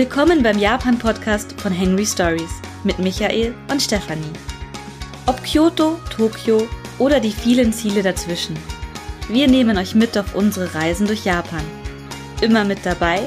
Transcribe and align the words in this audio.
Willkommen 0.00 0.42
beim 0.42 0.58
Japan-Podcast 0.58 1.60
von 1.60 1.72
Henry 1.72 2.06
Stories 2.06 2.62
mit 2.84 2.98
Michael 2.98 3.54
und 3.70 3.82
Stefanie. 3.82 4.32
Ob 5.26 5.44
Kyoto, 5.44 6.00
Tokio 6.08 6.66
oder 6.98 7.20
die 7.20 7.30
vielen 7.30 7.70
Ziele 7.70 8.02
dazwischen. 8.02 8.58
Wir 9.28 9.46
nehmen 9.46 9.76
euch 9.76 9.94
mit 9.94 10.16
auf 10.16 10.34
unsere 10.34 10.74
Reisen 10.74 11.06
durch 11.06 11.26
Japan. 11.26 11.60
Immer 12.40 12.64
mit 12.64 12.78
dabei 12.86 13.20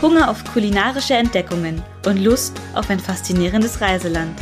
Hunger 0.00 0.30
auf 0.30 0.42
kulinarische 0.50 1.12
Entdeckungen 1.12 1.82
und 2.06 2.16
Lust 2.16 2.58
auf 2.74 2.88
ein 2.88 3.00
faszinierendes 3.00 3.82
Reiseland. 3.82 4.40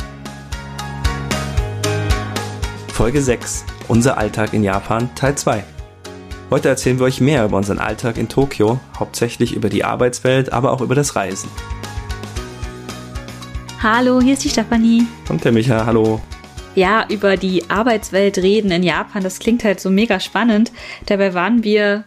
Folge 2.93 3.21
6. 3.21 3.65
Unser 3.89 4.17
Alltag 4.17 4.53
in 4.53 4.63
Japan 4.63 5.13
Teil 5.15 5.35
2. 5.35 5.65
Heute 6.49 6.69
erzählen 6.69 6.99
wir 6.99 7.07
euch 7.07 7.19
mehr 7.19 7.43
über 7.43 7.57
unseren 7.57 7.79
Alltag 7.79 8.17
in 8.17 8.29
Tokio, 8.29 8.79
hauptsächlich 8.99 9.53
über 9.53 9.69
die 9.69 9.83
Arbeitswelt, 9.83 10.53
aber 10.53 10.71
auch 10.71 10.81
über 10.81 10.93
das 10.93 11.15
Reisen. 11.15 11.49
Hallo, 13.83 14.21
hier 14.21 14.31
ist 14.35 14.45
die 14.45 14.49
Stefanie. 14.49 15.05
Und 15.27 15.43
der 15.43 15.51
Micha, 15.51 15.85
hallo. 15.85 16.21
Ja, 16.73 17.05
über 17.09 17.35
die 17.35 17.69
Arbeitswelt 17.69 18.37
reden 18.37 18.71
in 18.71 18.81
Japan, 18.81 19.21
das 19.23 19.39
klingt 19.39 19.65
halt 19.65 19.81
so 19.81 19.89
mega 19.89 20.21
spannend. 20.21 20.71
Dabei 21.05 21.33
waren 21.33 21.65
wir, 21.65 22.05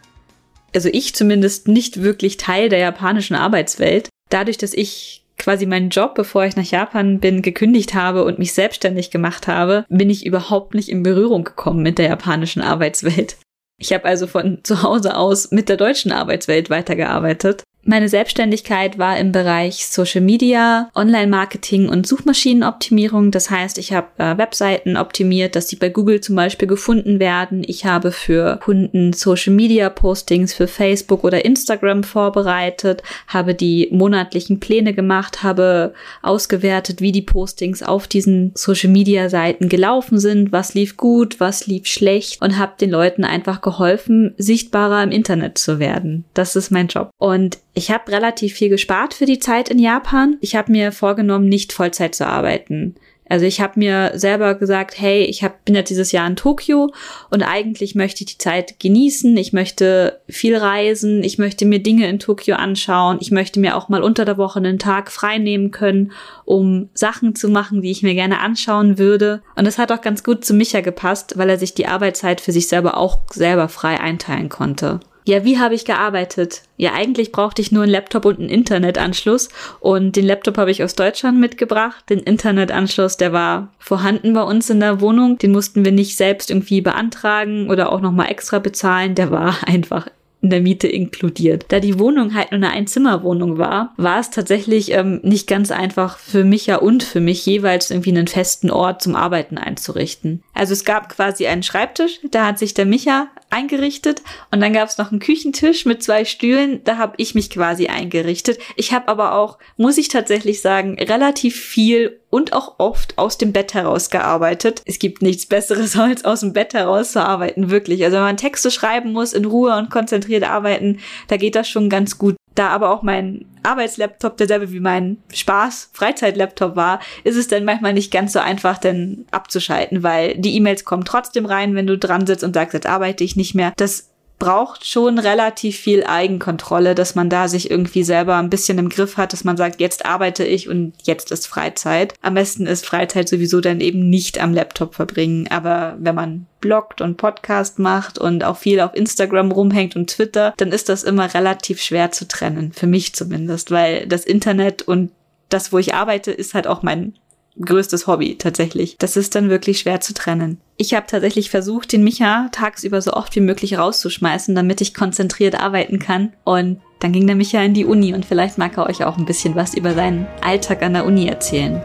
also 0.75 0.89
ich 0.91 1.15
zumindest, 1.15 1.69
nicht 1.69 2.01
wirklich 2.01 2.39
Teil 2.39 2.71
der 2.71 2.79
japanischen 2.79 3.37
Arbeitswelt. 3.37 4.09
Dadurch, 4.31 4.57
dass 4.57 4.73
ich 4.73 5.23
quasi 5.37 5.67
meinen 5.67 5.91
Job, 5.91 6.15
bevor 6.15 6.47
ich 6.47 6.57
nach 6.57 6.65
Japan 6.65 7.21
bin, 7.21 7.43
gekündigt 7.43 7.93
habe 7.93 8.25
und 8.25 8.39
mich 8.39 8.55
selbstständig 8.55 9.11
gemacht 9.11 9.47
habe, 9.47 9.85
bin 9.91 10.09
ich 10.09 10.25
überhaupt 10.25 10.75
nicht 10.75 10.89
in 10.89 11.03
Berührung 11.03 11.45
gekommen 11.45 11.83
mit 11.83 11.99
der 11.99 12.09
japanischen 12.09 12.63
Arbeitswelt. 12.63 13.37
Ich 13.79 13.93
habe 13.93 14.07
also 14.07 14.27
von 14.27 14.61
zu 14.63 14.83
Hause 14.83 15.15
aus 15.15 15.51
mit 15.51 15.69
der 15.69 15.77
deutschen 15.77 16.11
Arbeitswelt 16.11 16.71
weitergearbeitet 16.71 17.65
meine 17.87 18.09
Selbstständigkeit 18.09 18.99
war 18.99 19.17
im 19.19 19.33
Bereich 19.33 19.87
Social 19.87 20.21
Media, 20.21 20.91
Online-Marketing 20.95 21.89
und 21.89 22.07
Suchmaschinenoptimierung. 22.07 23.31
Das 23.31 23.51
heißt, 23.51 23.79
ich 23.79 23.93
habe 23.93 24.09
äh, 24.19 24.37
Webseiten 24.37 24.97
optimiert, 24.97 25.55
dass 25.55 25.69
die 25.69 25.77
bei 25.77 25.89
Google 25.89 26.21
zum 26.21 26.35
Beispiel 26.35 26.67
gefunden 26.67 27.21
werden. 27.21 27.63
Ich 27.67 27.85
habe 27.85 28.11
für 28.11 28.59
Kunden 28.63 29.13
Social 29.13 29.53
Media 29.53 29.89
Postings 29.89 30.53
für 30.53 30.67
Facebook 30.67 31.23
oder 31.23 31.45
Instagram 31.45 32.03
vorbereitet, 32.03 33.03
habe 33.29 33.55
die 33.55 33.89
monatlichen 33.93 34.59
Pläne 34.59 34.93
gemacht, 34.93 35.45
habe 35.45 35.95
ausgewertet, 36.23 37.01
wie 37.01 37.13
die 37.13 37.23
Postings 37.23 37.83
auf 37.85 38.09
diesen 38.09 38.51
Social 38.55 38.91
Media 38.91 39.29
Seiten 39.29 39.69
gelaufen 39.69 40.19
sind, 40.19 40.51
was 40.51 40.75
lief 40.75 40.97
gut, 40.97 41.39
was 41.39 41.67
lief 41.69 41.87
schlecht 41.87 42.43
und 42.43 42.59
habe 42.59 42.73
den 42.81 42.91
Leuten 42.91 43.25
einfach 43.25 43.61
geholfen, 43.61 44.35
sichtbarer 44.39 45.05
im 45.05 45.13
Internet 45.13 45.59
zu 45.59 45.79
werden. 45.79 46.25
Das 46.35 46.57
ist 46.57 46.71
mein 46.71 46.89
Job. 46.89 47.11
Und 47.19 47.59
ich 47.77 47.91
habe 47.91 48.11
relativ 48.11 48.55
viel 48.55 48.71
gespart 48.71 49.13
für 49.13 49.27
die 49.27 49.39
Zeit 49.39 49.69
in 49.69 49.79
Japan. 49.79 50.39
Ich 50.41 50.57
habe 50.57 50.73
mir 50.73 50.93
vorgenommen, 50.93 51.47
nicht 51.47 51.75
Vollzeit 51.75 52.15
zu 52.15 52.27
arbeiten. 52.27 52.95
Also 53.29 53.45
ich 53.45 53.61
habe 53.61 53.79
mir 53.79 54.13
selber 54.15 54.55
gesagt, 54.55 54.99
hey, 54.99 55.25
ich 55.25 55.43
hab, 55.43 55.63
bin 55.67 55.75
jetzt 55.75 55.91
dieses 55.91 56.11
Jahr 56.11 56.27
in 56.27 56.37
Tokio 56.37 56.91
und 57.29 57.43
eigentlich 57.43 57.95
möchte 57.95 58.23
ich 58.23 58.31
die 58.31 58.39
Zeit 58.39 58.81
genießen. 58.81 59.37
Ich 59.37 59.53
möchte 59.53 60.23
viel 60.27 60.57
reisen. 60.57 61.23
Ich 61.23 61.37
möchte 61.37 61.67
mir 61.67 61.81
Dinge 61.81 62.09
in 62.09 62.19
Tokio 62.19 62.57
anschauen. 62.57 63.19
Ich 63.21 63.31
möchte 63.31 63.61
mir 63.61 63.77
auch 63.77 63.91
mal 63.91 64.03
unter 64.03 64.25
der 64.25 64.39
Woche 64.39 64.59
einen 64.59 64.79
Tag 64.79 65.13
frei 65.13 65.37
nehmen 65.37 65.71
können, 65.71 66.13
um 66.47 66.89
Sachen 66.95 67.35
zu 67.35 67.51
machen, 67.51 67.83
die 67.83 67.91
ich 67.91 68.03
mir 68.03 68.15
gerne 68.15 68.41
anschauen 68.41 68.97
würde. 68.97 69.43
Und 69.55 69.67
das 69.67 69.77
hat 69.77 69.93
auch 69.93 70.01
ganz 70.01 70.25
gut 70.25 70.47
zu 70.47 70.55
Micha 70.55 70.81
gepasst, 70.81 71.35
weil 71.37 71.51
er 71.51 71.59
sich 71.59 71.75
die 71.75 71.89
Arbeitszeit 71.89 72.41
für 72.41 72.53
sich 72.53 72.69
selber 72.69 72.97
auch 72.97 73.19
selber 73.33 73.69
frei 73.69 74.01
einteilen 74.01 74.49
konnte. 74.49 75.01
Ja, 75.27 75.45
wie 75.45 75.59
habe 75.59 75.75
ich 75.75 75.85
gearbeitet? 75.85 76.63
Ja, 76.77 76.93
eigentlich 76.93 77.33
brauchte 77.33 77.61
ich 77.61 77.73
nur 77.73 77.83
einen 77.83 77.91
Laptop 77.91 78.25
und 78.25 78.39
einen 78.39 78.49
Internetanschluss. 78.49 79.49
Und 79.81 80.15
den 80.15 80.25
Laptop 80.25 80.57
habe 80.57 80.71
ich 80.71 80.85
aus 80.85 80.95
Deutschland 80.95 81.41
mitgebracht. 81.41 82.05
Den 82.09 82.21
Internetanschluss, 82.21 83.17
der 83.17 83.33
war 83.33 83.73
vorhanden 83.81 84.35
bei 84.35 84.43
uns 84.43 84.71
in 84.71 84.79
der 84.79 85.01
Wohnung. 85.01 85.37
Den 85.39 85.51
mussten 85.51 85.85
wir 85.85 85.91
nicht 85.91 86.17
selbst 86.17 86.49
irgendwie 86.49 86.81
beantragen 86.81 87.69
oder 87.71 87.91
auch 87.91 88.01
nochmal 88.01 88.31
extra 88.31 88.61
bezahlen. 88.61 89.17
Der 89.17 89.33
war 89.33 89.57
einfach 89.67 90.07
in 90.43 90.51
der 90.51 90.61
Miete 90.61 90.87
inkludiert. 90.87 91.65
Da 91.69 91.81
die 91.81 91.99
Wohnung 91.99 92.35
halt 92.35 92.53
nur 92.53 92.59
eine 92.59 92.71
Einzimmerwohnung 92.71 93.59
war, 93.59 93.95
war 93.97 94.21
es 94.21 94.31
tatsächlich 94.31 94.93
ähm, 94.93 95.19
nicht 95.25 95.49
ganz 95.49 95.73
einfach 95.73 96.19
für 96.19 96.45
mich 96.45 96.67
ja 96.67 96.77
und 96.77 97.03
für 97.03 97.21
mich 97.21 97.45
jeweils 97.47 97.91
irgendwie 97.91 98.11
einen 98.11 98.29
festen 98.29 98.71
Ort 98.71 99.03
zum 99.03 99.17
Arbeiten 99.17 99.59
einzurichten. 99.59 100.45
Also 100.55 100.73
es 100.73 100.85
gab 100.85 101.09
quasi 101.09 101.49
einen 101.49 101.65
Schreibtisch, 101.65 102.21
da 102.31 102.47
hat 102.47 102.61
sich 102.61 102.75
der 102.75 102.87
Micha 102.87 103.27
eingerichtet 103.51 104.23
und 104.51 104.61
dann 104.61 104.73
gab 104.73 104.89
es 104.89 104.99
noch 104.99 105.11
einen 105.11 105.21
Küchentisch 105.21 105.87
mit 105.87 106.03
zwei 106.03 106.25
Stühlen, 106.25 106.83
da 106.85 106.99
habe 106.99 107.15
ich 107.17 107.35
mich 107.35 107.51
quasi 107.51 107.87
eingerichtet. 107.87 108.59
Ich 108.77 108.93
habe 108.93 109.09
aber 109.09 109.35
auch, 109.35 109.59
muss 109.77 109.99
ich 109.99 110.09
tatsächlich 110.09 110.61
sagen, 110.61 110.99
relativ 110.99 111.57
viel 111.57 112.21
und 112.31 112.53
auch 112.53 112.75
oft 112.79 113.17
aus 113.19 113.39
dem 113.39 113.53
Bett 113.53 113.75
heraus 113.75 114.11
gearbeitet. 114.11 114.83
Es 114.85 114.99
gibt 114.99 115.23
nichts 115.23 115.47
Besseres, 115.47 115.97
als 115.99 116.25
aus 116.25 116.41
dem 116.41 116.53
Bett 116.53 116.75
heraus 116.75 117.13
zu 117.13 117.23
arbeiten, 117.23 117.71
wirklich. 117.71 118.05
Also 118.05 118.17
wenn 118.17 118.25
man 118.25 118.37
Texte 118.37 118.71
schreiben 118.71 119.13
muss, 119.13 119.33
in 119.33 119.45
Ruhe 119.45 119.77
und 119.77 119.91
konzentriert 119.91 120.45
arbeiten, 120.45 121.01
da 121.29 121.37
geht 121.37 121.55
das 121.55 121.69
schon 121.69 121.89
ganz 121.89 122.19
gut. 122.19 122.37
Da 122.57 122.71
aber 122.71 122.91
auch 122.91 123.03
mein 123.03 123.45
Arbeitslaptop 123.63 124.37
derselbe 124.37 124.73
wie 124.73 124.81
mein 124.81 125.19
Spaß 125.33 125.91
Freizeitlaptop 125.93 126.75
war, 126.75 127.01
ist 127.23 127.37
es 127.37 127.49
dann 127.49 127.65
manchmal 127.65 127.93
nicht 127.93 128.11
ganz 128.11 128.33
so 128.33 128.41
einfach, 128.41 128.79
denn 128.79 129.27
abzuschalten, 129.31 130.03
weil 130.03 130.37
die 130.39 130.57
E-Mails 130.57 130.85
kommen 130.85 131.05
trotzdem 131.05 131.47
rein, 131.47 131.75
wenn 131.75 131.87
du 131.87 131.99
dran 131.99 132.27
sitzt 132.27 132.43
und 132.43 132.55
sagst, 132.55 132.75
jetzt 132.75 132.87
arbeite 132.87 133.23
ich 133.23 133.37
nicht 133.37 133.55
mehr. 133.55 133.73
Das 133.77 134.11
braucht 134.39 134.87
schon 134.87 135.19
relativ 135.19 135.79
viel 135.79 136.05
Eigenkontrolle, 136.05 136.95
dass 136.95 137.15
man 137.15 137.31
da 137.31 137.49
sich 137.49 137.71
irgendwie 137.71 138.05
selber 138.05 138.37
ein 138.37 138.51
bisschen 138.51 138.79
im 138.79 138.89
Griff 138.89 139.17
hat, 139.17 139.33
dass 139.33 139.45
man 139.45 139.57
sagt, 139.57 139.81
jetzt 139.81 140.05
arbeite 140.05 140.45
ich 140.45 140.69
und 140.69 140.93
jetzt 141.05 141.33
ist 141.33 141.47
Freizeit. 141.47 142.15
Am 142.21 142.35
besten 142.35 142.67
ist 142.67 142.85
Freizeit 142.85 143.29
sowieso 143.29 143.61
dann 143.61 143.81
eben 143.81 144.11
nicht 144.11 144.39
am 144.39 144.53
Laptop 144.53 144.95
verbringen. 144.95 145.49
Aber 145.49 145.97
wenn 145.99 146.15
man 146.15 146.47
bloggt 146.61 147.01
und 147.01 147.17
Podcast 147.17 147.79
macht 147.79 148.19
und 148.19 148.45
auch 148.45 148.59
viel 148.59 148.81
auf 148.81 148.95
Instagram 148.95 149.53
rumhängt 149.53 149.97
und 149.97 150.11
Twitter, 150.11 150.53
dann 150.57 150.73
ist 150.73 150.89
das 150.89 151.03
immer 151.03 151.33
relativ 151.33 151.81
schwer 151.81 152.11
zu 152.11 152.29
trennen. 152.29 152.73
Für 152.73 152.87
mich 152.87 153.15
zumindest, 153.15 153.71
weil 153.71 154.07
das 154.07 154.25
Internet 154.25 154.83
und 154.83 155.13
das, 155.49 155.73
wo 155.73 155.79
ich 155.79 155.95
arbeite, 155.95 156.33
ist 156.33 156.55
halt 156.55 156.67
auch 156.67 156.83
mein 156.83 157.15
größtes 157.61 158.07
Hobby 158.07 158.37
tatsächlich. 158.39 158.97
Das 158.99 159.17
ist 159.17 159.35
dann 159.35 159.51
wirklich 159.51 159.81
schwer 159.81 160.01
zu 160.01 160.15
trennen. 160.15 160.61
Ich 160.77 160.95
habe 160.95 161.07
tatsächlich 161.09 161.51
versucht, 161.51 161.93
den 161.93 162.05
Micha 162.05 162.49
tagsüber 162.53 163.01
so 163.01 163.13
oft 163.13 163.35
wie 163.35 163.41
möglich 163.41 163.79
rauszuschmeißen, 163.79 164.55
damit 164.55 164.81
ich 164.81 164.95
konzentriert 164.95 165.59
arbeiten 165.59 165.99
kann. 165.99 166.33
Und 166.45 166.81
dann 167.01 167.13
ging 167.13 167.27
der 167.27 167.37
Micha 167.37 167.63
in 167.63 167.75
die 167.75 167.85
Uni 167.85 168.15
und 168.15 168.25
vielleicht 168.25 168.59
mag 168.59 168.77
er 168.77 168.87
euch 168.87 169.05
auch 169.05 169.17
ein 169.19 169.27
bisschen 169.27 169.55
was 169.55 169.75
über 169.75 169.95
seinen 169.95 170.27
Alltag 170.43 170.83
an 170.83 170.95
der 170.95 171.07
Uni 171.07 171.29
erzählen. 171.29 171.83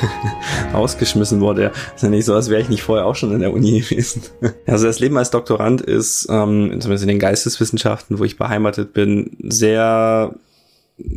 Ausgeschmissen 0.72 1.40
wurde 1.40 1.64
er. 1.64 1.72
Ist 1.94 2.02
ja 2.02 2.08
nicht 2.08 2.24
so, 2.24 2.34
als 2.34 2.50
wäre 2.50 2.60
ich 2.60 2.68
nicht 2.68 2.82
vorher 2.82 3.06
auch 3.06 3.14
schon 3.16 3.32
in 3.32 3.40
der 3.40 3.52
Uni 3.52 3.80
gewesen. 3.80 4.22
Also 4.66 4.86
das 4.86 5.00
Leben 5.00 5.16
als 5.18 5.30
Doktorand 5.30 5.80
ist, 5.80 6.28
ähm, 6.30 6.76
zumindest 6.80 7.02
in 7.02 7.08
den 7.08 7.18
Geisteswissenschaften, 7.18 8.18
wo 8.18 8.24
ich 8.24 8.36
beheimatet 8.36 8.92
bin, 8.92 9.36
sehr 9.42 10.34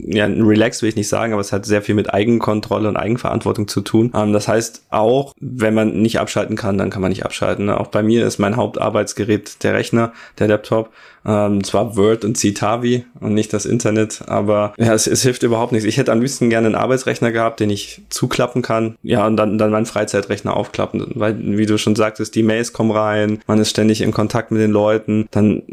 ja, 0.05 0.25
ein 0.25 0.41
Relax 0.41 0.81
will 0.81 0.89
ich 0.89 0.95
nicht 0.95 1.09
sagen, 1.09 1.33
aber 1.33 1.41
es 1.41 1.51
hat 1.51 1.66
sehr 1.66 1.81
viel 1.81 1.95
mit 1.95 2.13
Eigenkontrolle 2.13 2.88
und 2.88 2.97
Eigenverantwortung 2.97 3.67
zu 3.67 3.81
tun. 3.81 4.11
Ähm, 4.16 4.33
das 4.33 4.47
heißt 4.47 4.85
auch, 4.89 5.33
wenn 5.39 5.73
man 5.73 6.01
nicht 6.01 6.19
abschalten 6.19 6.55
kann, 6.55 6.77
dann 6.77 6.89
kann 6.89 7.01
man 7.01 7.09
nicht 7.09 7.25
abschalten. 7.25 7.66
Ne? 7.66 7.79
Auch 7.79 7.88
bei 7.88 8.03
mir 8.03 8.25
ist 8.25 8.39
mein 8.39 8.55
Hauptarbeitsgerät 8.55 9.63
der 9.63 9.73
Rechner, 9.73 10.13
der 10.39 10.47
Laptop. 10.47 10.91
Ähm, 11.25 11.63
zwar 11.63 11.95
Word 11.95 12.25
und 12.25 12.38
Citavi 12.38 13.05
und 13.21 13.33
nicht 13.33 13.53
das 13.53 13.66
Internet, 13.66 14.23
aber 14.27 14.73
ja, 14.77 14.94
es, 14.94 15.07
es 15.07 15.23
hilft 15.23 15.44
überhaupt 15.44 15.71
nichts. 15.71 15.88
Ich 15.88 15.97
hätte 15.97 16.11
am 16.11 16.19
liebsten 16.19 16.50
gerne 16.50 16.67
einen 16.67 16.75
Arbeitsrechner 16.75 17.31
gehabt, 17.31 17.61
den 17.61 17.69
ich 17.69 18.01
zuklappen 18.09 18.61
kann. 18.61 18.97
Ja, 19.03 19.25
und 19.25 19.38
dann, 19.38 19.57
dann 19.57 19.71
meinen 19.71 19.85
Freizeitrechner 19.85 20.55
aufklappen. 20.55 21.11
Weil, 21.15 21.38
wie 21.57 21.65
du 21.65 21.77
schon 21.77 21.95
sagtest, 21.95 22.35
die 22.35 22.44
Mails 22.44 22.73
kommen 22.73 22.91
rein, 22.91 23.39
man 23.47 23.59
ist 23.59 23.69
ständig 23.69 24.01
in 24.01 24.11
Kontakt 24.11 24.51
mit 24.51 24.61
den 24.61 24.71
Leuten, 24.71 25.27
dann 25.31 25.63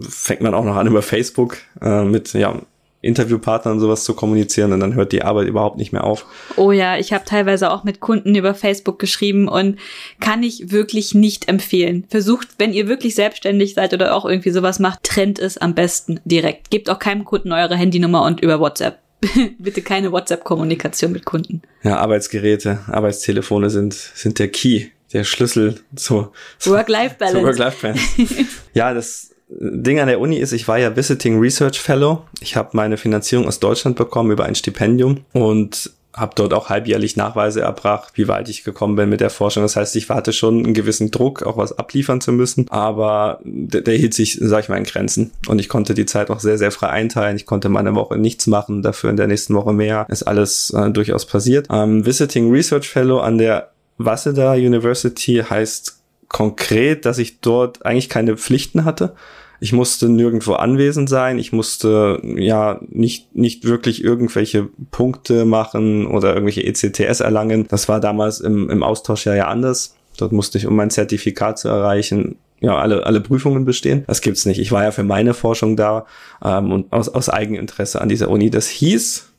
fängt 0.00 0.40
man 0.40 0.54
auch 0.54 0.64
noch 0.64 0.76
an 0.76 0.86
über 0.86 1.02
Facebook 1.02 1.58
äh, 1.80 2.04
mit 2.04 2.32
ja 2.32 2.54
Interviewpartnern 3.02 3.80
sowas 3.80 4.04
zu 4.04 4.14
kommunizieren 4.14 4.72
und 4.72 4.80
dann 4.80 4.94
hört 4.94 5.12
die 5.12 5.22
Arbeit 5.22 5.48
überhaupt 5.48 5.76
nicht 5.76 5.92
mehr 5.92 6.04
auf. 6.04 6.24
Oh 6.56 6.70
ja, 6.70 6.96
ich 6.96 7.12
habe 7.12 7.24
teilweise 7.24 7.70
auch 7.70 7.82
mit 7.82 7.98
Kunden 8.00 8.34
über 8.34 8.54
Facebook 8.54 9.00
geschrieben 9.00 9.48
und 9.48 9.78
kann 10.20 10.42
ich 10.44 10.70
wirklich 10.70 11.12
nicht 11.12 11.48
empfehlen. 11.48 12.04
Versucht, 12.08 12.48
wenn 12.58 12.72
ihr 12.72 12.86
wirklich 12.86 13.16
selbstständig 13.16 13.74
seid 13.74 13.92
oder 13.92 14.14
auch 14.14 14.24
irgendwie 14.24 14.50
sowas 14.50 14.78
macht, 14.78 15.02
trennt 15.02 15.40
es 15.40 15.58
am 15.58 15.74
besten 15.74 16.20
direkt. 16.24 16.70
Gebt 16.70 16.88
auch 16.88 17.00
keinem 17.00 17.24
Kunden 17.24 17.52
eure 17.52 17.76
Handynummer 17.76 18.22
und 18.24 18.40
über 18.40 18.60
WhatsApp. 18.60 18.98
Bitte 19.58 19.82
keine 19.82 20.12
WhatsApp-Kommunikation 20.12 21.12
mit 21.12 21.24
Kunden. 21.24 21.62
Ja, 21.82 21.96
Arbeitsgeräte, 21.98 22.80
Arbeitstelefone 22.86 23.68
sind, 23.70 23.94
sind 23.94 24.38
der 24.38 24.48
Key, 24.48 24.86
der 25.12 25.24
Schlüssel 25.24 25.80
zur 25.96 26.32
Work-Life-Balance. 26.64 27.42
Work-Life-Balance. 27.46 28.46
ja, 28.74 28.94
das 28.94 29.31
Ding 29.60 30.00
an 30.00 30.08
der 30.08 30.20
Uni 30.20 30.36
ist, 30.36 30.52
ich 30.52 30.66
war 30.68 30.78
ja 30.78 30.96
Visiting 30.96 31.38
Research 31.38 31.80
Fellow. 31.80 32.24
Ich 32.40 32.56
habe 32.56 32.70
meine 32.72 32.96
Finanzierung 32.96 33.46
aus 33.46 33.60
Deutschland 33.60 33.96
bekommen 33.96 34.30
über 34.30 34.44
ein 34.44 34.54
Stipendium 34.54 35.24
und 35.32 35.90
habe 36.14 36.32
dort 36.34 36.52
auch 36.52 36.68
halbjährlich 36.68 37.16
Nachweise 37.16 37.62
erbracht, 37.62 38.12
wie 38.16 38.28
weit 38.28 38.48
ich 38.48 38.64
gekommen 38.64 38.96
bin 38.96 39.08
mit 39.08 39.20
der 39.20 39.30
Forschung. 39.30 39.62
Das 39.62 39.76
heißt, 39.76 39.96
ich 39.96 40.10
hatte 40.10 40.32
schon 40.32 40.64
einen 40.64 40.74
gewissen 40.74 41.10
Druck, 41.10 41.42
auch 41.42 41.56
was 41.56 41.78
abliefern 41.78 42.20
zu 42.20 42.32
müssen, 42.32 42.66
aber 42.68 43.40
der, 43.44 43.80
der 43.80 43.96
hielt 43.96 44.12
sich, 44.12 44.38
sag 44.40 44.64
ich 44.64 44.68
mal, 44.68 44.76
in 44.76 44.84
Grenzen. 44.84 45.32
Und 45.48 45.58
ich 45.58 45.68
konnte 45.68 45.94
die 45.94 46.04
Zeit 46.04 46.30
auch 46.30 46.40
sehr, 46.40 46.58
sehr 46.58 46.70
frei 46.70 46.88
einteilen. 46.88 47.36
Ich 47.36 47.46
konnte 47.46 47.70
meine 47.70 47.94
Woche 47.94 48.18
nichts 48.18 48.46
machen, 48.46 48.82
dafür 48.82 49.10
in 49.10 49.16
der 49.16 49.26
nächsten 49.26 49.54
Woche 49.54 49.72
mehr. 49.72 50.06
Ist 50.08 50.24
alles 50.24 50.70
äh, 50.70 50.90
durchaus 50.90 51.24
passiert. 51.24 51.68
Ähm, 51.70 52.04
Visiting 52.04 52.50
Research 52.50 52.88
Fellow 52.88 53.20
an 53.20 53.38
der 53.38 53.70
Waseda 53.96 54.52
University 54.52 55.42
heißt 55.48 55.98
konkret, 56.28 57.06
dass 57.06 57.18
ich 57.18 57.40
dort 57.40 57.84
eigentlich 57.86 58.08
keine 58.08 58.36
Pflichten 58.36 58.84
hatte. 58.84 59.14
Ich 59.62 59.72
musste 59.72 60.08
nirgendwo 60.08 60.54
anwesend 60.54 61.08
sein. 61.08 61.38
Ich 61.38 61.52
musste 61.52 62.20
ja 62.24 62.80
nicht, 62.88 63.36
nicht 63.36 63.64
wirklich 63.64 64.02
irgendwelche 64.02 64.68
Punkte 64.90 65.44
machen 65.44 66.04
oder 66.08 66.34
irgendwelche 66.34 66.64
ECTS 66.64 67.20
erlangen. 67.20 67.68
Das 67.68 67.88
war 67.88 68.00
damals 68.00 68.40
im, 68.40 68.68
im 68.70 68.82
Austausch 68.82 69.24
ja, 69.24 69.36
ja 69.36 69.46
anders. 69.46 69.94
Dort 70.16 70.32
musste 70.32 70.58
ich, 70.58 70.66
um 70.66 70.74
mein 70.74 70.90
Zertifikat 70.90 71.60
zu 71.60 71.68
erreichen, 71.68 72.38
ja, 72.58 72.76
alle, 72.76 73.06
alle 73.06 73.20
Prüfungen 73.20 73.64
bestehen. 73.64 74.02
Das 74.08 74.20
gibt's 74.20 74.46
nicht. 74.46 74.58
Ich 74.58 74.72
war 74.72 74.82
ja 74.82 74.90
für 74.90 75.04
meine 75.04 75.32
Forschung 75.32 75.76
da 75.76 76.06
ähm, 76.44 76.72
und 76.72 76.92
aus, 76.92 77.08
aus 77.08 77.28
Eigeninteresse 77.28 78.00
an 78.00 78.08
dieser 78.08 78.30
Uni. 78.30 78.50
Das 78.50 78.66
hieß, 78.66 79.31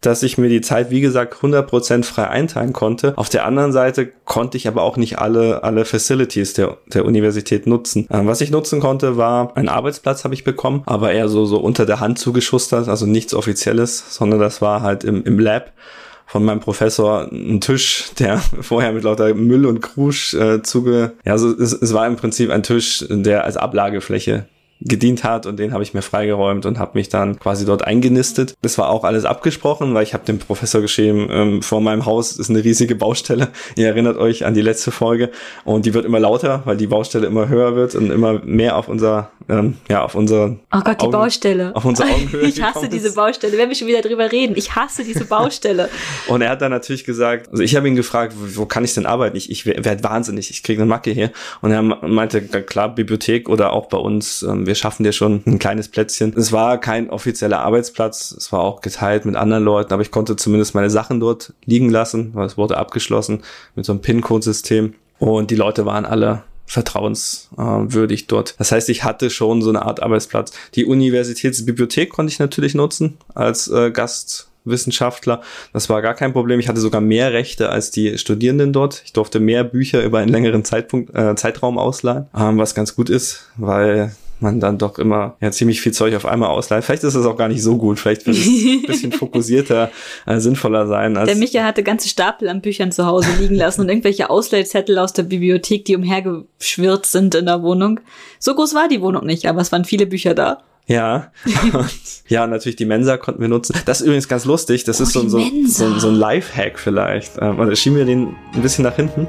dass 0.00 0.22
ich 0.22 0.38
mir 0.38 0.48
die 0.48 0.60
Zeit, 0.60 0.90
wie 0.90 1.00
gesagt, 1.00 1.34
100% 1.34 2.04
frei 2.04 2.28
einteilen 2.28 2.72
konnte. 2.72 3.16
Auf 3.16 3.28
der 3.28 3.44
anderen 3.44 3.72
Seite 3.72 4.06
konnte 4.24 4.56
ich 4.56 4.68
aber 4.68 4.82
auch 4.82 4.96
nicht 4.96 5.18
alle, 5.18 5.64
alle 5.64 5.84
Facilities 5.84 6.52
der, 6.52 6.78
der 6.86 7.04
Universität 7.04 7.66
nutzen. 7.66 8.06
Ähm, 8.10 8.26
was 8.26 8.40
ich 8.40 8.50
nutzen 8.50 8.80
konnte, 8.80 9.16
war 9.16 9.56
ein 9.56 9.68
Arbeitsplatz 9.68 10.24
habe 10.24 10.34
ich 10.34 10.44
bekommen, 10.44 10.82
aber 10.86 11.12
eher 11.12 11.28
so, 11.28 11.46
so 11.46 11.58
unter 11.58 11.84
der 11.84 12.00
Hand 12.00 12.18
zugeschustert, 12.18 12.88
also 12.88 13.06
nichts 13.06 13.34
Offizielles, 13.34 14.14
sondern 14.14 14.38
das 14.38 14.62
war 14.62 14.82
halt 14.82 15.04
im, 15.04 15.24
im 15.24 15.38
Lab 15.38 15.72
von 16.26 16.44
meinem 16.44 16.60
Professor 16.60 17.26
ein 17.32 17.60
Tisch, 17.60 18.10
der 18.18 18.38
vorher 18.60 18.92
mit 18.92 19.02
lauter 19.02 19.32
Müll 19.34 19.66
und 19.66 19.80
Krusch 19.80 20.34
äh, 20.34 20.62
zuge... 20.62 21.12
Ja, 21.24 21.32
also 21.32 21.50
es, 21.50 21.72
es 21.72 21.92
war 21.92 22.06
im 22.06 22.16
Prinzip 22.16 22.50
ein 22.50 22.62
Tisch, 22.62 23.04
der 23.08 23.44
als 23.44 23.56
Ablagefläche 23.56 24.46
gedient 24.80 25.24
hat 25.24 25.46
und 25.46 25.58
den 25.58 25.72
habe 25.72 25.82
ich 25.82 25.94
mir 25.94 26.02
freigeräumt 26.02 26.66
und 26.66 26.78
habe 26.78 26.92
mich 26.94 27.08
dann 27.08 27.38
quasi 27.38 27.64
dort 27.64 27.84
eingenistet. 27.84 28.54
Das 28.62 28.78
war 28.78 28.90
auch 28.90 29.04
alles 29.04 29.24
abgesprochen, 29.24 29.94
weil 29.94 30.02
ich 30.02 30.14
habe 30.14 30.24
dem 30.24 30.38
Professor 30.38 30.80
geschrieben, 30.80 31.28
ähm, 31.30 31.62
vor 31.62 31.80
meinem 31.80 32.06
Haus 32.06 32.36
ist 32.36 32.50
eine 32.50 32.62
riesige 32.62 32.94
Baustelle. 32.94 33.48
Ihr 33.76 33.86
erinnert 33.86 34.16
euch 34.16 34.44
an 34.44 34.54
die 34.54 34.62
letzte 34.62 34.90
Folge 34.90 35.30
und 35.64 35.86
die 35.86 35.94
wird 35.94 36.04
immer 36.04 36.20
lauter, 36.20 36.62
weil 36.64 36.76
die 36.76 36.86
Baustelle 36.86 37.26
immer 37.26 37.48
höher 37.48 37.74
wird 37.74 37.94
und 37.94 38.10
immer 38.10 38.40
mehr 38.44 38.76
auf 38.76 38.88
unser 38.88 39.30
ähm, 39.48 39.78
ja 39.88 40.04
auf 40.04 40.14
unser 40.14 40.56
Oh 40.72 40.80
Gott, 40.80 41.00
die 41.00 41.06
Augen, 41.06 41.12
Baustelle. 41.12 41.74
auf 41.74 41.84
unsere 41.84 42.08
Augenhöhe. 42.12 42.42
Ich 42.42 42.62
hasse 42.62 42.88
diese 42.88 43.12
Baustelle. 43.14 43.56
Wenn 43.56 43.68
wir 43.68 43.76
schon 43.76 43.88
wieder 43.88 44.02
drüber 44.02 44.30
reden, 44.30 44.54
ich 44.56 44.74
hasse 44.76 45.04
diese 45.04 45.24
Baustelle. 45.28 45.88
Und 46.28 46.42
er 46.42 46.50
hat 46.50 46.62
dann 46.62 46.70
natürlich 46.70 47.04
gesagt, 47.04 47.48
also 47.50 47.62
ich 47.62 47.74
habe 47.74 47.88
ihn 47.88 47.96
gefragt, 47.96 48.34
wo, 48.36 48.62
wo 48.62 48.66
kann 48.66 48.84
ich 48.84 48.94
denn 48.94 49.06
arbeiten? 49.06 49.36
Ich, 49.36 49.50
ich 49.50 49.66
werde 49.66 50.04
wahnsinnig, 50.04 50.50
ich 50.50 50.62
kriege 50.62 50.82
eine 50.82 50.88
Macke 50.88 51.10
hier. 51.10 51.32
Und 51.62 51.72
er 51.72 51.82
meinte, 51.82 52.42
klar, 52.42 52.94
Bibliothek 52.94 53.48
oder 53.48 53.72
auch 53.72 53.86
bei 53.86 53.98
uns, 53.98 54.42
ähm, 54.42 54.66
wir 54.68 54.76
schaffen 54.76 55.02
dir 55.02 55.12
schon 55.12 55.42
ein 55.46 55.58
kleines 55.58 55.88
Plätzchen. 55.88 56.32
Es 56.36 56.52
war 56.52 56.78
kein 56.78 57.10
offizieller 57.10 57.58
Arbeitsplatz, 57.60 58.30
es 58.30 58.52
war 58.52 58.60
auch 58.60 58.80
geteilt 58.80 59.24
mit 59.24 59.34
anderen 59.34 59.64
Leuten, 59.64 59.92
aber 59.92 60.02
ich 60.02 60.12
konnte 60.12 60.36
zumindest 60.36 60.76
meine 60.76 60.90
Sachen 60.90 61.18
dort 61.18 61.52
liegen 61.64 61.90
lassen, 61.90 62.30
weil 62.34 62.46
es 62.46 62.56
wurde 62.56 62.76
abgeschlossen 62.76 63.42
mit 63.74 63.84
so 63.84 63.92
einem 63.92 64.02
PIN-Code-System. 64.02 64.94
Und 65.18 65.50
die 65.50 65.56
Leute 65.56 65.84
waren 65.84 66.04
alle 66.04 66.44
vertrauenswürdig 66.66 68.26
dort. 68.26 68.54
Das 68.58 68.70
heißt, 68.70 68.88
ich 68.90 69.02
hatte 69.02 69.30
schon 69.30 69.62
so 69.62 69.70
eine 69.70 69.82
Art 69.82 70.02
Arbeitsplatz. 70.02 70.52
Die 70.74 70.84
Universitätsbibliothek 70.84 72.10
konnte 72.10 72.30
ich 72.30 72.38
natürlich 72.38 72.74
nutzen 72.74 73.16
als 73.34 73.68
äh, 73.68 73.90
Gastwissenschaftler. 73.90 75.40
Das 75.72 75.88
war 75.88 76.02
gar 76.02 76.14
kein 76.14 76.34
Problem. 76.34 76.60
Ich 76.60 76.68
hatte 76.68 76.80
sogar 76.80 77.00
mehr 77.00 77.32
Rechte 77.32 77.70
als 77.70 77.90
die 77.90 78.18
Studierenden 78.18 78.74
dort. 78.74 79.02
Ich 79.06 79.14
durfte 79.14 79.40
mehr 79.40 79.64
Bücher 79.64 80.04
über 80.04 80.18
einen 80.18 80.30
längeren 80.30 80.62
Zeitpunkt, 80.62 81.14
äh, 81.16 81.34
Zeitraum 81.36 81.78
ausleihen, 81.78 82.26
ähm, 82.38 82.58
was 82.58 82.74
ganz 82.74 82.94
gut 82.94 83.08
ist, 83.08 83.46
weil 83.56 84.12
man 84.40 84.60
dann 84.60 84.78
doch 84.78 84.98
immer 84.98 85.36
ja 85.40 85.50
ziemlich 85.50 85.80
viel 85.80 85.92
Zeug 85.92 86.14
auf 86.14 86.26
einmal 86.26 86.48
ausleiht. 86.50 86.84
Vielleicht 86.84 87.04
ist 87.04 87.14
es 87.14 87.26
auch 87.26 87.36
gar 87.36 87.48
nicht 87.48 87.62
so 87.62 87.76
gut. 87.76 87.98
Vielleicht 87.98 88.26
wird 88.26 88.36
es 88.36 88.46
ein 88.46 88.82
bisschen 88.86 89.12
fokussierter, 89.12 89.90
äh, 90.26 90.38
sinnvoller 90.38 90.86
sein. 90.86 91.16
Als 91.16 91.28
Der 91.28 91.36
Micha 91.36 91.64
hatte 91.64 91.82
ganze 91.82 92.08
Stapel 92.08 92.48
an 92.48 92.60
Büchern 92.60 92.92
zu 92.92 93.06
Hause 93.06 93.28
liegen 93.40 93.54
lassen 93.54 93.80
und 93.82 93.88
irgendwelche 93.88 94.30
Ausleihzettel 94.30 94.98
aus 94.98 95.12
der 95.12 95.24
Bibliothek, 95.24 95.84
die 95.84 95.96
umhergeschwirrt 95.96 97.06
sind 97.06 97.34
in 97.34 97.46
der 97.46 97.62
Wohnung. 97.62 98.00
So 98.38 98.54
groß 98.54 98.74
war 98.74 98.88
die 98.88 99.00
Wohnung 99.00 99.26
nicht, 99.26 99.46
aber 99.46 99.60
es 99.60 99.72
waren 99.72 99.84
viele 99.84 100.06
Bücher 100.06 100.34
da. 100.34 100.62
Ja, 100.86 101.32
und, 101.74 101.90
ja, 102.28 102.46
natürlich 102.46 102.76
die 102.76 102.86
Mensa 102.86 103.18
konnten 103.18 103.42
wir 103.42 103.48
nutzen. 103.48 103.74
Das 103.84 104.00
ist 104.00 104.06
übrigens 104.06 104.26
ganz 104.28 104.44
lustig. 104.46 104.84
Das 104.84 105.00
Oh, 105.00 105.02
ist 105.02 105.12
so, 105.12 105.28
so, 105.28 105.40
so, 105.66 105.98
so 105.98 106.08
ein 106.08 106.14
Lifehack 106.14 106.78
vielleicht. 106.78 107.32
Ähm, 107.40 107.58
oder 107.58 107.76
schieben 107.76 107.98
wir 107.98 108.06
den 108.06 108.34
ein 108.54 108.62
bisschen 108.62 108.84
nach 108.84 108.96
hinten? 108.96 109.28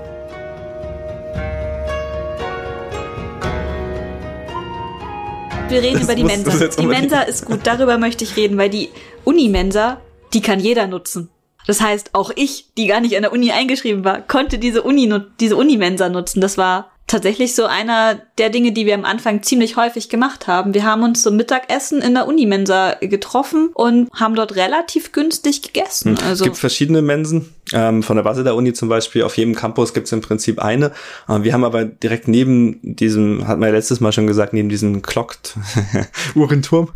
Wir 5.69 5.83
reden 5.83 5.95
Das 5.95 6.03
über 6.05 6.15
die 6.15 6.23
Mensa. 6.23 6.67
Die 6.67 6.87
Mensa 6.87 7.21
ist 7.21 7.45
gut, 7.45 7.59
darüber 7.63 7.99
möchte 7.99 8.23
ich 8.23 8.35
reden, 8.35 8.57
weil 8.57 8.69
die 8.69 8.89
Uni-Mensa, 9.23 10.01
die 10.33 10.41
kann 10.41 10.59
jeder 10.59 10.87
nutzen. 10.87 11.29
Das 11.67 11.79
heißt, 11.79 12.09
auch 12.13 12.31
ich, 12.35 12.73
die 12.75 12.87
gar 12.87 13.01
nicht 13.01 13.15
an 13.15 13.21
der 13.21 13.31
Uni 13.31 13.51
eingeschrieben 13.51 14.03
war, 14.03 14.21
konnte 14.21 14.57
diese 14.57 14.81
Uni, 14.81 15.13
diese 15.39 15.55
Uni-Mensa 15.55 16.09
nutzen. 16.09 16.41
Das 16.41 16.57
war 16.57 16.89
tatsächlich 17.05 17.53
so 17.53 17.65
einer 17.65 18.19
der 18.39 18.49
Dinge, 18.49 18.71
die 18.71 18.85
wir 18.87 18.95
am 18.95 19.05
Anfang 19.05 19.43
ziemlich 19.43 19.75
häufig 19.75 20.09
gemacht 20.09 20.47
haben. 20.47 20.73
Wir 20.73 20.85
haben 20.85 21.03
uns 21.03 21.21
zum 21.21 21.35
Mittagessen 21.35 22.01
in 22.01 22.15
der 22.15 22.27
Unimensa 22.27 22.95
getroffen 23.01 23.69
und 23.73 24.09
haben 24.13 24.35
dort 24.35 24.55
relativ 24.55 25.11
günstig 25.11 25.61
gegessen. 25.61 26.15
Es 26.15 26.23
Also 26.23 26.43
gibt 26.45 26.57
verschiedene 26.57 27.01
Mensen. 27.01 27.53
Ähm, 27.73 28.03
von 28.03 28.15
der 28.15 28.25
Waseda 28.25 28.51
Uni 28.51 28.73
zum 28.73 28.89
Beispiel, 28.89 29.23
auf 29.23 29.37
jedem 29.37 29.55
Campus 29.55 29.93
gibt 29.93 30.07
es 30.07 30.13
im 30.13 30.21
Prinzip 30.21 30.59
eine. 30.59 30.91
Ähm, 31.27 31.43
wir 31.43 31.53
haben 31.53 31.63
aber 31.63 31.85
direkt 31.85 32.27
neben 32.27 32.79
diesem, 32.81 33.47
hat 33.47 33.59
man 33.59 33.69
ja 33.69 33.75
letztes 33.75 33.99
Mal 33.99 34.11
schon 34.11 34.27
gesagt, 34.27 34.53
neben 34.53 34.69
diesem 34.69 35.01
Clocked 35.01 35.55
Uhrenturm 36.35 36.89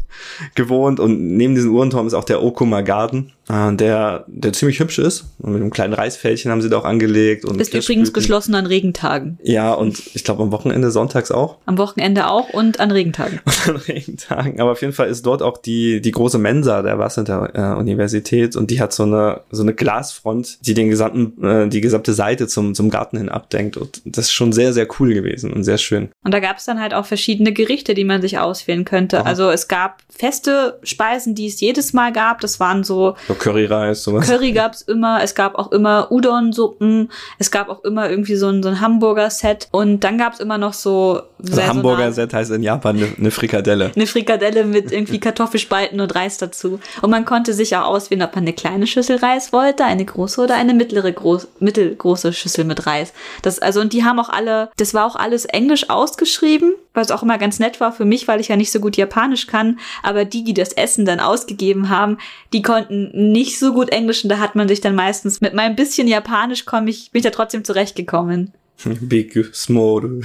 gewohnt. 0.56 1.00
Und 1.00 1.36
neben 1.36 1.56
diesem 1.56 1.74
Uhrenturm 1.74 2.08
ist 2.08 2.14
auch 2.14 2.24
der 2.24 2.44
Okuma 2.44 2.81
Garden, 2.81 3.31
äh, 3.50 3.74
der, 3.75 4.25
der 4.28 4.54
ziemlich 4.54 4.80
hübsch 4.80 5.00
ist. 5.00 5.25
Und 5.40 5.54
mit 5.54 5.62
einem 5.62 5.72
kleinen 5.72 5.94
Reisfältchen 5.94 6.52
haben 6.52 6.62
sie 6.62 6.70
da 6.70 6.78
auch 6.78 6.86
angelegt. 6.86 7.46
Und 7.46 7.60
ist 7.60 7.74
übrigens 7.74 8.14
geschlossen 8.14 8.56
an 8.56 8.66
Regentagen. 8.66 9.38
Ja, 9.44 9.74
und 9.74 10.02
ich 10.14 10.24
glaube 10.24 10.44
am 10.44 10.52
Wochenende, 10.52 10.92
sonntags 10.92 11.31
auch. 11.31 11.58
Am 11.66 11.78
Wochenende 11.78 12.28
auch 12.28 12.50
und 12.50 12.80
an 12.80 12.92
Regentagen. 12.92 13.40
an 13.68 13.75
Regentagen. 13.75 14.60
Aber 14.60 14.72
auf 14.72 14.81
jeden 14.81 14.94
Fall 14.94 15.08
ist 15.08 15.25
dort 15.25 15.42
auch 15.42 15.58
die, 15.58 16.02
die 16.02 16.12
große 16.12 16.38
Mensa 16.38 16.81
der 16.81 17.00
Wasser 17.00 17.24
äh, 17.54 17.80
Universität 17.80 18.56
und 18.56 18.72
die 18.72 18.81
hat 18.81 18.94
so 18.94 19.04
eine, 19.04 19.42
so 19.52 19.64
eine 19.64 19.74
Glasfront, 19.74 20.62
die 20.65 20.74
den 20.74 20.89
gesamten, 20.89 21.44
äh, 21.44 21.68
die 21.68 21.81
gesamte 21.81 22.13
Seite 22.13 22.48
zum, 22.48 22.74
zum 22.74 22.89
Garten 22.89 23.18
hin 23.18 23.30
abdenkt. 23.30 23.77
Und 23.77 24.01
das 24.06 24.25
ist 24.25 24.31
schon 24.31 24.54
sehr, 24.54 24.71
sehr 24.74 24.88
cool 25.00 25.13
gewesen 25.13 25.51
und 25.51 25.63
sehr 25.63 25.77
schön. 25.77 26.10
Und 26.24 26.33
da 26.33 26.39
gab 26.39 26.57
es 26.57 26.65
dann 26.65 26.80
halt 26.80 26.94
auch 26.94 27.06
verschiedene 27.06 27.51
Gerichte, 27.51 27.94
die 27.94 28.06
man 28.06 28.22
sich 28.22 28.39
auswählen 28.39 28.86
könnte. 28.86 29.20
Aha. 29.20 29.25
Also 29.25 29.50
es 29.50 29.67
gab 29.67 30.01
feste 30.10 30.79
Speisen, 30.84 31.36
die 31.36 31.48
es 31.48 31.60
jedes 31.60 31.91
Mal 31.93 32.13
gab. 32.13 32.39
Das 32.39 32.60
waren 32.60 32.84
so 32.84 33.15
So 33.27 33.34
Curryreis, 33.34 34.03
sowas. 34.03 34.25
Curry 34.25 34.53
gab's 34.53 34.82
immer, 34.82 35.22
es 35.22 35.36
gab 35.36 35.55
auch 35.55 35.72
immer 35.72 36.12
Udon-Suppen, 36.12 37.12
es 37.39 37.51
gab 37.51 37.70
auch 37.70 37.84
immer 37.84 38.10
irgendwie 38.10 38.36
so 38.36 38.48
ein, 38.48 38.63
so 38.63 38.70
ein 38.70 38.79
Hamburger-Set 38.79 39.67
und 39.72 40.03
dann 40.03 40.17
gab's 40.17 40.39
immer 40.39 40.58
noch 40.58 40.74
so 40.74 41.22
Also 41.46 41.62
Hamburger 41.62 42.12
Set 42.13 42.34
heißt 42.34 42.51
in 42.51 42.63
Japan 42.63 42.98
eine, 42.98 43.10
eine 43.17 43.32
Frikadelle. 43.32 43.91
eine 43.96 44.08
Frikadelle 44.08 44.63
mit 44.63 44.91
irgendwie 44.91 45.20
Kartoffelspalten 45.20 46.00
und 46.00 46.15
Reis 46.15 46.38
dazu. 46.38 46.79
Und 47.01 47.10
man 47.10 47.25
konnte 47.25 47.53
sich 47.53 47.75
auch 47.75 47.86
auswählen, 47.86 48.22
ob 48.22 48.36
man 48.36 48.46
eine 48.46 48.53
kleine 48.53 48.88
Schüssel 48.88 49.17
Reis 49.17 49.51
wollte, 49.51 49.84
eine 49.84 50.05
große 50.05 50.41
oder 50.41 50.52
eine 50.55 50.74
mittlere 50.74 51.12
groß, 51.12 51.48
mittelgroße 51.60 52.33
Schüssel 52.33 52.65
mit 52.65 52.86
Reis. 52.86 53.13
Das 53.41 53.60
also 53.60 53.81
und 53.81 53.93
die 53.93 54.03
haben 54.03 54.19
auch 54.19 54.29
alle, 54.29 54.69
das 54.77 54.93
war 54.93 55.05
auch 55.05 55.15
alles 55.15 55.45
englisch 55.45 55.89
ausgeschrieben, 55.89 56.74
was 56.93 57.12
auch 57.12 57.24
immer 57.24 57.38
ganz 57.38 57.60
nett 57.60 57.79
war 57.79 57.91
für 57.91 58.05
mich, 58.05 58.27
weil 58.27 58.39
ich 58.39 58.48
ja 58.48 58.55
nicht 58.55 58.72
so 58.72 58.79
gut 58.79 58.98
Japanisch 58.98 59.48
kann, 59.48 59.79
aber 60.01 60.25
die, 60.25 60.43
die 60.43 60.53
das 60.53 60.74
Essen 60.74 61.05
dann 61.05 61.19
ausgegeben 61.19 61.89
haben, 61.89 62.17
die 62.53 62.62
konnten 62.62 63.31
nicht 63.31 63.60
so 63.60 63.74
gut 63.74 63.89
Englisch 63.89 64.24
und 64.24 64.29
da 64.29 64.39
hat 64.39 64.55
man 64.55 64.67
sich 64.67 64.81
dann 64.81 64.95
meistens 64.95 65.41
mit 65.41 65.53
meinem 65.53 65.75
bisschen 65.75 66.07
Japanisch 66.07 66.65
komme 66.65 66.89
ich 66.89 67.12
bin 67.12 67.19
ich 67.19 67.24
da 67.24 67.29
trotzdem 67.29 67.63
zurechtgekommen. 67.63 68.53
Big 68.83 69.33
Small. 69.53 70.22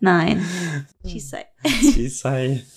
Nein. 0.00 0.44
Chisai. 1.06 1.46
Chisai. 1.64 2.62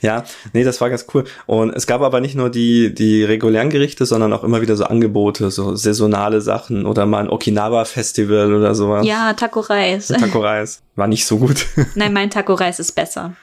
Ja, 0.00 0.24
nee, 0.52 0.64
das 0.64 0.82
war 0.82 0.90
ganz 0.90 1.06
cool. 1.14 1.24
Und 1.46 1.74
es 1.74 1.86
gab 1.86 2.02
aber 2.02 2.20
nicht 2.20 2.34
nur 2.34 2.50
die, 2.50 2.94
die 2.94 3.24
regulären 3.24 3.70
Gerichte, 3.70 4.04
sondern 4.04 4.34
auch 4.34 4.44
immer 4.44 4.60
wieder 4.60 4.76
so 4.76 4.84
Angebote, 4.84 5.50
so 5.50 5.76
saisonale 5.76 6.42
Sachen 6.42 6.84
oder 6.84 7.06
mal 7.06 7.20
ein 7.20 7.30
Okinawa-Festival 7.30 8.52
oder 8.52 8.74
sowas. 8.74 9.06
Ja, 9.06 9.32
Taco 9.32 9.60
Reis. 9.60 10.08
Taco-Reis. 10.20 10.82
War 10.94 11.06
nicht 11.06 11.24
so 11.24 11.38
gut. 11.38 11.66
Nein, 11.94 12.12
mein 12.12 12.28
Taco 12.28 12.52
Reis 12.52 12.80
ist 12.80 12.92
besser. 12.92 13.34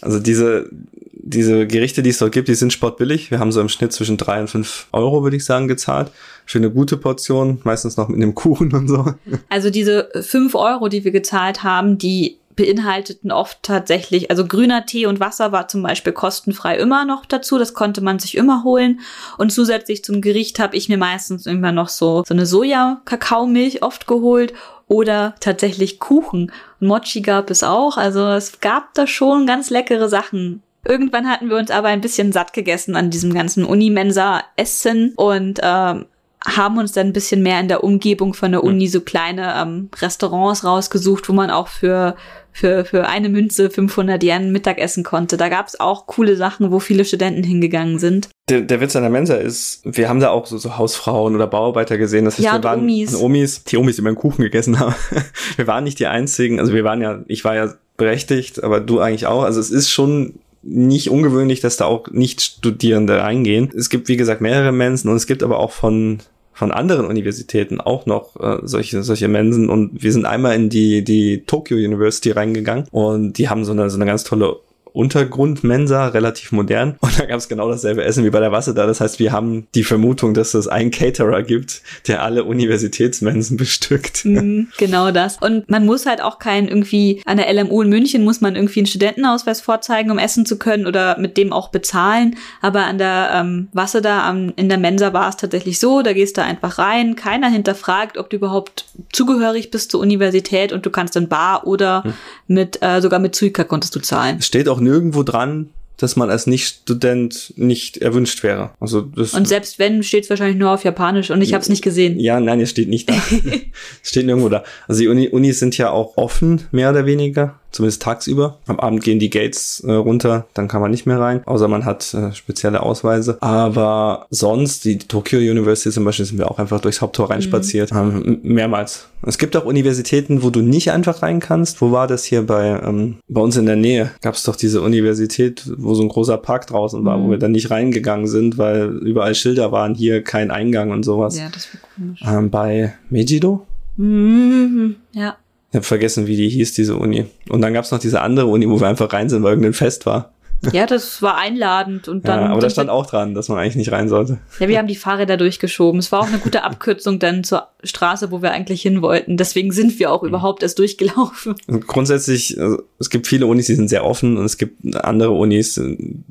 Also 0.00 0.18
diese, 0.18 0.68
diese 1.12 1.68
Gerichte, 1.68 2.02
die 2.02 2.10
es 2.10 2.18
dort 2.18 2.32
gibt, 2.32 2.48
die 2.48 2.56
sind 2.56 2.72
sportbillig. 2.72 3.30
Wir 3.30 3.38
haben 3.38 3.52
so 3.52 3.60
im 3.60 3.68
Schnitt 3.68 3.92
zwischen 3.92 4.16
drei 4.16 4.40
und 4.40 4.50
fünf 4.50 4.88
Euro, 4.90 5.22
würde 5.22 5.36
ich 5.36 5.44
sagen, 5.44 5.68
gezahlt. 5.68 6.10
Für 6.46 6.58
eine 6.58 6.72
gute 6.72 6.96
Portion, 6.96 7.60
meistens 7.62 7.96
noch 7.96 8.08
mit 8.08 8.16
einem 8.16 8.34
Kuchen 8.34 8.72
und 8.72 8.88
so. 8.88 9.14
Also 9.48 9.70
diese 9.70 10.10
fünf 10.20 10.56
Euro, 10.56 10.88
die 10.88 11.04
wir 11.04 11.12
gezahlt 11.12 11.62
haben, 11.62 11.96
die 11.96 12.38
beinhalteten 12.58 13.30
oft 13.30 13.62
tatsächlich, 13.62 14.30
also 14.30 14.44
grüner 14.44 14.84
Tee 14.84 15.06
und 15.06 15.20
Wasser 15.20 15.52
war 15.52 15.68
zum 15.68 15.82
Beispiel 15.84 16.12
kostenfrei 16.12 16.76
immer 16.76 17.04
noch 17.04 17.24
dazu. 17.24 17.56
Das 17.56 17.72
konnte 17.72 18.00
man 18.00 18.18
sich 18.18 18.36
immer 18.36 18.64
holen. 18.64 19.00
Und 19.38 19.52
zusätzlich 19.52 20.04
zum 20.04 20.20
Gericht 20.20 20.58
habe 20.58 20.76
ich 20.76 20.88
mir 20.88 20.98
meistens 20.98 21.46
immer 21.46 21.70
noch 21.70 21.88
so, 21.88 22.24
so 22.26 22.34
eine 22.34 22.46
Soja-Kakaomilch 22.46 23.82
oft 23.82 24.08
geholt 24.08 24.54
oder 24.88 25.36
tatsächlich 25.38 26.00
Kuchen. 26.00 26.50
Mochi 26.80 27.22
gab 27.22 27.48
es 27.48 27.62
auch. 27.62 27.96
Also 27.96 28.26
es 28.26 28.60
gab 28.60 28.92
da 28.94 29.06
schon 29.06 29.46
ganz 29.46 29.70
leckere 29.70 30.08
Sachen. 30.08 30.62
Irgendwann 30.84 31.28
hatten 31.28 31.50
wir 31.50 31.58
uns 31.58 31.70
aber 31.70 31.88
ein 31.88 32.00
bisschen 32.00 32.32
satt 32.32 32.52
gegessen 32.52 32.96
an 32.96 33.10
diesem 33.10 33.32
ganzen 33.32 33.64
Unimensa-Essen 33.64 35.12
und 35.14 35.60
ähm, 35.62 36.06
haben 36.44 36.78
uns 36.78 36.92
dann 36.92 37.08
ein 37.08 37.12
bisschen 37.12 37.42
mehr 37.42 37.60
in 37.60 37.68
der 37.68 37.84
Umgebung 37.84 38.34
von 38.34 38.52
der 38.52 38.64
Uni 38.64 38.88
so 38.88 39.00
kleine 39.00 39.54
ähm, 39.56 39.90
Restaurants 40.00 40.64
rausgesucht, 40.64 41.28
wo 41.28 41.32
man 41.32 41.50
auch 41.50 41.68
für 41.68 42.16
für, 42.58 42.84
für 42.84 43.06
eine 43.06 43.28
Münze 43.28 43.70
500 43.70 44.22
Yen 44.22 44.50
Mittag 44.50 44.78
essen 44.78 45.04
konnte. 45.04 45.36
Da 45.36 45.48
gab 45.48 45.68
es 45.68 45.78
auch 45.78 46.06
coole 46.06 46.36
Sachen, 46.36 46.72
wo 46.72 46.80
viele 46.80 47.04
Studenten 47.04 47.44
hingegangen 47.44 47.98
sind. 47.98 48.28
Der, 48.48 48.62
der 48.62 48.80
Witz 48.80 48.96
an 48.96 49.02
der 49.02 49.10
Mensa 49.10 49.36
ist, 49.36 49.82
wir 49.84 50.08
haben 50.08 50.20
da 50.20 50.30
auch 50.30 50.46
so, 50.46 50.58
so 50.58 50.76
Hausfrauen 50.76 51.36
oder 51.36 51.46
Bauarbeiter 51.46 51.98
gesehen. 51.98 52.24
Das 52.24 52.34
heißt, 52.34 52.44
ja, 52.44 52.54
wir 52.54 52.64
waren 52.64 52.80
Omis. 52.80 53.14
Omis, 53.14 53.64
die 53.64 53.76
Omis, 53.76 53.96
die 53.96 54.02
beim 54.02 54.16
Kuchen 54.16 54.42
gegessen 54.42 54.80
haben. 54.80 54.94
wir 55.56 55.66
waren 55.66 55.84
nicht 55.84 56.00
die 56.00 56.06
einzigen, 56.06 56.58
also 56.58 56.72
wir 56.72 56.84
waren 56.84 57.00
ja, 57.00 57.20
ich 57.28 57.44
war 57.44 57.54
ja 57.54 57.74
berechtigt, 57.96 58.62
aber 58.64 58.80
du 58.80 59.00
eigentlich 59.00 59.26
auch. 59.26 59.44
Also 59.44 59.60
es 59.60 59.70
ist 59.70 59.90
schon 59.90 60.34
nicht 60.62 61.10
ungewöhnlich, 61.10 61.60
dass 61.60 61.76
da 61.76 61.84
auch 61.84 62.08
Nicht-Studierende 62.10 63.20
reingehen. 63.20 63.70
Es 63.76 63.88
gibt, 63.90 64.08
wie 64.08 64.16
gesagt, 64.16 64.40
mehrere 64.40 64.72
Mensen 64.72 65.08
und 65.08 65.16
es 65.16 65.26
gibt 65.26 65.42
aber 65.42 65.58
auch 65.58 65.70
von 65.70 66.18
von 66.58 66.72
anderen 66.72 67.06
Universitäten 67.06 67.80
auch 67.80 68.04
noch 68.04 68.34
äh, 68.40 68.58
solche 68.64 69.04
solche 69.04 69.28
Mensen. 69.28 69.70
Und 69.70 70.02
wir 70.02 70.12
sind 70.12 70.26
einmal 70.26 70.56
in 70.56 70.68
die 70.68 71.04
die 71.04 71.44
Tokyo 71.46 71.76
University 71.76 72.32
reingegangen 72.32 72.86
und 72.90 73.34
die 73.34 73.48
haben 73.48 73.64
so 73.64 73.70
eine 73.70 73.88
so 73.90 73.96
eine 73.96 74.06
ganz 74.06 74.24
tolle 74.24 74.56
Untergrundmensa, 74.98 76.08
relativ 76.08 76.50
modern. 76.50 76.96
Und 76.98 77.20
da 77.20 77.24
gab 77.24 77.38
es 77.38 77.48
genau 77.48 77.70
dasselbe 77.70 78.02
Essen 78.02 78.24
wie 78.24 78.30
bei 78.30 78.40
der 78.40 78.50
Wasser 78.50 78.74
da. 78.74 78.84
Das 78.84 79.00
heißt, 79.00 79.20
wir 79.20 79.30
haben 79.30 79.68
die 79.76 79.84
Vermutung, 79.84 80.34
dass 80.34 80.54
es 80.54 80.66
einen 80.66 80.90
Caterer 80.90 81.44
gibt, 81.44 81.82
der 82.08 82.24
alle 82.24 82.42
Universitätsmensen 82.42 83.56
bestückt. 83.56 84.24
Mhm, 84.24 84.68
genau 84.76 85.12
das. 85.12 85.38
Und 85.40 85.70
man 85.70 85.86
muss 85.86 86.04
halt 86.04 86.20
auch 86.20 86.40
kein 86.40 86.66
irgendwie, 86.66 87.22
an 87.26 87.36
der 87.36 87.52
LMU 87.52 87.82
in 87.82 87.90
München 87.90 88.24
muss 88.24 88.40
man 88.40 88.56
irgendwie 88.56 88.80
einen 88.80 88.86
Studentenausweis 88.88 89.60
vorzeigen, 89.60 90.10
um 90.10 90.18
essen 90.18 90.44
zu 90.44 90.58
können 90.58 90.84
oder 90.84 91.16
mit 91.16 91.36
dem 91.36 91.52
auch 91.52 91.68
bezahlen. 91.68 92.34
Aber 92.60 92.84
an 92.84 92.98
der 92.98 93.30
ähm, 93.34 93.68
Wasser 93.72 94.00
da 94.00 94.28
am, 94.28 94.52
in 94.56 94.68
der 94.68 94.78
Mensa 94.78 95.12
war 95.12 95.28
es 95.28 95.36
tatsächlich 95.36 95.78
so, 95.78 96.02
da 96.02 96.12
gehst 96.12 96.36
du 96.36 96.42
einfach 96.42 96.78
rein, 96.78 97.14
keiner 97.14 97.48
hinterfragt, 97.48 98.18
ob 98.18 98.30
du 98.30 98.36
überhaupt 98.36 98.86
zugehörig 99.12 99.70
bist 99.70 99.92
zur 99.92 100.00
Universität 100.00 100.72
und 100.72 100.84
du 100.84 100.90
kannst 100.90 101.14
dann 101.14 101.28
bar 101.28 101.68
oder 101.68 102.02
hm. 102.02 102.14
mit, 102.48 102.82
äh, 102.82 103.00
sogar 103.00 103.20
mit 103.20 103.36
Suica 103.36 103.62
konntest 103.62 103.94
du 103.94 104.00
zahlen. 104.00 104.42
Steht 104.42 104.68
auch 104.68 104.80
nirgendwo 104.88 105.22
dran, 105.22 105.70
dass 105.98 106.14
man 106.14 106.30
als 106.30 106.46
Nicht-Student 106.46 107.54
nicht 107.56 107.98
erwünscht 107.98 108.42
wäre. 108.44 108.70
Also 108.78 109.02
das 109.02 109.34
und 109.34 109.48
selbst 109.48 109.78
wenn, 109.78 110.02
steht 110.02 110.24
es 110.24 110.30
wahrscheinlich 110.30 110.56
nur 110.56 110.70
auf 110.70 110.84
Japanisch 110.84 111.30
und 111.30 111.42
ich 111.42 111.52
habe 111.52 111.62
es 111.62 111.68
nicht 111.68 111.82
gesehen. 111.82 112.20
Ja, 112.20 112.38
nein, 112.38 112.60
es 112.60 112.70
steht 112.70 112.88
nicht 112.88 113.10
da. 113.10 113.14
es 114.02 114.10
steht 114.10 114.26
nirgendwo 114.26 114.48
da. 114.48 114.62
Also 114.86 115.00
die 115.00 115.08
Uni, 115.08 115.28
Unis 115.28 115.58
sind 115.58 115.76
ja 115.76 115.90
auch 115.90 116.16
offen, 116.16 116.62
mehr 116.70 116.90
oder 116.90 117.04
weniger 117.04 117.58
zumindest 117.70 118.02
tagsüber. 118.02 118.58
Am 118.66 118.80
Abend 118.80 119.02
gehen 119.02 119.18
die 119.18 119.30
Gates 119.30 119.80
äh, 119.86 119.92
runter, 119.92 120.46
dann 120.54 120.68
kann 120.68 120.80
man 120.80 120.90
nicht 120.90 121.06
mehr 121.06 121.20
rein, 121.20 121.42
außer 121.46 121.68
man 121.68 121.84
hat 121.84 122.14
äh, 122.14 122.32
spezielle 122.32 122.82
Ausweise. 122.82 123.38
Aber 123.40 124.26
sonst, 124.30 124.84
die 124.84 124.98
Tokyo 124.98 125.38
University 125.38 125.90
zum 125.90 126.04
Beispiel, 126.04 126.24
sind 126.24 126.38
wir 126.38 126.50
auch 126.50 126.58
einfach 126.58 126.80
durchs 126.80 127.00
Haupttor 127.00 127.30
reinspaziert, 127.30 127.92
mhm. 127.92 127.98
ähm, 127.98 128.40
mehrmals. 128.42 129.08
Es 129.22 129.38
gibt 129.38 129.56
auch 129.56 129.64
Universitäten, 129.64 130.42
wo 130.42 130.50
du 130.50 130.60
nicht 130.60 130.92
einfach 130.92 131.22
rein 131.22 131.40
kannst. 131.40 131.80
Wo 131.80 131.90
war 131.90 132.06
das 132.06 132.24
hier 132.24 132.46
bei, 132.46 132.80
ähm, 132.84 133.16
bei 133.28 133.40
uns 133.40 133.56
in 133.56 133.66
der 133.66 133.76
Nähe? 133.76 134.10
Gab 134.22 134.34
es 134.34 134.44
doch 134.44 134.56
diese 134.56 134.80
Universität, 134.80 135.64
wo 135.76 135.94
so 135.94 136.02
ein 136.02 136.08
großer 136.08 136.38
Park 136.38 136.68
draußen 136.68 137.04
war, 137.04 137.18
mhm. 137.18 137.24
wo 137.24 137.30
wir 137.30 137.38
dann 137.38 137.52
nicht 137.52 137.70
reingegangen 137.70 138.28
sind, 138.28 138.58
weil 138.58 138.88
überall 138.98 139.34
Schilder 139.34 139.72
waren, 139.72 139.94
hier 139.94 140.22
kein 140.22 140.50
Eingang 140.50 140.90
und 140.90 141.04
sowas. 141.04 141.36
Ja, 141.38 141.48
das 141.52 141.68
war 141.74 141.80
komisch. 141.94 142.20
Ähm, 142.24 142.50
bei 142.50 142.94
Mejido? 143.10 143.66
Mhm. 143.96 144.96
Ja. 145.12 145.36
Ich 145.70 145.76
habe 145.76 145.84
vergessen, 145.84 146.26
wie 146.26 146.36
die 146.36 146.48
hieß, 146.48 146.72
diese 146.72 146.96
Uni. 146.96 147.26
Und 147.48 147.60
dann 147.60 147.74
gab's 147.74 147.90
noch 147.90 147.98
diese 147.98 148.22
andere 148.22 148.46
Uni, 148.46 148.68
wo 148.68 148.80
wir 148.80 148.88
einfach 148.88 149.12
rein 149.12 149.28
sind, 149.28 149.42
weil 149.42 149.52
irgendein 149.52 149.74
Fest 149.74 150.06
war. 150.06 150.32
Ja, 150.72 150.86
das 150.86 151.22
war 151.22 151.38
einladend 151.38 152.08
und 152.08 152.26
dann. 152.26 152.40
Ja, 152.40 152.46
aber 152.50 152.60
da 152.60 152.70
stand 152.70 152.90
auch 152.90 153.06
dran, 153.06 153.34
dass 153.34 153.48
man 153.48 153.58
eigentlich 153.58 153.76
nicht 153.76 153.92
rein 153.92 154.08
sollte. 154.08 154.38
Ja, 154.58 154.68
wir 154.68 154.78
haben 154.78 154.88
die 154.88 154.96
Fahrräder 154.96 155.36
durchgeschoben. 155.36 156.00
Es 156.00 156.10
war 156.10 156.20
auch 156.20 156.26
eine 156.26 156.38
gute 156.38 156.64
Abkürzung 156.64 157.18
dann 157.18 157.44
zur 157.44 157.68
Straße, 157.84 158.30
wo 158.32 158.42
wir 158.42 158.50
eigentlich 158.50 158.82
hin 158.82 159.00
wollten. 159.00 159.36
Deswegen 159.36 159.70
sind 159.70 159.98
wir 159.98 160.10
auch 160.10 160.22
mhm. 160.22 160.30
überhaupt 160.30 160.62
erst 160.62 160.78
durchgelaufen. 160.78 161.54
Und 161.68 161.86
grundsätzlich, 161.86 162.60
also, 162.60 162.82
es 162.98 163.08
gibt 163.10 163.28
viele 163.28 163.46
Unis, 163.46 163.66
die 163.66 163.76
sind 163.76 163.88
sehr 163.88 164.04
offen 164.04 164.36
und 164.36 164.44
es 164.44 164.58
gibt 164.58 164.96
andere 164.96 165.30
Unis, 165.30 165.80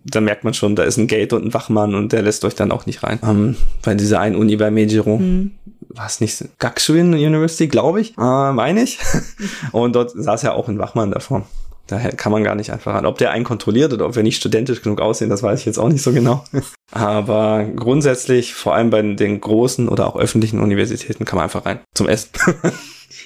da 0.04 0.20
merkt 0.20 0.44
man 0.44 0.54
schon, 0.54 0.76
da 0.76 0.84
ist 0.84 0.98
ein 0.98 1.08
Gate 1.08 1.32
und 1.32 1.46
ein 1.46 1.54
Wachmann 1.54 1.96
und 1.96 2.12
der 2.12 2.22
lässt 2.22 2.44
euch 2.44 2.56
dann 2.56 2.72
auch 2.72 2.86
nicht 2.86 3.04
rein. 3.04 3.20
Um, 3.22 3.30
ähm, 3.30 3.56
bei 3.82 3.96
dieser 3.96 4.20
einen 4.20 4.36
Uni 4.36 4.58
bei 4.58 4.72
Mejiro. 4.72 5.20
Mhm 5.20 5.52
war 5.90 6.06
es 6.06 6.22
nicht 6.22 6.44
Gakushuin 6.60 7.14
University, 7.14 7.68
glaube 7.68 8.02
ich, 8.02 8.18
äh, 8.18 8.52
meine 8.52 8.82
ich. 8.82 9.00
Und 9.72 9.96
dort 9.96 10.12
saß 10.12 10.42
ja 10.44 10.54
auch 10.54 10.68
ein 10.68 10.80
Wachmann 10.80 11.12
davor. 11.12 11.46
Daher 11.88 12.12
kann 12.12 12.34
man 12.34 12.44
gar 12.44 12.56
nicht 12.56 12.72
einfach 12.72 12.96
an. 12.96 13.06
Ob 13.06 13.18
der 13.18 13.32
einen 13.32 13.46
kontrolliert 13.46 13.94
oder 13.94 14.06
ob 14.06 14.16
wir 14.16 14.24
nicht 14.24 14.38
studentisch 14.38 14.82
genug 14.82 15.00
aussehen, 15.00 15.30
das 15.30 15.42
weiß 15.42 15.62
ich 15.62 15.66
jetzt 15.66 15.78
auch 15.78 15.88
nicht 15.88 16.04
so 16.04 16.12
genau. 16.12 16.44
Aber 16.92 17.64
grundsätzlich, 17.64 18.54
vor 18.54 18.76
allem 18.76 18.90
bei 18.90 19.02
den 19.02 19.40
großen 19.40 19.88
oder 19.88 20.08
auch 20.08 20.18
öffentlichen 20.18 20.60
Universitäten, 20.60 21.24
kann 21.24 21.38
man 21.38 21.46
einfach 21.46 21.66
rein 21.66 21.80
zum 21.94 22.10
Essen. 22.10 22.32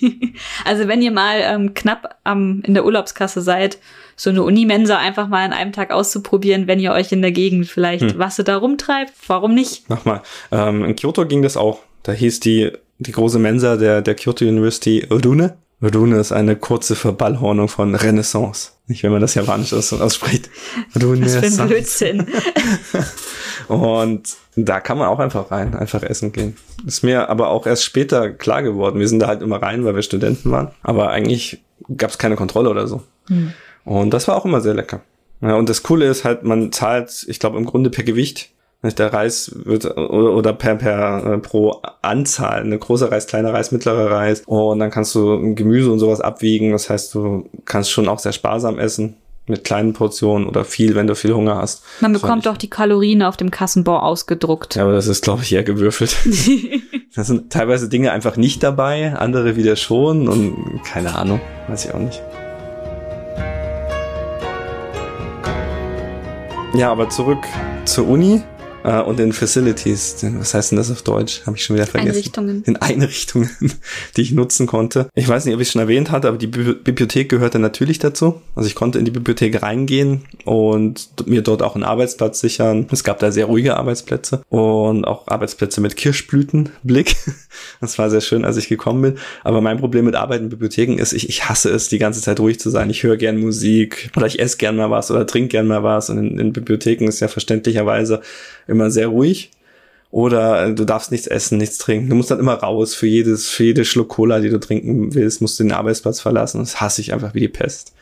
also 0.66 0.88
wenn 0.88 1.02
ihr 1.02 1.12
mal 1.12 1.40
ähm, 1.42 1.74
knapp 1.74 2.20
am, 2.24 2.62
in 2.64 2.76
der 2.76 2.86
Urlaubskasse 2.86 3.42
seid, 3.42 3.80
so 4.16 4.30
eine 4.30 4.44
Unimensa 4.44 4.98
einfach 4.98 5.28
mal 5.28 5.44
an 5.44 5.54
einem 5.54 5.72
Tag 5.72 5.90
auszuprobieren, 5.90 6.68
wenn 6.68 6.80
ihr 6.80 6.92
euch 6.92 7.12
in 7.12 7.24
der 7.24 7.32
Gegend 7.32 7.68
vielleicht 7.68 8.12
hm. 8.12 8.20
was 8.20 8.36
da 8.38 8.58
rumtreibt, 8.58 9.14
warum 9.26 9.56
nicht? 9.56 9.90
Mach 9.90 10.06
mal. 10.06 10.22
Ähm, 10.52 10.86
in 10.86 10.96
Kyoto 10.96 11.26
ging 11.26 11.42
das 11.42 11.58
auch. 11.58 11.80
Da 12.04 12.12
hieß 12.12 12.40
die, 12.40 12.72
die 13.00 13.12
große 13.12 13.40
Mensa 13.40 13.78
der, 13.78 14.02
der 14.02 14.16
Kyoto 14.16 14.46
University 14.46 15.08
Rune. 15.10 15.56
Rune 15.82 16.20
ist 16.20 16.32
eine 16.32 16.56
kurze 16.56 16.96
Verballhornung 16.96 17.68
von 17.68 17.96
Renaissance. 17.96 18.72
Nicht, 18.88 19.04
wenn 19.04 19.12
man 19.12 19.22
das 19.22 19.34
Japanisch 19.34 19.74
ausspricht. 19.74 20.50
Rune. 21.02 21.26
Was 21.26 21.36
für 21.36 21.62
ein 21.62 21.68
Blödsinn. 21.68 22.28
Und 23.68 24.36
da 24.56 24.80
kann 24.80 24.98
man 24.98 25.08
auch 25.08 25.20
einfach 25.20 25.50
rein, 25.50 25.76
einfach 25.76 26.04
essen 26.04 26.32
gehen. 26.32 26.56
Ist 26.86 27.04
mir 27.04 27.30
aber 27.30 27.50
auch 27.50 27.66
erst 27.66 27.84
später 27.84 28.32
klar 28.32 28.62
geworden. 28.62 29.00
Wir 29.00 29.08
sind 29.08 29.20
da 29.20 29.28
halt 29.28 29.42
immer 29.42 29.62
rein, 29.62 29.86
weil 29.86 29.96
wir 29.96 30.04
Studenten 30.04 30.52
waren. 30.52 30.72
Aber 30.84 31.10
eigentlich 31.10 31.62
gab 31.98 32.12
es 32.12 32.18
keine 32.18 32.36
Kontrolle 32.36 32.70
oder 32.70 32.88
so. 32.88 33.02
Hm. 33.28 33.54
Und 33.86 34.14
das 34.14 34.28
war 34.28 34.36
auch 34.36 34.46
immer 34.46 34.62
sehr 34.62 34.74
lecker. 34.74 35.02
Ja, 35.42 35.56
und 35.56 35.70
das 35.70 35.82
Coole 35.84 36.06
ist 36.06 36.24
halt, 36.24 36.44
man 36.44 36.72
zahlt, 36.72 37.26
ich 37.28 37.40
glaube, 37.40 37.58
im 37.58 37.66
Grunde 37.66 37.90
per 37.90 38.04
Gewicht. 38.04 38.52
Der 38.84 39.14
Reis 39.14 39.52
wird 39.64 39.96
oder 39.96 40.54
per, 40.54 40.76
per 40.76 41.34
äh, 41.34 41.38
pro 41.38 41.82
Anzahl, 42.02 42.62
eine 42.62 42.80
große 42.80 43.12
Reis, 43.12 43.28
kleiner 43.28 43.54
Reis, 43.54 43.72
mittlerer 43.72 44.10
Reis 44.10 44.42
und 44.48 44.80
dann 44.80 44.90
kannst 44.90 45.14
du 45.14 45.54
Gemüse 45.54 45.92
und 45.92 46.00
sowas 46.00 46.20
abwiegen. 46.20 46.72
Das 46.72 46.90
heißt, 46.90 47.14
du 47.14 47.48
kannst 47.66 47.92
schon 47.92 48.08
auch 48.08 48.18
sehr 48.18 48.32
sparsam 48.32 48.80
essen 48.80 49.18
mit 49.46 49.64
kleinen 49.64 49.94
Portionen 49.94 50.48
oder 50.48 50.66
viel, 50.66 50.96
wenn 50.96 51.06
du 51.06 51.16
viel 51.16 51.34
Hunger 51.34 51.58
hast. 51.58 51.84
Man 52.00 52.14
bekommt 52.14 52.48
auch 52.48 52.58
die 52.58 52.70
Kalorien 52.72 53.22
auf 53.22 53.38
dem 53.38 53.52
Kassenbau 53.52 54.00
ausgedruckt. 54.00 54.76
Ja, 54.76 54.84
aber 54.84 54.94
das 54.94 55.06
ist, 55.06 55.24
glaube 55.24 55.44
ich, 55.44 55.54
eher 55.54 55.64
gewürfelt. 55.64 56.18
da 57.16 57.24
sind 57.24 57.52
teilweise 57.52 57.88
Dinge 57.88 58.12
einfach 58.12 58.36
nicht 58.36 58.64
dabei, 58.64 59.14
andere 59.14 59.56
wieder 59.56 59.76
schon 59.76 60.28
und 60.28 60.82
keine 60.84 61.16
Ahnung, 61.16 61.40
weiß 61.68 61.86
ich 61.86 61.94
auch 61.94 62.00
nicht. 62.00 62.22
Ja, 66.74 66.92
aber 66.92 67.10
zurück 67.10 67.44
zur 67.86 68.08
Uni. 68.08 68.42
Äh, 68.84 69.02
und 69.02 69.20
in 69.20 69.34
Facilities, 69.34 70.18
was 70.22 70.54
heißt 70.54 70.72
denn 70.72 70.78
das 70.78 70.92
auf 70.92 71.02
Deutsch? 71.02 71.42
Habe 71.46 71.58
ich 71.58 71.64
schon 71.64 71.76
wieder 71.76 71.88
vergessen. 71.88 72.12
Einrichtungen. 72.12 72.64
In 72.66 72.76
Einrichtungen, 72.78 73.50
die 74.18 74.22
ich 74.22 74.32
nutzen 74.32 74.68
konnte. 74.68 75.10
Ich 75.16 75.28
weiß 75.28 75.46
nicht, 75.46 75.56
ob 75.56 75.62
ich 75.62 75.68
es 75.68 75.74
schon 75.74 75.82
erwähnt 75.82 76.12
hatte, 76.12 76.28
aber 76.28 76.38
die 76.38 76.48
Bi 76.48 76.74
Bibliothek 76.74 77.30
gehörte 77.30 77.60
natürlich 77.60 78.00
dazu. 78.00 78.42
Also 78.56 78.68
ich 78.68 78.76
konnte 78.76 79.00
in 79.00 79.06
die 79.06 79.12
Bibliothek 79.12 79.62
reingehen 79.62 80.24
und 80.46 81.10
mir 81.26 81.42
dort 81.42 81.62
auch 81.62 81.76
einen 81.76 81.84
Arbeitsplatz 81.84 82.40
sichern. 82.40 82.88
Es 82.92 83.04
gab 83.04 83.20
da 83.20 83.32
sehr 83.32 83.46
ruhige 83.46 83.78
Arbeitsplätze 83.78 84.44
und 84.50 85.06
auch 85.06 85.28
Arbeitsplätze 85.28 85.82
mit 85.82 85.96
Kirschblütenblick. 85.96 87.16
Das 87.82 87.98
war 87.98 88.10
sehr 88.10 88.22
schön, 88.22 88.46
als 88.46 88.58
ich 88.58 88.70
gekommen 88.70 89.02
bin. 89.02 89.16
Aber 89.44 89.60
mein 89.60 89.78
Problem 89.78 90.06
mit 90.06 90.16
Arbeiten 90.16 90.46
in 90.46 90.50
Bibliotheken 90.50 90.98
ist, 90.98 91.14
ich, 91.14 91.28
ich 91.28 91.50
hasse 91.50 91.70
es, 91.70 91.90
die 91.90 91.98
ganze 91.98 92.22
Zeit 92.22 92.40
ruhig 92.40 92.60
zu 92.60 92.70
sein. 92.70 92.90
Ich 92.90 93.04
höre 93.04 93.18
gern 93.18 93.38
Musik 93.38 94.10
oder 94.16 94.26
ich 94.26 94.40
esse 94.40 94.58
gern 94.58 94.78
mal 94.78 94.90
was 94.90 95.12
oder 95.12 95.28
trinke 95.28 95.50
gern 95.50 95.68
mal 95.68 95.84
was. 95.84 96.10
Und 96.10 96.18
in, 96.18 96.40
in 96.40 96.54
Bibliotheken 96.54 97.08
ist 97.08 97.20
ja 97.20 97.28
verständlicherweise 97.28 98.22
immer 98.68 98.92
sehr 98.92 99.08
ruhig. 99.08 99.52
Oder 100.12 100.68
äh, 100.68 100.76
du 100.76 100.84
darfst 100.86 101.12
nichts 101.12 101.28
essen, 101.28 101.58
nichts 101.58 101.78
trinken. 101.78 102.10
Du 102.10 102.16
musst 102.16 102.32
dann 102.32 102.40
immer 102.40 102.56
raus. 102.56 102.94
Für 102.94 103.08
jedes, 103.08 103.50
für 103.50 103.64
jede 103.64 103.86
Schluck 103.86 104.10
Cola, 104.10 104.40
die 104.40 104.50
du 104.50 104.60
trinken 104.60 105.14
willst, 105.14 105.42
musst 105.42 105.60
du 105.60 105.64
den 105.64 105.72
Arbeitsplatz 105.72 106.20
verlassen. 106.20 106.60
Das 106.60 106.82
hasse 106.82 107.02
ich 107.02 107.14
einfach 107.14 107.34
wie 107.34 107.40
die 107.40 107.48
Pest. 107.48 107.94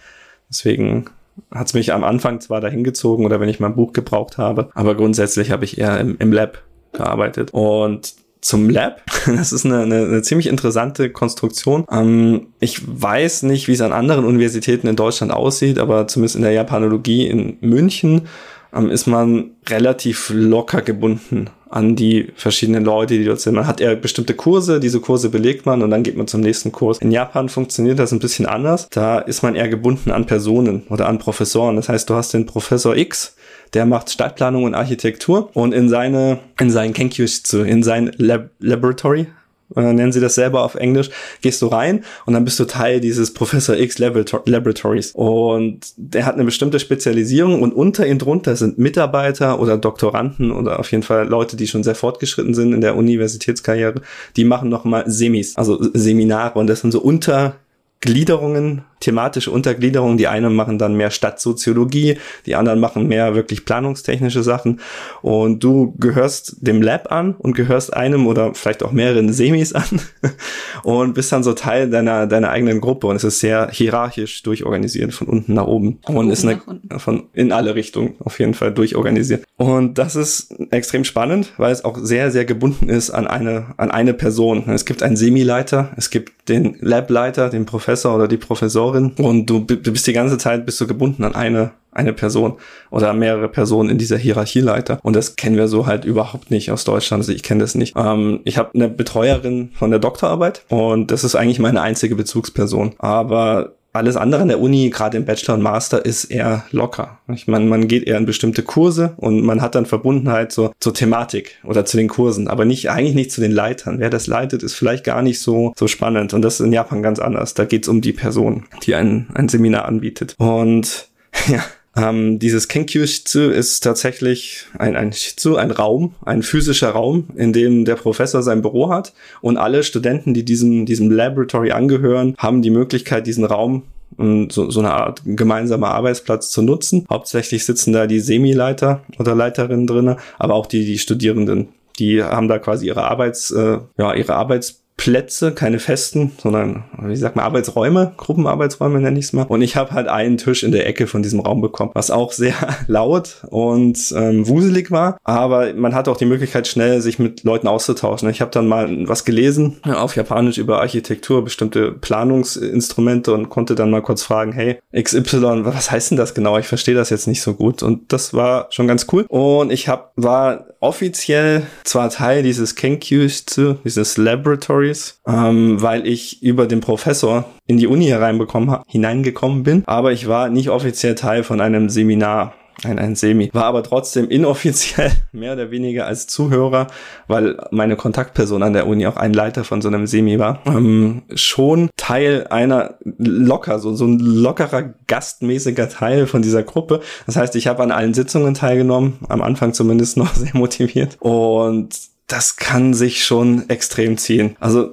Deswegen 0.49 1.05
hat 1.51 1.67
es 1.67 1.73
mich 1.73 1.93
am 1.93 2.03
Anfang 2.03 2.41
zwar 2.41 2.61
dahin 2.61 2.83
gezogen 2.83 3.25
oder 3.25 3.39
wenn 3.39 3.49
ich 3.49 3.59
mal 3.59 3.67
ein 3.67 3.75
Buch 3.75 3.93
gebraucht 3.93 4.37
habe, 4.37 4.69
aber 4.73 4.95
grundsätzlich 4.95 5.51
habe 5.51 5.63
ich 5.63 5.77
eher 5.77 5.99
im, 5.99 6.17
im 6.19 6.33
Lab 6.33 6.63
gearbeitet. 6.91 7.51
Und 7.53 8.13
zum 8.41 8.69
Lab. 8.69 9.01
Das 9.25 9.51
ist 9.51 9.65
eine, 9.65 9.81
eine, 9.81 10.05
eine 10.05 10.21
ziemlich 10.21 10.47
interessante 10.47 11.09
Konstruktion. 11.09 11.85
Ähm, 11.91 12.47
ich 12.59 12.81
weiß 12.87 13.43
nicht, 13.43 13.67
wie 13.67 13.73
es 13.73 13.81
an 13.81 13.91
anderen 13.91 14.25
Universitäten 14.25 14.87
in 14.87 14.95
Deutschland 14.95 15.31
aussieht, 15.31 15.77
aber 15.77 16.07
zumindest 16.07 16.37
in 16.37 16.41
der 16.41 16.53
Japanologie 16.53 17.27
in 17.27 17.57
München 17.61 18.27
ähm, 18.73 18.89
ist 18.89 19.07
man 19.07 19.51
relativ 19.67 20.31
locker 20.33 20.81
gebunden 20.81 21.49
an 21.69 21.95
die 21.95 22.29
verschiedenen 22.35 22.83
Leute, 22.83 23.17
die 23.17 23.25
dort 23.25 23.39
sind. 23.39 23.55
Man 23.55 23.67
hat 23.67 23.79
eher 23.79 23.95
bestimmte 23.95 24.33
Kurse, 24.33 24.79
diese 24.79 24.99
Kurse 24.99 25.29
belegt 25.29 25.65
man 25.65 25.83
und 25.83 25.91
dann 25.91 26.03
geht 26.03 26.17
man 26.17 26.27
zum 26.27 26.41
nächsten 26.41 26.71
Kurs. 26.71 26.97
In 26.97 27.11
Japan 27.11 27.47
funktioniert 27.47 27.99
das 27.99 28.11
ein 28.11 28.19
bisschen 28.19 28.47
anders. 28.47 28.89
Da 28.89 29.19
ist 29.19 29.43
man 29.43 29.55
eher 29.55 29.69
gebunden 29.69 30.11
an 30.11 30.25
Personen 30.25 30.83
oder 30.89 31.07
an 31.07 31.19
Professoren. 31.19 31.75
Das 31.75 31.87
heißt, 31.87 32.09
du 32.09 32.15
hast 32.15 32.33
den 32.33 32.47
Professor 32.47 32.95
X, 32.95 33.35
der 33.73 33.85
macht 33.85 34.09
Stadtplanung 34.09 34.63
und 34.63 34.73
Architektur 34.73 35.51
und 35.53 35.73
in 35.73 35.89
seine, 35.89 36.39
in 36.59 36.71
seinen 36.71 36.93
Kenkyushitsu, 36.93 37.61
in 37.61 37.83
sein 37.83 38.11
Lab 38.17 38.49
Laboratory, 38.59 39.27
äh, 39.75 39.93
nennen 39.93 40.11
sie 40.11 40.19
das 40.19 40.35
selber 40.35 40.63
auf 40.63 40.75
Englisch, 40.75 41.09
gehst 41.41 41.61
du 41.61 41.67
rein 41.67 42.03
und 42.25 42.33
dann 42.33 42.45
bist 42.45 42.59
du 42.59 42.65
Teil 42.65 42.99
dieses 42.99 43.33
Professor 43.33 43.75
X 43.75 43.97
Laboratories. 43.97 45.11
Und 45.13 45.93
der 45.97 46.25
hat 46.25 46.35
eine 46.35 46.45
bestimmte 46.45 46.79
Spezialisierung 46.79 47.61
und 47.61 47.73
unter 47.73 48.07
ihm 48.07 48.17
drunter 48.17 48.55
sind 48.55 48.77
Mitarbeiter 48.77 49.59
oder 49.59 49.77
Doktoranden 49.77 50.51
oder 50.51 50.79
auf 50.79 50.91
jeden 50.91 51.03
Fall 51.03 51.27
Leute, 51.27 51.55
die 51.55 51.67
schon 51.67 51.83
sehr 51.83 51.95
fortgeschritten 51.95 52.53
sind 52.53 52.73
in 52.73 52.81
der 52.81 52.95
Universitätskarriere, 52.95 54.01
die 54.35 54.43
machen 54.43 54.69
nochmal 54.69 55.03
Semis, 55.07 55.55
also 55.55 55.77
Seminare. 55.93 56.59
Und 56.59 56.67
das 56.67 56.81
sind 56.81 56.91
so 56.91 57.01
unter 57.01 57.55
Gliederungen, 58.01 58.83
thematische 59.01 59.51
Untergliederungen. 59.51 60.17
Die 60.17 60.27
einen 60.27 60.55
machen 60.55 60.77
dann 60.77 60.95
mehr 60.95 61.11
Stadtsoziologie, 61.11 62.17
die 62.45 62.55
anderen 62.55 62.79
machen 62.79 63.07
mehr 63.07 63.35
wirklich 63.35 63.65
planungstechnische 63.65 64.41
Sachen. 64.41 64.79
Und 65.21 65.63
du 65.63 65.95
gehörst 65.97 66.57
dem 66.61 66.81
Lab 66.81 67.11
an 67.11 67.35
und 67.35 67.55
gehörst 67.55 67.93
einem 67.93 68.27
oder 68.27 68.53
vielleicht 68.53 68.83
auch 68.83 68.91
mehreren 68.91 69.33
Semis 69.33 69.73
an 69.73 70.01
und 70.83 71.13
bist 71.13 71.31
dann 71.31 71.43
so 71.43 71.53
Teil 71.53 71.89
deiner, 71.89 72.25
deiner 72.25 72.51
eigenen 72.51 72.79
Gruppe. 72.79 73.07
Und 73.07 73.17
es 73.17 73.25
ist 73.25 73.39
sehr 73.39 73.69
hierarchisch 73.69 74.43
durchorganisiert 74.43 75.13
von 75.13 75.27
unten 75.27 75.53
nach 75.53 75.67
oben. 75.67 75.99
Von 76.05 76.15
und 76.15 76.29
ist 76.29 76.45
eine, 76.45 76.61
von 76.97 77.29
in 77.33 77.51
alle 77.51 77.75
Richtungen 77.75 78.15
auf 78.19 78.39
jeden 78.39 78.53
Fall 78.53 78.73
durchorganisiert. 78.73 79.43
Und 79.57 79.97
das 79.97 80.15
ist 80.15 80.55
extrem 80.71 81.03
spannend, 81.03 81.51
weil 81.57 81.73
es 81.73 81.83
auch 81.83 81.97
sehr, 81.97 82.31
sehr 82.31 82.45
gebunden 82.45 82.87
ist 82.87 83.09
an 83.09 83.27
eine, 83.27 83.73
an 83.75 83.91
eine 83.91 84.13
Person. 84.13 84.69
Es 84.69 84.85
gibt 84.85 85.03
einen 85.03 85.17
Semileiter, 85.17 85.91
es 85.97 86.09
gibt 86.09 86.49
den 86.49 86.77
Lableiter, 86.79 87.49
den 87.49 87.65
Professor 87.65 87.88
Professor 87.89 88.15
oder 88.15 88.27
die 88.27 88.37
Professorin 88.37 89.13
und 89.17 89.47
du, 89.47 89.65
bist 89.65 90.05
die 90.05 90.13
ganze 90.13 90.37
Zeit 90.37 90.63
bist 90.63 90.79
du 90.79 90.85
gebunden 90.85 91.23
an 91.23 91.33
eine 91.33 91.71
eine 91.91 92.13
Person 92.13 92.53
oder 92.91 93.13
mehrere 93.13 93.49
Personen 93.49 93.89
in 93.89 93.97
dieser 93.97 94.15
Hierarchieleiter. 94.17 94.99
Und 95.01 95.15
das 95.15 95.35
kennen 95.37 95.55
wir 95.55 95.67
so 95.67 95.87
halt 95.87 96.05
überhaupt 96.05 96.51
nicht 96.51 96.71
aus 96.71 96.83
Deutschland. 96.83 97.21
Also 97.21 97.31
ich 97.31 97.41
kenne 97.41 97.61
das 97.61 97.73
nicht. 97.73 97.95
Ähm, 97.97 98.41
ich 98.43 98.59
habe 98.59 98.69
eine 98.75 98.89
Betreuerin 98.89 99.71
von 99.73 99.89
der 99.89 99.99
Doktorarbeit 99.99 100.65
und 100.69 101.09
das 101.09 101.23
ist 101.23 101.33
eigentlich 101.33 101.57
meine 101.57 101.81
einzige 101.81 102.15
Bezugsperson. 102.15 102.93
Aber 102.99 103.73
alles 103.91 104.15
andere 104.15 104.41
an 104.41 104.47
der 104.47 104.59
Uni, 104.59 104.89
gerade 104.89 105.17
im 105.17 105.25
Bachelor 105.25 105.55
und 105.55 105.61
Master, 105.61 106.05
ist 106.05 106.25
eher 106.25 106.65
locker. 106.71 107.19
Ich 107.33 107.47
meine, 107.47 107.65
man 107.65 107.87
geht 107.87 108.07
eher 108.07 108.17
in 108.17 108.25
bestimmte 108.25 108.63
Kurse 108.63 109.13
und 109.17 109.43
man 109.43 109.61
hat 109.61 109.75
dann 109.75 109.85
Verbundenheit 109.85 110.51
zur, 110.51 110.73
zur 110.79 110.93
Thematik 110.93 111.57
oder 111.63 111.85
zu 111.85 111.97
den 111.97 112.07
Kursen, 112.07 112.47
aber 112.47 112.65
nicht, 112.65 112.89
eigentlich 112.89 113.15
nicht 113.15 113.31
zu 113.31 113.41
den 113.41 113.51
Leitern. 113.51 113.99
Wer 113.99 114.09
das 114.09 114.27
leitet, 114.27 114.63
ist 114.63 114.75
vielleicht 114.75 115.03
gar 115.03 115.21
nicht 115.21 115.41
so, 115.41 115.73
so 115.77 115.87
spannend. 115.87 116.33
Und 116.33 116.43
das 116.43 116.59
ist 116.59 116.65
in 116.65 116.73
Japan 116.73 117.01
ganz 117.01 117.19
anders. 117.19 117.53
Da 117.53 117.65
geht 117.65 117.83
es 117.83 117.89
um 117.89 118.01
die 118.01 118.13
Person, 118.13 118.65
die 118.83 118.95
ein, 118.95 119.27
ein 119.33 119.49
Seminar 119.49 119.85
anbietet. 119.85 120.35
Und 120.37 121.09
ja, 121.47 121.63
ähm, 121.95 122.39
dieses 122.39 122.67
Kenkyu 122.67 123.05
Shitsu 123.05 123.49
ist 123.49 123.81
tatsächlich 123.81 124.65
ein, 124.77 124.95
ein 124.95 125.11
Shitsu, 125.11 125.55
ein 125.55 125.71
Raum, 125.71 126.15
ein 126.23 126.43
physischer 126.43 126.89
Raum, 126.89 127.27
in 127.35 127.53
dem 127.53 127.85
der 127.85 127.95
Professor 127.95 128.43
sein 128.43 128.61
Büro 128.61 128.89
hat 128.89 129.13
und 129.41 129.57
alle 129.57 129.83
Studenten, 129.83 130.33
die 130.33 130.45
diesem, 130.45 130.85
diesem 130.85 131.09
Laboratory 131.09 131.71
angehören, 131.71 132.35
haben 132.37 132.61
die 132.61 132.69
Möglichkeit, 132.69 133.27
diesen 133.27 133.45
Raum 133.45 133.83
so, 134.17 134.69
so 134.69 134.79
eine 134.79 134.91
Art 134.91 135.21
gemeinsamer 135.25 135.89
Arbeitsplatz 135.89 136.49
zu 136.49 136.61
nutzen. 136.61 137.05
Hauptsächlich 137.09 137.65
sitzen 137.65 137.93
da 137.93 138.05
die 138.05 138.19
Semileiter 138.19 139.01
oder 139.17 139.33
Leiterinnen 139.33 139.87
drinnen, 139.87 140.17
aber 140.37 140.55
auch 140.55 140.65
die, 140.65 140.85
die 140.85 140.97
Studierenden. 140.97 141.69
Die 141.99 142.21
haben 142.21 142.47
da 142.47 142.59
quasi 142.59 142.87
ihre 142.87 143.03
Arbeits, 143.03 143.51
äh, 143.51 143.77
ja, 143.97 144.13
ihre 144.13 144.35
Arbeits 144.35 144.81
Plätze, 144.99 145.53
keine 145.53 145.79
festen, 145.79 146.33
sondern, 146.41 146.83
wie 147.01 147.15
sagt 147.15 147.37
man, 147.37 147.45
Arbeitsräume, 147.45 148.11
Gruppenarbeitsräume 148.17 148.99
nenne 148.99 149.17
ich 149.17 149.27
es 149.27 149.33
mal. 149.33 149.43
Und 149.43 149.61
ich 149.61 149.77
habe 149.77 149.91
halt 149.91 150.09
einen 150.09 150.35
Tisch 150.35 150.61
in 150.61 150.73
der 150.73 150.85
Ecke 150.87 151.07
von 151.07 151.23
diesem 151.23 151.39
Raum 151.39 151.61
bekommen, 151.61 151.91
was 151.93 152.11
auch 152.11 152.33
sehr 152.33 152.53
laut 152.87 153.45
und 153.49 154.13
ähm, 154.13 154.45
wuselig 154.45 154.91
war. 154.91 155.17
Aber 155.23 155.73
man 155.73 155.95
hat 155.95 156.09
auch 156.09 156.17
die 156.17 156.25
Möglichkeit, 156.25 156.67
schnell 156.67 156.99
sich 156.99 157.17
mit 157.17 157.45
Leuten 157.45 157.69
auszutauschen. 157.69 158.29
Ich 158.29 158.41
habe 158.41 158.51
dann 158.51 158.67
mal 158.67 159.07
was 159.07 159.23
gelesen 159.23 159.77
auf 159.85 160.17
Japanisch 160.17 160.57
über 160.57 160.81
Architektur, 160.81 161.45
bestimmte 161.45 161.93
Planungsinstrumente 161.93 163.33
und 163.33 163.47
konnte 163.47 163.75
dann 163.75 163.91
mal 163.91 164.01
kurz 164.01 164.23
fragen, 164.23 164.51
hey, 164.51 164.79
XY, 164.93 165.63
was 165.63 165.91
heißt 165.91 166.11
denn 166.11 166.17
das 166.17 166.33
genau? 166.33 166.57
Ich 166.57 166.67
verstehe 166.67 166.95
das 166.95 167.09
jetzt 167.09 167.27
nicht 167.27 167.41
so 167.41 167.53
gut. 167.53 167.83
Und 167.83 168.11
das 168.11 168.33
war 168.33 168.67
schon 168.71 168.89
ganz 168.89 169.07
cool. 169.13 169.25
Und 169.29 169.71
ich 169.71 169.87
hab, 169.87 170.11
war 170.17 170.65
offiziell 170.79 171.63
zwar 171.83 172.09
Teil 172.09 172.43
dieses 172.43 172.75
Kenkyus, 172.75 173.45
dieses 173.45 174.17
Laboratories, 174.17 175.19
ähm, 175.27 175.81
weil 175.81 176.07
ich 176.07 176.41
über 176.41 176.67
den 176.67 176.79
Professor 176.79 177.45
in 177.67 177.77
die 177.77 177.87
Uni 177.87 178.05
hereinbekommen, 178.05 178.77
hineingekommen 178.87 179.63
bin, 179.63 179.83
aber 179.85 180.11
ich 180.11 180.27
war 180.27 180.49
nicht 180.49 180.69
offiziell 180.69 181.15
Teil 181.15 181.43
von 181.43 181.61
einem 181.61 181.89
Seminar 181.89 182.53
ein, 182.83 182.99
ein 182.99 183.15
Semi. 183.15 183.49
War 183.53 183.65
aber 183.65 183.83
trotzdem 183.83 184.29
inoffiziell 184.29 185.11
mehr 185.31 185.53
oder 185.53 185.71
weniger 185.71 186.05
als 186.05 186.27
Zuhörer, 186.27 186.87
weil 187.27 187.57
meine 187.71 187.95
Kontaktperson 187.95 188.63
an 188.63 188.73
der 188.73 188.87
Uni 188.87 189.07
auch 189.07 189.17
ein 189.17 189.33
Leiter 189.33 189.63
von 189.63 189.81
so 189.81 189.87
einem 189.87 190.07
Semi 190.07 190.39
war. 190.39 190.61
Ähm, 190.65 191.23
schon 191.35 191.89
Teil 191.97 192.47
einer 192.49 192.95
locker, 193.17 193.79
so, 193.79 193.93
so 193.95 194.05
ein 194.05 194.19
lockerer, 194.19 194.93
gastmäßiger 195.07 195.89
Teil 195.89 196.27
von 196.27 196.41
dieser 196.41 196.63
Gruppe. 196.63 197.01
Das 197.25 197.35
heißt, 197.35 197.55
ich 197.55 197.67
habe 197.67 197.83
an 197.83 197.91
allen 197.91 198.13
Sitzungen 198.13 198.53
teilgenommen, 198.53 199.19
am 199.29 199.41
Anfang 199.41 199.73
zumindest 199.73 200.17
noch 200.17 200.33
sehr 200.35 200.55
motiviert. 200.55 201.17
Und 201.19 201.95
das 202.27 202.57
kann 202.57 202.93
sich 202.93 203.23
schon 203.23 203.69
extrem 203.69 204.17
ziehen. 204.17 204.55
Also 204.59 204.91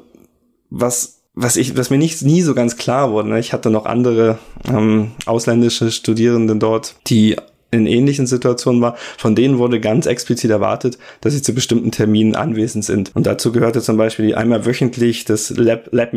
was 0.70 1.16
was 1.36 1.56
ich, 1.56 1.76
was 1.76 1.90
mir 1.90 1.98
nicht 1.98 2.22
nie 2.22 2.40
so 2.40 2.54
ganz 2.54 2.78
klar 2.78 3.12
wurde. 3.12 3.28
Ne? 3.28 3.38
Ich 3.38 3.52
hatte 3.52 3.68
noch 3.68 3.84
andere 3.84 4.38
ähm, 4.66 5.12
ausländische 5.26 5.92
Studierende 5.92 6.56
dort, 6.56 6.96
die 7.08 7.36
in 7.76 7.86
ähnlichen 7.86 8.26
Situationen 8.26 8.80
war, 8.80 8.96
von 9.18 9.34
denen 9.34 9.58
wurde 9.58 9.80
ganz 9.80 10.06
explizit 10.06 10.50
erwartet, 10.50 10.98
dass 11.20 11.32
sie 11.32 11.42
zu 11.42 11.54
bestimmten 11.54 11.90
Terminen 11.90 12.34
anwesend 12.34 12.84
sind. 12.84 13.12
Und 13.14 13.26
dazu 13.26 13.52
gehörte 13.52 13.80
zum 13.80 13.96
Beispiel 13.96 14.34
einmal 14.34 14.66
wöchentlich 14.66 15.24
das 15.24 15.50
Lab, 15.50 15.88
Lab 15.92 16.12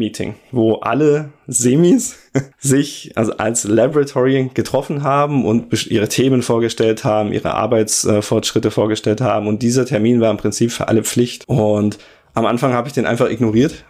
wo 0.52 0.76
alle 0.76 1.30
Semis 1.48 2.16
sich 2.60 3.12
also 3.16 3.34
als 3.38 3.64
Laboratory 3.66 4.52
getroffen 4.54 5.04
haben 5.04 5.46
und 5.46 5.88
ihre 5.88 6.08
Themen 6.08 6.42
vorgestellt 6.42 7.04
haben, 7.04 7.34
ihre 7.34 7.54
Arbeitsfortschritte 7.54 8.72
vorgestellt 8.72 9.22
haben. 9.22 9.48
Und 9.48 9.62
dieser 9.62 9.86
Termin 9.86 10.22
war 10.22 10.32
im 10.32 10.38
Prinzip 10.38 10.72
für 10.72 10.88
alle 10.88 11.04
Pflicht. 11.04 11.44
Und 11.48 11.98
am 12.34 12.46
Anfang 12.46 12.74
habe 12.74 12.88
ich 12.88 12.94
den 12.94 13.06
einfach 13.06 13.30
ignoriert, 13.30 13.84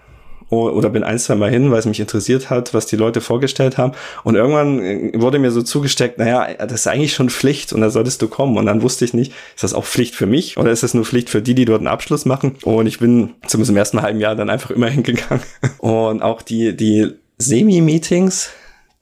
oder 0.49 0.89
bin 0.89 1.03
ein, 1.03 1.19
zwei 1.19 1.35
Mal 1.35 1.49
hin, 1.49 1.71
weil 1.71 1.79
es 1.79 1.85
mich 1.85 1.99
interessiert 1.99 2.49
hat, 2.49 2.73
was 2.73 2.85
die 2.85 2.95
Leute 2.95 3.21
vorgestellt 3.21 3.77
haben. 3.77 3.93
Und 4.23 4.35
irgendwann 4.35 4.79
äh, 4.79 5.11
wurde 5.15 5.39
mir 5.39 5.51
so 5.51 5.61
zugesteckt, 5.61 6.17
naja, 6.17 6.53
das 6.53 6.81
ist 6.81 6.87
eigentlich 6.87 7.13
schon 7.13 7.29
Pflicht 7.29 7.73
und 7.73 7.81
da 7.81 7.89
solltest 7.89 8.21
du 8.21 8.27
kommen. 8.27 8.57
Und 8.57 8.65
dann 8.65 8.81
wusste 8.81 9.05
ich 9.05 9.13
nicht, 9.13 9.31
ist 9.55 9.63
das 9.63 9.73
auch 9.73 9.85
Pflicht 9.85 10.15
für 10.15 10.25
mich 10.25 10.57
oder 10.57 10.71
ist 10.71 10.83
das 10.83 10.93
nur 10.93 11.05
Pflicht 11.05 11.29
für 11.29 11.41
die, 11.41 11.55
die 11.55 11.65
dort 11.65 11.79
einen 11.79 11.87
Abschluss 11.87 12.25
machen? 12.25 12.55
Und 12.63 12.87
ich 12.87 12.99
bin 12.99 13.35
zumindest 13.47 13.71
im 13.71 13.77
ersten 13.77 14.01
halben 14.01 14.19
Jahr 14.19 14.35
dann 14.35 14.49
einfach 14.49 14.71
immer 14.71 14.87
hingegangen. 14.89 15.43
Und 15.77 16.21
auch 16.21 16.41
die, 16.41 16.75
die 16.75 17.11
Semi-Meetings, 17.37 18.49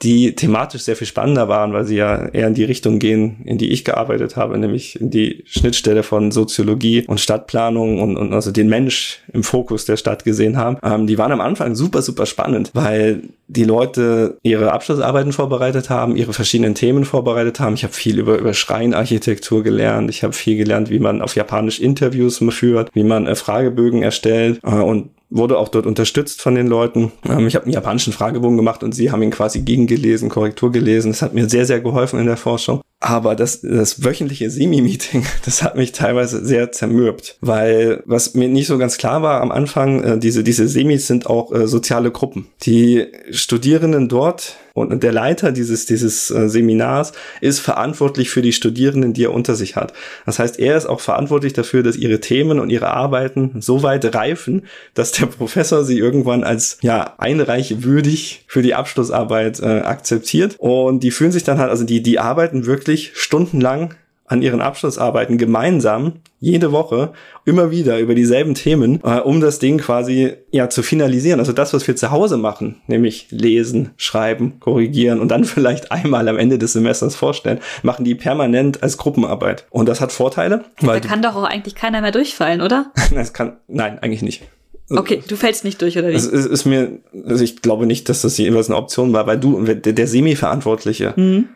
die 0.03 0.35
thematisch 0.35 0.83
sehr 0.83 0.95
viel 0.95 1.07
spannender 1.07 1.47
waren, 1.47 1.73
weil 1.73 1.85
sie 1.85 1.95
ja 1.95 2.27
eher 2.27 2.47
in 2.47 2.53
die 2.53 2.63
Richtung 2.63 2.99
gehen, 2.99 3.41
in 3.45 3.57
die 3.57 3.71
ich 3.71 3.83
gearbeitet 3.83 4.35
habe, 4.35 4.57
nämlich 4.57 5.01
in 5.01 5.09
die 5.09 5.43
Schnittstelle 5.47 6.03
von 6.03 6.31
Soziologie 6.31 7.05
und 7.07 7.19
Stadtplanung 7.19 7.99
und, 7.99 8.15
und 8.15 8.31
also 8.31 8.51
den 8.51 8.69
Mensch 8.69 9.23
im 9.33 9.43
Fokus 9.43 9.85
der 9.85 9.97
Stadt 9.97 10.23
gesehen 10.23 10.55
haben. 10.55 10.77
Ähm, 10.83 11.07
die 11.07 11.17
waren 11.17 11.31
am 11.31 11.41
Anfang 11.41 11.73
super, 11.73 12.03
super 12.03 12.27
spannend, 12.27 12.69
weil 12.75 13.23
die 13.47 13.63
Leute 13.63 14.37
ihre 14.43 14.71
Abschlussarbeiten 14.71 15.31
vorbereitet 15.31 15.89
haben, 15.89 16.15
ihre 16.15 16.33
verschiedenen 16.33 16.75
Themen 16.75 17.03
vorbereitet 17.03 17.59
haben. 17.59 17.73
Ich 17.73 17.83
habe 17.83 17.93
viel 17.93 18.19
über, 18.19 18.37
über 18.37 18.53
Schreinarchitektur 18.53 19.63
gelernt. 19.63 20.11
Ich 20.11 20.23
habe 20.23 20.33
viel 20.33 20.57
gelernt, 20.57 20.91
wie 20.91 20.99
man 20.99 21.23
auf 21.23 21.35
Japanisch 21.35 21.79
Interviews 21.79 22.43
führt, 22.49 22.91
wie 22.93 23.03
man 23.03 23.25
äh, 23.25 23.35
Fragebögen 23.35 24.03
erstellt 24.03 24.59
äh, 24.63 24.69
und 24.69 25.09
wurde 25.29 25.57
auch 25.57 25.69
dort 25.69 25.85
unterstützt 25.85 26.41
von 26.41 26.55
den 26.55 26.67
Leuten. 26.67 27.11
Ähm, 27.27 27.47
ich 27.47 27.55
habe 27.55 27.65
einen 27.65 27.73
japanischen 27.73 28.13
Fragebogen 28.13 28.57
gemacht 28.57 28.83
und 28.83 28.93
sie 28.93 29.11
haben 29.11 29.21
ihn 29.23 29.31
quasi 29.31 29.61
gegengelesen, 29.61 30.29
Korrektur 30.29 30.71
gelesen. 30.71 31.11
Das 31.11 31.21
hat 31.21 31.33
mir 31.33 31.49
sehr, 31.49 31.65
sehr 31.65 31.81
geholfen 31.81 32.19
in 32.19 32.25
der 32.25 32.37
Forschung. 32.37 32.81
Aber 32.99 33.35
das, 33.35 33.61
das 33.61 34.03
wöchentliche 34.03 34.49
Semi-Meeting, 34.49 35.25
das 35.45 35.61
hat 35.61 35.75
mich 35.75 35.91
teilweise 35.91 36.43
sehr 36.43 36.71
zermürbt, 36.71 37.37
weil 37.41 38.01
was 38.05 38.33
mir 38.33 38.47
nicht 38.47 38.67
so 38.67 38.77
ganz 38.77 38.97
klar 38.97 39.21
war 39.21 39.41
am 39.41 39.51
Anfang, 39.51 40.03
äh, 40.03 40.17
diese, 40.17 40.43
diese 40.43 40.67
Semis 40.67 41.05
sind 41.05 41.27
auch 41.27 41.51
äh, 41.51 41.67
soziale 41.67 42.11
Gruppen. 42.11 42.47
Die 42.63 43.07
Studierenden 43.31 44.09
dort 44.09 44.57
und 44.77 45.01
der 45.01 45.11
Leiter 45.11 45.51
dieses, 45.51 45.87
dieses 45.87 46.29
äh, 46.29 46.49
Seminars 46.49 47.11
ist 47.41 47.59
verantwortlich 47.59 48.29
für 48.29 48.43
die 48.43 48.53
Studierenden, 48.53 49.13
die 49.13 49.23
er 49.23 49.33
unter 49.33 49.55
sich 49.55 49.75
hat. 49.75 49.91
Das 50.27 50.37
heißt, 50.37 50.59
er 50.59 50.77
ist 50.77 50.85
auch 50.85 50.99
verantwortlich 50.99 51.53
dafür, 51.53 51.81
dass 51.81 51.95
ihre 51.95 52.19
Themen 52.19 52.59
und 52.59 52.69
ihre 52.69 52.91
Arbeiten 52.93 53.55
so 53.59 53.81
weit 53.81 54.13
reifen, 54.13 54.67
dass 54.93 55.11
der 55.13 55.25
Professor 55.37 55.83
sie 55.83 55.97
irgendwann 55.97 56.43
als 56.43 56.77
ja 56.81 57.15
einreichwürdig 57.17 58.45
für 58.47 58.61
die 58.61 58.75
Abschlussarbeit 58.75 59.59
äh, 59.61 59.79
akzeptiert. 59.79 60.55
Und 60.59 61.01
die 61.01 61.09
fühlen 61.11 61.31
sich 61.31 61.43
dann 61.43 61.57
halt, 61.57 61.71
also 61.71 61.83
die, 61.83 62.03
die 62.03 62.19
arbeiten 62.19 62.67
wirklich 62.67 62.86
stundenlang 62.95 63.95
an 64.27 64.41
ihren 64.41 64.61
Abschlussarbeiten 64.61 65.37
gemeinsam 65.37 66.13
jede 66.39 66.73
Woche 66.73 67.13
immer 67.45 67.71
wieder 67.71 67.97
über 67.99 68.13
dieselben 68.13 68.53
Themen, 68.53 68.99
äh, 69.03 69.19
um 69.19 69.39
das 69.39 69.59
Ding 69.59 69.77
quasi 69.79 70.33
ja 70.51 70.69
zu 70.69 70.83
finalisieren. 70.83 71.39
Also 71.39 71.53
das, 71.53 71.73
was 71.73 71.87
wir 71.87 71.95
zu 71.95 72.11
Hause 72.11 72.37
machen, 72.37 72.81
nämlich 72.87 73.27
lesen, 73.31 73.91
schreiben, 73.95 74.59
korrigieren 74.59 75.21
und 75.21 75.29
dann 75.29 75.43
vielleicht 75.45 75.91
einmal 75.93 76.27
am 76.27 76.37
Ende 76.37 76.59
des 76.59 76.73
Semesters 76.73 77.15
vorstellen, 77.15 77.59
machen 77.83 78.03
die 78.03 78.15
permanent 78.15 78.83
als 78.83 78.97
Gruppenarbeit. 78.97 79.65
Und 79.69 79.87
das 79.87 80.01
hat 80.01 80.11
Vorteile. 80.11 80.65
Weil 80.81 80.99
da 80.99 81.07
kann 81.07 81.21
doch 81.21 81.35
auch 81.35 81.45
eigentlich 81.45 81.75
keiner 81.75 82.01
mehr 82.01 82.11
durchfallen, 82.11 82.61
oder? 82.61 82.91
das 83.13 83.31
kann, 83.31 83.57
nein, 83.67 83.97
eigentlich 83.99 84.21
nicht. 84.21 84.43
Okay, 84.89 85.21
du 85.27 85.35
fällst 85.35 85.65
nicht 85.65 85.81
durch, 85.81 85.97
oder 85.97 86.09
wie? 86.09 86.15
Es 86.15 86.25
ist, 86.25 86.45
ist 86.45 86.65
mir, 86.65 86.99
also 87.25 87.43
ich 87.43 87.61
glaube 87.61 87.85
nicht, 87.85 88.07
dass 88.07 88.21
das 88.21 88.37
jeweils 88.37 88.69
eine 88.69 88.77
Option 88.77 89.11
war, 89.11 89.27
weil 89.27 89.37
du, 89.37 89.61
der, 89.63 89.75
der 89.75 90.07
Semi-Verantwortliche, 90.07 91.13
mhm 91.15 91.49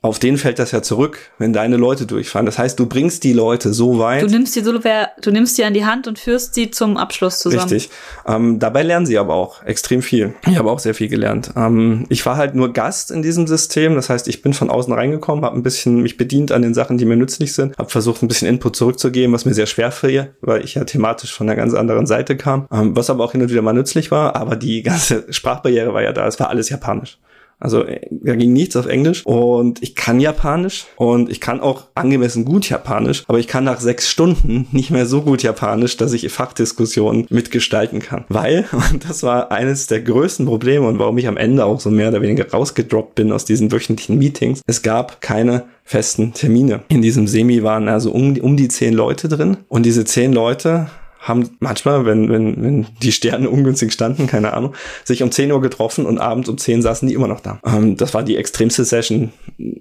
auf 0.00 0.20
den 0.20 0.38
fällt 0.38 0.60
das 0.60 0.70
ja 0.70 0.80
zurück, 0.80 1.18
wenn 1.38 1.52
deine 1.52 1.76
Leute 1.76 2.06
durchfahren. 2.06 2.46
Das 2.46 2.56
heißt, 2.56 2.78
du 2.78 2.86
bringst 2.86 3.24
die 3.24 3.32
Leute 3.32 3.72
so 3.72 3.98
weit. 3.98 4.22
Du 4.22 4.28
nimmst 4.28 4.54
die 4.54 4.60
so, 4.60 4.72
du 4.72 5.30
nimmst 5.32 5.56
sie 5.56 5.64
an 5.64 5.74
die 5.74 5.84
Hand 5.84 6.06
und 6.06 6.20
führst 6.20 6.54
sie 6.54 6.70
zum 6.70 6.96
Abschluss 6.96 7.40
zusammen. 7.40 7.62
Richtig. 7.62 7.90
Ähm, 8.24 8.60
dabei 8.60 8.84
lernen 8.84 9.06
sie 9.06 9.18
aber 9.18 9.34
auch 9.34 9.64
extrem 9.64 10.00
viel. 10.00 10.34
Ich 10.46 10.56
habe 10.56 10.70
auch 10.70 10.78
sehr 10.78 10.94
viel 10.94 11.08
gelernt. 11.08 11.50
Ähm, 11.56 12.06
ich 12.10 12.24
war 12.24 12.36
halt 12.36 12.54
nur 12.54 12.72
Gast 12.72 13.10
in 13.10 13.22
diesem 13.22 13.48
System. 13.48 13.96
Das 13.96 14.08
heißt, 14.08 14.28
ich 14.28 14.40
bin 14.40 14.54
von 14.54 14.70
außen 14.70 14.92
reingekommen, 14.92 15.44
habe 15.44 15.56
ein 15.56 15.64
bisschen 15.64 16.02
mich 16.02 16.16
bedient 16.16 16.52
an 16.52 16.62
den 16.62 16.74
Sachen, 16.74 16.96
die 16.96 17.04
mir 17.04 17.16
nützlich 17.16 17.52
sind, 17.52 17.76
habe 17.76 17.90
versucht, 17.90 18.22
ein 18.22 18.28
bisschen 18.28 18.46
Input 18.46 18.76
zurückzugeben, 18.76 19.34
was 19.34 19.46
mir 19.46 19.54
sehr 19.54 19.66
schwer 19.66 19.90
fiel, 19.90 20.32
weil 20.42 20.64
ich 20.64 20.76
ja 20.76 20.84
thematisch 20.84 21.34
von 21.34 21.48
einer 21.48 21.56
ganz 21.56 21.74
anderen 21.74 22.06
Seite 22.06 22.36
kam. 22.36 22.68
Ähm, 22.72 22.94
was 22.94 23.10
aber 23.10 23.24
auch 23.24 23.32
hin 23.32 23.42
und 23.42 23.50
wieder 23.50 23.62
mal 23.62 23.72
nützlich 23.72 24.12
war. 24.12 24.36
Aber 24.36 24.54
die 24.54 24.82
ganze 24.84 25.24
Sprachbarriere 25.32 25.92
war 25.92 26.02
ja 26.02 26.12
da. 26.12 26.24
Es 26.28 26.38
war 26.38 26.50
alles 26.50 26.68
japanisch. 26.68 27.18
Also 27.60 27.84
da 28.10 28.36
ging 28.36 28.52
nichts 28.52 28.76
auf 28.76 28.86
Englisch 28.86 29.26
und 29.26 29.82
ich 29.82 29.94
kann 29.94 30.20
Japanisch 30.20 30.86
und 30.96 31.28
ich 31.28 31.40
kann 31.40 31.60
auch 31.60 31.84
angemessen 31.94 32.44
gut 32.44 32.68
Japanisch, 32.68 33.24
aber 33.26 33.38
ich 33.38 33.48
kann 33.48 33.64
nach 33.64 33.80
sechs 33.80 34.08
Stunden 34.08 34.68
nicht 34.72 34.90
mehr 34.90 35.06
so 35.06 35.22
gut 35.22 35.42
Japanisch, 35.42 35.96
dass 35.96 36.12
ich 36.12 36.28
Fachdiskussionen 36.30 37.26
mitgestalten 37.30 38.00
kann. 38.00 38.24
Weil, 38.28 38.66
und 38.92 39.08
das 39.08 39.22
war 39.22 39.50
eines 39.50 39.86
der 39.88 40.00
größten 40.00 40.46
Probleme 40.46 40.86
und 40.86 40.98
warum 40.98 41.18
ich 41.18 41.26
am 41.26 41.36
Ende 41.36 41.64
auch 41.64 41.80
so 41.80 41.90
mehr 41.90 42.08
oder 42.08 42.22
weniger 42.22 42.48
rausgedroppt 42.48 43.16
bin 43.16 43.32
aus 43.32 43.44
diesen 43.44 43.72
wöchentlichen 43.72 44.18
Meetings, 44.18 44.62
es 44.66 44.82
gab 44.82 45.20
keine 45.20 45.64
festen 45.84 46.34
Termine. 46.34 46.82
In 46.88 47.02
diesem 47.02 47.26
Semi 47.26 47.62
waren 47.62 47.88
also 47.88 48.12
um, 48.12 48.36
um 48.38 48.56
die 48.56 48.68
zehn 48.68 48.94
Leute 48.94 49.28
drin 49.28 49.56
und 49.68 49.84
diese 49.84 50.04
zehn 50.04 50.32
Leute 50.32 50.88
haben 51.18 51.56
manchmal, 51.60 52.06
wenn, 52.06 52.30
wenn, 52.30 52.62
wenn 52.62 52.86
die 53.02 53.12
Sterne 53.12 53.50
ungünstig 53.50 53.92
standen, 53.92 54.26
keine 54.26 54.52
Ahnung, 54.52 54.74
sich 55.04 55.22
um 55.22 55.30
10 55.30 55.50
Uhr 55.52 55.60
getroffen 55.60 56.06
und 56.06 56.18
abends 56.18 56.48
um 56.48 56.58
10 56.58 56.82
saßen 56.82 57.08
die 57.08 57.14
immer 57.14 57.28
noch 57.28 57.40
da. 57.40 57.60
Ähm, 57.64 57.96
das 57.96 58.14
war 58.14 58.22
die 58.22 58.36
extremste 58.36 58.84
Session. 58.84 59.32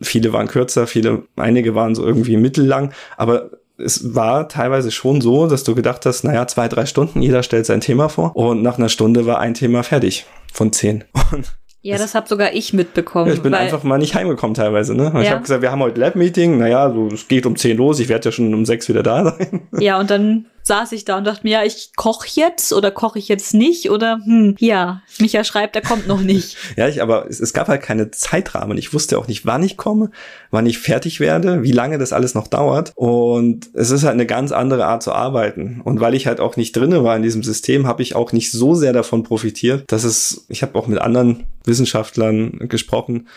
Viele 0.01 0.33
waren 0.33 0.47
kürzer, 0.47 0.87
viele, 0.87 1.23
einige 1.35 1.75
waren 1.75 1.95
so 1.95 2.05
irgendwie 2.05 2.37
mittellang, 2.37 2.91
aber 3.17 3.51
es 3.77 4.15
war 4.15 4.49
teilweise 4.49 4.91
schon 4.91 5.21
so, 5.21 5.47
dass 5.47 5.63
du 5.63 5.75
gedacht 5.75 6.05
hast, 6.05 6.23
naja, 6.23 6.47
zwei, 6.47 6.67
drei 6.67 6.85
Stunden, 6.85 7.21
jeder 7.21 7.43
stellt 7.43 7.67
sein 7.67 7.81
Thema 7.81 8.09
vor 8.09 8.35
und 8.35 8.63
nach 8.63 8.77
einer 8.77 8.89
Stunde 8.89 9.25
war 9.25 9.39
ein 9.39 9.53
Thema 9.53 9.83
fertig 9.83 10.25
von 10.51 10.73
zehn. 10.73 11.03
Und 11.31 11.53
ja, 11.83 11.97
das 11.97 12.15
habe 12.15 12.27
sogar 12.27 12.53
ich 12.53 12.73
mitbekommen. 12.73 13.27
Ja, 13.27 13.33
ich 13.33 13.41
bin 13.41 13.53
einfach 13.53 13.83
mal 13.83 13.97
nicht 13.97 14.13
heimgekommen 14.13 14.55
teilweise. 14.55 14.93
Ne? 14.93 15.11
Ja. 15.13 15.21
Ich 15.21 15.29
habe 15.29 15.41
gesagt, 15.41 15.61
wir 15.61 15.71
haben 15.71 15.81
heute 15.81 16.01
Lab-Meeting. 16.01 16.57
Naja, 16.57 16.91
so, 16.91 17.07
es 17.07 17.29
geht 17.29 17.45
um 17.45 17.55
10 17.55 17.77
los. 17.77 17.99
Ich 18.01 18.09
werde 18.09 18.25
ja 18.25 18.31
schon 18.33 18.53
um 18.53 18.65
6 18.65 18.89
wieder 18.89 19.03
da 19.03 19.23
sein. 19.23 19.61
Ja, 19.79 19.97
und 19.97 20.09
dann 20.09 20.47
saß 20.67 20.91
ich 20.91 21.05
da 21.05 21.17
und 21.17 21.23
dachte 21.25 21.41
mir, 21.43 21.53
ja, 21.53 21.63
ich 21.63 21.91
koche 21.95 22.27
jetzt 22.33 22.73
oder 22.73 22.91
koche 22.91 23.19
ich 23.19 23.27
jetzt 23.27 23.53
nicht 23.53 23.89
oder 23.89 24.19
hm, 24.23 24.55
ja, 24.59 25.01
Micha 25.19 25.43
schreibt, 25.43 25.75
er 25.75 25.81
kommt 25.81 26.07
noch 26.07 26.21
nicht. 26.21 26.57
ja, 26.75 26.87
ich, 26.87 27.01
aber 27.01 27.27
es, 27.27 27.39
es, 27.39 27.53
gab 27.53 27.67
halt 27.67 27.81
keine 27.81 28.11
Zeitrahmen. 28.11 28.77
Ich 28.77 28.93
wusste 28.93 29.17
auch 29.17 29.27
nicht, 29.27 29.45
wann 29.45 29.63
ich 29.63 29.77
komme, 29.77 30.11
wann 30.51 30.65
ich 30.65 30.77
fertig 30.77 31.19
werde, 31.19 31.63
wie 31.63 31.71
lange 31.71 31.97
das 31.97 32.13
alles 32.13 32.35
noch 32.35 32.47
dauert. 32.47 32.91
Und 32.95 33.69
es 33.73 33.89
ist 33.91 34.03
halt 34.03 34.13
eine 34.13 34.27
ganz 34.27 34.51
andere 34.51 34.85
Art 34.85 35.01
zu 35.01 35.11
arbeiten. 35.11 35.81
Und 35.83 35.99
weil 35.99 36.13
ich 36.13 36.27
halt 36.27 36.39
auch 36.39 36.57
nicht 36.57 36.75
drinne 36.75 37.03
war 37.03 37.15
in 37.15 37.23
diesem 37.23 37.43
System, 37.43 37.87
habe 37.87 38.03
ich 38.03 38.15
auch 38.15 38.31
nicht 38.31 38.51
so 38.51 38.75
sehr 38.75 38.93
davon 38.93 39.23
profitiert, 39.23 39.85
dass 39.87 40.03
es, 40.03 40.45
ich 40.49 40.61
habe 40.61 40.77
auch 40.77 40.87
mit 40.87 40.99
anderen 40.99 41.45
Wissenschaftlern 41.65 42.67
gesprochen, 42.67 43.27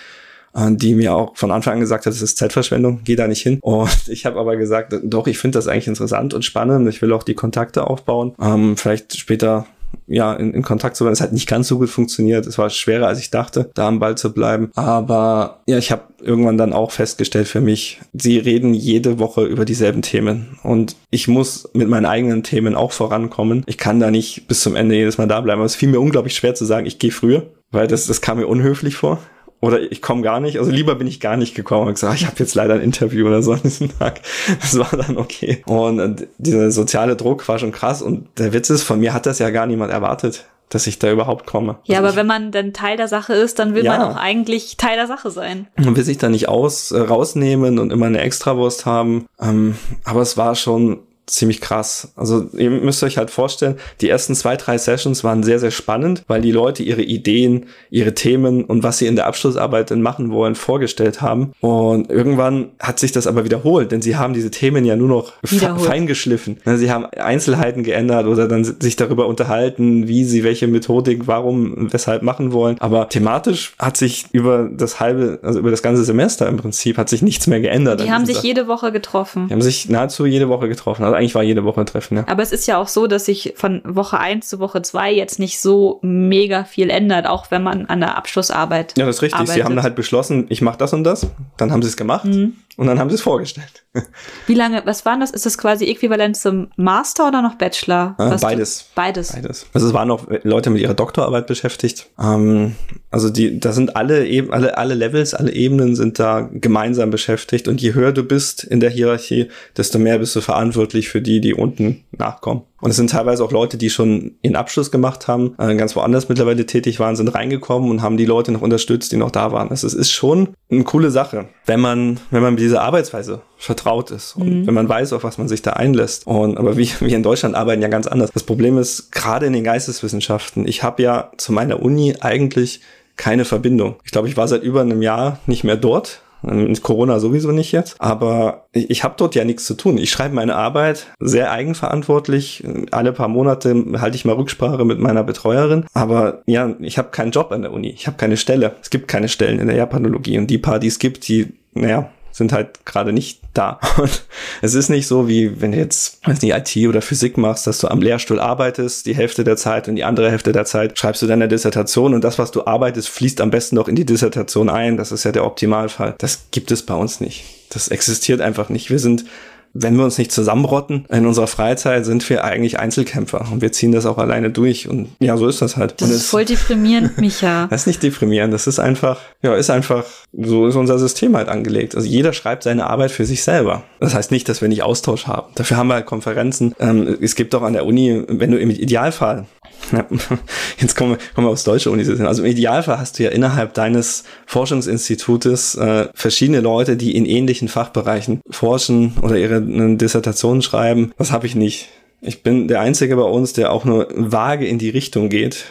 die 0.54 0.94
mir 0.94 1.14
auch 1.14 1.36
von 1.36 1.50
Anfang 1.50 1.74
an 1.74 1.80
gesagt 1.80 2.06
hat, 2.06 2.12
das 2.12 2.22
ist 2.22 2.38
Zeitverschwendung, 2.38 3.00
geh 3.04 3.16
da 3.16 3.28
nicht 3.28 3.42
hin. 3.42 3.58
Und 3.62 3.90
ich 4.08 4.26
habe 4.26 4.38
aber 4.38 4.56
gesagt, 4.56 4.94
doch, 5.02 5.26
ich 5.26 5.38
finde 5.38 5.58
das 5.58 5.68
eigentlich 5.68 5.88
interessant 5.88 6.34
und 6.34 6.44
spannend. 6.44 6.88
Ich 6.88 7.02
will 7.02 7.12
auch 7.12 7.22
die 7.22 7.34
Kontakte 7.34 7.86
aufbauen. 7.86 8.34
Ähm, 8.40 8.76
vielleicht 8.76 9.16
später 9.16 9.66
ja, 10.06 10.34
in, 10.34 10.54
in 10.54 10.62
Kontakt 10.62 10.96
zu 10.96 11.04
bleiben. 11.04 11.12
Es 11.12 11.20
hat 11.20 11.32
nicht 11.32 11.48
ganz 11.48 11.68
so 11.68 11.78
gut 11.78 11.88
funktioniert. 11.88 12.46
Es 12.46 12.58
war 12.58 12.70
schwerer, 12.70 13.06
als 13.06 13.20
ich 13.20 13.30
dachte, 13.30 13.70
da 13.74 13.88
am 13.88 13.98
Ball 13.98 14.16
zu 14.16 14.32
bleiben. 14.32 14.70
Aber 14.74 15.60
ja, 15.66 15.78
ich 15.78 15.92
habe 15.92 16.02
irgendwann 16.20 16.58
dann 16.58 16.72
auch 16.72 16.90
festgestellt 16.90 17.48
für 17.48 17.60
mich, 17.60 18.00
sie 18.12 18.38
reden 18.38 18.74
jede 18.74 19.18
Woche 19.18 19.44
über 19.44 19.64
dieselben 19.64 20.02
Themen. 20.02 20.58
Und 20.62 20.96
ich 21.10 21.28
muss 21.28 21.68
mit 21.72 21.88
meinen 21.88 22.06
eigenen 22.06 22.42
Themen 22.42 22.74
auch 22.74 22.92
vorankommen. 22.92 23.62
Ich 23.66 23.78
kann 23.78 24.00
da 24.00 24.10
nicht 24.10 24.48
bis 24.48 24.60
zum 24.60 24.76
Ende 24.76 24.96
jedes 24.96 25.18
Mal 25.18 25.28
da 25.28 25.40
bleiben. 25.40 25.60
Aber 25.60 25.66
es 25.66 25.76
fiel 25.76 25.88
mir 25.88 26.00
unglaublich 26.00 26.34
schwer 26.34 26.54
zu 26.54 26.64
sagen, 26.64 26.86
ich 26.86 26.98
gehe 26.98 27.12
früher, 27.12 27.46
weil 27.70 27.86
das, 27.86 28.06
das 28.06 28.20
kam 28.20 28.38
mir 28.38 28.46
unhöflich 28.46 28.96
vor 28.96 29.18
oder 29.60 29.80
ich 29.80 30.00
komme 30.00 30.22
gar 30.22 30.40
nicht. 30.40 30.58
Also 30.58 30.70
lieber 30.70 30.94
bin 30.94 31.06
ich 31.06 31.20
gar 31.20 31.36
nicht 31.36 31.54
gekommen 31.54 31.88
und 31.88 31.94
gesagt, 31.94 32.16
ich 32.16 32.26
habe 32.26 32.36
jetzt 32.38 32.54
leider 32.54 32.74
ein 32.74 32.80
Interview 32.80 33.26
oder 33.26 33.42
so 33.42 33.52
an 33.52 33.62
diesem 33.62 33.96
Tag. 33.98 34.20
Das 34.60 34.78
war 34.78 34.96
dann 34.96 35.18
okay. 35.18 35.62
Und 35.66 36.26
dieser 36.38 36.70
soziale 36.70 37.16
Druck 37.16 37.46
war 37.48 37.58
schon 37.58 37.72
krass. 37.72 38.02
Und 38.02 38.26
der 38.38 38.52
Witz 38.52 38.70
ist, 38.70 38.82
von 38.82 39.00
mir 39.00 39.12
hat 39.12 39.26
das 39.26 39.38
ja 39.38 39.50
gar 39.50 39.66
niemand 39.66 39.92
erwartet 39.92 40.46
dass 40.70 40.86
ich 40.86 40.98
da 41.00 41.10
überhaupt 41.10 41.46
komme. 41.46 41.78
Ja, 41.84 41.98
also 41.98 42.08
aber 42.08 42.16
wenn 42.16 42.26
man 42.28 42.52
dann 42.52 42.72
Teil 42.72 42.96
der 42.96 43.08
Sache 43.08 43.34
ist, 43.34 43.58
dann 43.58 43.74
will 43.74 43.84
ja. 43.84 43.98
man 43.98 44.08
auch 44.08 44.16
eigentlich 44.16 44.76
Teil 44.76 44.96
der 44.96 45.08
Sache 45.08 45.30
sein. 45.30 45.66
Man 45.76 45.96
will 45.96 46.04
sich 46.04 46.16
da 46.16 46.28
nicht 46.28 46.48
aus 46.48 46.92
äh, 46.92 47.00
rausnehmen 47.00 47.78
und 47.78 47.92
immer 47.92 48.06
eine 48.06 48.20
Extrawurst 48.20 48.86
haben. 48.86 49.26
Ähm, 49.40 49.74
aber 50.04 50.22
es 50.22 50.36
war 50.36 50.54
schon 50.54 51.00
ziemlich 51.34 51.60
krass. 51.60 52.12
Also 52.16 52.46
ihr 52.56 52.70
müsst 52.70 53.02
euch 53.02 53.18
halt 53.18 53.30
vorstellen, 53.30 53.76
die 54.00 54.08
ersten 54.08 54.34
zwei, 54.34 54.56
drei 54.56 54.78
Sessions 54.78 55.24
waren 55.24 55.42
sehr, 55.42 55.58
sehr 55.58 55.70
spannend, 55.70 56.24
weil 56.26 56.40
die 56.40 56.52
Leute 56.52 56.82
ihre 56.82 57.02
Ideen, 57.02 57.66
ihre 57.90 58.14
Themen 58.14 58.64
und 58.64 58.82
was 58.82 58.98
sie 58.98 59.06
in 59.06 59.16
der 59.16 59.26
Abschlussarbeit 59.26 59.90
denn 59.90 60.02
machen 60.02 60.30
wollen, 60.30 60.54
vorgestellt 60.54 61.20
haben. 61.20 61.52
Und 61.60 62.10
irgendwann 62.10 62.70
hat 62.78 62.98
sich 62.98 63.12
das 63.12 63.26
aber 63.26 63.44
wiederholt, 63.44 63.92
denn 63.92 64.02
sie 64.02 64.16
haben 64.16 64.34
diese 64.34 64.50
Themen 64.50 64.84
ja 64.84 64.96
nur 64.96 65.08
noch 65.08 65.32
feingeschliffen. 65.42 66.58
Sie 66.64 66.90
haben 66.90 67.06
Einzelheiten 67.06 67.82
geändert 67.82 68.26
oder 68.26 68.48
dann 68.48 68.64
sich 68.64 68.96
darüber 68.96 69.26
unterhalten, 69.26 70.08
wie 70.08 70.24
sie 70.24 70.44
welche 70.44 70.66
Methodik, 70.66 71.26
warum, 71.26 71.92
weshalb 71.92 72.22
machen 72.22 72.52
wollen. 72.52 72.76
Aber 72.80 73.08
thematisch 73.08 73.74
hat 73.78 73.96
sich 73.96 74.26
über 74.32 74.68
das 74.72 75.00
halbe, 75.00 75.38
also 75.42 75.58
über 75.58 75.70
das 75.70 75.82
ganze 75.82 76.04
Semester 76.04 76.48
im 76.48 76.56
Prinzip, 76.56 76.98
hat 76.98 77.08
sich 77.08 77.22
nichts 77.22 77.46
mehr 77.46 77.60
geändert. 77.60 78.00
Die 78.00 78.10
haben 78.10 78.26
sich 78.26 78.42
jede 78.42 78.68
Woche 78.68 78.92
getroffen. 78.92 79.48
Die 79.48 79.52
haben 79.52 79.62
sich 79.62 79.88
nahezu 79.88 80.26
jede 80.26 80.48
Woche 80.48 80.68
getroffen. 80.68 81.04
Also 81.04 81.14
eigentlich 81.20 81.34
war 81.34 81.42
jede 81.42 81.64
Woche 81.64 81.80
ein 81.80 81.86
Treffen, 81.86 82.16
ja. 82.16 82.24
Aber 82.26 82.42
es 82.42 82.52
ist 82.52 82.66
ja 82.66 82.78
auch 82.78 82.88
so, 82.88 83.06
dass 83.06 83.26
sich 83.26 83.54
von 83.56 83.82
Woche 83.84 84.18
1 84.18 84.48
zu 84.48 84.58
Woche 84.58 84.82
2 84.82 85.12
jetzt 85.12 85.38
nicht 85.38 85.60
so 85.60 85.98
mega 86.02 86.64
viel 86.64 86.90
ändert, 86.90 87.26
auch 87.26 87.50
wenn 87.50 87.62
man 87.62 87.86
an 87.86 88.00
der 88.00 88.16
Abschlussarbeit. 88.16 88.94
Ja, 88.96 89.06
das 89.06 89.16
ist 89.16 89.22
richtig. 89.22 89.40
Arbeitet. 89.40 89.54
Sie 89.54 89.64
haben 89.64 89.82
halt 89.82 89.94
beschlossen, 89.94 90.46
ich 90.48 90.62
mache 90.62 90.78
das 90.78 90.92
und 90.92 91.04
das. 91.04 91.26
Dann 91.56 91.70
haben 91.70 91.82
sie 91.82 91.88
es 91.88 91.96
gemacht 91.96 92.24
mhm. 92.24 92.54
Und 92.76 92.86
dann 92.86 92.98
haben 92.98 93.10
sie 93.10 93.16
es 93.16 93.22
vorgestellt. 93.22 93.84
Wie 94.46 94.54
lange, 94.54 94.82
was 94.84 95.04
waren 95.04 95.20
das? 95.20 95.30
Ist 95.30 95.46
das 95.46 95.58
quasi 95.58 95.86
äquivalent 95.86 96.36
zum 96.36 96.68
Master 96.76 97.28
oder 97.28 97.42
noch 97.42 97.56
Bachelor? 97.56 98.14
Ja, 98.18 98.36
beides. 98.40 98.78
Du? 98.78 98.84
Beides. 98.94 99.32
Beides. 99.32 99.66
Also 99.72 99.88
es 99.88 99.92
waren 99.92 100.08
noch 100.08 100.26
Leute 100.44 100.70
mit 100.70 100.80
ihrer 100.80 100.94
Doktorarbeit 100.94 101.46
beschäftigt. 101.46 102.08
Ähm, 102.18 102.76
also 103.10 103.30
die, 103.30 103.58
da 103.58 103.72
sind 103.72 103.96
alle 103.96 104.26
eben, 104.26 104.52
alle, 104.52 104.78
alle 104.78 104.94
Levels, 104.94 105.34
alle 105.34 105.52
Ebenen 105.52 105.96
sind 105.96 106.18
da 106.18 106.48
gemeinsam 106.52 107.10
beschäftigt. 107.10 107.68
Und 107.68 107.80
je 107.80 107.94
höher 107.94 108.12
du 108.12 108.22
bist 108.22 108.64
in 108.64 108.80
der 108.80 108.90
Hierarchie, 108.90 109.48
desto 109.76 109.98
mehr 109.98 110.18
bist 110.18 110.36
du 110.36 110.40
verantwortlich 110.40 111.08
für 111.08 111.20
die, 111.20 111.40
die 111.40 111.54
unten 111.54 112.04
nachkommen. 112.12 112.62
Und 112.80 112.90
es 112.90 112.96
sind 112.96 113.10
teilweise 113.10 113.44
auch 113.44 113.52
Leute, 113.52 113.76
die 113.76 113.90
schon 113.90 114.36
ihren 114.42 114.56
Abschluss 114.56 114.90
gemacht 114.90 115.28
haben, 115.28 115.54
äh, 115.58 115.74
ganz 115.74 115.94
woanders 115.96 116.28
mittlerweile 116.28 116.66
tätig 116.66 116.98
waren, 117.00 117.16
sind 117.16 117.28
reingekommen 117.28 117.90
und 117.90 118.02
haben 118.02 118.16
die 118.16 118.24
Leute 118.24 118.52
noch 118.52 118.62
unterstützt, 118.62 119.12
die 119.12 119.16
noch 119.16 119.30
da 119.30 119.52
waren. 119.52 119.70
Also 119.70 119.86
es 119.86 119.94
ist 119.94 120.10
schon 120.10 120.50
eine 120.70 120.84
coole 120.84 121.10
Sache, 121.10 121.48
wenn 121.66 121.80
man, 121.80 122.20
wenn 122.30 122.42
man 122.42 122.54
mit 122.54 122.62
dieser 122.62 122.82
Arbeitsweise 122.82 123.42
vertraut 123.56 124.10
ist 124.10 124.36
und 124.36 124.60
mhm. 124.60 124.66
wenn 124.66 124.74
man 124.74 124.88
weiß, 124.88 125.12
auf 125.12 125.24
was 125.24 125.38
man 125.38 125.48
sich 125.48 125.62
da 125.62 125.72
einlässt. 125.72 126.26
Und 126.26 126.56
aber 126.56 126.76
wir, 126.76 126.86
wir 127.00 127.16
in 127.16 127.22
Deutschland 127.22 127.54
arbeiten 127.54 127.82
ja 127.82 127.88
ganz 127.88 128.06
anders. 128.06 128.30
Das 128.32 128.44
Problem 128.44 128.78
ist, 128.78 129.12
gerade 129.12 129.46
in 129.46 129.52
den 129.52 129.64
Geisteswissenschaften, 129.64 130.66
ich 130.66 130.82
habe 130.82 131.02
ja 131.02 131.30
zu 131.36 131.52
meiner 131.52 131.82
Uni 131.82 132.16
eigentlich 132.20 132.80
keine 133.16 133.44
Verbindung. 133.44 133.96
Ich 134.04 134.12
glaube, 134.12 134.28
ich 134.28 134.36
war 134.38 134.48
seit 134.48 134.62
über 134.62 134.80
einem 134.80 135.02
Jahr 135.02 135.40
nicht 135.46 135.64
mehr 135.64 135.76
dort 135.76 136.22
Mit 136.42 136.82
Corona 136.82 137.18
sowieso 137.18 137.52
nicht 137.52 137.72
jetzt. 137.72 137.96
Aber 137.98 138.66
ich, 138.72 138.90
ich 138.90 139.04
habe 139.04 139.14
dort 139.16 139.34
ja 139.34 139.44
nichts 139.44 139.64
zu 139.64 139.74
tun. 139.74 139.98
Ich 139.98 140.10
schreibe 140.10 140.34
meine 140.34 140.56
Arbeit 140.56 141.06
sehr 141.18 141.50
eigenverantwortlich. 141.50 142.64
Alle 142.90 143.12
paar 143.12 143.28
Monate 143.28 143.84
halte 144.00 144.16
ich 144.16 144.24
mal 144.24 144.34
Rücksprache 144.34 144.84
mit 144.84 144.98
meiner 144.98 145.24
Betreuerin. 145.24 145.84
Aber 145.92 146.42
ja, 146.46 146.74
ich 146.80 146.98
habe 146.98 147.10
keinen 147.10 147.32
Job 147.32 147.52
an 147.52 147.62
der 147.62 147.72
Uni. 147.72 147.90
Ich 147.90 148.06
habe 148.06 148.16
keine 148.16 148.36
Stelle. 148.36 148.76
Es 148.82 148.90
gibt 148.90 149.08
keine 149.08 149.28
Stellen 149.28 149.58
in 149.58 149.66
der 149.66 149.76
Japanologie. 149.76 150.38
Und 150.38 150.48
die 150.48 150.58
paar, 150.58 150.78
die 150.78 150.88
es 150.88 150.98
gibt, 150.98 151.28
die, 151.28 151.52
naja, 151.74 152.10
sind 152.32 152.52
halt 152.52 152.84
gerade 152.86 153.12
nicht 153.12 153.40
da. 153.54 153.80
Und 153.96 154.24
es 154.62 154.74
ist 154.74 154.88
nicht 154.88 155.06
so, 155.06 155.28
wie 155.28 155.60
wenn 155.60 155.72
du 155.72 155.78
jetzt, 155.78 156.26
weiß 156.26 156.42
nicht, 156.42 156.54
IT 156.54 156.88
oder 156.88 157.02
Physik 157.02 157.36
machst, 157.36 157.66
dass 157.66 157.78
du 157.78 157.88
am 157.88 158.00
Lehrstuhl 158.00 158.40
arbeitest, 158.40 159.06
die 159.06 159.14
Hälfte 159.14 159.44
der 159.44 159.56
Zeit 159.56 159.88
und 159.88 159.96
die 159.96 160.04
andere 160.04 160.30
Hälfte 160.30 160.52
der 160.52 160.64
Zeit 160.64 160.98
schreibst 160.98 161.22
du 161.22 161.26
deine 161.26 161.48
Dissertation 161.48 162.14
und 162.14 162.22
das, 162.22 162.38
was 162.38 162.50
du 162.50 162.66
arbeitest, 162.66 163.08
fließt 163.08 163.40
am 163.40 163.50
besten 163.50 163.76
noch 163.76 163.88
in 163.88 163.96
die 163.96 164.06
Dissertation 164.06 164.68
ein. 164.68 164.96
Das 164.96 165.12
ist 165.12 165.24
ja 165.24 165.32
der 165.32 165.44
Optimalfall. 165.44 166.14
Das 166.18 166.46
gibt 166.50 166.70
es 166.70 166.84
bei 166.84 166.94
uns 166.94 167.20
nicht. 167.20 167.44
Das 167.70 167.88
existiert 167.88 168.40
einfach 168.40 168.68
nicht. 168.68 168.90
Wir 168.90 168.98
sind 168.98 169.24
wenn 169.72 169.96
wir 169.96 170.04
uns 170.04 170.18
nicht 170.18 170.32
zusammenrotten 170.32 171.06
in 171.10 171.26
unserer 171.26 171.46
Freizeit, 171.46 172.04
sind 172.04 172.28
wir 172.28 172.44
eigentlich 172.44 172.78
Einzelkämpfer 172.78 173.46
und 173.52 173.62
wir 173.62 173.72
ziehen 173.72 173.92
das 173.92 174.06
auch 174.06 174.18
alleine 174.18 174.50
durch 174.50 174.88
und 174.88 175.10
ja, 175.20 175.36
so 175.36 175.46
ist 175.46 175.62
das 175.62 175.76
halt. 175.76 176.00
Das 176.00 176.08
und 176.08 176.14
ist 176.14 176.26
voll 176.26 176.44
deprimierend, 176.44 177.18
Micha. 177.18 177.66
das 177.70 177.82
ist 177.82 177.86
nicht 177.86 178.02
deprimierend, 178.02 178.52
das 178.52 178.66
ist 178.66 178.78
einfach, 178.78 179.20
ja, 179.42 179.54
ist 179.54 179.70
einfach, 179.70 180.04
so 180.32 180.66
ist 180.66 180.76
unser 180.76 180.98
System 180.98 181.36
halt 181.36 181.48
angelegt. 181.48 181.94
Also 181.94 182.08
jeder 182.08 182.32
schreibt 182.32 182.64
seine 182.64 182.88
Arbeit 182.88 183.10
für 183.10 183.24
sich 183.24 183.42
selber. 183.42 183.84
Das 184.00 184.14
heißt 184.14 184.30
nicht, 184.30 184.48
dass 184.48 184.60
wir 184.60 184.68
nicht 184.68 184.82
Austausch 184.82 185.26
haben. 185.26 185.52
Dafür 185.54 185.76
haben 185.76 185.88
wir 185.88 185.94
halt 185.94 186.06
Konferenzen. 186.06 186.74
Ähm, 186.80 187.18
es 187.20 187.34
gibt 187.34 187.54
auch 187.54 187.62
an 187.62 187.72
der 187.72 187.86
Uni, 187.86 188.24
wenn 188.28 188.50
du 188.50 188.58
im 188.58 188.70
Idealfall 188.70 189.46
jetzt 190.78 190.96
kommen 190.96 191.12
wir, 191.12 191.18
kommen 191.34 191.46
wir 191.46 191.50
aufs 191.50 191.64
deutsche 191.64 191.90
Universität. 191.90 192.26
Also 192.26 192.42
im 192.42 192.50
Idealfall 192.50 192.98
hast 192.98 193.18
du 193.18 193.24
ja 193.24 193.30
innerhalb 193.30 193.74
deines 193.74 194.24
Forschungsinstitutes 194.46 195.74
äh, 195.76 196.08
verschiedene 196.14 196.60
Leute, 196.60 196.96
die 196.96 197.16
in 197.16 197.26
ähnlichen 197.26 197.68
Fachbereichen 197.68 198.40
forschen 198.50 199.14
oder 199.22 199.36
ihre 199.36 199.60
Dissertationen 199.60 200.62
schreiben. 200.62 201.12
Das 201.18 201.32
habe 201.32 201.46
ich 201.46 201.54
nicht. 201.54 201.88
Ich 202.22 202.42
bin 202.42 202.68
der 202.68 202.80
Einzige 202.80 203.16
bei 203.16 203.22
uns, 203.22 203.54
der 203.54 203.72
auch 203.72 203.84
nur 203.84 204.08
vage 204.14 204.66
in 204.66 204.78
die 204.78 204.90
Richtung 204.90 205.30
geht 205.30 205.64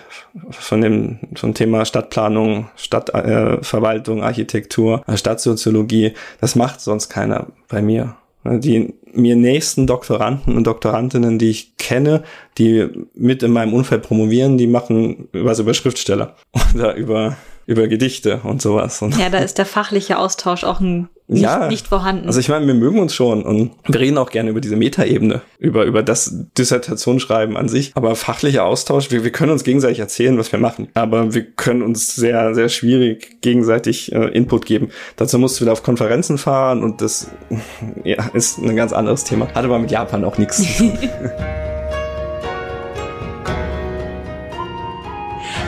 von 0.51 0.81
dem 0.81 1.19
vom 1.35 1.53
Thema 1.53 1.85
Stadtplanung, 1.85 2.69
Stadtverwaltung, 2.75 4.19
äh, 4.19 4.23
Architektur, 4.23 5.03
Stadtsoziologie. 5.13 6.13
Das 6.41 6.55
macht 6.55 6.81
sonst 6.81 7.09
keiner 7.09 7.47
bei 7.67 7.81
mir. 7.81 8.15
Die 8.45 8.93
mir 9.11 9.35
nächsten 9.35 9.85
Doktoranden 9.85 10.55
und 10.55 10.65
Doktorandinnen, 10.65 11.39
die 11.39 11.49
ich 11.49 11.77
kenne, 11.77 12.23
die 12.57 12.87
mit 13.13 13.43
in 13.43 13.51
meinem 13.51 13.73
Umfeld 13.73 14.03
promovieren, 14.03 14.57
die 14.57 14.67
machen 14.67 15.27
was 15.33 15.59
über 15.59 15.73
Schriftsteller 15.73 16.35
oder 16.73 16.95
über 16.95 17.37
über 17.65 17.87
Gedichte 17.87 18.39
und 18.43 18.63
sowas. 18.63 18.99
Ja, 19.19 19.29
da 19.29 19.37
ist 19.37 19.59
der 19.59 19.65
fachliche 19.67 20.17
Austausch 20.17 20.63
auch 20.63 20.79
ein 20.79 21.07
nicht, 21.29 21.43
ja, 21.43 21.67
nicht 21.67 21.87
vorhanden. 21.87 22.25
Also 22.25 22.39
ich 22.39 22.49
meine, 22.49 22.65
wir 22.65 22.73
mögen 22.73 22.99
uns 22.99 23.13
schon 23.13 23.43
und 23.43 23.71
wir 23.87 23.99
reden 23.99 24.17
auch 24.17 24.31
gerne 24.31 24.49
über 24.49 24.61
diese 24.61 24.75
Metaebene, 24.75 25.41
über, 25.59 25.85
über 25.85 26.01
das 26.01 26.33
Dissertationsschreiben 26.57 27.55
an 27.55 27.69
sich. 27.69 27.91
Aber 27.93 28.15
fachlicher 28.15 28.65
Austausch, 28.65 29.11
wir, 29.11 29.23
wir 29.23 29.31
können 29.31 29.51
uns 29.51 29.63
gegenseitig 29.63 29.99
erzählen, 29.99 30.37
was 30.39 30.51
wir 30.51 30.59
machen. 30.59 30.89
Aber 30.95 31.33
wir 31.35 31.43
können 31.43 31.83
uns 31.83 32.15
sehr, 32.15 32.55
sehr 32.55 32.67
schwierig 32.67 33.41
gegenseitig 33.41 34.11
äh, 34.11 34.29
Input 34.29 34.65
geben. 34.65 34.89
Dazu 35.17 35.37
musst 35.37 35.59
du 35.59 35.65
wieder 35.65 35.73
auf 35.73 35.83
Konferenzen 35.83 36.39
fahren 36.39 36.83
und 36.83 37.01
das 37.01 37.27
ja, 38.03 38.25
ist 38.33 38.57
ein 38.57 38.75
ganz 38.75 38.91
anderes 38.91 39.23
Thema. 39.23 39.47
Hat 39.53 39.65
aber 39.65 39.77
mit 39.77 39.91
Japan 39.91 40.23
auch 40.23 40.39
nichts 40.39 40.57
zu 40.57 40.77
tun. 40.77 40.97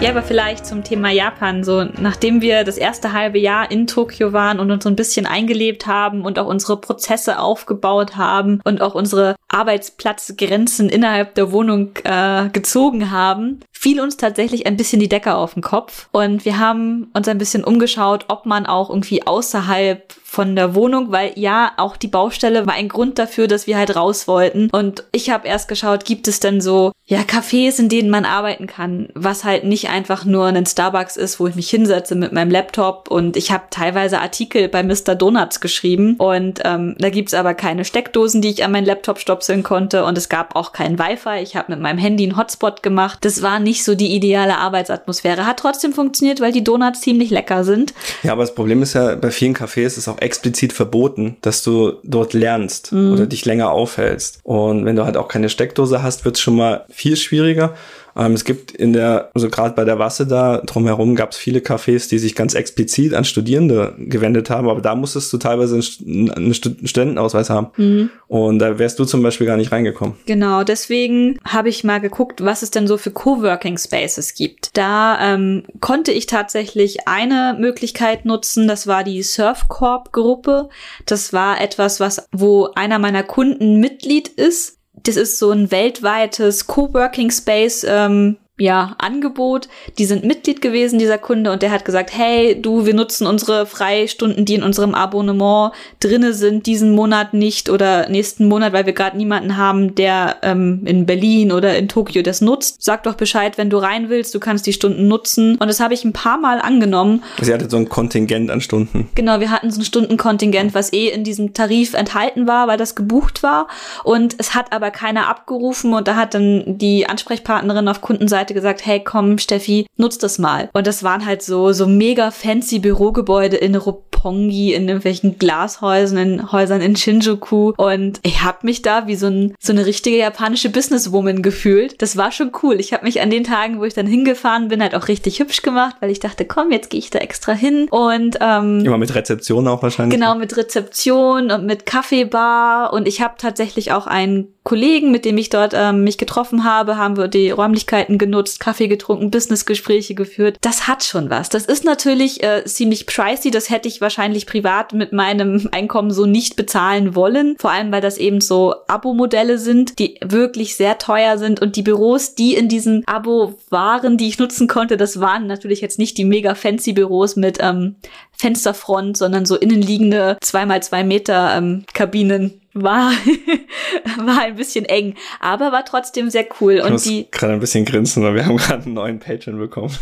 Ja, 0.01 0.09
aber 0.09 0.23
vielleicht 0.23 0.65
zum 0.65 0.83
Thema 0.83 1.11
Japan. 1.11 1.63
So, 1.63 1.83
nachdem 1.83 2.41
wir 2.41 2.63
das 2.63 2.79
erste 2.79 3.13
halbe 3.13 3.37
Jahr 3.37 3.69
in 3.69 3.85
Tokio 3.85 4.33
waren 4.33 4.59
und 4.59 4.71
uns 4.71 4.83
so 4.83 4.89
ein 4.89 4.95
bisschen 4.95 5.27
eingelebt 5.27 5.85
haben 5.85 6.25
und 6.25 6.39
auch 6.39 6.47
unsere 6.47 6.81
Prozesse 6.81 7.37
aufgebaut 7.37 8.17
haben 8.17 8.61
und 8.63 8.81
auch 8.81 8.95
unsere 8.95 9.35
Arbeitsplatzgrenzen 9.49 10.89
innerhalb 10.89 11.35
der 11.35 11.51
Wohnung 11.51 11.91
äh, 12.03 12.49
gezogen 12.49 13.11
haben, 13.11 13.59
fiel 13.81 13.99
uns 13.99 14.15
tatsächlich 14.15 14.67
ein 14.67 14.77
bisschen 14.77 14.99
die 14.99 15.09
Decke 15.09 15.33
auf 15.33 15.55
den 15.55 15.63
Kopf. 15.63 16.07
Und 16.11 16.45
wir 16.45 16.59
haben 16.59 17.09
uns 17.15 17.27
ein 17.27 17.39
bisschen 17.39 17.63
umgeschaut, 17.63 18.25
ob 18.27 18.45
man 18.45 18.67
auch 18.67 18.91
irgendwie 18.91 19.25
außerhalb 19.25 20.13
von 20.31 20.55
der 20.55 20.75
Wohnung, 20.75 21.11
weil 21.11 21.33
ja, 21.35 21.73
auch 21.77 21.97
die 21.97 22.07
Baustelle 22.07 22.67
war 22.67 22.75
ein 22.75 22.87
Grund 22.87 23.19
dafür, 23.19 23.47
dass 23.47 23.67
wir 23.67 23.77
halt 23.77 23.95
raus 23.97 24.29
wollten. 24.29 24.69
Und 24.71 25.03
ich 25.11 25.29
habe 25.31 25.47
erst 25.47 25.67
geschaut, 25.67 26.05
gibt 26.05 26.27
es 26.27 26.39
denn 26.39 26.61
so, 26.61 26.93
ja, 27.05 27.19
Cafés, 27.23 27.79
in 27.79 27.89
denen 27.89 28.09
man 28.09 28.23
arbeiten 28.23 28.67
kann, 28.67 29.09
was 29.13 29.43
halt 29.43 29.65
nicht 29.65 29.89
einfach 29.89 30.23
nur 30.23 30.45
ein 30.45 30.65
Starbucks 30.65 31.17
ist, 31.17 31.41
wo 31.41 31.47
ich 31.47 31.55
mich 31.55 31.69
hinsetze 31.69 32.15
mit 32.15 32.31
meinem 32.31 32.49
Laptop. 32.49 33.09
Und 33.09 33.35
ich 33.35 33.51
habe 33.51 33.65
teilweise 33.71 34.21
Artikel 34.21 34.69
bei 34.69 34.83
Mr. 34.83 35.15
Donuts 35.15 35.59
geschrieben. 35.59 36.15
Und 36.17 36.61
ähm, 36.63 36.95
da 36.97 37.09
gibt's 37.09 37.33
aber 37.33 37.53
keine 37.53 37.83
Steckdosen, 37.83 38.41
die 38.41 38.51
ich 38.51 38.63
an 38.63 38.71
meinen 38.71 38.85
Laptop 38.85 39.19
stopseln 39.19 39.63
konnte. 39.63 40.05
Und 40.05 40.17
es 40.17 40.29
gab 40.29 40.55
auch 40.55 40.71
kein 40.71 40.97
Wi-Fi. 40.97 41.41
Ich 41.41 41.57
habe 41.57 41.73
mit 41.73 41.81
meinem 41.81 41.97
Handy 41.97 42.23
einen 42.23 42.37
Hotspot 42.37 42.83
gemacht. 42.83 43.17
Das 43.19 43.41
war 43.41 43.59
nicht 43.59 43.70
so 43.79 43.95
die 43.95 44.15
ideale 44.15 44.57
Arbeitsatmosphäre. 44.57 45.45
Hat 45.45 45.57
trotzdem 45.57 45.93
funktioniert, 45.93 46.41
weil 46.41 46.51
die 46.51 46.63
Donuts 46.63 47.01
ziemlich 47.01 47.29
lecker 47.29 47.63
sind. 47.63 47.93
Ja, 48.23 48.33
aber 48.33 48.43
das 48.43 48.55
Problem 48.55 48.81
ist 48.81 48.93
ja, 48.93 49.15
bei 49.15 49.31
vielen 49.31 49.55
Cafés 49.55 49.97
ist 49.97 50.07
auch 50.07 50.19
explizit 50.19 50.73
verboten, 50.73 51.37
dass 51.41 51.63
du 51.63 51.93
dort 52.03 52.33
lernst 52.33 52.91
mhm. 52.91 53.13
oder 53.13 53.25
dich 53.25 53.45
länger 53.45 53.71
aufhältst. 53.71 54.39
Und 54.43 54.85
wenn 54.85 54.95
du 54.95 55.05
halt 55.05 55.17
auch 55.17 55.27
keine 55.27 55.49
Steckdose 55.49 56.03
hast, 56.03 56.25
wird 56.25 56.35
es 56.35 56.41
schon 56.41 56.55
mal 56.55 56.85
viel 56.89 57.15
schwieriger. 57.15 57.75
Ähm, 58.15 58.33
es 58.33 58.45
gibt 58.45 58.71
in 58.71 58.93
der, 58.93 59.29
also 59.33 59.49
gerade 59.49 59.75
bei 59.75 59.85
der 59.85 59.99
Wasse 59.99 60.27
da 60.27 60.57
drumherum 60.59 61.15
gab 61.15 61.31
es 61.31 61.37
viele 61.37 61.59
Cafés, 61.59 62.09
die 62.09 62.19
sich 62.19 62.35
ganz 62.35 62.53
explizit 62.53 63.13
an 63.13 63.25
Studierende 63.25 63.95
gewendet 63.97 64.49
haben, 64.49 64.69
aber 64.69 64.81
da 64.81 64.95
musstest 64.95 65.31
du 65.33 65.37
teilweise 65.37 65.75
einen 65.75 66.53
Studentenausweis 66.53 67.49
haben. 67.49 67.67
Mhm. 67.77 68.09
Und 68.27 68.59
da 68.59 68.79
wärst 68.79 68.99
du 68.99 69.05
zum 69.05 69.21
Beispiel 69.21 69.47
gar 69.47 69.57
nicht 69.57 69.71
reingekommen. 69.71 70.15
Genau, 70.25 70.63
deswegen 70.63 71.39
habe 71.43 71.69
ich 71.69 71.83
mal 71.83 71.99
geguckt, 71.99 72.43
was 72.43 72.61
es 72.61 72.71
denn 72.71 72.87
so 72.87 72.97
für 72.97 73.11
Coworking 73.11 73.77
Spaces 73.77 74.33
gibt. 74.33 74.77
Da 74.77 75.33
ähm, 75.33 75.63
konnte 75.79 76.11
ich 76.11 76.25
tatsächlich 76.25 77.07
eine 77.07 77.55
Möglichkeit 77.59 78.25
nutzen, 78.25 78.67
das 78.67 78.87
war 78.87 79.03
die 79.03 79.23
Surfcorp-Gruppe. 79.23 80.69
Das 81.05 81.33
war 81.33 81.61
etwas, 81.61 81.99
was, 81.99 82.27
wo 82.31 82.69
einer 82.75 82.99
meiner 82.99 83.23
Kunden 83.23 83.79
Mitglied 83.79 84.27
ist 84.27 84.80
das 85.03 85.15
ist 85.15 85.39
so 85.39 85.51
ein 85.51 85.71
weltweites 85.71 86.67
Coworking 86.67 87.31
Space 87.31 87.85
ähm, 87.87 88.37
ja, 88.61 88.95
Angebot. 88.99 89.67
Die 89.97 90.05
sind 90.05 90.23
Mitglied 90.23 90.61
gewesen, 90.61 90.99
dieser 90.99 91.17
Kunde, 91.17 91.51
und 91.51 91.63
der 91.63 91.71
hat 91.71 91.83
gesagt, 91.83 92.11
hey, 92.15 92.61
du, 92.61 92.85
wir 92.85 92.93
nutzen 92.93 93.25
unsere 93.25 93.65
Freistunden, 93.65 94.45
die 94.45 94.53
in 94.53 94.63
unserem 94.63 94.93
Abonnement 94.93 95.73
drinne 95.99 96.33
sind, 96.33 96.67
diesen 96.67 96.93
Monat 96.93 97.33
nicht 97.33 97.69
oder 97.69 98.07
nächsten 98.09 98.47
Monat, 98.47 98.71
weil 98.71 98.85
wir 98.85 98.93
gerade 98.93 99.17
niemanden 99.17 99.57
haben, 99.57 99.95
der 99.95 100.37
ähm, 100.43 100.81
in 100.85 101.07
Berlin 101.07 101.51
oder 101.51 101.75
in 101.75 101.87
Tokio 101.87 102.21
das 102.21 102.41
nutzt. 102.41 102.83
Sag 102.83 103.03
doch 103.03 103.15
Bescheid, 103.15 103.57
wenn 103.57 103.71
du 103.71 103.77
rein 103.77 104.09
willst, 104.09 104.35
du 104.35 104.39
kannst 104.39 104.67
die 104.67 104.73
Stunden 104.73 105.07
nutzen. 105.07 105.57
Und 105.57 105.67
das 105.67 105.79
habe 105.79 105.95
ich 105.95 106.05
ein 106.05 106.13
paar 106.13 106.37
Mal 106.37 106.59
angenommen. 106.59 107.23
Sie 107.41 107.51
hatte 107.51 107.67
so 107.67 107.77
ein 107.77 107.89
Kontingent 107.89 108.51
an 108.51 108.61
Stunden. 108.61 109.09
Genau, 109.15 109.39
wir 109.39 109.49
hatten 109.49 109.71
so 109.71 109.81
ein 109.81 109.85
Stundenkontingent, 109.85 110.75
was 110.75 110.93
eh 110.93 111.07
in 111.07 111.23
diesem 111.23 111.53
Tarif 111.53 111.95
enthalten 111.95 112.47
war, 112.47 112.67
weil 112.67 112.77
das 112.77 112.93
gebucht 112.93 113.41
war. 113.41 113.67
Und 114.03 114.35
es 114.37 114.53
hat 114.53 114.71
aber 114.71 114.91
keiner 114.91 115.27
abgerufen 115.27 115.93
und 115.93 116.07
da 116.07 116.15
hat 116.15 116.35
dann 116.35 116.77
die 116.77 117.07
Ansprechpartnerin 117.07 117.87
auf 117.87 118.01
Kundenseite 118.01 118.50
Seite 118.51 118.53
gesagt, 118.53 118.85
hey 118.85 119.01
komm, 119.03 119.37
Steffi, 119.37 119.87
nutz 119.97 120.17
das 120.17 120.39
mal. 120.39 120.69
Und 120.73 120.87
das 120.87 121.03
waren 121.03 121.25
halt 121.25 121.41
so, 121.41 121.71
so 121.73 121.87
mega 121.87 122.31
fancy 122.31 122.79
Bürogebäude 122.79 123.57
in 123.57 123.75
Roppongi, 123.75 124.73
in 124.73 124.87
irgendwelchen 124.87 125.37
Glashäusern, 125.37 126.17
in 126.17 126.51
Häusern 126.51 126.81
in 126.81 126.95
Shinjuku. 126.95 127.73
Und 127.77 128.19
ich 128.23 128.43
habe 128.43 128.59
mich 128.63 128.81
da 128.81 129.07
wie 129.07 129.15
so, 129.15 129.27
ein, 129.27 129.55
so 129.59 129.73
eine 129.73 129.85
richtige 129.85 130.17
japanische 130.17 130.69
Businesswoman 130.69 131.41
gefühlt. 131.41 132.01
Das 132.01 132.17
war 132.17 132.31
schon 132.31 132.51
cool. 132.63 132.79
Ich 132.79 132.93
habe 132.93 133.05
mich 133.05 133.21
an 133.21 133.29
den 133.29 133.43
Tagen, 133.43 133.79
wo 133.79 133.85
ich 133.85 133.93
dann 133.93 134.07
hingefahren 134.07 134.67
bin, 134.67 134.81
halt 134.81 134.95
auch 134.95 135.07
richtig 135.07 135.39
hübsch 135.39 135.61
gemacht, 135.61 135.95
weil 135.99 136.11
ich 136.11 136.19
dachte, 136.19 136.45
komm, 136.45 136.71
jetzt 136.71 136.89
gehe 136.89 136.99
ich 136.99 137.09
da 137.09 137.19
extra 137.19 137.53
hin. 137.53 137.87
Und 137.89 138.37
ähm, 138.41 138.85
immer 138.85 138.97
mit 138.97 139.15
Rezeption 139.15 139.67
auch 139.67 139.81
wahrscheinlich. 139.81 140.19
Genau, 140.19 140.35
mit 140.35 140.55
Rezeption 140.57 141.51
und 141.51 141.65
mit 141.65 141.85
Kaffeebar. 141.85 142.93
Und 142.93 143.07
ich 143.07 143.21
habe 143.21 143.35
tatsächlich 143.37 143.91
auch 143.91 144.07
einen 144.07 144.53
Kollegen, 144.63 145.11
mit 145.11 145.25
dem 145.25 145.37
ich 145.37 145.49
dort 145.49 145.73
ähm, 145.75 146.03
mich 146.03 146.19
getroffen 146.19 146.63
habe, 146.63 146.95
haben 146.95 147.17
wir 147.17 147.27
die 147.27 147.49
Räumlichkeiten 147.49 148.19
genutzt, 148.19 148.59
Kaffee 148.59 148.87
getrunken, 148.87 149.31
Businessgespräche 149.31 150.13
geführt. 150.13 150.57
Das 150.61 150.87
hat 150.87 151.03
schon 151.03 151.31
was. 151.31 151.49
Das 151.49 151.65
ist 151.65 151.83
natürlich 151.83 152.43
äh, 152.43 152.63
ziemlich 152.65 153.07
pricey. 153.07 153.49
Das 153.49 153.71
hätte 153.71 153.87
ich 153.87 154.01
wahrscheinlich 154.01 154.45
privat 154.45 154.93
mit 154.93 155.13
meinem 155.13 155.67
Einkommen 155.71 156.11
so 156.11 156.27
nicht 156.27 156.57
bezahlen 156.57 157.15
wollen. 157.15 157.55
Vor 157.57 157.71
allem, 157.71 157.91
weil 157.91 158.01
das 158.01 158.19
eben 158.19 158.39
so 158.39 158.75
Abo-Modelle 158.87 159.57
sind, 159.57 159.97
die 159.97 160.19
wirklich 160.23 160.75
sehr 160.75 160.99
teuer 160.99 161.39
sind. 161.39 161.59
Und 161.59 161.75
die 161.75 161.81
Büros, 161.81 162.35
die 162.35 162.53
in 162.53 162.69
diesem 162.69 163.01
Abo 163.07 163.55
waren, 163.71 164.17
die 164.17 164.27
ich 164.27 164.37
nutzen 164.37 164.67
konnte, 164.67 164.95
das 164.95 165.19
waren 165.19 165.47
natürlich 165.47 165.81
jetzt 165.81 165.97
nicht 165.97 166.19
die 166.19 166.25
mega 166.25 166.53
fancy 166.53 166.93
Büros 166.93 167.35
mit 167.35 167.57
ähm, 167.61 167.95
Fensterfront, 168.37 169.17
sondern 169.17 169.47
so 169.47 169.55
innenliegende 169.55 170.37
zwei 170.41 170.67
mal 170.67 170.83
zwei 170.83 171.03
Meter 171.03 171.57
ähm, 171.57 171.83
Kabinen 171.93 172.60
war, 172.73 173.11
war 174.17 174.41
ein 174.41 174.55
bisschen 174.55 174.85
eng, 174.85 175.15
aber 175.39 175.71
war 175.71 175.85
trotzdem 175.85 176.29
sehr 176.29 176.45
cool. 176.59 176.75
Ich 176.75 176.83
und 176.83 176.91
muss 176.93 177.03
die, 177.03 177.27
gerade 177.29 177.53
ein 177.53 177.59
bisschen 177.59 177.85
grinsen, 177.85 178.23
weil 178.23 178.35
wir 178.35 178.45
haben 178.45 178.57
gerade 178.57 178.85
einen 178.85 178.93
neuen 178.93 179.19
Patron 179.19 179.57
bekommen. 179.59 179.95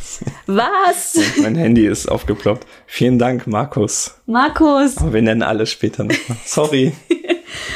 was? 0.46 1.16
Und 1.16 1.44
mein 1.44 1.56
Handy 1.56 1.86
ist 1.86 2.08
aufgeploppt. 2.08 2.66
Vielen 2.86 3.20
Dank, 3.20 3.48
Markus. 3.48 4.19
Markus. 4.30 4.98
Aber 4.98 5.14
wir 5.14 5.22
nennen 5.22 5.44
alles 5.44 5.70
später 5.70 6.04
noch. 6.04 6.16
Sorry. 6.46 6.94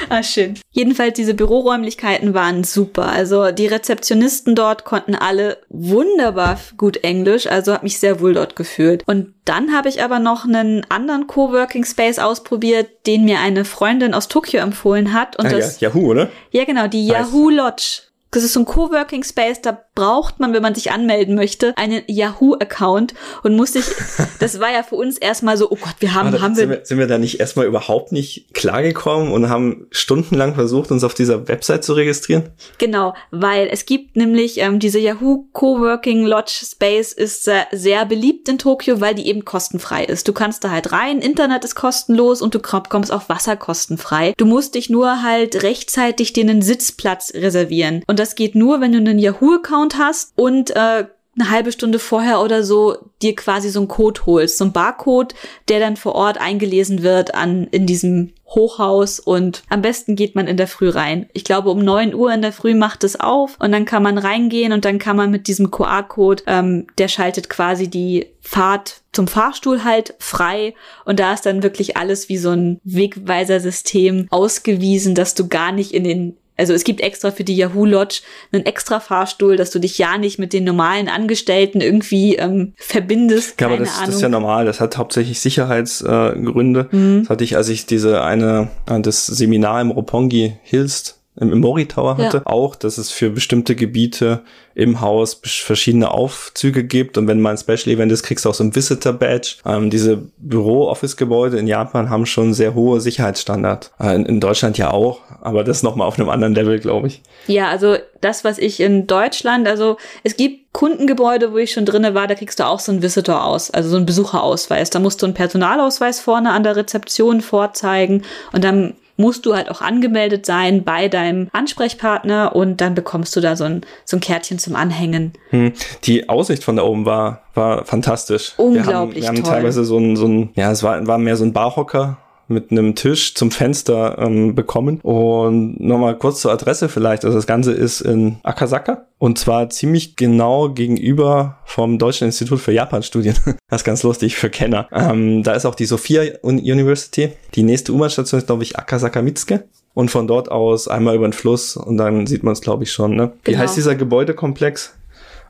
Ah, 0.10 0.22
schön. 0.22 0.60
Jedenfalls, 0.72 1.16
diese 1.16 1.34
Büroräumlichkeiten 1.34 2.36
waren 2.36 2.63
super. 2.63 3.08
Also 3.12 3.52
die 3.52 3.66
Rezeptionisten 3.66 4.54
dort 4.54 4.86
konnten 4.86 5.16
alle 5.16 5.58
wunderbar 5.70 6.60
gut 6.78 6.98
Englisch, 6.98 7.48
also 7.48 7.74
habe 7.74 7.84
mich 7.86 8.00
sehr 8.00 8.20
wohl 8.20 8.34
dort 8.36 8.56
gefühlt. 8.56 9.04
Und 9.08 9.34
dann 9.46 9.74
habe 9.76 9.89
ich 9.89 10.04
aber 10.04 10.20
noch 10.20 10.46
einen 10.46 10.86
anderen 10.89 11.26
Coworking 11.26 11.86
Space 11.86 12.20
ausprobiert, 12.20 12.88
den 13.08 13.26
mir 13.26 13.39
eine 13.39 13.66
Freundin 13.66 14.13
aus 14.13 14.28
Tokio 14.28 14.60
empfohlen 14.60 15.13
hat. 15.13 15.39
Und 15.39 15.46
Ah, 15.48 15.52
ja, 15.52 15.58
das, 15.58 15.80
Yahoo, 15.80 16.12
oder? 16.12 16.30
ja 16.52 16.66
genau, 16.66 16.88
die 16.88 17.08
Nice. 17.08 17.13
Yahoo 17.18 17.50
Lodge. 17.50 18.02
Das 18.34 18.43
ist 18.43 18.54
so 18.54 18.62
ein 18.62 18.65
Coworking 18.65 19.24
Space, 19.24 19.62
da 19.62 19.78
braucht 19.96 20.39
man, 20.39 20.54
wenn 20.54 20.62
man 20.62 20.74
sich 20.76 20.91
anmelden 20.91 21.36
möchte, 21.36 21.74
einen 21.78 22.02
Yahoo-Account 22.08 23.13
und 23.43 23.56
muss 23.56 23.74
sich, 23.74 23.86
das 24.39 24.60
war 24.60 24.72
ja 24.72 24.84
für 24.84 24.96
uns 24.96 25.17
erstmal 25.17 25.58
so, 25.58 25.69
oh 25.69 25.78
Gott, 25.80 25.96
wir 26.00 26.13
haben, 26.13 26.32
Warte, 26.32 26.41
haben 26.41 26.56
sind, 26.56 26.69
wir, 26.69 26.80
wir, 26.80 26.86
sind 26.86 26.98
wir 26.98 27.08
da 27.08 27.17
nicht 27.17 27.39
erstmal 27.39 27.65
überhaupt 27.65 28.12
nicht 28.12 28.54
klargekommen 28.54 29.32
und 29.32 29.50
haben 29.50 29.88
stundenlang 29.91 30.56
versucht, 30.56 30.91
uns 30.91 31.04
auf 31.04 31.13
dieser 31.13 31.48
Website 31.48 31.84
zu 31.84 31.93
registrieren? 31.93 32.50
Genau, 32.80 33.13
weil 33.32 33.67
es 33.72 33.86
gibt 33.86 34.15
nämlich 34.15 34.58
ähm, 34.60 34.80
diese 34.80 35.00
Yahoo 35.00 35.46
Coworking 35.54 36.26
Lodge 36.26 36.65
Space 36.65 37.13
ist 37.13 37.43
sehr, 37.43 37.67
sehr 37.72 38.06
beliebt 38.06 38.50
in 38.50 38.58
Tokio, 38.58 39.00
weil 39.00 39.13
die 39.15 39.28
eben 39.28 39.46
kostenfrei 39.46 40.06
ist. 40.06 40.28
Du 40.28 40.34
kannst 40.34 40.63
da 40.63 40.72
halt 40.72 40.91
rein, 40.91 41.19
Internet 41.19 41.63
ist 41.65 41.76
kostenlos 41.76 42.41
und 42.41 42.56
du 42.56 42.60
komm- 42.60 42.89
kommst 42.89 43.12
auch 43.12 43.30
Wasser 43.30 43.56
kostenfrei. 43.56 44.34
Du 44.38 44.46
musst 44.46 44.76
dich 44.76 44.89
nur 44.89 45.22
halt 45.22 45.62
rechtzeitig 45.63 46.34
dir 46.34 46.43
einen 46.43 46.62
Sitzplatz 46.62 47.34
reservieren. 47.36 48.04
Und 48.08 48.19
das 48.23 48.36
geht 48.36 48.55
nur, 48.55 48.79
wenn 48.79 48.93
du 48.93 48.99
einen 48.99 49.19
Yahoo-Account 49.19 49.97
hast 49.97 50.31
und 50.38 50.73
äh, 50.77 51.05
eine 51.36 51.49
halbe 51.49 51.73
Stunde 51.73 51.99
vorher 51.99 52.41
oder 52.41 52.63
so 52.63 52.95
dir 53.21 53.36
quasi 53.36 53.69
so 53.69 53.79
einen 53.79 53.89
Code 53.89 54.21
holst, 54.25 54.57
so 54.57 54.63
einen 54.63 54.71
Barcode, 54.71 55.36
der 55.67 55.81
dann 55.81 55.97
vor 55.97 56.15
Ort 56.15 56.39
eingelesen 56.39 57.03
wird 57.03 57.36
an 57.36 57.67
in 57.71 57.86
diesem 57.86 58.31
Hochhaus 58.47 59.19
und 59.19 59.63
am 59.67 59.81
besten 59.81 60.15
geht 60.15 60.36
man 60.36 60.47
in 60.47 60.55
der 60.55 60.67
Früh 60.67 60.88
rein. 60.88 61.27
Ich 61.33 61.43
glaube, 61.43 61.69
um 61.69 61.79
9 61.79 62.13
Uhr 62.13 62.31
in 62.31 62.41
der 62.41 62.53
Früh 62.53 62.75
macht 62.75 63.03
es 63.03 63.19
auf 63.19 63.57
und 63.59 63.73
dann 63.73 63.83
kann 63.83 64.03
man 64.03 64.17
reingehen 64.17 64.71
und 64.71 64.86
dann 64.86 64.99
kann 64.99 65.17
man 65.17 65.31
mit 65.31 65.47
diesem 65.47 65.69
QR-Code, 65.69 66.43
ähm, 66.47 66.88
der 66.97 67.09
schaltet 67.09 67.49
quasi 67.49 67.89
die 67.89 68.27
Fahrt 68.39 69.01
zum 69.12 69.27
Fahrstuhl 69.27 69.83
halt 69.83 70.15
frei 70.19 70.75
und 71.03 71.19
da 71.19 71.33
ist 71.33 71.45
dann 71.45 71.62
wirklich 71.62 71.97
alles 71.97 72.29
wie 72.29 72.38
so 72.38 72.51
ein 72.51 72.79
Wegweiser-System 72.83 74.27
ausgewiesen, 74.29 75.13
dass 75.13 75.33
du 75.33 75.47
gar 75.47 75.71
nicht 75.73 75.93
in 75.93 76.03
den 76.03 76.38
also 76.56 76.74
es 76.74 76.84
gibt 76.84 77.02
extra 77.02 77.32
für 77.32 77.44
die 77.44 77.56
Yahoo 77.56 77.86
Lodge 77.86 78.22
einen 78.52 78.66
extra 78.66 79.00
Fahrstuhl, 79.00 79.56
dass 79.56 79.72
du 79.72 79.80
dich 79.80 79.98
ja 79.98 80.18
nicht 80.18 80.38
mit 80.38 80.54
den 80.54 80.63
normalen 80.63 81.10
Angestellten 81.10 81.82
irgendwie 81.82 82.36
ähm, 82.36 82.74
verbindest. 82.78 83.60
Ja, 83.60 83.68
aber 83.68 83.78
das, 83.78 84.00
das 84.00 84.16
ist 84.16 84.22
ja 84.22 84.30
normal. 84.30 84.66
Das 84.66 84.80
hat 84.80 84.98
hauptsächlich 84.98 85.39
Sicherheitsgründe. 85.39 86.89
Äh. 86.92 86.96
Mhm. 86.96 87.20
Das 87.22 87.30
hatte 87.30 87.44
ich, 87.44 87.56
als 87.58 87.70
ich 87.70 87.86
diese 87.86 88.24
eine, 88.24 88.70
äh, 88.88 89.00
das 89.02 89.26
Seminar 89.26 89.82
im 89.82 89.92
Roppongi 89.92 90.58
Hills 90.62 91.22
im, 91.36 91.60
Mori 91.60 91.88
Tower 91.88 92.15
Ja. 92.19 92.26
hatte, 92.26 92.41
auch, 92.46 92.76
dass 92.76 92.98
es 92.98 93.10
für 93.12 93.30
bestimmte 93.30 93.76
Gebiete 93.76 94.41
im 94.76 95.02
Haus 95.02 95.39
verschiedene 95.43 96.12
Aufzüge 96.12 96.84
gibt 96.84 97.17
und 97.17 97.28
wenn 97.28 97.41
mal 97.41 97.52
ein 97.52 97.58
Special 97.58 97.93
Event 97.96 98.12
ist, 98.12 98.24
kriegst 98.24 98.46
du 98.46 98.50
auch 98.50 98.54
so 98.54 98.63
ein 98.63 98.76
Visitor 98.76 99.13
Badge. 99.13 99.56
Ähm, 99.65 99.89
diese 99.89 100.24
Büro-Office-Gebäude 100.38 101.58
in 101.58 101.67
Japan 101.67 102.10
haben 102.10 102.26
schon 102.26 102.54
sehr 102.54 102.74
hohe 102.74 103.00
Sicherheitsstandards. 103.00 103.91
Äh, 104.00 104.15
in, 104.15 104.26
in 104.26 104.39
Deutschland 104.39 104.78
ja 104.78 104.91
auch, 104.91 105.19
aber 105.41 105.63
das 105.63 105.84
nochmal 105.84 106.08
auf 106.08 106.17
einem 106.19 106.30
anderen 106.30 106.56
Level, 106.56 106.80
glaube 106.80 107.08
ich. 107.08 107.22
Ja, 107.48 107.69
also 107.69 107.98
das, 108.22 108.43
was 108.43 108.58
ich 108.58 108.80
in 108.80 109.06
Deutschland, 109.08 109.67
also 109.67 109.98
es 110.24 110.38
gibt 110.38 110.74
Kundengebäude, 110.74 111.52
wo 111.52 111.58
ich 111.58 111.72
schon 111.72 111.86
drinne 111.86 112.15
war, 112.15 112.28
da 112.28 112.34
kriegst 112.34 112.60
du 112.60 112.65
auch 112.65 112.80
so 112.80 112.91
einen 112.91 113.04
Visitor 113.04 113.43
aus, 113.43 113.69
also 113.69 113.89
so 113.89 113.98
einen 113.98 114.08
Besucherausweis. 114.08 114.89
Da 114.89 115.00
musst 115.00 115.22
du 115.22 115.28
einen 115.28 115.36
Personalausweis 115.36 116.19
vorne 116.19 116.52
an 116.52 116.63
der 116.63 116.76
Rezeption 116.76 117.41
vorzeigen 117.41 118.24
und 118.54 118.63
dann 118.63 118.96
musst 119.17 119.45
du 119.45 119.56
halt 119.56 119.69
auch 119.69 119.82
angemeldet 119.82 120.45
sein 120.45 120.84
bei 120.84 121.08
deinem 121.08 121.49
Ansprechpartner 121.52 122.56
und 122.56 122.82
dann 122.82 122.95
bekommst 122.95 123.36
du 123.36 123.41
da 123.41 123.56
so 123.56 123.63
ein, 123.65 123.82
so 124.06 124.17
ein 124.17 124.19
Kärtchen 124.19 124.60
zum 124.60 124.76
Anhängen. 124.76 125.34
Hm. 125.49 125.73
Die 126.04 126.30
Aussicht 126.30 126.63
von 126.63 126.76
da 126.76 126.84
oben 126.84 127.06
war, 127.06 127.43
war 127.54 127.86
fantastisch. 127.86 128.54
Unglaublich 128.58 128.88
wir 128.88 128.95
haben, 128.95 129.15
wir 129.15 129.28
haben 129.28 129.36
toll. 129.43 129.54
teilweise 129.54 129.86
so 129.86 129.97
ein, 129.97 130.15
so 130.15 130.28
ein, 130.28 130.49
ja, 130.56 130.71
es 130.71 130.84
war, 130.84 131.06
war 131.06 131.17
mehr 131.17 131.36
so 131.36 131.45
ein 131.45 131.54
Barhocker 131.54 132.17
mit 132.47 132.71
einem 132.71 132.95
Tisch 132.95 133.36
zum 133.36 133.51
Fenster 133.51 134.17
ähm, 134.19 134.53
bekommen. 134.56 134.99
Und 135.01 135.79
nochmal 135.79 136.17
kurz 136.17 136.41
zur 136.41 136.51
Adresse 136.51 136.89
vielleicht. 136.89 137.23
Also 137.25 137.38
das 137.38 137.47
Ganze 137.47 137.71
ist 137.71 138.01
in 138.01 138.38
Akasaka 138.43 139.06
und 139.17 139.38
zwar 139.39 139.69
ziemlich 139.69 140.15
genau 140.15 140.69
gegenüber 140.69 141.58
vom 141.65 141.97
Deutschen 141.97 142.25
Institut 142.25 142.60
für 142.60 142.71
Japanstudien. 142.73 143.36
Das 143.69 143.82
ist 143.82 143.86
ganz 143.86 144.03
lustig 144.03 144.36
für 144.36 144.49
Kenner. 144.51 144.88
Ähm, 144.91 145.41
da 145.41 145.53
ist 145.53 145.65
auch 145.65 145.73
die 145.75 145.86
Sophia 145.86 146.21
Un- 146.43 146.60
University. 146.60 147.32
Die 147.56 147.63
nächste 147.63 147.91
U-Bahn-Station 147.93 148.38
ist, 148.39 148.45
glaube 148.45 148.62
ich, 148.63 148.77
Akasaka 148.77 149.21
Mitsuke. 149.23 149.63
Und 149.95 150.10
von 150.12 150.27
dort 150.27 150.51
aus 150.51 150.88
einmal 150.88 151.15
über 151.15 151.27
den 151.27 151.34
Fluss 151.34 151.77
und 151.77 151.97
dann 151.97 152.25
sieht 152.27 152.43
man 152.43 152.53
es, 152.53 152.62
glaube 152.62 152.84
ich, 152.84 152.91
schon. 152.91 153.15
Ne? 153.15 153.32
Wie 153.45 153.51
Genau. 153.51 153.63
heißt 153.63 153.77
dieser 153.77 153.95
Gebäudekomplex? 153.95 154.93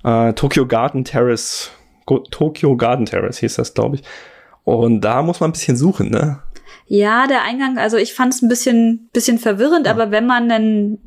Äh, 0.03 0.33
Tokyo 0.33 0.65
Garden 0.67 1.03
Terrace. 1.05 1.71
Go 2.05 2.19
Tokyo 2.19 2.75
Garden 2.75 3.05
Terrace 3.05 3.37
hieß 3.39 3.55
das, 3.55 3.73
glaube 3.73 3.95
ich. 3.97 4.03
Und 4.65 5.01
da 5.01 5.21
muss 5.21 5.39
man 5.39 5.49
ein 5.49 5.53
bisschen 5.53 5.77
suchen, 5.77 6.09
ne? 6.11 6.39
Ja, 6.87 7.27
der 7.27 7.43
Eingang, 7.43 7.77
also 7.77 7.97
ich 7.97 8.13
fand 8.13 8.33
es 8.33 8.41
ein 8.41 8.49
bisschen, 8.49 9.09
bisschen 9.13 9.39
verwirrend, 9.39 9.87
aber 9.87 10.11
wenn 10.11 10.25
man 10.25 10.49
dann, 10.49 10.97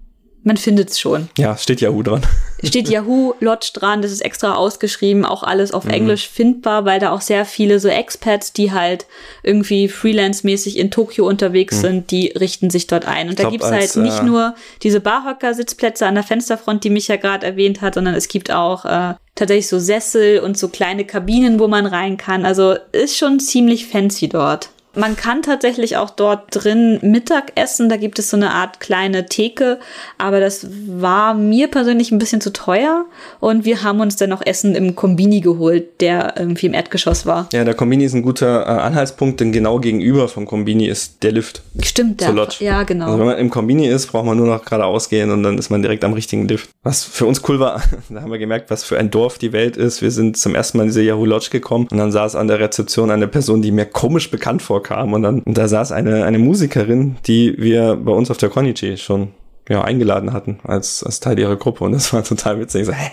man 0.42 0.56
findet 0.56 0.90
es 0.90 1.00
schon. 1.00 1.28
Ja, 1.36 1.56
steht 1.56 1.80
Yahoo 1.80 2.02
dran. 2.02 2.22
steht 2.62 2.88
Yahoo 2.88 3.34
Lodge 3.40 3.70
dran, 3.74 4.00
das 4.00 4.12
ist 4.12 4.20
extra 4.20 4.54
ausgeschrieben, 4.54 5.24
auch 5.24 5.42
alles 5.42 5.70
Mhm. 5.72 5.76
auf 5.76 5.86
Englisch 5.88 6.28
findbar, 6.28 6.84
weil 6.84 7.00
da 7.00 7.10
auch 7.10 7.20
sehr 7.20 7.44
viele 7.44 7.78
so 7.80 7.88
Expats, 7.88 8.52
die 8.52 8.72
halt 8.72 9.06
irgendwie 9.42 9.88
freelance-mäßig 9.88 10.76
in 10.78 10.90
Tokio 10.92 11.26
unterwegs 11.28 11.80
sind, 11.80 12.10
die 12.12 12.28
richten 12.28 12.70
sich 12.70 12.86
dort 12.86 13.06
ein. 13.06 13.26
Und 13.26 13.32
Ich 13.32 13.36
da 13.36 13.42
glaub, 13.42 13.52
gibt's 13.52 13.66
als, 13.66 13.96
halt 13.96 14.04
nicht 14.04 14.20
äh, 14.20 14.24
nur 14.24 14.54
diese 14.82 15.00
Barhocker-Sitzplätze 15.00 16.06
an 16.06 16.14
der 16.14 16.24
Fensterfront, 16.24 16.84
die 16.84 16.90
mich 16.90 17.08
ja 17.08 17.16
gerade 17.16 17.44
erwähnt 17.44 17.80
hat, 17.80 17.94
sondern 17.94 18.14
es 18.14 18.28
gibt 18.28 18.50
auch 18.52 18.84
äh, 18.84 19.14
tatsächlich 19.34 19.68
so 19.68 19.78
Sessel 19.80 20.38
und 20.40 20.56
so 20.56 20.68
kleine 20.68 21.04
Kabinen, 21.04 21.58
wo 21.58 21.66
man 21.68 21.86
rein 21.86 22.16
kann. 22.16 22.46
Also 22.46 22.76
ist 22.92 23.16
schon 23.16 23.40
ziemlich 23.40 23.86
fancy 23.86 24.28
dort. 24.28 24.70
Man 24.96 25.14
kann 25.14 25.42
tatsächlich 25.42 25.98
auch 25.98 26.08
dort 26.08 26.44
drin 26.50 26.98
Mittag 27.02 27.52
essen. 27.54 27.90
Da 27.90 27.98
gibt 27.98 28.18
es 28.18 28.30
so 28.30 28.36
eine 28.36 28.52
Art 28.52 28.80
kleine 28.80 29.26
Theke. 29.26 29.78
Aber 30.16 30.40
das 30.40 30.66
war 30.88 31.34
mir 31.34 31.68
persönlich 31.68 32.12
ein 32.12 32.18
bisschen 32.18 32.40
zu 32.40 32.50
teuer. 32.50 33.04
Und 33.38 33.66
wir 33.66 33.82
haben 33.82 34.00
uns 34.00 34.16
dann 34.16 34.30
noch 34.30 34.44
Essen 34.44 34.74
im 34.74 34.96
Kombini 34.96 35.40
geholt, 35.40 36.00
der 36.00 36.34
irgendwie 36.38 36.66
im 36.66 36.74
Erdgeschoss 36.74 37.26
war. 37.26 37.46
Ja, 37.52 37.64
der 37.64 37.74
Kombini 37.74 38.04
ist 38.04 38.14
ein 38.14 38.22
guter 38.22 38.62
äh, 38.62 38.70
Anhaltspunkt, 38.80 39.40
denn 39.40 39.52
genau 39.52 39.80
gegenüber 39.80 40.28
vom 40.28 40.46
Kombini 40.46 40.86
ist 40.86 41.22
der 41.22 41.32
Lift. 41.32 41.62
Stimmt, 41.82 42.22
der. 42.22 42.32
Lodge. 42.32 42.64
Ja, 42.64 42.82
genau. 42.84 43.06
Also 43.06 43.18
wenn 43.18 43.26
man 43.26 43.38
im 43.38 43.50
Kombini 43.50 43.86
ist, 43.86 44.06
braucht 44.06 44.24
man 44.24 44.38
nur 44.38 44.46
noch 44.46 44.64
geradeaus 44.64 45.10
gehen 45.10 45.30
und 45.30 45.42
dann 45.42 45.58
ist 45.58 45.68
man 45.68 45.82
direkt 45.82 46.04
am 46.04 46.14
richtigen 46.14 46.48
Lift. 46.48 46.70
Was 46.82 47.04
für 47.04 47.26
uns 47.26 47.42
cool 47.48 47.60
war, 47.60 47.82
da 48.08 48.22
haben 48.22 48.32
wir 48.32 48.38
gemerkt, 48.38 48.70
was 48.70 48.82
für 48.82 48.98
ein 48.98 49.10
Dorf 49.10 49.36
die 49.36 49.52
Welt 49.52 49.76
ist. 49.76 50.00
Wir 50.00 50.10
sind 50.10 50.38
zum 50.38 50.54
ersten 50.54 50.78
Mal 50.78 50.84
in 50.84 50.88
diese 50.88 51.02
Yahoo 51.02 51.26
Lodge 51.26 51.50
gekommen 51.50 51.86
und 51.90 51.98
dann 51.98 52.12
saß 52.12 52.34
an 52.34 52.48
der 52.48 52.60
Rezeption 52.60 53.10
eine 53.10 53.28
Person, 53.28 53.60
die 53.60 53.72
mir 53.72 53.84
komisch 53.84 54.30
bekannt 54.30 54.62
vorkam 54.62 54.85
und 54.90 55.22
dann 55.22 55.40
und 55.40 55.56
da 55.58 55.68
saß 55.68 55.92
eine, 55.92 56.24
eine 56.24 56.38
Musikerin, 56.38 57.16
die 57.26 57.54
wir 57.58 57.96
bei 57.96 58.12
uns 58.12 58.30
auf 58.30 58.36
der 58.36 58.48
Konichi 58.50 58.96
schon 58.96 59.28
ja, 59.68 59.82
eingeladen 59.82 60.32
hatten 60.32 60.60
als, 60.62 61.02
als 61.02 61.18
Teil 61.18 61.36
ihrer 61.40 61.56
Gruppe 61.56 61.82
und 61.82 61.90
das 61.92 62.12
war 62.12 62.22
total 62.22 62.60
witzig. 62.60 62.86
So, 62.86 62.92
hä, 62.92 63.10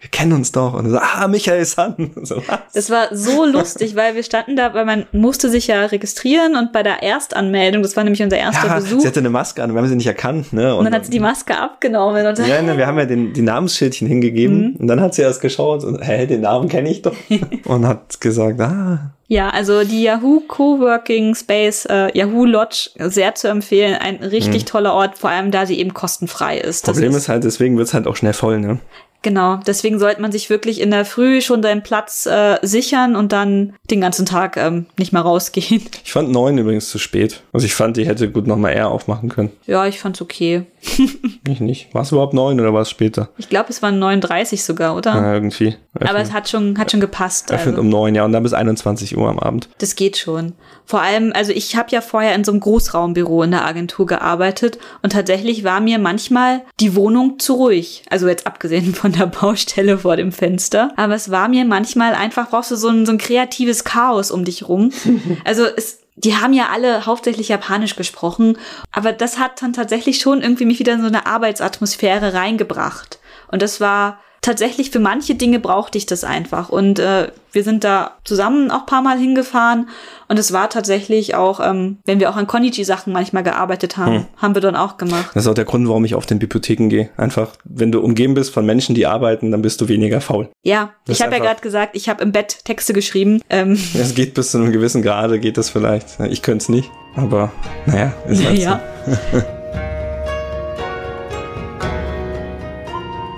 wir 0.00 0.10
kennen 0.10 0.34
uns 0.34 0.52
doch. 0.52 0.74
Und 0.74 0.90
so, 0.90 0.98
ah, 0.98 1.26
Michael 1.28 1.64
San. 1.64 2.10
So, 2.24 2.36
was? 2.46 2.58
Das 2.74 2.90
war 2.90 3.08
so 3.16 3.46
lustig, 3.46 3.96
weil 3.96 4.14
wir 4.14 4.22
standen 4.22 4.54
da, 4.54 4.74
weil 4.74 4.84
man 4.84 5.06
musste 5.12 5.48
sich 5.48 5.66
ja 5.66 5.82
registrieren 5.86 6.56
und 6.56 6.72
bei 6.74 6.82
der 6.82 7.02
Erstanmeldung, 7.02 7.82
das 7.82 7.96
war 7.96 8.04
nämlich 8.04 8.22
unser 8.22 8.36
erster 8.36 8.66
Ja, 8.66 8.74
Besuch, 8.74 9.00
sie 9.00 9.06
hatte 9.08 9.20
eine 9.20 9.30
Maske 9.30 9.62
an, 9.62 9.72
wir 9.72 9.78
haben 9.80 9.88
sie 9.88 9.96
nicht 9.96 10.06
erkannt. 10.06 10.52
Ne? 10.52 10.74
und 10.76 10.84
dann 10.84 10.92
hat 10.92 11.06
sie 11.06 11.10
die 11.10 11.20
Maske 11.20 11.56
abgenommen 11.56 12.26
und 12.26 12.38
Ja, 12.38 12.60
ne, 12.60 12.76
wir 12.76 12.86
haben 12.86 12.98
ja 12.98 13.06
den, 13.06 13.32
die 13.32 13.40
Namensschildchen 13.40 14.06
hingegeben 14.06 14.58
Mhm. 14.74 14.76
und 14.80 14.88
dann 14.88 15.00
hat 15.00 15.14
sie 15.14 15.22
erst 15.22 15.40
geschaut 15.40 15.84
und, 15.84 16.06
hä, 16.06 16.26
den 16.26 16.42
Namen 16.42 16.68
kenne 16.68 16.90
ich 16.90 17.00
doch. 17.00 17.16
und 17.64 17.86
hat 17.86 18.20
gesagt, 18.20 18.60
ah, 18.60 19.14
Ja, 19.26 19.48
also 19.50 19.84
die 19.84 20.02
Yahoo 20.02 20.40
Coworking 20.40 21.34
Space, 21.34 21.86
äh, 21.86 22.16
Yahoo 22.16 22.44
Lodge, 22.44 22.90
sehr 22.98 23.34
zu 23.34 23.48
empfehlen. 23.48 23.94
Ein 23.94 24.16
richtig 24.16 24.64
toller 24.66 24.92
Ort, 24.92 25.16
vor 25.18 25.30
allem 25.30 25.50
da 25.50 25.64
sie 25.66 25.78
eben 25.78 25.94
kostenfrei 25.94 26.58
ist. 26.58 26.86
Das 26.86 26.96
Mhm. 26.96 27.00
Problem 27.00 27.16
ist 27.18 27.28
halt, 27.28 27.44
deswegen 27.44 27.76
wird's 27.78 27.94
halt 27.94 28.06
auch 28.06 28.16
schnell 28.16 28.34
voll, 28.34 28.60
ne? 28.60 28.80
Genau, 29.22 29.56
deswegen 29.66 29.98
sollte 29.98 30.20
man 30.20 30.32
sich 30.32 30.50
wirklich 30.50 30.82
in 30.82 30.90
der 30.90 31.06
Früh 31.06 31.40
schon 31.40 31.62
seinen 31.62 31.82
Platz 31.82 32.26
äh, 32.26 32.58
sichern 32.60 33.16
und 33.16 33.32
dann 33.32 33.72
den 33.90 34.02
ganzen 34.02 34.26
Tag 34.26 34.58
ähm, 34.58 34.84
nicht 34.98 35.14
mal 35.14 35.22
rausgehen. 35.22 35.80
Ich 36.04 36.12
fand 36.12 36.30
neun 36.30 36.58
übrigens 36.58 36.90
zu 36.90 36.98
spät. 36.98 37.40
Also 37.54 37.64
ich 37.64 37.74
fand, 37.74 37.96
die 37.96 38.06
hätte 38.06 38.30
gut 38.30 38.46
nochmal 38.46 38.74
eher 38.74 38.90
aufmachen 38.90 39.30
können. 39.30 39.50
Ja, 39.66 39.86
ich 39.86 39.98
fand's 39.98 40.20
okay. 40.20 40.66
Ich 41.48 41.60
nicht. 41.60 41.92
War 41.94 42.02
es 42.02 42.12
überhaupt 42.12 42.34
neun 42.34 42.60
oder 42.60 42.74
war 42.74 42.82
es 42.82 42.90
später? 42.90 43.30
Ich 43.38 43.48
glaube, 43.48 43.70
es 43.70 43.80
waren 43.80 43.98
39 43.98 44.62
sogar, 44.62 44.94
oder? 44.94 45.14
Ja, 45.14 45.32
irgendwie. 45.34 45.74
Öffnen. 45.94 46.08
Aber 46.08 46.20
es 46.20 46.32
hat 46.32 46.48
schon, 46.48 46.76
hat 46.78 46.90
schon 46.90 47.00
gepasst. 47.00 47.52
Öffnet 47.52 47.76
also. 47.76 47.80
um 47.80 47.88
neun, 47.88 48.14
ja, 48.14 48.24
und 48.24 48.32
dann 48.32 48.42
bis 48.42 48.52
21 48.52 49.16
Uhr 49.16 49.28
am 49.28 49.38
Abend. 49.38 49.68
Das 49.78 49.94
geht 49.94 50.16
schon. 50.16 50.54
Vor 50.84 51.00
allem, 51.00 51.32
also 51.34 51.52
ich 51.52 51.76
habe 51.76 51.90
ja 51.90 52.00
vorher 52.00 52.34
in 52.34 52.44
so 52.44 52.52
einem 52.52 52.60
Großraumbüro 52.60 53.42
in 53.44 53.52
der 53.52 53.64
Agentur 53.64 54.06
gearbeitet 54.06 54.78
und 55.02 55.12
tatsächlich 55.12 55.62
war 55.62 55.80
mir 55.80 55.98
manchmal 55.98 56.62
die 56.80 56.96
Wohnung 56.96 57.38
zu 57.38 57.54
ruhig. 57.54 58.02
Also 58.10 58.28
jetzt 58.28 58.46
abgesehen 58.46 58.94
von 58.94 59.12
der 59.12 59.26
Baustelle 59.26 59.98
vor 59.98 60.16
dem 60.16 60.32
Fenster. 60.32 60.92
Aber 60.96 61.14
es 61.14 61.30
war 61.30 61.48
mir 61.48 61.64
manchmal 61.64 62.14
einfach, 62.14 62.50
brauchst 62.50 62.72
du 62.72 62.76
so 62.76 62.88
ein, 62.88 63.06
so 63.06 63.12
ein 63.12 63.18
kreatives 63.18 63.84
Chaos 63.84 64.30
um 64.30 64.44
dich 64.44 64.68
rum. 64.68 64.90
Also 65.44 65.64
es, 65.64 66.00
die 66.16 66.36
haben 66.36 66.52
ja 66.52 66.68
alle 66.72 67.06
hauptsächlich 67.06 67.48
Japanisch 67.48 67.96
gesprochen, 67.96 68.56
aber 68.92 69.12
das 69.12 69.38
hat 69.38 69.60
dann 69.62 69.72
tatsächlich 69.72 70.18
schon 70.18 70.42
irgendwie 70.42 70.64
mich 70.64 70.78
wieder 70.78 70.94
in 70.94 71.00
so 71.00 71.06
eine 71.06 71.26
Arbeitsatmosphäre 71.26 72.34
reingebracht. 72.34 73.18
Und 73.48 73.62
das 73.62 73.80
war 73.80 74.18
tatsächlich 74.44 74.90
für 74.90 75.00
manche 75.00 75.34
Dinge 75.34 75.58
brauchte 75.58 75.96
ich 75.96 76.04
das 76.04 76.22
einfach. 76.22 76.68
Und 76.68 76.98
äh, 76.98 77.28
wir 77.52 77.64
sind 77.64 77.82
da 77.82 78.12
zusammen 78.24 78.70
auch 78.70 78.84
paar 78.84 79.00
Mal 79.00 79.18
hingefahren. 79.18 79.88
Und 80.28 80.38
es 80.38 80.52
war 80.52 80.68
tatsächlich 80.68 81.34
auch, 81.34 81.60
ähm, 81.60 81.98
wenn 82.04 82.20
wir 82.20 82.28
auch 82.28 82.36
an 82.36 82.46
Konichi-Sachen 82.46 83.12
manchmal 83.12 83.42
gearbeitet 83.42 83.96
haben, 83.96 84.14
hm. 84.14 84.26
haben 84.36 84.54
wir 84.54 84.60
dann 84.60 84.76
auch 84.76 84.98
gemacht. 84.98 85.30
Das 85.34 85.44
ist 85.44 85.50
auch 85.50 85.54
der 85.54 85.64
Grund, 85.64 85.88
warum 85.88 86.04
ich 86.04 86.14
auf 86.14 86.26
den 86.26 86.38
Bibliotheken 86.38 86.88
gehe. 86.88 87.08
Einfach, 87.16 87.52
wenn 87.64 87.90
du 87.90 88.00
umgeben 88.00 88.34
bist 88.34 88.52
von 88.52 88.66
Menschen, 88.66 88.94
die 88.94 89.06
arbeiten, 89.06 89.50
dann 89.50 89.62
bist 89.62 89.80
du 89.80 89.88
weniger 89.88 90.20
faul. 90.20 90.50
Ja, 90.62 90.90
das 91.06 91.16
ich 91.16 91.24
habe 91.24 91.36
ja 91.36 91.42
gerade 91.42 91.62
gesagt, 91.62 91.96
ich 91.96 92.10
habe 92.10 92.22
im 92.22 92.32
Bett 92.32 92.64
Texte 92.64 92.92
geschrieben. 92.92 93.40
Ähm. 93.48 93.78
Es 93.94 94.14
geht 94.14 94.34
bis 94.34 94.50
zu 94.50 94.58
einem 94.58 94.72
gewissen 94.72 95.02
Grade, 95.02 95.40
geht 95.40 95.56
das 95.56 95.70
vielleicht. 95.70 96.20
Ich 96.28 96.42
könnte 96.42 96.64
es 96.64 96.68
nicht, 96.68 96.90
aber 97.16 97.50
naja, 97.86 98.12
ist 98.28 98.44
halt 98.44 98.58
ja. 98.58 98.80
so. 99.06 99.42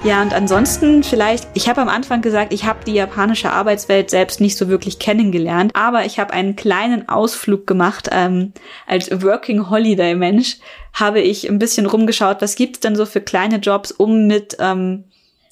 Ja, 0.06 0.22
und 0.22 0.32
ansonsten 0.32 1.02
vielleicht, 1.02 1.48
ich 1.54 1.68
habe 1.68 1.80
am 1.80 1.88
Anfang 1.88 2.22
gesagt, 2.22 2.52
ich 2.52 2.64
habe 2.64 2.84
die 2.84 2.92
japanische 2.92 3.50
Arbeitswelt 3.50 4.08
selbst 4.08 4.40
nicht 4.40 4.56
so 4.56 4.68
wirklich 4.68 5.00
kennengelernt, 5.00 5.74
aber 5.74 6.04
ich 6.04 6.20
habe 6.20 6.32
einen 6.32 6.54
kleinen 6.54 7.08
Ausflug 7.08 7.66
gemacht. 7.66 8.08
Ähm, 8.12 8.52
als 8.86 9.10
Working 9.10 9.68
Holiday 9.68 10.14
Mensch 10.14 10.58
habe 10.92 11.20
ich 11.20 11.50
ein 11.50 11.58
bisschen 11.58 11.86
rumgeschaut, 11.86 12.40
was 12.40 12.54
gibt's 12.54 12.78
denn 12.78 12.94
so 12.94 13.04
für 13.04 13.20
kleine 13.20 13.56
Jobs, 13.56 13.90
um 13.90 14.28
mit 14.28 14.56
ähm, 14.60 15.06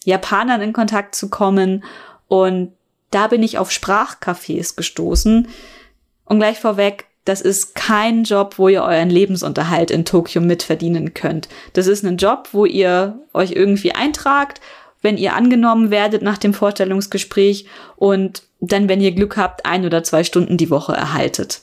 Japanern 0.04 0.60
in 0.60 0.72
Kontakt 0.72 1.16
zu 1.16 1.30
kommen. 1.30 1.82
Und 2.28 2.74
da 3.10 3.26
bin 3.26 3.42
ich 3.42 3.58
auf 3.58 3.70
Sprachcafés 3.70 4.76
gestoßen. 4.76 5.48
Und 6.26 6.38
gleich 6.38 6.60
vorweg, 6.60 7.06
das 7.24 7.40
ist 7.40 7.74
kein 7.74 8.24
Job, 8.24 8.54
wo 8.58 8.68
ihr 8.68 8.82
euren 8.82 9.10
Lebensunterhalt 9.10 9.90
in 9.90 10.04
Tokio 10.04 10.40
mitverdienen 10.42 11.14
könnt. 11.14 11.48
Das 11.72 11.86
ist 11.86 12.04
ein 12.04 12.16
Job, 12.16 12.48
wo 12.52 12.66
ihr 12.66 13.18
euch 13.32 13.52
irgendwie 13.52 13.92
eintragt, 13.92 14.60
wenn 15.00 15.16
ihr 15.16 15.34
angenommen 15.34 15.90
werdet 15.90 16.22
nach 16.22 16.38
dem 16.38 16.54
Vorstellungsgespräch 16.54 17.66
und 17.96 18.42
dann, 18.60 18.88
wenn 18.88 19.00
ihr 19.00 19.12
Glück 19.12 19.36
habt, 19.36 19.66
ein 19.66 19.84
oder 19.84 20.02
zwei 20.02 20.24
Stunden 20.24 20.56
die 20.56 20.70
Woche 20.70 20.92
erhaltet. 20.92 21.62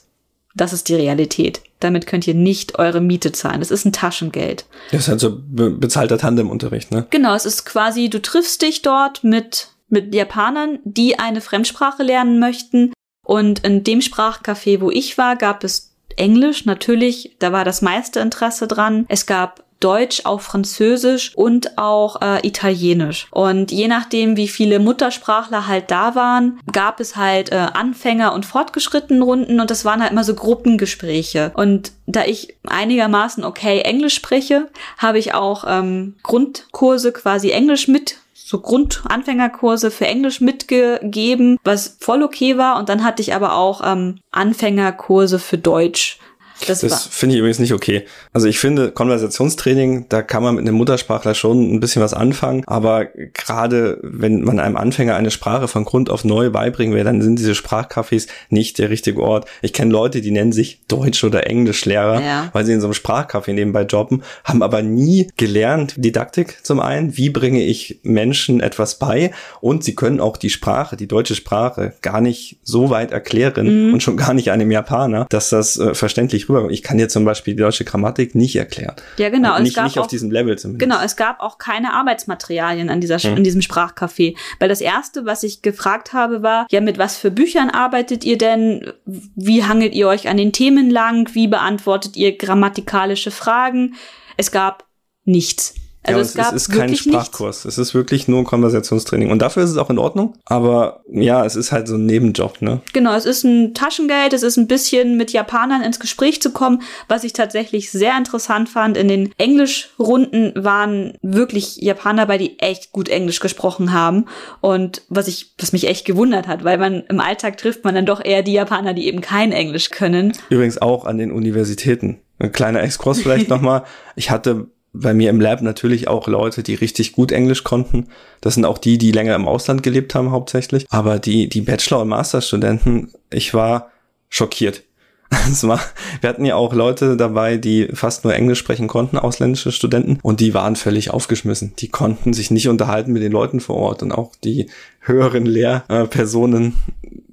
Das 0.54 0.72
ist 0.72 0.88
die 0.88 0.94
Realität. 0.94 1.62
Damit 1.80 2.06
könnt 2.06 2.26
ihr 2.26 2.34
nicht 2.34 2.78
eure 2.78 3.00
Miete 3.00 3.32
zahlen. 3.32 3.60
Das 3.60 3.70
ist 3.70 3.84
ein 3.84 3.92
Taschengeld. 3.92 4.66
Das 4.90 5.02
ist 5.02 5.08
halt 5.08 5.20
so 5.20 5.40
bezahlter 5.46 6.18
Tandemunterricht, 6.18 6.90
ne? 6.92 7.06
Genau, 7.10 7.34
es 7.34 7.46
ist 7.46 7.64
quasi, 7.64 8.10
du 8.10 8.20
triffst 8.20 8.62
dich 8.62 8.82
dort 8.82 9.24
mit 9.24 9.68
mit 9.88 10.14
Japanern, 10.14 10.78
die 10.84 11.18
eine 11.18 11.42
Fremdsprache 11.42 12.02
lernen 12.02 12.38
möchten 12.38 12.92
und 13.24 13.60
in 13.60 13.84
dem 13.84 14.00
Sprachcafé, 14.00 14.80
wo 14.80 14.90
ich 14.90 15.18
war, 15.18 15.36
gab 15.36 15.64
es 15.64 15.92
Englisch, 16.16 16.66
natürlich, 16.66 17.36
da 17.38 17.52
war 17.52 17.64
das 17.64 17.82
meiste 17.82 18.20
Interesse 18.20 18.68
dran. 18.68 19.06
Es 19.08 19.26
gab 19.26 19.64
Deutsch, 19.82 20.22
auch 20.24 20.40
Französisch 20.40 21.32
und 21.34 21.76
auch 21.76 22.22
äh, 22.22 22.46
Italienisch. 22.46 23.26
Und 23.32 23.72
je 23.72 23.88
nachdem, 23.88 24.36
wie 24.36 24.48
viele 24.48 24.78
Muttersprachler 24.78 25.66
halt 25.66 25.90
da 25.90 26.14
waren, 26.14 26.60
gab 26.72 27.00
es 27.00 27.16
halt 27.16 27.50
äh, 27.50 27.56
Anfänger- 27.56 28.32
und 28.32 28.46
fortgeschrittenen 28.46 29.22
Runden 29.22 29.60
und 29.60 29.70
das 29.70 29.84
waren 29.84 30.00
halt 30.00 30.12
immer 30.12 30.24
so 30.24 30.34
Gruppengespräche. 30.34 31.50
Und 31.54 31.92
da 32.06 32.24
ich 32.24 32.56
einigermaßen 32.64 33.44
okay 33.44 33.80
Englisch 33.80 34.14
spreche, 34.14 34.68
habe 34.98 35.18
ich 35.18 35.34
auch 35.34 35.64
ähm, 35.66 36.14
Grundkurse 36.22 37.12
quasi 37.12 37.50
Englisch 37.50 37.88
mit 37.88 38.18
so 38.44 38.60
Grundanfängerkurse 38.60 39.90
für 39.90 40.06
Englisch 40.06 40.40
mitgegeben, 40.40 41.58
was 41.64 41.96
voll 42.00 42.22
okay 42.22 42.58
war. 42.58 42.78
Und 42.78 42.88
dann 42.88 43.04
hatte 43.04 43.22
ich 43.22 43.34
aber 43.34 43.54
auch 43.54 43.80
ähm, 43.84 44.18
Anfängerkurse 44.30 45.38
für 45.38 45.58
Deutsch 45.58 46.18
das, 46.66 46.80
das 46.80 47.06
finde 47.06 47.34
ich 47.34 47.38
übrigens 47.40 47.58
nicht 47.58 47.72
okay. 47.72 48.04
Also 48.32 48.46
ich 48.46 48.58
finde, 48.58 48.92
Konversationstraining, 48.92 50.06
da 50.08 50.22
kann 50.22 50.42
man 50.42 50.54
mit 50.54 50.62
einem 50.62 50.76
Muttersprachler 50.76 51.34
schon 51.34 51.74
ein 51.74 51.80
bisschen 51.80 52.02
was 52.02 52.14
anfangen, 52.14 52.62
aber 52.66 53.06
gerade 53.06 53.98
wenn 54.02 54.42
man 54.42 54.58
einem 54.60 54.76
Anfänger 54.76 55.14
eine 55.14 55.30
Sprache 55.30 55.68
von 55.68 55.84
Grund 55.84 56.10
auf 56.10 56.24
neu 56.24 56.50
beibringen 56.50 56.94
will, 56.94 57.04
dann 57.04 57.22
sind 57.22 57.38
diese 57.38 57.52
Sprachcafés 57.52 58.28
nicht 58.48 58.78
der 58.78 58.90
richtige 58.90 59.22
Ort. 59.22 59.46
Ich 59.62 59.72
kenne 59.72 59.92
Leute, 59.92 60.20
die 60.20 60.30
nennen 60.30 60.52
sich 60.52 60.80
Deutsch- 60.88 61.24
oder 61.24 61.46
Englischlehrer, 61.46 62.20
ja. 62.20 62.48
weil 62.52 62.64
sie 62.64 62.72
in 62.72 62.80
so 62.80 62.86
einem 62.86 62.94
Sprachcafé 62.94 63.52
nebenbei 63.52 63.82
jobben, 63.82 64.22
haben 64.44 64.62
aber 64.62 64.82
nie 64.82 65.28
gelernt, 65.36 65.94
Didaktik 65.96 66.58
zum 66.62 66.80
einen, 66.80 67.16
wie 67.16 67.30
bringe 67.30 67.62
ich 67.62 68.00
Menschen 68.02 68.60
etwas 68.60 68.98
bei 68.98 69.32
und 69.60 69.84
sie 69.84 69.94
können 69.94 70.20
auch 70.20 70.36
die 70.36 70.50
Sprache, 70.50 70.96
die 70.96 71.08
deutsche 71.08 71.34
Sprache 71.34 71.94
gar 72.02 72.20
nicht 72.20 72.58
so 72.62 72.90
weit 72.90 73.12
erklären 73.12 73.88
mhm. 73.88 73.94
und 73.94 74.02
schon 74.02 74.16
gar 74.16 74.34
nicht 74.34 74.50
einem 74.50 74.70
Japaner, 74.70 75.26
dass 75.28 75.48
das 75.50 75.78
äh, 75.78 75.94
verständlich 75.94 76.48
rüber. 76.54 76.70
Ich 76.70 76.82
kann 76.82 76.98
dir 76.98 77.08
zum 77.08 77.24
Beispiel 77.24 77.54
die 77.54 77.62
deutsche 77.62 77.84
Grammatik 77.84 78.34
nicht 78.34 78.56
erklären. 78.56 78.96
Ja, 79.18 79.28
genau. 79.28 79.58
Nicht, 79.58 79.80
nicht 79.80 79.98
auch, 79.98 80.02
auf 80.02 80.06
diesem 80.08 80.30
Level 80.30 80.58
zumindest. 80.58 80.88
Genau, 80.88 81.02
es 81.04 81.16
gab 81.16 81.40
auch 81.40 81.58
keine 81.58 81.92
Arbeitsmaterialien 81.94 82.88
an 82.90 83.00
dieser, 83.00 83.18
hm. 83.18 83.36
in 83.36 83.44
diesem 83.44 83.60
Sprachcafé. 83.60 84.36
Weil 84.58 84.68
das 84.68 84.80
erste, 84.80 85.24
was 85.24 85.42
ich 85.42 85.62
gefragt 85.62 86.12
habe, 86.12 86.42
war, 86.42 86.66
ja, 86.70 86.80
mit 86.80 86.98
was 86.98 87.16
für 87.16 87.30
Büchern 87.30 87.70
arbeitet 87.70 88.24
ihr 88.24 88.38
denn? 88.38 88.92
Wie 89.04 89.64
hangelt 89.64 89.94
ihr 89.94 90.08
euch 90.08 90.28
an 90.28 90.36
den 90.36 90.52
Themen 90.52 90.90
lang? 90.90 91.34
Wie 91.34 91.48
beantwortet 91.48 92.16
ihr 92.16 92.36
grammatikalische 92.36 93.30
Fragen? 93.30 93.94
Es 94.36 94.50
gab 94.50 94.86
nichts. 95.24 95.74
Also 96.04 96.38
ja, 96.38 96.48
es, 96.48 96.52
es, 96.52 96.68
ist 96.68 96.76
kein 96.76 96.96
Sprachkurs. 96.96 97.64
Nichts. 97.64 97.78
Es 97.78 97.78
ist 97.78 97.94
wirklich 97.94 98.26
nur 98.26 98.40
ein 98.40 98.44
Konversationstraining. 98.44 99.30
Und 99.30 99.40
dafür 99.40 99.62
ist 99.62 99.70
es 99.70 99.76
auch 99.76 99.90
in 99.90 99.98
Ordnung. 99.98 100.34
Aber 100.44 101.02
ja, 101.10 101.44
es 101.44 101.54
ist 101.54 101.70
halt 101.70 101.86
so 101.86 101.94
ein 101.94 102.06
Nebenjob, 102.06 102.60
ne? 102.60 102.80
Genau, 102.92 103.14
es 103.14 103.24
ist 103.24 103.44
ein 103.44 103.72
Taschengeld. 103.74 104.32
Es 104.32 104.42
ist 104.42 104.56
ein 104.56 104.66
bisschen 104.66 105.16
mit 105.16 105.32
Japanern 105.32 105.82
ins 105.82 106.00
Gespräch 106.00 106.42
zu 106.42 106.50
kommen. 106.50 106.82
Was 107.08 107.22
ich 107.22 107.32
tatsächlich 107.32 107.90
sehr 107.92 108.16
interessant 108.18 108.68
fand, 108.68 108.96
in 108.96 109.08
den 109.08 109.32
Englischrunden 109.38 110.52
waren 110.56 111.14
wirklich 111.22 111.76
Japaner 111.76 112.26
bei, 112.26 112.38
die 112.38 112.58
echt 112.58 112.92
gut 112.92 113.08
Englisch 113.08 113.38
gesprochen 113.38 113.92
haben. 113.92 114.26
Und 114.60 115.02
was 115.08 115.28
ich, 115.28 115.54
was 115.58 115.72
mich 115.72 115.86
echt 115.86 116.04
gewundert 116.04 116.48
hat, 116.48 116.64
weil 116.64 116.78
man 116.78 117.04
im 117.08 117.20
Alltag 117.20 117.58
trifft 117.58 117.84
man 117.84 117.94
dann 117.94 118.06
doch 118.06 118.24
eher 118.24 118.42
die 118.42 118.54
Japaner, 118.54 118.94
die 118.94 119.06
eben 119.06 119.20
kein 119.20 119.52
Englisch 119.52 119.90
können. 119.90 120.32
Übrigens 120.48 120.82
auch 120.82 121.04
an 121.04 121.18
den 121.18 121.30
Universitäten. 121.30 122.18
Ein 122.40 122.50
kleiner 122.50 122.82
Exkurs 122.82 123.20
vielleicht 123.20 123.48
nochmal. 123.50 123.84
Ich 124.16 124.30
hatte 124.30 124.66
bei 124.92 125.14
mir 125.14 125.30
im 125.30 125.40
Lab 125.40 125.62
natürlich 125.62 126.08
auch 126.08 126.28
Leute, 126.28 126.62
die 126.62 126.74
richtig 126.74 127.12
gut 127.12 127.32
Englisch 127.32 127.64
konnten. 127.64 128.08
Das 128.40 128.54
sind 128.54 128.64
auch 128.64 128.78
die, 128.78 128.98
die 128.98 129.12
länger 129.12 129.34
im 129.34 129.48
Ausland 129.48 129.82
gelebt 129.82 130.14
haben 130.14 130.30
hauptsächlich. 130.30 130.86
Aber 130.90 131.18
die, 131.18 131.48
die 131.48 131.62
Bachelor- 131.62 132.02
und 132.02 132.08
Masterstudenten, 132.08 133.10
ich 133.30 133.54
war 133.54 133.90
schockiert. 134.28 134.82
Es 135.50 135.66
war, 135.66 135.80
wir 136.20 136.28
hatten 136.28 136.44
ja 136.44 136.56
auch 136.56 136.74
Leute 136.74 137.16
dabei, 137.16 137.56
die 137.56 137.88
fast 137.94 138.24
nur 138.24 138.34
Englisch 138.34 138.58
sprechen 138.58 138.86
konnten, 138.86 139.16
ausländische 139.16 139.72
Studenten, 139.72 140.18
und 140.22 140.40
die 140.40 140.52
waren 140.52 140.76
völlig 140.76 141.10
aufgeschmissen. 141.10 141.72
Die 141.78 141.88
konnten 141.88 142.34
sich 142.34 142.50
nicht 142.50 142.68
unterhalten 142.68 143.14
mit 143.14 143.22
den 143.22 143.32
Leuten 143.32 143.60
vor 143.60 143.76
Ort 143.76 144.02
und 144.02 144.12
auch 144.12 144.32
die 144.44 144.68
höheren 145.00 145.46
Lehrpersonen. 145.46 146.74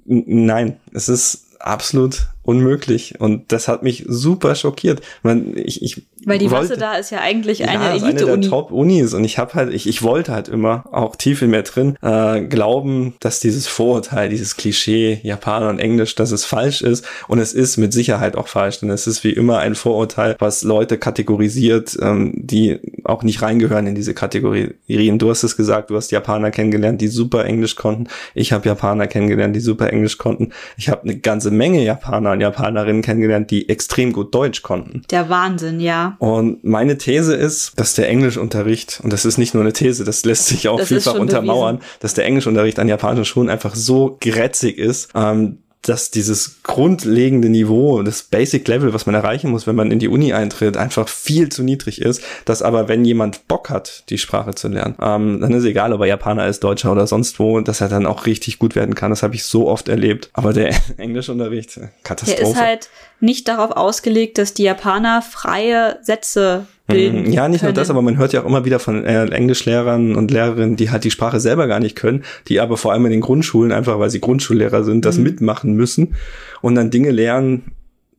Nein, 0.06 0.78
es 0.94 1.10
ist 1.10 1.44
absolut 1.58 2.28
unmöglich. 2.42 3.20
Und 3.20 3.52
das 3.52 3.68
hat 3.68 3.82
mich 3.82 4.04
super 4.08 4.54
schockiert. 4.54 5.02
Man, 5.22 5.56
ich, 5.56 5.82
ich 5.82 6.02
Weil 6.24 6.38
die 6.38 6.50
wollte, 6.50 6.68
Masse 6.68 6.80
da 6.80 6.94
ist 6.94 7.10
ja 7.10 7.20
eigentlich 7.20 7.62
eine 7.68 7.84
ja, 7.84 7.90
Elite-Uni. 7.90 8.22
eine 8.22 8.40
der 8.40 8.50
Top-Unis. 8.50 9.14
Und 9.14 9.24
ich 9.24 9.38
habe 9.38 9.54
halt, 9.54 9.74
ich, 9.74 9.86
ich 9.86 10.02
wollte 10.02 10.32
halt 10.32 10.48
immer, 10.48 10.84
auch 10.90 11.16
tief 11.16 11.42
in 11.42 11.50
mir 11.50 11.62
drin, 11.62 11.96
äh, 12.02 12.40
glauben, 12.42 13.14
dass 13.20 13.40
dieses 13.40 13.66
Vorurteil, 13.66 14.30
dieses 14.30 14.56
Klischee, 14.56 15.20
Japaner 15.22 15.68
und 15.68 15.78
Englisch, 15.78 16.14
dass 16.14 16.32
es 16.32 16.44
falsch 16.44 16.82
ist. 16.82 17.04
Und 17.28 17.38
es 17.38 17.52
ist 17.52 17.76
mit 17.76 17.92
Sicherheit 17.92 18.36
auch 18.36 18.48
falsch. 18.48 18.80
Denn 18.80 18.90
es 18.90 19.06
ist 19.06 19.22
wie 19.22 19.32
immer 19.32 19.58
ein 19.58 19.74
Vorurteil, 19.74 20.36
was 20.38 20.62
Leute 20.62 20.98
kategorisiert, 20.98 21.98
ähm, 22.00 22.32
die 22.36 22.78
auch 23.04 23.22
nicht 23.22 23.42
reingehören 23.42 23.86
in 23.86 23.94
diese 23.94 24.14
Kategorien. 24.14 25.18
Du 25.18 25.28
hast 25.28 25.42
es 25.42 25.56
gesagt, 25.56 25.90
du 25.90 25.96
hast 25.96 26.10
Japaner 26.10 26.50
kennengelernt, 26.50 27.00
die 27.00 27.08
super 27.08 27.44
Englisch 27.44 27.76
konnten. 27.76 28.08
Ich 28.34 28.52
habe 28.52 28.66
Japaner 28.66 29.06
kennengelernt, 29.06 29.54
die 29.54 29.60
super 29.60 29.92
Englisch 29.92 30.16
konnten. 30.18 30.50
Ich 30.76 30.88
habe 30.88 31.02
eine 31.02 31.18
ganze 31.18 31.50
Menge 31.50 31.84
Japaner 31.84 32.39
und 32.40 32.42
Japanerinnen 32.42 33.02
kennengelernt, 33.02 33.50
die 33.50 33.68
extrem 33.68 34.12
gut 34.12 34.34
Deutsch 34.34 34.62
konnten. 34.62 35.02
Der 35.10 35.28
Wahnsinn, 35.28 35.80
ja. 35.80 36.16
Und 36.18 36.64
meine 36.64 36.98
These 36.98 37.34
ist, 37.34 37.78
dass 37.78 37.94
der 37.94 38.08
Englischunterricht, 38.08 39.00
und 39.02 39.12
das 39.12 39.24
ist 39.24 39.38
nicht 39.38 39.54
nur 39.54 39.62
eine 39.62 39.72
These, 39.72 40.04
das 40.04 40.24
lässt 40.24 40.46
sich 40.46 40.68
auch 40.68 40.78
das 40.78 40.88
vielfach 40.88 41.14
untermauern, 41.14 41.76
bewiesen. 41.76 41.98
dass 42.00 42.14
der 42.14 42.24
Englischunterricht 42.24 42.78
an 42.78 42.88
japanischen 42.88 43.24
Schulen 43.24 43.50
einfach 43.50 43.74
so 43.74 44.16
grätzig 44.20 44.78
ist, 44.78 45.10
ähm, 45.14 45.58
dass 45.82 46.10
dieses 46.10 46.62
grundlegende 46.62 47.48
Niveau, 47.48 48.02
das 48.02 48.22
Basic 48.22 48.68
Level, 48.68 48.92
was 48.92 49.06
man 49.06 49.14
erreichen 49.14 49.50
muss, 49.50 49.66
wenn 49.66 49.76
man 49.76 49.90
in 49.90 49.98
die 49.98 50.08
Uni 50.08 50.32
eintritt, 50.32 50.76
einfach 50.76 51.08
viel 51.08 51.48
zu 51.48 51.62
niedrig 51.62 52.02
ist. 52.02 52.22
Dass 52.44 52.62
aber, 52.62 52.88
wenn 52.88 53.04
jemand 53.04 53.48
Bock 53.48 53.70
hat, 53.70 54.04
die 54.10 54.18
Sprache 54.18 54.54
zu 54.54 54.68
lernen, 54.68 54.94
ähm, 55.00 55.40
dann 55.40 55.54
ist 55.54 55.64
egal, 55.64 55.92
ob 55.92 56.00
er 56.02 56.06
Japaner 56.06 56.46
ist, 56.46 56.62
Deutscher 56.62 56.92
oder 56.92 57.06
sonst 57.06 57.38
wo, 57.38 57.60
dass 57.60 57.80
er 57.80 57.88
dann 57.88 58.06
auch 58.06 58.26
richtig 58.26 58.58
gut 58.58 58.76
werden 58.76 58.94
kann. 58.94 59.10
Das 59.10 59.22
habe 59.22 59.34
ich 59.34 59.44
so 59.44 59.68
oft 59.68 59.88
erlebt. 59.88 60.30
Aber 60.34 60.52
der 60.52 60.74
Englischunterricht, 60.98 61.80
Katastrophe. 62.02 62.42
Der 62.42 62.50
ist 62.50 62.60
halt 62.60 62.90
nicht 63.20 63.48
darauf 63.48 63.70
ausgelegt, 63.70 64.38
dass 64.38 64.52
die 64.52 64.64
Japaner 64.64 65.22
freie 65.22 65.98
Sätze 66.02 66.66
bilden. 66.90 67.32
Ja, 67.32 67.48
nicht 67.48 67.60
können. 67.60 67.72
nur 67.72 67.80
das, 67.80 67.90
aber 67.90 68.02
man 68.02 68.18
hört 68.18 68.32
ja 68.32 68.42
auch 68.42 68.46
immer 68.46 68.64
wieder 68.64 68.78
von 68.78 69.04
äh, 69.04 69.24
Englischlehrern 69.26 70.14
und 70.14 70.30
Lehrerinnen, 70.30 70.76
die 70.76 70.90
halt 70.90 71.04
die 71.04 71.10
Sprache 71.10 71.40
selber 71.40 71.66
gar 71.66 71.80
nicht 71.80 71.96
können, 71.96 72.24
die 72.48 72.60
aber 72.60 72.76
vor 72.76 72.92
allem 72.92 73.04
in 73.06 73.12
den 73.12 73.20
Grundschulen, 73.20 73.72
einfach 73.72 73.98
weil 73.98 74.10
sie 74.10 74.20
Grundschullehrer 74.20 74.84
sind, 74.84 75.04
das 75.04 75.18
mhm. 75.18 75.24
mitmachen 75.24 75.74
müssen 75.74 76.14
und 76.60 76.74
dann 76.74 76.90
Dinge 76.90 77.10
lernen, 77.10 77.72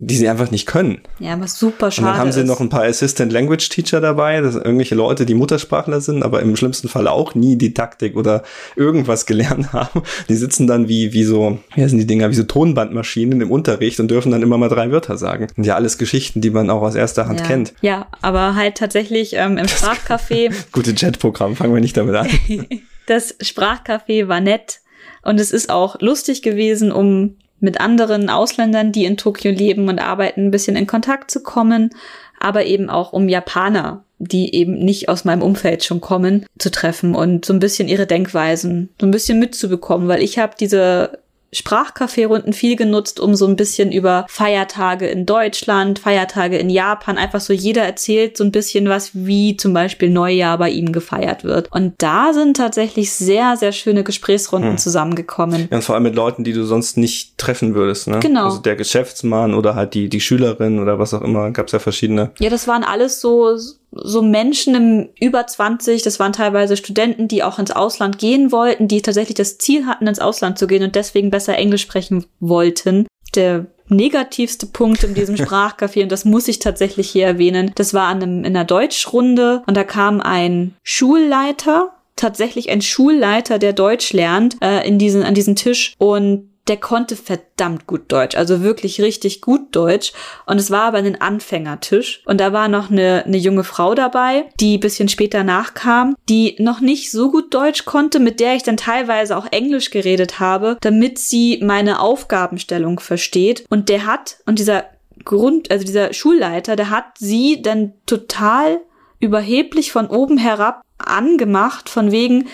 die 0.03 0.15
sie 0.15 0.27
einfach 0.27 0.49
nicht 0.49 0.65
können. 0.65 0.99
Ja, 1.19 1.39
was 1.39 1.59
super 1.59 1.91
schade 1.91 2.07
Und 2.07 2.13
dann 2.13 2.19
haben 2.19 2.31
sie 2.31 2.41
ist. 2.41 2.47
noch 2.47 2.59
ein 2.59 2.69
paar 2.69 2.83
Assistant 2.83 3.31
Language 3.31 3.69
Teacher 3.69 4.01
dabei, 4.01 4.41
das 4.41 4.53
sind 4.53 4.65
irgendwelche 4.65 4.95
Leute, 4.95 5.27
die 5.27 5.35
Muttersprachler 5.35 6.01
sind, 6.01 6.23
aber 6.23 6.41
im 6.41 6.55
schlimmsten 6.55 6.89
Fall 6.89 7.07
auch 7.07 7.35
nie 7.35 7.55
Didaktik 7.55 8.15
oder 8.17 8.41
irgendwas 8.75 9.27
gelernt 9.27 9.73
haben. 9.73 10.01
Die 10.27 10.35
sitzen 10.35 10.65
dann 10.65 10.87
wie, 10.87 11.13
wie 11.13 11.23
so, 11.23 11.59
wie 11.75 11.87
sind 11.87 11.99
die 11.99 12.07
Dinger, 12.07 12.31
wie 12.31 12.33
so 12.33 12.43
Tonbandmaschinen 12.43 13.41
im 13.41 13.51
Unterricht 13.51 13.99
und 13.99 14.09
dürfen 14.09 14.31
dann 14.31 14.41
immer 14.41 14.57
mal 14.57 14.69
drei 14.69 14.91
Wörter 14.91 15.19
sagen. 15.19 15.47
Und 15.55 15.65
ja, 15.65 15.75
alles 15.75 15.99
Geschichten, 15.99 16.41
die 16.41 16.49
man 16.49 16.71
auch 16.71 16.81
aus 16.81 16.95
erster 16.95 17.27
Hand 17.27 17.41
ja. 17.41 17.45
kennt. 17.45 17.73
Ja, 17.81 18.07
aber 18.21 18.55
halt 18.55 18.77
tatsächlich 18.77 19.33
ähm, 19.33 19.59
im 19.59 19.67
Sprachcafé. 19.67 20.51
Gute 20.71 20.95
Chatprogramm, 20.95 21.55
fangen 21.55 21.75
wir 21.75 21.81
nicht 21.81 21.95
damit 21.95 22.15
an. 22.15 22.27
das 23.05 23.39
Sprachcafé 23.39 24.27
war 24.27 24.41
nett 24.41 24.79
und 25.21 25.39
es 25.39 25.51
ist 25.51 25.69
auch 25.69 26.01
lustig 26.01 26.41
gewesen, 26.41 26.91
um 26.91 27.35
mit 27.61 27.79
anderen 27.79 28.29
Ausländern, 28.29 28.91
die 28.91 29.05
in 29.05 29.17
Tokio 29.17 29.51
leben 29.51 29.87
und 29.87 29.99
arbeiten, 29.99 30.47
ein 30.47 30.51
bisschen 30.51 30.75
in 30.75 30.87
Kontakt 30.87 31.31
zu 31.31 31.41
kommen, 31.41 31.91
aber 32.39 32.65
eben 32.65 32.89
auch 32.89 33.13
um 33.13 33.29
Japaner, 33.29 34.03
die 34.17 34.53
eben 34.55 34.79
nicht 34.79 35.09
aus 35.09 35.25
meinem 35.25 35.41
Umfeld 35.41 35.83
schon 35.83 36.01
kommen, 36.01 36.45
zu 36.57 36.71
treffen 36.71 37.15
und 37.15 37.45
so 37.45 37.53
ein 37.53 37.59
bisschen 37.59 37.87
ihre 37.87 38.07
Denkweisen 38.07 38.89
so 38.99 39.07
ein 39.07 39.11
bisschen 39.11 39.39
mitzubekommen, 39.39 40.07
weil 40.07 40.21
ich 40.21 40.39
habe 40.39 40.53
diese 40.59 41.19
Sprachcafé-Runden 41.53 42.53
viel 42.53 42.75
genutzt, 42.75 43.19
um 43.19 43.35
so 43.35 43.45
ein 43.45 43.55
bisschen 43.55 43.91
über 43.91 44.25
Feiertage 44.29 45.07
in 45.07 45.25
Deutschland, 45.25 45.99
Feiertage 45.99 46.57
in 46.57 46.69
Japan, 46.69 47.17
einfach 47.17 47.41
so 47.41 47.53
jeder 47.53 47.83
erzählt 47.83 48.37
so 48.37 48.43
ein 48.43 48.51
bisschen 48.51 48.87
was, 48.87 49.11
wie 49.13 49.57
zum 49.57 49.73
Beispiel 49.73 50.09
Neujahr 50.09 50.57
bei 50.57 50.69
ihm 50.69 50.93
gefeiert 50.93 51.43
wird. 51.43 51.71
Und 51.71 51.93
da 51.97 52.33
sind 52.33 52.57
tatsächlich 52.57 53.11
sehr, 53.11 53.57
sehr 53.57 53.73
schöne 53.73 54.03
Gesprächsrunden 54.03 54.71
hm. 54.71 54.77
zusammengekommen. 54.77 55.67
Ja, 55.69 55.77
und 55.77 55.83
vor 55.83 55.95
allem 55.95 56.03
mit 56.03 56.15
Leuten, 56.15 56.43
die 56.43 56.53
du 56.53 56.63
sonst 56.63 56.97
nicht 56.97 57.37
treffen 57.37 57.75
würdest, 57.75 58.07
ne? 58.07 58.19
Genau. 58.19 58.45
Also 58.45 58.59
der 58.59 58.75
Geschäftsmann 58.75 59.53
oder 59.53 59.75
halt 59.75 59.93
die, 59.93 60.07
die 60.07 60.21
Schülerin 60.21 60.79
oder 60.79 60.99
was 60.99 61.13
auch 61.13 61.21
immer, 61.21 61.51
gab's 61.51 61.73
ja 61.73 61.79
verschiedene. 61.79 62.31
Ja, 62.39 62.49
das 62.49 62.67
waren 62.67 62.83
alles 62.83 63.19
so, 63.19 63.57
so 63.91 64.21
Menschen 64.21 64.75
im 64.75 65.09
über 65.19 65.45
20, 65.45 66.01
das 66.01 66.19
waren 66.19 66.33
teilweise 66.33 66.77
Studenten, 66.77 67.27
die 67.27 67.43
auch 67.43 67.59
ins 67.59 67.71
Ausland 67.71 68.17
gehen 68.17 68.51
wollten, 68.51 68.87
die 68.87 69.01
tatsächlich 69.01 69.35
das 69.35 69.57
Ziel 69.57 69.85
hatten, 69.85 70.07
ins 70.07 70.19
Ausland 70.19 70.57
zu 70.57 70.67
gehen 70.67 70.83
und 70.83 70.95
deswegen 70.95 71.29
besser 71.29 71.57
Englisch 71.57 71.81
sprechen 71.81 72.25
wollten. 72.39 73.07
Der 73.35 73.67
negativste 73.87 74.65
Punkt 74.65 75.03
in 75.03 75.13
diesem 75.13 75.35
Sprachcafé, 75.37 76.03
und 76.03 76.11
das 76.11 76.25
muss 76.25 76.47
ich 76.47 76.59
tatsächlich 76.59 77.09
hier 77.09 77.25
erwähnen, 77.25 77.71
das 77.75 77.93
war 77.93 78.07
an 78.07 78.23
einem, 78.23 78.39
in 78.39 78.55
einer 78.55 78.65
Deutschrunde 78.65 79.63
und 79.67 79.75
da 79.75 79.83
kam 79.83 80.21
ein 80.21 80.75
Schulleiter, 80.83 81.91
tatsächlich 82.15 82.69
ein 82.69 82.81
Schulleiter, 82.81 83.59
der 83.59 83.73
Deutsch 83.73 84.13
lernt, 84.13 84.57
äh, 84.61 84.87
in 84.87 84.99
diesen, 84.99 85.23
an 85.23 85.33
diesen 85.33 85.55
Tisch 85.55 85.95
und 85.97 86.50
der 86.67 86.77
konnte 86.77 87.15
verdammt 87.15 87.87
gut 87.87 88.11
Deutsch, 88.11 88.35
also 88.35 88.61
wirklich 88.61 89.01
richtig 89.01 89.41
gut 89.41 89.75
Deutsch. 89.75 90.13
Und 90.45 90.57
es 90.57 90.69
war 90.69 90.83
aber 90.83 90.99
ein 90.99 91.19
Anfängertisch. 91.19 92.21
Und 92.25 92.39
da 92.39 92.53
war 92.53 92.67
noch 92.67 92.91
eine, 92.91 93.23
eine 93.25 93.37
junge 93.37 93.63
Frau 93.63 93.95
dabei, 93.95 94.45
die 94.59 94.77
bisschen 94.77 95.09
später 95.09 95.43
nachkam, 95.43 96.15
die 96.29 96.55
noch 96.59 96.79
nicht 96.79 97.11
so 97.11 97.31
gut 97.31 97.53
Deutsch 97.53 97.85
konnte, 97.85 98.19
mit 98.19 98.39
der 98.39 98.55
ich 98.55 98.63
dann 98.63 98.77
teilweise 98.77 99.35
auch 99.35 99.47
Englisch 99.51 99.89
geredet 99.89 100.39
habe, 100.39 100.77
damit 100.81 101.17
sie 101.17 101.59
meine 101.63 101.99
Aufgabenstellung 101.99 102.99
versteht. 102.99 103.65
Und 103.69 103.89
der 103.89 104.05
hat, 104.05 104.37
und 104.45 104.59
dieser 104.59 104.85
Grund, 105.25 105.71
also 105.71 105.85
dieser 105.85 106.13
Schulleiter, 106.13 106.75
der 106.75 106.89
hat 106.89 107.17
sie 107.17 107.61
dann 107.61 107.93
total 108.05 108.79
überheblich 109.19 109.91
von 109.91 110.07
oben 110.07 110.37
herab 110.37 110.81
angemacht, 110.97 111.89
von 111.89 112.11
wegen, 112.11 112.47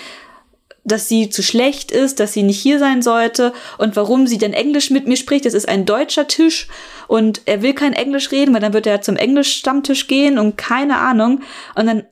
dass 0.87 1.07
sie 1.07 1.29
zu 1.29 1.43
schlecht 1.43 1.91
ist, 1.91 2.19
dass 2.19 2.33
sie 2.33 2.43
nicht 2.43 2.59
hier 2.59 2.79
sein 2.79 3.01
sollte 3.01 3.53
und 3.77 3.95
warum 3.95 4.25
sie 4.25 4.37
denn 4.37 4.53
Englisch 4.53 4.89
mit 4.89 5.07
mir 5.07 5.17
spricht. 5.17 5.45
Das 5.45 5.53
ist 5.53 5.67
ein 5.67 5.85
deutscher 5.85 6.27
Tisch 6.27 6.67
und 7.07 7.41
er 7.45 7.61
will 7.61 7.73
kein 7.73 7.93
Englisch 7.93 8.31
reden, 8.31 8.53
weil 8.53 8.61
dann 8.61 8.73
wird 8.73 8.87
er 8.87 9.01
zum 9.01 9.17
Englisch-Stammtisch 9.17 10.07
gehen 10.07 10.39
und 10.39 10.57
keine 10.57 10.97
Ahnung. 10.97 11.41
Und 11.75 11.87
dann 11.87 12.03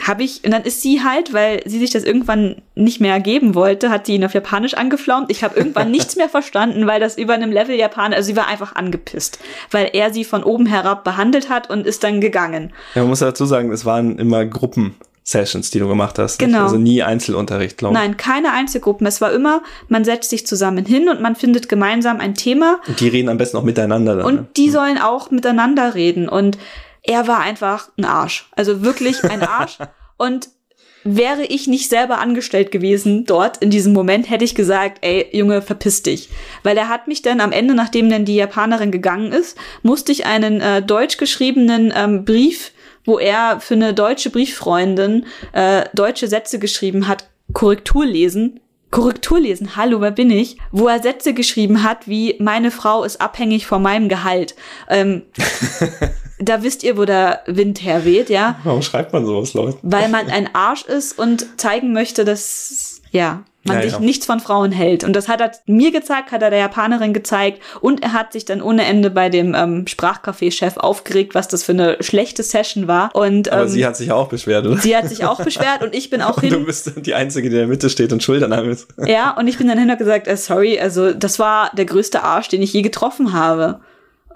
habe 0.00 0.24
ich, 0.24 0.44
und 0.44 0.50
dann 0.50 0.62
ist 0.62 0.82
sie 0.82 1.02
halt, 1.02 1.32
weil 1.32 1.62
sie 1.66 1.78
sich 1.78 1.90
das 1.90 2.04
irgendwann 2.04 2.62
nicht 2.74 3.00
mehr 3.00 3.20
geben 3.20 3.54
wollte, 3.54 3.90
hat 3.90 4.06
sie 4.06 4.14
ihn 4.14 4.24
auf 4.24 4.34
Japanisch 4.34 4.74
angeflaumt. 4.74 5.30
Ich 5.30 5.44
habe 5.44 5.56
irgendwann 5.56 5.90
nichts 5.92 6.16
mehr 6.16 6.28
verstanden, 6.28 6.86
weil 6.86 7.00
das 7.00 7.16
über 7.16 7.34
einem 7.34 7.52
Level 7.52 7.76
Japaner, 7.76 8.16
also 8.16 8.26
sie 8.26 8.36
war 8.36 8.48
einfach 8.48 8.74
angepisst, 8.74 9.38
weil 9.70 9.90
er 9.92 10.12
sie 10.12 10.24
von 10.24 10.42
oben 10.42 10.66
herab 10.66 11.04
behandelt 11.04 11.48
hat 11.48 11.70
und 11.70 11.86
ist 11.86 12.02
dann 12.02 12.20
gegangen. 12.20 12.72
Ja, 12.94 13.02
man 13.02 13.10
muss 13.10 13.20
dazu 13.20 13.44
sagen, 13.44 13.70
es 13.72 13.84
waren 13.84 14.18
immer 14.18 14.44
Gruppen. 14.44 14.96
Sessions, 15.26 15.70
die 15.70 15.78
du 15.78 15.88
gemacht 15.88 16.18
hast. 16.18 16.38
Genau. 16.38 16.58
Nicht? 16.58 16.62
Also 16.64 16.76
nie 16.76 17.02
Einzelunterricht, 17.02 17.78
glaube 17.78 17.94
ich. 17.94 18.00
Nein, 18.00 18.18
keine 18.18 18.52
Einzelgruppen. 18.52 19.06
Es 19.06 19.22
war 19.22 19.32
immer, 19.32 19.62
man 19.88 20.04
setzt 20.04 20.28
sich 20.28 20.46
zusammen 20.46 20.84
hin 20.84 21.08
und 21.08 21.22
man 21.22 21.34
findet 21.34 21.70
gemeinsam 21.70 22.20
ein 22.20 22.34
Thema. 22.34 22.80
Und 22.86 23.00
die 23.00 23.08
reden 23.08 23.30
am 23.30 23.38
besten 23.38 23.56
auch 23.56 23.62
miteinander. 23.62 24.16
Dann, 24.16 24.26
und 24.26 24.34
ne? 24.34 24.46
die 24.56 24.70
sollen 24.70 24.98
auch 24.98 25.30
miteinander 25.30 25.94
reden. 25.94 26.28
Und 26.28 26.58
er 27.02 27.26
war 27.26 27.40
einfach 27.40 27.88
ein 27.98 28.04
Arsch. 28.04 28.50
Also 28.52 28.82
wirklich 28.82 29.24
ein 29.24 29.42
Arsch. 29.48 29.78
und 30.18 30.50
wäre 31.04 31.44
ich 31.44 31.66
nicht 31.68 31.90
selber 31.90 32.18
angestellt 32.18 32.70
gewesen 32.70 33.24
dort 33.26 33.58
in 33.58 33.70
diesem 33.70 33.92
Moment, 33.92 34.28
hätte 34.28 34.44
ich 34.44 34.54
gesagt, 34.54 34.98
ey, 35.02 35.28
Junge, 35.32 35.60
verpiss 35.62 36.02
dich. 36.02 36.30
Weil 36.62 36.76
er 36.76 36.88
hat 36.88 37.08
mich 37.08 37.22
dann 37.22 37.40
am 37.40 37.52
Ende, 37.52 37.74
nachdem 37.74 38.08
dann 38.10 38.24
die 38.24 38.36
Japanerin 38.36 38.90
gegangen 38.90 39.32
ist, 39.32 39.56
musste 39.82 40.12
ich 40.12 40.26
einen 40.26 40.60
äh, 40.60 40.82
deutsch 40.82 41.18
geschriebenen 41.18 41.92
ähm, 41.94 42.24
Brief 42.24 42.72
wo 43.04 43.18
er 43.18 43.60
für 43.60 43.74
eine 43.74 43.94
deutsche 43.94 44.30
Brieffreundin 44.30 45.26
äh, 45.52 45.84
deutsche 45.94 46.28
Sätze 46.28 46.58
geschrieben 46.58 47.08
hat, 47.08 47.28
Korrektur 47.52 48.06
lesen. 48.06 48.60
Korrektur 48.90 49.40
lesen, 49.40 49.74
hallo, 49.74 50.00
wer 50.00 50.12
bin 50.12 50.30
ich? 50.30 50.56
Wo 50.70 50.86
er 50.86 51.02
Sätze 51.02 51.34
geschrieben 51.34 51.82
hat, 51.82 52.06
wie 52.06 52.36
meine 52.38 52.70
Frau 52.70 53.02
ist 53.02 53.20
abhängig 53.20 53.66
von 53.66 53.82
meinem 53.82 54.08
Gehalt. 54.08 54.54
Ähm, 54.88 55.22
da 56.38 56.62
wisst 56.62 56.84
ihr, 56.84 56.96
wo 56.96 57.04
der 57.04 57.42
Wind 57.46 57.82
herweht, 57.82 58.30
ja? 58.30 58.60
Warum 58.62 58.82
schreibt 58.82 59.12
man 59.12 59.26
sowas, 59.26 59.52
Leute? 59.52 59.78
Weil 59.82 60.08
man 60.08 60.28
ein 60.28 60.54
Arsch 60.54 60.84
ist 60.84 61.18
und 61.18 61.60
zeigen 61.60 61.92
möchte, 61.92 62.24
dass, 62.24 63.02
ja, 63.10 63.42
man 63.64 63.76
ja, 63.76 63.82
sich 63.82 63.92
ja. 63.92 63.98
nichts 63.98 64.26
von 64.26 64.40
Frauen 64.40 64.72
hält. 64.72 65.04
Und 65.04 65.14
das 65.14 65.28
hat 65.28 65.40
er 65.40 65.52
mir 65.66 65.90
gezeigt, 65.90 66.32
hat 66.32 66.42
er 66.42 66.50
der 66.50 66.58
Japanerin 66.58 67.12
gezeigt 67.12 67.60
und 67.80 68.02
er 68.02 68.12
hat 68.12 68.32
sich 68.32 68.44
dann 68.44 68.62
ohne 68.62 68.84
Ende 68.84 69.10
bei 69.10 69.28
dem 69.28 69.54
ähm, 69.54 69.86
Sprachcafé-Chef 69.86 70.76
aufgeregt, 70.76 71.34
was 71.34 71.48
das 71.48 71.62
für 71.64 71.72
eine 71.72 71.96
schlechte 72.00 72.42
Session 72.42 72.86
war. 72.88 73.14
Und, 73.14 73.50
Aber 73.50 73.62
ähm, 73.62 73.68
sie 73.68 73.86
hat 73.86 73.96
sich 73.96 74.12
auch 74.12 74.28
beschwert, 74.28 74.66
oder? 74.66 74.76
Sie 74.76 74.96
hat 74.96 75.08
sich 75.08 75.24
auch 75.24 75.42
beschwert 75.42 75.82
und 75.82 75.94
ich 75.94 76.10
bin 76.10 76.22
auch 76.22 76.40
hin. 76.40 76.50
Du 76.50 76.64
bist 76.64 76.92
die 77.04 77.14
Einzige, 77.14 77.48
die 77.48 77.56
in 77.56 77.60
der 77.60 77.68
Mitte 77.68 77.88
steht 77.90 78.12
und 78.12 78.22
Schultern 78.22 78.52
ist. 78.68 78.88
Ja, 79.04 79.36
und 79.36 79.48
ich 79.48 79.58
bin 79.58 79.68
dann 79.68 79.78
hin 79.78 79.90
und 79.90 79.98
gesagt, 79.98 80.28
äh, 80.28 80.36
sorry, 80.36 80.78
also 80.78 81.12
das 81.12 81.38
war 81.38 81.70
der 81.76 81.86
größte 81.86 82.22
Arsch, 82.22 82.48
den 82.48 82.62
ich 82.62 82.72
je 82.72 82.82
getroffen 82.82 83.32
habe. 83.32 83.80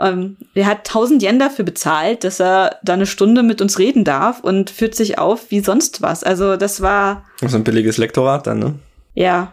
Ähm, 0.01 0.37
er 0.55 0.67
hat 0.67 0.89
1000 0.89 1.23
Yen 1.23 1.39
dafür 1.39 1.65
bezahlt, 1.65 2.23
dass 2.25 2.41
er 2.41 2.77
da 2.83 2.95
eine 2.95 3.07
Stunde 3.07 3.43
mit 3.43 3.61
uns 3.61 3.79
reden 3.79 4.05
darf 4.05 4.41
und 4.41 4.71
führt 4.71 4.95
sich 4.95 5.19
auf 5.19 5.51
wie 5.51 5.61
sonst 5.61 6.03
was. 6.03 6.23
Also 6.23 6.57
das 6.57 6.81
war. 6.81 7.25
Ist 7.41 7.55
ein 7.55 7.65
billiges 7.65 7.99
Lektorat 7.99 8.47
dann, 8.47 8.59
ne? 8.61 8.75
Ja. 9.15 9.53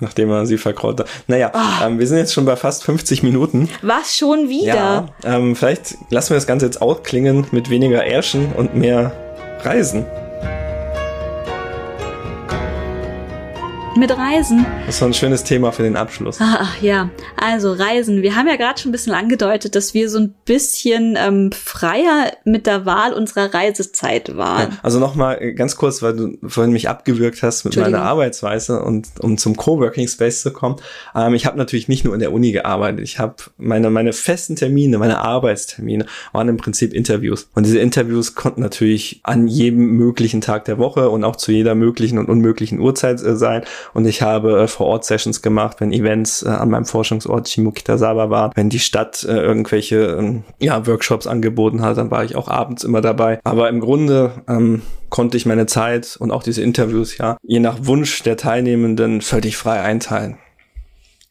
Nachdem 0.00 0.30
er 0.30 0.44
sie 0.44 0.58
verkraut 0.58 1.00
hat. 1.00 1.08
Naja, 1.28 1.52
oh. 1.54 1.84
ähm, 1.84 1.98
wir 1.98 2.06
sind 2.06 2.18
jetzt 2.18 2.34
schon 2.34 2.44
bei 2.44 2.56
fast 2.56 2.84
50 2.84 3.22
Minuten. 3.22 3.68
Was 3.82 4.16
schon 4.16 4.48
wieder? 4.48 4.74
Ja, 4.74 5.08
ähm, 5.24 5.54
vielleicht 5.54 5.96
lassen 6.10 6.30
wir 6.30 6.36
das 6.36 6.48
Ganze 6.48 6.66
jetzt 6.66 6.82
ausklingen 6.82 7.46
mit 7.52 7.70
weniger 7.70 8.04
Ärschen 8.04 8.52
und 8.52 8.74
mehr 8.74 9.12
Reisen. 9.62 10.04
Mit 13.96 14.10
Reisen. 14.10 14.66
Das 14.86 15.00
war 15.00 15.08
ein 15.08 15.14
schönes 15.14 15.44
Thema 15.44 15.70
für 15.70 15.84
den 15.84 15.94
Abschluss. 15.94 16.38
Ach 16.40 16.82
ja, 16.82 17.10
also 17.36 17.72
Reisen. 17.72 18.22
Wir 18.22 18.34
haben 18.34 18.48
ja 18.48 18.56
gerade 18.56 18.80
schon 18.80 18.88
ein 18.88 18.92
bisschen 18.92 19.12
angedeutet, 19.12 19.76
dass 19.76 19.94
wir 19.94 20.10
so 20.10 20.18
ein 20.18 20.34
bisschen 20.44 21.16
ähm, 21.16 21.52
freier 21.52 22.32
mit 22.44 22.66
der 22.66 22.86
Wahl 22.86 23.12
unserer 23.12 23.54
Reisezeit 23.54 24.36
waren. 24.36 24.72
Ja, 24.72 24.78
also 24.82 24.98
nochmal 24.98 25.54
ganz 25.54 25.76
kurz, 25.76 26.02
weil 26.02 26.16
du 26.16 26.36
vorhin 26.44 26.72
mich 26.72 26.88
abgewürgt 26.88 27.44
hast 27.44 27.64
mit 27.64 27.76
meiner 27.76 28.02
Arbeitsweise 28.02 28.82
und 28.82 29.06
um 29.20 29.38
zum 29.38 29.56
Coworking 29.56 30.08
Space 30.08 30.42
zu 30.42 30.52
kommen. 30.52 30.76
Ähm, 31.14 31.34
ich 31.34 31.46
habe 31.46 31.56
natürlich 31.56 31.86
nicht 31.86 32.04
nur 32.04 32.14
in 32.14 32.20
der 32.20 32.32
Uni 32.32 32.50
gearbeitet. 32.50 33.04
Ich 33.04 33.20
habe 33.20 33.36
meine, 33.58 33.90
meine 33.90 34.12
festen 34.12 34.56
Termine, 34.56 34.98
meine 34.98 35.20
Arbeitstermine 35.20 36.06
waren 36.32 36.48
im 36.48 36.56
Prinzip 36.56 36.92
Interviews. 36.92 37.48
Und 37.54 37.64
diese 37.64 37.78
Interviews 37.78 38.34
konnten 38.34 38.60
natürlich 38.60 39.20
an 39.22 39.46
jedem 39.46 39.92
möglichen 39.92 40.40
Tag 40.40 40.64
der 40.64 40.78
Woche 40.78 41.10
und 41.10 41.22
auch 41.22 41.36
zu 41.36 41.52
jeder 41.52 41.76
möglichen 41.76 42.18
und 42.18 42.28
unmöglichen 42.28 42.80
Uhrzeit 42.80 43.22
äh, 43.22 43.36
sein. 43.36 43.62
Und 43.92 44.06
ich 44.06 44.22
habe 44.22 44.62
äh, 44.62 44.68
vor 44.68 44.86
Ort 44.86 45.04
Sessions 45.04 45.42
gemacht, 45.42 45.76
wenn 45.80 45.92
Events 45.92 46.42
äh, 46.42 46.48
an 46.48 46.70
meinem 46.70 46.84
Forschungsort 46.86 47.48
Shimokitazawa 47.48 48.30
waren, 48.30 48.52
wenn 48.54 48.70
die 48.70 48.78
Stadt 48.78 49.24
äh, 49.24 49.36
irgendwelche 49.36 50.16
ähm, 50.18 50.44
ja, 50.58 50.86
Workshops 50.86 51.26
angeboten 51.26 51.82
hat, 51.82 51.98
dann 51.98 52.10
war 52.10 52.24
ich 52.24 52.36
auch 52.36 52.48
abends 52.48 52.84
immer 52.84 53.00
dabei. 53.00 53.40
Aber 53.44 53.68
im 53.68 53.80
Grunde 53.80 54.42
ähm, 54.48 54.82
konnte 55.10 55.36
ich 55.36 55.46
meine 55.46 55.66
Zeit 55.66 56.16
und 56.18 56.30
auch 56.30 56.42
diese 56.42 56.62
Interviews 56.62 57.18
ja 57.18 57.36
je 57.42 57.60
nach 57.60 57.78
Wunsch 57.82 58.22
der 58.22 58.36
Teilnehmenden 58.36 59.20
völlig 59.20 59.56
frei 59.56 59.80
einteilen. 59.80 60.38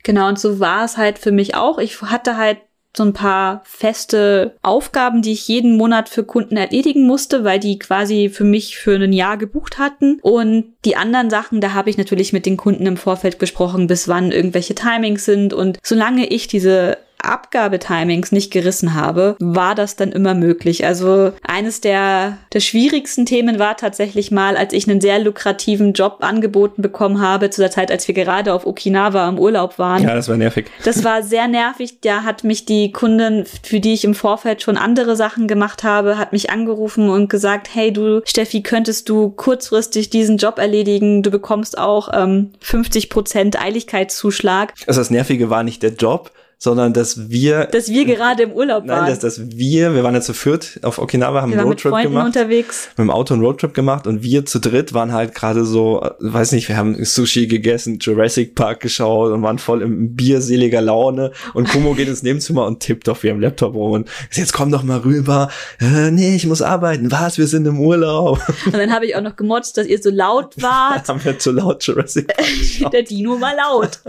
Genau, 0.03 0.27
und 0.27 0.37
so 0.37 0.59
war 0.59 0.83
es 0.83 0.97
halt 0.97 1.17
für 1.17 1.31
mich 1.31 1.55
auch. 1.55 1.79
Ich 1.79 2.01
hatte 2.01 2.37
halt 2.37 2.59
so 2.95 3.03
ein 3.03 3.13
paar 3.13 3.61
feste 3.65 4.55
Aufgaben, 4.61 5.21
die 5.21 5.31
ich 5.31 5.47
jeden 5.47 5.77
Monat 5.77 6.09
für 6.09 6.23
Kunden 6.23 6.57
erledigen 6.57 7.07
musste, 7.07 7.43
weil 7.43 7.59
die 7.59 7.79
quasi 7.79 8.29
für 8.29 8.43
mich 8.43 8.77
für 8.77 8.95
ein 8.95 9.13
Jahr 9.13 9.37
gebucht 9.37 9.79
hatten. 9.79 10.19
Und 10.21 10.73
die 10.85 10.95
anderen 10.95 11.29
Sachen, 11.29 11.59
da 11.59 11.73
habe 11.73 11.89
ich 11.89 11.97
natürlich 11.97 12.33
mit 12.33 12.45
den 12.45 12.57
Kunden 12.57 12.85
im 12.85 12.97
Vorfeld 12.97 13.39
besprochen, 13.39 13.87
bis 13.87 14.07
wann 14.07 14.31
irgendwelche 14.31 14.75
Timings 14.75 15.25
sind. 15.25 15.53
Und 15.53 15.79
solange 15.81 16.27
ich 16.27 16.47
diese 16.47 16.97
Abgabetimings 17.23 18.31
nicht 18.31 18.51
gerissen 18.51 18.93
habe, 18.93 19.35
war 19.39 19.75
das 19.75 19.95
dann 19.95 20.11
immer 20.11 20.33
möglich. 20.33 20.85
Also 20.85 21.31
eines 21.43 21.81
der, 21.81 22.37
der 22.53 22.59
schwierigsten 22.59 23.25
Themen 23.25 23.59
war 23.59 23.77
tatsächlich 23.77 24.31
mal, 24.31 24.57
als 24.57 24.73
ich 24.73 24.89
einen 24.89 25.01
sehr 25.01 25.19
lukrativen 25.19 25.93
Job 25.93 26.17
angeboten 26.21 26.81
bekommen 26.81 27.21
habe, 27.21 27.49
zu 27.49 27.61
der 27.61 27.71
Zeit, 27.71 27.91
als 27.91 28.07
wir 28.07 28.15
gerade 28.15 28.53
auf 28.53 28.65
Okinawa 28.65 29.27
im 29.29 29.39
Urlaub 29.39 29.79
waren. 29.79 30.03
Ja, 30.03 30.15
das 30.15 30.29
war 30.29 30.37
nervig. 30.37 30.67
Das 30.83 31.03
war 31.03 31.23
sehr 31.23 31.47
nervig. 31.47 31.99
Da 32.01 32.23
hat 32.23 32.43
mich 32.43 32.65
die 32.65 32.91
Kundin, 32.91 33.45
für 33.63 33.79
die 33.79 33.93
ich 33.93 34.03
im 34.03 34.15
Vorfeld 34.15 34.61
schon 34.61 34.77
andere 34.77 35.15
Sachen 35.15 35.47
gemacht 35.47 35.83
habe, 35.83 36.17
hat 36.17 36.33
mich 36.33 36.49
angerufen 36.49 37.09
und 37.09 37.29
gesagt, 37.29 37.69
hey 37.73 37.91
du, 37.91 38.21
Steffi, 38.25 38.61
könntest 38.61 39.09
du 39.09 39.29
kurzfristig 39.29 40.09
diesen 40.09 40.37
Job 40.37 40.57
erledigen? 40.57 41.23
Du 41.23 41.31
bekommst 41.31 41.77
auch 41.77 42.09
ähm, 42.13 42.51
50 42.59 43.09
Prozent 43.09 43.61
Eiligkeitszuschlag. 43.61 44.73
Also 44.87 45.01
das 45.01 45.09
Nervige 45.09 45.49
war 45.49 45.63
nicht 45.63 45.83
der 45.83 45.93
Job, 45.93 46.31
sondern 46.57 46.93
dass 46.93 47.29
wir. 47.29 47.65
Dass 47.65 47.89
wir 47.89 48.05
gerade 48.05 48.43
im 48.43 48.51
Urlaub 48.51 48.87
waren. 48.87 49.03
Nein, 49.03 49.09
dass, 49.09 49.19
dass 49.19 49.49
wir, 49.51 49.93
wir 49.95 50.03
waren 50.03 50.13
ja 50.13 50.21
zu 50.21 50.33
viert 50.33 50.79
auf 50.83 50.97
Okinawa, 50.97 51.41
haben 51.41 51.51
wir 51.51 51.59
einen 51.59 51.67
Roadtrip 51.67 52.03
gemacht. 52.03 52.25
unterwegs. 52.27 52.89
Mit 52.97 53.05
dem 53.05 53.11
Auto 53.11 53.33
einen 53.33 53.43
Roadtrip 53.43 53.73
gemacht 53.73 54.07
und 54.07 54.23
wir 54.23 54.45
zu 54.45 54.59
dritt 54.59 54.93
waren 54.93 55.11
halt 55.11 55.35
gerade 55.35 55.65
so, 55.65 56.07
weiß 56.19 56.53
nicht, 56.53 56.69
wir 56.69 56.77
haben 56.77 57.03
Sushi 57.03 57.47
gegessen, 57.47 57.99
Jurassic 57.99 58.55
Park 58.55 58.79
geschaut 58.79 59.31
und 59.31 59.43
waren 59.43 59.59
voll 59.59 59.81
im 59.81 60.15
bierseliger 60.15 60.81
Laune 60.81 61.31
und 61.53 61.67
Kumo 61.69 61.93
geht 61.93 62.07
ins 62.07 62.23
Nebenzimmer 62.23 62.65
und 62.65 62.79
tippt 62.79 63.09
auf 63.09 63.23
ihrem 63.23 63.39
Laptop 63.39 63.73
rum 63.75 63.91
und 63.91 64.09
jetzt 64.31 64.53
komm 64.53 64.71
doch 64.71 64.83
mal 64.83 64.99
rüber. 64.99 65.49
Äh, 65.81 66.11
nee, 66.11 66.35
ich 66.35 66.45
muss 66.45 66.61
arbeiten. 66.61 67.11
Was? 67.11 67.37
Wir 67.37 67.47
sind 67.47 67.65
im 67.67 67.79
Urlaub. 67.79 68.39
Und 68.65 68.73
dann 68.75 68.93
habe 68.93 69.05
ich 69.05 69.15
auch 69.15 69.21
noch 69.21 69.35
gemotzt, 69.35 69.77
dass 69.77 69.87
ihr 69.87 70.01
so 70.01 70.09
laut 70.09 70.53
wart. 70.61 71.07
haben 71.09 71.23
wir 71.23 71.37
zu 71.39 71.51
laut 71.51 71.85
Jurassic 71.85 72.27
Park 72.27 72.47
geschaut. 72.59 72.93
Der 72.93 73.03
Dino 73.03 73.39
war 73.41 73.53
laut. 73.55 73.99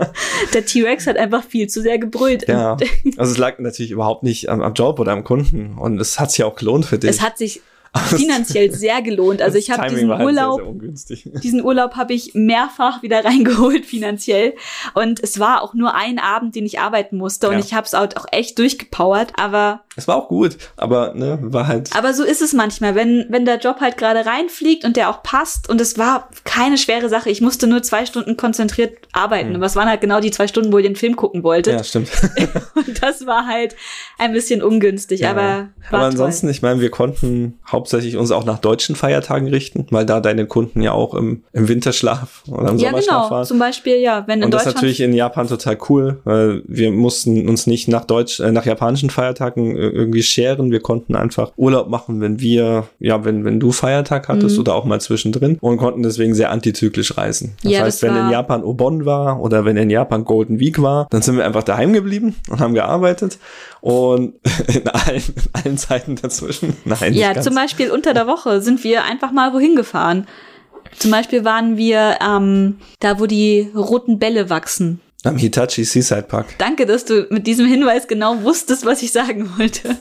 Der 0.53 0.65
T-Rex 0.65 1.07
hat 1.07 1.17
einfach 1.17 1.43
viel 1.43 1.67
zu 1.67 1.81
sehr 1.81 1.97
gebrüllt. 1.97 2.34
Ja, 2.47 2.77
also 3.17 3.31
es 3.31 3.37
lag 3.37 3.59
natürlich 3.59 3.91
überhaupt 3.91 4.23
nicht 4.23 4.49
am, 4.49 4.61
am 4.61 4.73
Job 4.73 4.99
oder 4.99 5.11
am 5.11 5.23
Kunden 5.23 5.77
und 5.77 5.99
es 5.99 6.19
hat 6.19 6.31
sich 6.31 6.43
auch 6.43 6.55
gelohnt 6.55 6.85
für 6.85 6.97
dich. 6.97 7.09
Es 7.09 7.21
hat 7.21 7.37
sich 7.37 7.61
finanziell 8.09 8.71
sehr 8.71 9.01
gelohnt. 9.01 9.41
Also 9.41 9.57
ich 9.57 9.71
habe 9.71 9.87
diesen 9.89 10.11
halt 10.11 10.25
Urlaub, 10.25 10.61
sehr, 10.93 11.17
sehr 11.17 11.31
diesen 11.43 11.63
Urlaub 11.63 11.95
habe 11.95 12.13
ich 12.13 12.33
mehrfach 12.33 13.01
wieder 13.01 13.23
reingeholt 13.23 13.85
finanziell 13.85 14.55
und 14.93 15.23
es 15.23 15.39
war 15.39 15.61
auch 15.61 15.73
nur 15.73 15.95
ein 15.95 16.19
Abend, 16.19 16.55
den 16.55 16.65
ich 16.65 16.79
arbeiten 16.79 17.17
musste 17.17 17.47
und 17.47 17.53
ja. 17.53 17.59
ich 17.59 17.73
habe 17.73 17.85
es 17.85 17.93
auch 17.93 18.25
echt 18.31 18.59
durchgepowert. 18.59 19.33
Aber 19.39 19.84
es 19.95 20.07
war 20.07 20.15
auch 20.15 20.27
gut, 20.27 20.57
aber 20.77 21.13
ne, 21.15 21.39
war 21.41 21.67
halt. 21.67 21.95
Aber 21.95 22.13
so 22.13 22.23
ist 22.23 22.41
es 22.41 22.53
manchmal, 22.53 22.95
wenn 22.95 23.25
wenn 23.29 23.45
der 23.45 23.59
Job 23.59 23.77
halt 23.79 23.97
gerade 23.97 24.25
reinfliegt 24.25 24.83
und 24.83 24.97
der 24.97 25.09
auch 25.09 25.23
passt 25.23 25.69
und 25.69 25.79
es 25.79 25.97
war 25.97 26.29
keine 26.43 26.77
schwere 26.77 27.09
Sache. 27.09 27.29
Ich 27.29 27.41
musste 27.41 27.67
nur 27.67 27.81
zwei 27.81 28.05
Stunden 28.05 28.37
konzentriert 28.37 28.97
arbeiten. 29.13 29.49
Mhm. 29.49 29.55
Und 29.55 29.61
das 29.61 29.75
waren 29.75 29.87
halt 29.87 30.01
genau 30.01 30.19
die 30.19 30.31
zwei 30.31 30.47
Stunden, 30.47 30.73
wo 30.73 30.77
ihr 30.77 30.83
den 30.83 30.95
Film 30.95 31.15
gucken 31.15 31.43
wolltet. 31.43 31.73
Ja, 31.73 31.83
stimmt. 31.83 32.09
und 32.75 33.01
das 33.01 33.25
war 33.25 33.47
halt 33.47 33.75
ein 34.17 34.33
bisschen 34.33 34.61
ungünstig, 34.61 35.21
ja. 35.21 35.31
aber. 35.31 35.69
aber 35.89 36.03
ansonsten, 36.03 36.47
toll. 36.47 36.51
ich 36.51 36.61
meine, 36.61 36.81
wir 36.81 36.91
konnten 36.91 37.59
hauptsächlich 37.67 38.17
uns 38.17 38.31
auch 38.31 38.45
nach 38.45 38.59
deutschen 38.59 38.95
Feiertagen 38.95 39.47
richten, 39.47 39.87
weil 39.91 40.05
da 40.05 40.19
deine 40.19 40.45
Kunden 40.45 40.81
ja 40.81 40.91
auch 40.91 41.13
im, 41.13 41.43
im 41.53 41.67
Winterschlaf 41.67 42.43
oder 42.47 42.69
im 42.69 42.77
ja, 42.77 42.89
Sommerschlaf 42.89 43.23
genau. 43.23 43.31
waren. 43.31 43.45
Zum 43.45 43.59
Beispiel, 43.59 43.97
ja, 43.97 44.23
wenn 44.27 44.39
in 44.39 44.45
und 44.45 44.53
Deutschland. 44.53 44.65
das 44.65 44.73
ist 44.73 44.75
natürlich 44.75 45.01
in 45.01 45.13
Japan 45.13 45.47
total 45.47 45.77
cool, 45.89 46.19
weil 46.25 46.63
wir 46.67 46.91
mussten 46.91 47.47
uns 47.47 47.67
nicht 47.67 47.87
nach 47.87 48.05
Deutsch, 48.05 48.39
äh, 48.39 48.51
nach 48.51 48.65
japanischen 48.65 49.09
Feiertagen 49.09 49.77
irgendwie 49.89 50.23
scheren. 50.23 50.71
Wir 50.71 50.79
konnten 50.79 51.15
einfach 51.15 51.51
Urlaub 51.57 51.89
machen, 51.89 52.21
wenn 52.21 52.39
wir, 52.39 52.87
ja, 52.99 53.25
wenn, 53.25 53.45
wenn 53.45 53.59
du 53.59 53.71
Feiertag 53.71 54.27
hattest 54.27 54.55
mhm. 54.55 54.61
oder 54.61 54.75
auch 54.75 54.85
mal 54.85 55.01
zwischendrin 55.01 55.57
und 55.61 55.77
konnten 55.77 56.03
deswegen 56.03 56.35
sehr 56.35 56.51
antizyklisch 56.51 57.17
reisen. 57.17 57.55
Das 57.63 57.71
ja, 57.71 57.81
heißt, 57.81 58.03
das 58.03 58.09
wenn 58.09 58.17
in 58.17 58.31
Japan 58.31 58.63
Obon 58.63 59.05
war 59.05 59.41
oder 59.41 59.65
wenn 59.65 59.77
in 59.77 59.89
Japan 59.89 60.25
Golden 60.25 60.59
Week 60.59 60.81
war, 60.81 61.07
dann 61.09 61.21
sind 61.21 61.37
wir 61.37 61.45
einfach 61.45 61.63
daheim 61.63 61.93
geblieben 61.93 62.35
und 62.49 62.59
haben 62.59 62.73
gearbeitet 62.73 63.39
und 63.81 64.35
in 64.67 64.87
allen, 64.87 65.23
in 65.23 65.43
allen 65.53 65.77
Zeiten 65.77 66.15
dazwischen. 66.15 66.75
Nein, 66.85 67.13
ja, 67.13 67.39
zum 67.41 67.55
Beispiel 67.55 67.91
unter 67.91 68.13
der 68.13 68.27
Woche 68.27 68.61
sind 68.61 68.83
wir 68.83 69.03
einfach 69.03 69.31
mal 69.31 69.53
wohin 69.53 69.75
gefahren. 69.75 70.27
Zum 70.97 71.11
Beispiel 71.11 71.43
waren 71.43 71.77
wir 71.77 72.17
ähm, 72.25 72.77
da, 72.99 73.19
wo 73.19 73.25
die 73.25 73.69
roten 73.75 74.19
Bälle 74.19 74.49
wachsen. 74.49 75.01
Am 75.25 75.37
Hitachi 75.37 75.83
Seaside 75.83 76.23
Park. 76.23 76.45
Danke, 76.59 76.85
dass 76.85 77.05
du 77.05 77.27
mit 77.31 77.47
diesem 77.47 77.65
Hinweis 77.65 78.07
genau 78.07 78.43
wusstest, 78.43 78.85
was 78.85 79.01
ich 79.01 79.11
sagen 79.11 79.49
wollte. 79.57 79.97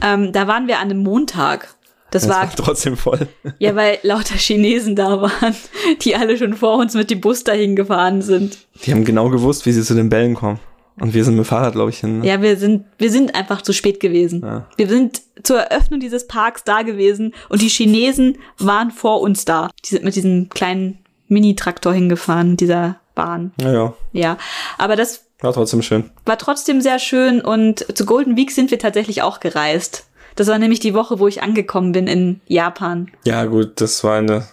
Ähm, 0.00 0.32
da 0.32 0.46
waren 0.46 0.68
wir 0.68 0.78
an 0.78 0.90
einem 0.90 1.02
Montag. 1.02 1.74
Das, 2.10 2.22
das 2.22 2.30
war, 2.30 2.42
war, 2.42 2.54
trotzdem 2.54 2.96
voll. 2.96 3.26
Ja, 3.58 3.74
weil 3.74 3.98
lauter 4.02 4.36
Chinesen 4.36 4.94
da 4.94 5.20
waren, 5.22 5.54
die 6.02 6.14
alle 6.14 6.36
schon 6.36 6.54
vor 6.54 6.76
uns 6.78 6.94
mit 6.94 7.10
dem 7.10 7.20
Bus 7.20 7.42
dahin 7.42 7.74
gefahren 7.74 8.22
sind. 8.22 8.58
Die 8.84 8.92
haben 8.92 9.04
genau 9.04 9.30
gewusst, 9.30 9.66
wie 9.66 9.72
sie 9.72 9.82
zu 9.82 9.94
den 9.94 10.08
Bällen 10.08 10.34
kommen. 10.34 10.60
Und 11.00 11.14
wir 11.14 11.24
sind 11.24 11.36
mit 11.36 11.46
dem 11.46 11.48
Fahrrad, 11.48 11.72
glaube 11.72 11.90
ich, 11.90 11.98
hin. 11.98 12.20
Ne? 12.20 12.26
Ja, 12.26 12.42
wir 12.42 12.56
sind, 12.56 12.84
wir 12.98 13.10
sind 13.10 13.34
einfach 13.34 13.62
zu 13.62 13.72
spät 13.72 13.98
gewesen. 13.98 14.42
Ja. 14.42 14.68
Wir 14.76 14.88
sind 14.88 15.22
zur 15.42 15.58
Eröffnung 15.58 16.00
dieses 16.00 16.26
Parks 16.26 16.64
da 16.64 16.82
gewesen 16.82 17.34
und 17.48 17.62
die 17.62 17.68
Chinesen 17.68 18.38
waren 18.58 18.90
vor 18.90 19.22
uns 19.22 19.44
da. 19.44 19.70
Die 19.84 19.88
sind 19.88 20.04
mit 20.04 20.14
diesem 20.14 20.50
kleinen 20.50 20.98
Mini-Traktor 21.28 21.94
hingefahren, 21.94 22.58
dieser 22.58 23.00
Bahn. 23.14 23.52
Ja, 23.60 23.72
ja. 23.72 23.94
Ja, 24.12 24.38
aber 24.78 24.96
das 24.96 25.26
war 25.40 25.52
trotzdem 25.52 25.82
schön. 25.82 26.10
War 26.24 26.38
trotzdem 26.38 26.80
sehr 26.80 26.98
schön 26.98 27.40
und 27.40 27.84
zu 27.96 28.06
Golden 28.06 28.36
Week 28.36 28.50
sind 28.50 28.70
wir 28.70 28.78
tatsächlich 28.78 29.22
auch 29.22 29.40
gereist. 29.40 30.06
Das 30.36 30.46
war 30.46 30.58
nämlich 30.58 30.80
die 30.80 30.94
Woche, 30.94 31.18
wo 31.18 31.28
ich 31.28 31.42
angekommen 31.42 31.92
bin 31.92 32.06
in 32.06 32.40
Japan. 32.46 33.10
Ja, 33.24 33.44
gut, 33.44 33.80
das 33.80 34.02
war 34.04 34.16
eine 34.16 34.46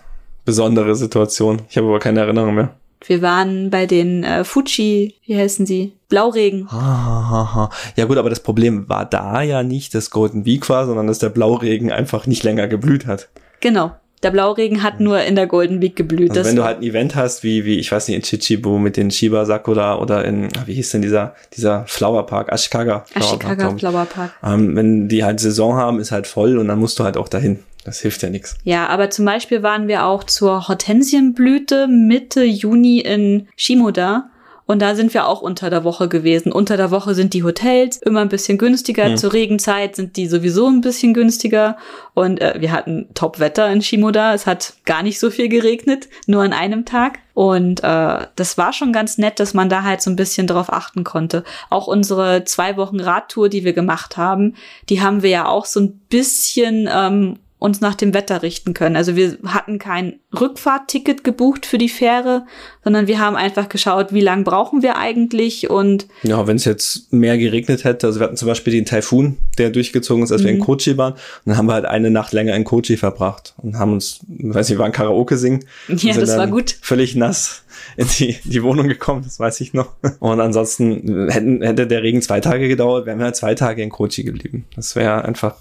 besondere 0.45 0.95
Situation. 0.95 1.61
Ich 1.69 1.77
habe 1.77 1.87
aber 1.87 1.99
keine 1.99 2.21
Erinnerung 2.21 2.55
mehr. 2.55 2.75
Wir 3.05 3.21
waren 3.21 3.69
bei 3.69 3.85
den 3.85 4.23
äh, 4.23 4.43
Fuji, 4.43 5.15
wie 5.25 5.37
heißen 5.37 5.65
sie? 5.65 5.93
Blauregen. 6.09 6.69
Ha, 6.71 6.77
ha, 6.81 7.53
ha. 7.53 7.69
Ja 7.95 8.05
gut, 8.05 8.17
aber 8.17 8.29
das 8.29 8.41
Problem 8.41 8.89
war 8.89 9.05
da 9.05 9.41
ja 9.41 9.63
nicht, 9.63 9.95
dass 9.95 10.09
Golden 10.09 10.45
Week 10.45 10.67
war, 10.69 10.85
sondern 10.85 11.07
dass 11.07 11.19
der 11.19 11.29
Blauregen 11.29 11.91
einfach 11.91 12.27
nicht 12.27 12.43
länger 12.43 12.67
geblüht 12.67 13.05
hat. 13.05 13.29
Genau. 13.61 13.91
Der 14.21 14.31
Blauregen 14.31 14.83
hat 14.83 14.99
nur 14.99 15.21
in 15.21 15.35
der 15.35 15.47
Golden 15.47 15.81
Week 15.81 15.95
geblüht. 15.95 16.31
Also 16.31 16.43
wenn 16.43 16.55
du 16.55 16.63
halt 16.63 16.79
ein 16.79 16.83
Event 16.83 17.15
hast, 17.15 17.43
wie, 17.43 17.63
wie, 17.63 17.79
ich 17.79 17.91
weiß 17.91 18.07
nicht, 18.09 18.17
in 18.17 18.21
Chichibu 18.23 18.77
mit 18.77 18.97
den 18.97 19.11
Shiba 19.11 19.45
Sakura 19.45 19.97
oder 19.97 20.25
in, 20.25 20.49
wie 20.65 20.73
hieß 20.73 20.91
denn 20.91 21.01
dieser, 21.01 21.35
dieser 21.53 21.85
Flower 21.87 22.25
Park, 22.25 22.51
Ashikaga 22.51 23.05
Flower 23.07 23.23
Ashikaga 23.23 23.67
Park. 23.67 23.79
Flower 23.79 24.05
Park. 24.05 24.31
Ähm, 24.43 24.75
wenn 24.75 25.07
die 25.07 25.23
halt 25.23 25.39
Saison 25.39 25.75
haben, 25.75 25.99
ist 25.99 26.11
halt 26.11 26.27
voll 26.27 26.57
und 26.57 26.67
dann 26.67 26.79
musst 26.79 26.99
du 26.99 27.05
halt 27.05 27.15
auch 27.15 27.29
dahin. 27.29 27.59
Das 27.85 28.01
hilft 28.01 28.21
ja 28.21 28.29
nichts. 28.29 28.57
Ja, 28.63 28.87
aber 28.87 29.09
zum 29.09 29.25
Beispiel 29.25 29.63
waren 29.63 29.87
wir 29.87 30.05
auch 30.05 30.25
zur 30.25 30.67
Hortensienblüte 30.67 31.87
Mitte 31.87 32.43
Juni 32.43 32.99
in 32.99 33.47
Shimoda. 33.55 34.29
Und 34.69 34.83
da 34.83 34.93
sind 34.93 35.15
wir 35.15 35.27
auch 35.27 35.41
unter 35.41 35.71
der 35.71 35.83
Woche 35.83 36.07
gewesen. 36.07 36.51
Unter 36.51 36.77
der 36.77 36.91
Woche 36.91 37.15
sind 37.15 37.33
die 37.33 37.43
Hotels 37.43 37.97
immer 37.97 38.21
ein 38.21 38.29
bisschen 38.29 38.59
günstiger. 38.59 39.05
Hm. 39.05 39.17
Zur 39.17 39.33
Regenzeit 39.33 39.95
sind 39.95 40.15
die 40.15 40.27
sowieso 40.27 40.67
ein 40.67 40.81
bisschen 40.81 41.15
günstiger. 41.15 41.75
Und 42.13 42.39
äh, 42.39 42.53
wir 42.59 42.71
hatten 42.71 43.07
Top-Wetter 43.15 43.67
in 43.71 43.81
Shimoda. 43.81 44.35
Es 44.35 44.45
hat 44.45 44.75
gar 44.85 45.01
nicht 45.01 45.19
so 45.19 45.31
viel 45.31 45.49
geregnet, 45.49 46.07
nur 46.27 46.43
an 46.43 46.53
einem 46.53 46.85
Tag. 46.85 47.17
Und 47.33 47.83
äh, 47.83 48.27
das 48.35 48.59
war 48.59 48.71
schon 48.71 48.93
ganz 48.93 49.17
nett, 49.17 49.39
dass 49.39 49.55
man 49.55 49.69
da 49.69 49.81
halt 49.81 50.03
so 50.03 50.11
ein 50.11 50.15
bisschen 50.15 50.45
drauf 50.45 50.71
achten 50.71 51.03
konnte. 51.03 51.43
Auch 51.71 51.87
unsere 51.87 52.43
zwei 52.43 52.77
Wochen 52.77 52.99
Radtour, 52.99 53.49
die 53.49 53.63
wir 53.63 53.73
gemacht 53.73 54.17
haben, 54.17 54.53
die 54.89 55.01
haben 55.01 55.23
wir 55.23 55.31
ja 55.31 55.47
auch 55.47 55.65
so 55.65 55.79
ein 55.79 55.93
bisschen 56.09 56.87
ähm, 56.93 57.39
uns 57.59 57.81
nach 57.81 57.95
dem 57.95 58.13
Wetter 58.13 58.41
richten 58.41 58.73
können. 58.73 58.95
Also 58.95 59.17
wir 59.17 59.37
hatten 59.45 59.79
kein 59.79 60.19
Rückfahrtticket 60.37 61.25
gebucht 61.25 61.65
für 61.65 61.77
die 61.77 61.89
Fähre, 61.89 62.45
sondern 62.85 63.07
wir 63.07 63.19
haben 63.19 63.35
einfach 63.35 63.67
geschaut, 63.67 64.13
wie 64.13 64.21
lang 64.21 64.45
brauchen 64.45 64.81
wir 64.81 64.97
eigentlich 64.97 65.69
und 65.69 66.07
ja, 66.23 66.47
wenn 66.47 66.55
es 66.55 66.63
jetzt 66.63 67.11
mehr 67.11 67.37
geregnet 67.37 67.83
hätte, 67.83 68.07
also 68.07 68.21
wir 68.21 68.27
hatten 68.27 68.37
zum 68.37 68.47
Beispiel 68.47 68.71
den 68.71 68.85
Taifun, 68.85 69.39
der 69.57 69.71
durchgezogen 69.71 70.23
ist, 70.23 70.31
als 70.31 70.41
mhm. 70.41 70.45
wir 70.45 70.51
in 70.53 70.59
mhm. 70.59 70.63
Kochi 70.63 70.97
waren, 70.97 71.13
und 71.13 71.19
dann 71.45 71.57
haben 71.57 71.65
wir 71.65 71.73
halt 71.73 71.85
eine 71.85 72.09
Nacht 72.09 72.31
länger 72.31 72.55
in 72.55 72.63
Kochi 72.63 72.95
verbracht 72.95 73.53
und 73.57 73.77
haben 73.77 73.91
uns, 73.91 74.21
weiß 74.27 74.69
nicht, 74.69 74.77
wir 74.77 74.83
waren 74.83 74.93
Karaoke 74.93 75.37
singen. 75.37 75.65
Ja, 75.89 76.13
das 76.13 76.37
war 76.37 76.47
gut. 76.47 76.77
Völlig 76.81 77.15
nass 77.15 77.63
in 77.97 78.07
die, 78.07 78.37
die 78.45 78.63
Wohnung 78.63 78.87
gekommen, 78.87 79.23
das 79.23 79.37
weiß 79.37 79.59
ich 79.59 79.73
noch. 79.73 79.95
Und 80.19 80.39
ansonsten 80.39 81.29
hätten, 81.29 81.61
hätte 81.61 81.87
der 81.87 82.03
Regen 82.03 82.21
zwei 82.21 82.39
Tage 82.39 82.69
gedauert, 82.69 83.05
wären 83.05 83.19
wir 83.19 83.25
halt 83.25 83.35
zwei 83.35 83.55
Tage 83.55 83.83
in 83.83 83.89
Kochi 83.89 84.23
geblieben. 84.23 84.65
Das 84.75 84.95
wäre 84.95 85.25
einfach 85.25 85.55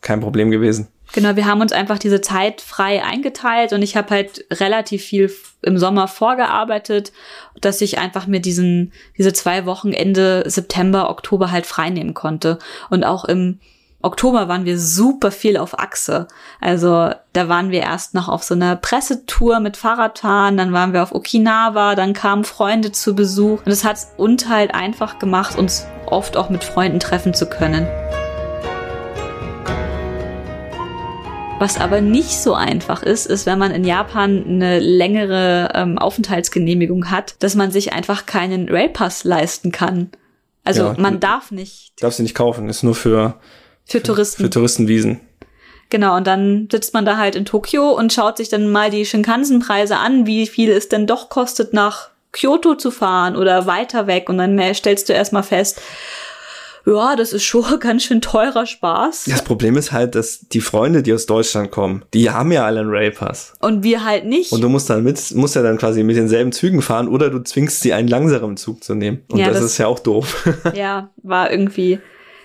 kein 0.00 0.20
Problem 0.20 0.50
gewesen. 0.50 0.88
Genau, 1.12 1.36
wir 1.36 1.46
haben 1.46 1.60
uns 1.60 1.72
einfach 1.72 1.98
diese 1.98 2.20
Zeit 2.20 2.60
frei 2.60 3.02
eingeteilt 3.02 3.72
und 3.72 3.82
ich 3.82 3.96
habe 3.96 4.10
halt 4.10 4.44
relativ 4.52 5.04
viel 5.04 5.32
im 5.62 5.78
Sommer 5.78 6.06
vorgearbeitet, 6.06 7.12
dass 7.60 7.80
ich 7.80 7.98
einfach 7.98 8.26
mir 8.26 8.40
diesen, 8.40 8.92
diese 9.16 9.32
zwei 9.32 9.64
Wochen 9.64 9.92
Ende 9.92 10.44
September, 10.46 11.08
Oktober 11.10 11.50
halt 11.50 11.66
frei 11.66 11.90
nehmen 11.90 12.14
konnte. 12.14 12.58
Und 12.90 13.04
auch 13.04 13.24
im 13.24 13.58
Oktober 14.00 14.46
waren 14.46 14.64
wir 14.64 14.78
super 14.78 15.32
viel 15.32 15.56
auf 15.56 15.78
Achse. 15.78 16.28
Also 16.60 17.10
da 17.32 17.48
waren 17.48 17.70
wir 17.70 17.80
erst 17.80 18.14
noch 18.14 18.28
auf 18.28 18.44
so 18.44 18.54
einer 18.54 18.76
Pressetour 18.76 19.58
mit 19.58 19.76
Fahrradfahren, 19.76 20.56
dann 20.56 20.72
waren 20.72 20.92
wir 20.92 21.02
auf 21.02 21.12
Okinawa, 21.12 21.96
dann 21.96 22.12
kamen 22.12 22.44
Freunde 22.44 22.92
zu 22.92 23.16
Besuch. 23.16 23.60
Und 23.64 23.72
es 23.72 23.82
hat 23.82 23.98
uns 24.16 24.48
halt 24.48 24.72
einfach 24.74 25.18
gemacht, 25.18 25.58
uns 25.58 25.86
oft 26.06 26.36
auch 26.36 26.48
mit 26.48 26.62
Freunden 26.62 27.00
treffen 27.00 27.34
zu 27.34 27.46
können. 27.46 27.88
Was 31.60 31.80
aber 31.80 32.00
nicht 32.00 32.40
so 32.40 32.54
einfach 32.54 33.02
ist, 33.02 33.26
ist, 33.26 33.44
wenn 33.44 33.58
man 33.58 33.72
in 33.72 33.82
Japan 33.82 34.44
eine 34.46 34.78
längere 34.78 35.72
ähm, 35.74 35.98
Aufenthaltsgenehmigung 35.98 37.10
hat, 37.10 37.34
dass 37.40 37.56
man 37.56 37.72
sich 37.72 37.92
einfach 37.92 38.26
keinen 38.26 38.68
Railpass 38.68 39.24
leisten 39.24 39.72
kann. 39.72 40.10
Also 40.62 40.84
ja, 40.84 40.94
man 40.96 41.18
darf 41.18 41.50
nicht. 41.50 41.94
Darfst 42.00 42.20
du 42.20 42.22
nicht 42.22 42.36
kaufen, 42.36 42.68
ist 42.68 42.84
nur 42.84 42.94
für, 42.94 43.40
für, 43.84 43.98
für 43.98 44.02
Touristen. 44.04 44.44
Für 44.44 44.50
Touristenwiesen. 44.50 45.20
Genau, 45.90 46.16
und 46.16 46.28
dann 46.28 46.68
sitzt 46.70 46.94
man 46.94 47.04
da 47.04 47.16
halt 47.16 47.34
in 47.34 47.44
Tokio 47.44 47.90
und 47.90 48.12
schaut 48.12 48.36
sich 48.36 48.48
dann 48.48 48.70
mal 48.70 48.90
die 48.90 49.04
Shinkansen-Preise 49.04 49.96
an, 49.96 50.26
wie 50.26 50.46
viel 50.46 50.70
es 50.70 50.88
denn 50.88 51.08
doch 51.08 51.28
kostet, 51.28 51.72
nach 51.72 52.10
Kyoto 52.30 52.76
zu 52.76 52.92
fahren 52.92 53.34
oder 53.34 53.66
weiter 53.66 54.06
weg. 54.06 54.28
Und 54.28 54.38
dann 54.38 54.74
stellst 54.74 55.08
du 55.08 55.12
erstmal 55.12 55.42
fest, 55.42 55.80
ja, 56.86 57.16
das 57.16 57.32
ist 57.32 57.44
schon 57.44 57.64
ganz 57.80 58.04
schön 58.04 58.20
teurer 58.20 58.66
Spaß. 58.66 59.24
Das 59.28 59.42
Problem 59.42 59.76
ist 59.76 59.92
halt, 59.92 60.14
dass 60.14 60.40
die 60.48 60.60
Freunde, 60.60 61.02
die 61.02 61.12
aus 61.12 61.26
Deutschland 61.26 61.70
kommen, 61.70 62.04
die 62.14 62.30
haben 62.30 62.52
ja 62.52 62.64
alle 62.64 62.80
einen 62.80 62.90
Railpass. 62.90 63.54
Und 63.60 63.82
wir 63.82 64.04
halt 64.04 64.24
nicht. 64.26 64.52
Und 64.52 64.60
du 64.60 64.68
musst 64.68 64.90
dann 64.90 65.02
mit, 65.02 65.34
musst 65.34 65.56
ja 65.56 65.62
dann 65.62 65.78
quasi 65.78 66.02
mit 66.02 66.16
denselben 66.16 66.52
Zügen 66.52 66.82
fahren 66.82 67.08
oder 67.08 67.30
du 67.30 67.40
zwingst 67.40 67.80
sie 67.80 67.92
einen 67.92 68.08
langsameren 68.08 68.56
Zug 68.56 68.82
zu 68.84 68.94
nehmen. 68.94 69.22
Und 69.30 69.38
ja, 69.38 69.48
das, 69.48 69.58
das 69.60 69.72
ist 69.72 69.78
ja 69.78 69.86
auch 69.86 69.98
doof. 69.98 70.48
Ja, 70.74 71.10
war 71.22 71.50
irgendwie 71.50 71.98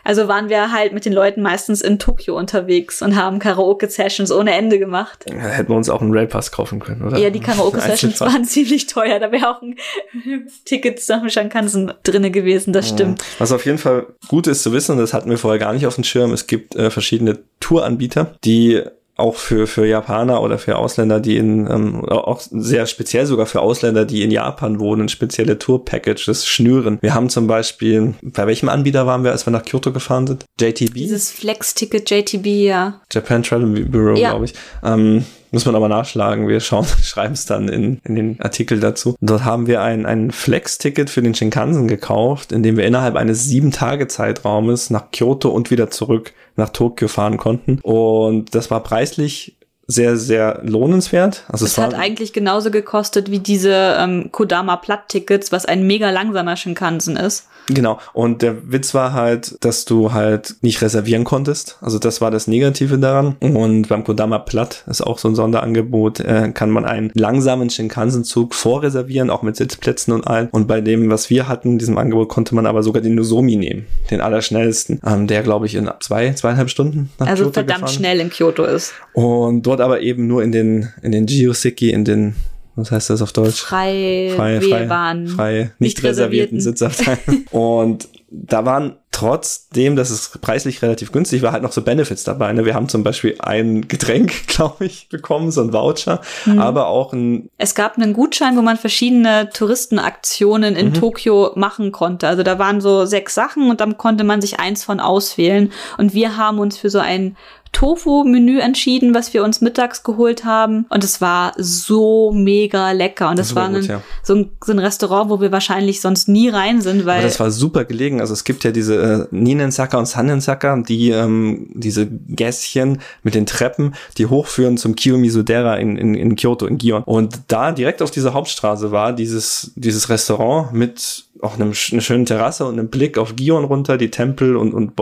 also 0.04 0.28
waren 0.28 0.50
wir 0.50 0.72
halt 0.72 0.94
mit 0.94 1.06
den 1.06 1.14
Leuten 1.14 1.42
meistens 1.42 1.82
in 1.82 1.98
Tokio 1.98 2.38
unterwegs 2.38 3.02
und 3.02 3.16
haben 3.16 3.40
Karaoke-Sessions 3.40 4.32
ohne 4.32 4.54
Ende 4.54 4.80
gemacht. 4.80 5.26
Ja, 5.30 5.38
hätten 5.38 5.70
wir 5.70 5.78
uns 5.78 5.90
auch 5.90 6.02
einen 6.02 6.14
Railpass 6.14 6.52
kaufen 6.52 6.80
können, 6.80 7.04
oder? 7.04 7.18
Ja, 7.18 7.30
die 7.30 7.40
Karaoke-Sessions 7.42 8.20
waren 8.20 8.44
ziemlich 8.46 8.88
teuer. 8.88 9.20
Da 9.20 9.32
wäre 9.32 9.50
auch 9.50 9.62
ein 9.62 9.76
Ticket 10.66 11.02
nach 11.08 11.22
dem 11.22 11.30
Shinkansen 11.30 11.94
drinne 12.04 12.32
gewesen, 12.32 12.74
das 12.74 12.90
stimmt. 12.90 13.24
Was 13.40 13.52
auf 13.52 13.66
jeden 13.66 13.78
Fall 13.78 14.08
gut 14.28 14.48
ist 14.48 14.64
zu 14.64 14.74
wissen, 14.74 14.94
und 14.94 14.98
das 14.98 15.14
hatten 15.14 15.30
wir 15.30 15.38
vorher 15.38 15.60
gar 15.60 15.74
nicht 15.74 15.88
auf 15.88 15.96
dem 15.96 16.04
Schirm, 16.04 16.34
es 16.34 16.48
gibt 16.48 16.76
äh, 16.76 16.90
verschiedene 16.90 17.40
Touranbieter, 17.60 18.36
die 18.44 18.84
auch 19.16 19.36
für, 19.36 19.68
für 19.68 19.86
Japaner 19.86 20.42
oder 20.42 20.58
für 20.58 20.78
Ausländer, 20.78 21.20
die 21.20 21.38
in, 21.38 21.70
ähm, 21.70 22.06
auch 22.06 22.42
sehr 22.42 22.86
speziell 22.88 23.26
sogar 23.26 23.46
für 23.46 23.62
Ausländer, 23.62 24.06
die 24.06 24.24
in 24.24 24.32
Japan 24.32 24.80
wohnen, 24.80 25.08
spezielle 25.08 25.60
Tour-Packages 25.60 26.48
schnüren. 26.48 26.98
Wir 27.02 27.14
haben 27.14 27.30
zum 27.30 27.48
Beispiel, 27.48 28.16
bei 28.22 28.48
welchem 28.48 28.70
Anbieter 28.70 29.06
waren 29.06 29.24
wir, 29.24 29.32
als 29.32 29.46
wir 29.46 29.52
nach 29.52 29.64
Kyoto 29.64 29.92
gefahren 29.92 30.26
sind? 30.26 30.46
JTB? 30.60 30.94
Dieses 30.96 31.32
Flex-Ticket 31.32 32.10
JTB, 32.10 32.46
ja. 32.46 33.02
Japan 33.12 33.44
Travel 33.44 33.86
Bureau, 33.86 34.16
ja. 34.16 34.32
glaube 34.32 34.46
ich. 34.46 34.54
Ähm, 34.84 35.26
muss 35.54 35.66
man 35.66 35.76
aber 35.76 35.88
nachschlagen. 35.88 36.48
Wir 36.48 36.60
schauen, 36.60 36.86
schreiben 37.04 37.34
es 37.34 37.46
dann 37.46 37.70
in, 37.70 38.02
in 38.04 38.16
den 38.16 38.42
Artikel 38.42 38.80
dazu. 38.80 39.16
Dort 39.22 39.46
haben 39.46 39.68
wir 39.68 39.82
ein, 39.82 40.06
ein 40.06 40.32
Flex-Ticket 40.32 41.10
für 41.10 41.22
den 41.22 41.36
Shinkansen 41.36 41.88
gekauft, 41.88 42.52
in 42.52 42.64
dem 42.64 42.76
wir 42.76 42.86
innerhalb 42.86 43.16
eines 43.16 43.46
sieben 43.46 43.72
Tage 43.72 44.08
Zeitraumes 44.08 44.90
nach 44.90 45.12
Kyoto 45.12 45.50
und 45.50 45.72
wieder 45.72 45.90
zurück 45.90 46.34
nach 46.56 46.70
Tokio 46.70 47.08
fahren 47.08 47.38
konnten. 47.38 47.80
Und 47.84 48.54
das 48.56 48.72
war 48.72 48.82
preislich 48.82 49.56
sehr, 49.86 50.18
sehr 50.18 50.62
lohnenswert. 50.64 51.44
Also 51.50 51.66
es, 51.66 51.74
es 51.74 51.78
hat 51.78 51.94
eigentlich 51.94 52.34
genauso 52.34 52.72
gekostet 52.72 53.30
wie 53.30 53.40
diese 53.40 53.96
ähm, 54.00 54.32
Kodama 54.32 54.78
Platt-Tickets, 54.78 55.52
was 55.52 55.66
ein 55.66 55.86
mega 55.86 56.10
langsamer 56.10 56.56
Shinkansen 56.56 57.16
ist. 57.16 57.48
Genau. 57.68 58.00
Und 58.14 58.42
der 58.42 58.72
Witz 58.72 58.94
war 58.94 59.14
halt, 59.14 59.58
dass 59.64 59.86
du 59.86 60.14
halt 60.14 60.56
nicht 60.62 60.82
reservieren 60.82 61.24
konntest. 61.24 61.78
Also 61.82 62.00
das 62.00 62.22
war 62.22 62.32
das 62.32 62.48
Negative 62.48 62.98
daran. 62.98 63.36
Und 63.40 63.88
beim 63.88 64.04
Kodama 64.04 64.40
Platt 64.40 64.84
ist 64.88 65.02
auch 65.02 65.18
so 65.18 65.30
ein 65.30 65.36
Sonderangebot, 65.36 66.20
äh, 66.20 66.52
kann 66.54 66.70
man 66.70 66.86
einen 66.86 67.12
langsamen 67.14 67.70
Shinkansen-Zug 67.70 68.54
vorreservieren, 68.54 69.30
auch 69.30 69.44
mit 69.44 69.56
Sitzplätzen 69.56 70.14
und 70.14 70.28
allen. 70.28 70.50
Und 70.50 70.68
bei 70.68 70.82
dem, 70.82 71.10
was 71.10 71.30
wir 71.30 71.48
hatten, 71.48 71.78
diesem 71.78 71.98
Angebot, 71.98 72.30
konnte 72.30 72.56
man 72.56 72.66
aber 72.66 72.84
sogar 72.84 73.02
den 73.02 73.16
Nozomi 73.16 73.56
nehmen, 73.56 73.86
den 74.12 74.22
allerschnellsten, 74.22 75.00
ähm, 75.06 75.28
der 75.28 75.44
glaube 75.44 75.66
ich 75.66 75.76
in 75.76 75.90
zwei, 76.00 76.34
zweieinhalb 76.34 76.70
Stunden 76.70 77.10
nach 77.20 77.28
Also 77.28 77.44
Kyoto 77.44 77.54
verdammt 77.54 77.82
gefahren. 77.82 77.96
schnell 77.96 78.20
in 78.20 78.30
Kyoto 78.30 78.66
ist. 78.66 78.94
Und 79.14 79.64
dort 79.64 79.82
aber 79.82 80.02
eben 80.02 80.28
nur 80.28 80.44
in 80.44 80.52
den, 80.52 80.90
in 81.02 81.12
den 81.12 81.28
Jioseki, 81.28 81.92
in 81.92 82.06
den 82.06 82.36
was 82.76 82.92
heißt 82.92 83.10
das 83.10 83.22
auf 83.22 83.34
Deutsch? 83.34 83.62
Frei, 83.62 84.32
frei, 84.36 84.62
frei, 84.62 84.88
frei, 85.28 85.60
nicht, 85.60 85.80
nicht 85.80 86.04
reservierten 86.04 86.60
Sitzabteilungen. 86.60 87.46
und 87.52 88.08
da 88.30 88.66
waren 88.66 88.96
trotzdem, 89.14 89.96
dass 89.96 90.10
es 90.10 90.30
preislich 90.42 90.82
relativ 90.82 91.14
günstig 91.14 91.42
war, 91.42 91.54
halt 91.54 91.64
noch 91.64 91.72
so 91.72 91.82
Benefits 91.82 92.26
dabei. 92.26 92.52
Ne? 92.52 92.66
Wir 92.66 92.74
haben 92.74 92.90
zum 92.90 93.04
Beispiel 93.04 93.36
ein 93.40 93.88
Getränk, 93.88 94.48
glaube 94.48 94.86
ich, 94.86 95.08
bekommen, 95.08 95.52
so 95.52 95.62
ein 95.62 95.72
Voucher, 95.72 96.20
mhm. 96.46 96.60
aber 96.60 96.88
auch 96.88 97.14
ein. 97.14 97.50
Es 97.58 97.76
gab 97.76 97.98
einen 97.98 98.14
Gutschein, 98.14 98.58
wo 98.58 98.62
man 98.62 98.76
verschiedene 98.76 99.50
Touristenaktionen 99.54 100.76
in 100.76 100.88
mhm. 100.88 100.94
Tokio 100.96 101.52
machen 101.56 101.94
konnte. 101.94 102.28
Also 102.28 102.44
da 102.44 102.60
waren 102.60 102.82
so 102.82 103.06
sechs 103.06 103.36
Sachen 103.36 103.70
und 103.70 103.80
dann 103.80 103.98
konnte 103.98 104.24
man 104.24 104.42
sich 104.42 104.60
eins 104.60 104.84
von 104.84 105.00
auswählen. 105.00 105.72
Und 105.98 106.14
wir 106.14 106.36
haben 106.36 106.60
uns 106.60 106.78
für 106.78 106.90
so 106.90 107.00
ein 107.00 107.38
Tofu-Menü 107.74 108.60
entschieden, 108.60 109.14
was 109.14 109.34
wir 109.34 109.44
uns 109.44 109.60
mittags 109.60 110.04
geholt 110.04 110.46
haben. 110.46 110.86
Und 110.90 111.04
es 111.04 111.20
war 111.20 111.54
so 111.58 112.32
mega 112.32 112.92
lecker. 112.92 113.30
Und 113.30 113.40
das, 113.40 113.50
das 113.50 113.56
war, 113.56 113.68
gut, 113.70 113.80
ein, 113.80 113.86
ja. 113.86 114.02
so, 114.22 114.36
ein, 114.36 114.52
so, 114.64 114.72
ein, 114.72 114.80
Restaurant, 114.80 115.30
wo 115.30 115.42
wir 115.42 115.52
wahrscheinlich 115.52 116.00
sonst 116.00 116.30
nie 116.30 116.50
rein 116.50 116.82
sind, 116.82 117.06
weil. 117.06 117.18
Aber 117.18 117.28
das 117.28 117.40
war 117.40 117.52
super 117.52 117.84
gelegen. 117.84 118.22
Also 118.22 118.34
es 118.34 118.44
gibt 118.44 118.64
ja 118.64 118.72
diese 118.72 119.03
äh, 119.04 119.28
Ninensaka 119.32 119.98
und 119.98 120.08
Sanensaka, 120.08 120.82
die 120.82 121.10
ähm, 121.10 121.68
diese 121.74 122.08
Gässchen 122.08 123.00
mit 123.22 123.36
den 123.36 123.46
Treppen, 123.46 123.96
die 124.18 124.28
hochführen 124.28 124.78
zum 124.78 124.96
Kiyomizu-dera 124.96 125.76
in, 125.76 125.98
in, 125.98 126.16
in 126.16 126.36
Kyoto, 126.36 126.66
in 126.66 126.78
Gion. 126.78 127.04
Und 127.04 127.42
da 127.50 127.72
direkt 127.72 128.02
auf 128.02 128.12
dieser 128.12 128.34
Hauptstraße 128.34 128.92
war 128.92 129.14
dieses, 129.14 129.74
dieses 129.76 130.10
Restaurant 130.10 130.74
mit 130.74 131.26
auch 131.42 131.56
einem, 131.56 131.74
einer 131.92 132.02
schönen 132.02 132.26
Terrasse 132.26 132.66
und 132.66 132.80
einem 132.80 132.88
Blick 132.88 133.18
auf 133.18 133.36
Gion 133.36 133.66
runter, 133.66 133.98
die 133.98 134.10
Tempel 134.10 134.56
und, 134.56 134.74
und 134.74 134.94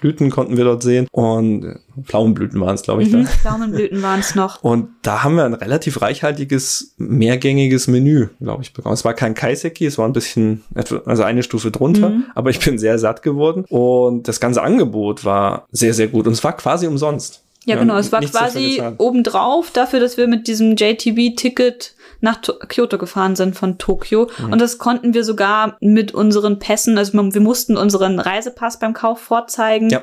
Blüten 0.00 0.30
konnten 0.30 0.56
wir 0.56 0.64
dort 0.64 0.82
sehen 0.82 1.06
und 1.12 1.64
äh, 1.64 1.74
Pflaumenblüten 2.02 2.60
waren 2.60 2.74
es, 2.74 2.82
glaube 2.82 3.02
ich. 3.02 3.12
Mhm, 3.12 3.24
da. 3.24 3.30
Pflaumenblüten 3.30 4.02
waren 4.02 4.20
es 4.20 4.34
noch. 4.34 4.62
Und 4.70 4.88
da 5.02 5.22
haben 5.22 5.36
wir 5.36 5.44
ein 5.44 5.54
relativ 5.54 6.00
reichhaltiges, 6.00 6.94
mehrgängiges 6.96 7.88
Menü, 7.88 8.28
glaube 8.40 8.62
ich, 8.62 8.72
bekommen. 8.72 8.94
Es 8.94 9.04
war 9.04 9.14
kein 9.14 9.34
Kaiseki, 9.34 9.86
es 9.86 9.98
war 9.98 10.08
ein 10.08 10.12
bisschen, 10.12 10.62
also 11.04 11.22
eine 11.22 11.42
Stufe 11.42 11.70
drunter, 11.70 12.10
mhm. 12.10 12.24
aber 12.34 12.50
ich 12.50 12.60
bin 12.60 12.78
sehr 12.78 12.98
satt 12.98 13.22
geworden 13.22 13.64
und 13.68 14.28
das 14.28 14.40
ganze 14.40 14.62
Angebot 14.62 15.24
war 15.24 15.66
sehr, 15.70 15.94
sehr 15.94 16.08
gut 16.08 16.26
und 16.26 16.32
es 16.32 16.42
war 16.42 16.56
quasi 16.56 16.86
umsonst. 16.86 17.42
Ja, 17.66 17.76
genau, 17.76 17.98
es 17.98 18.10
war 18.10 18.22
quasi 18.22 18.82
obendrauf 18.96 19.70
dafür, 19.70 20.00
dass 20.00 20.16
wir 20.16 20.26
mit 20.26 20.46
diesem 20.46 20.76
JTB-Ticket 20.76 21.94
nach 22.20 22.40
to 22.40 22.54
Kyoto 22.68 22.98
gefahren 22.98 23.36
sind 23.36 23.56
von 23.56 23.78
Tokio. 23.78 24.30
Mhm. 24.38 24.52
Und 24.52 24.60
das 24.60 24.78
konnten 24.78 25.14
wir 25.14 25.24
sogar 25.24 25.76
mit 25.80 26.12
unseren 26.12 26.58
Pässen, 26.58 26.98
also 26.98 27.12
wir 27.12 27.40
mussten 27.40 27.76
unseren 27.76 28.20
Reisepass 28.20 28.78
beim 28.78 28.94
Kauf 28.94 29.20
vorzeigen. 29.20 29.90
Ja. 29.90 30.02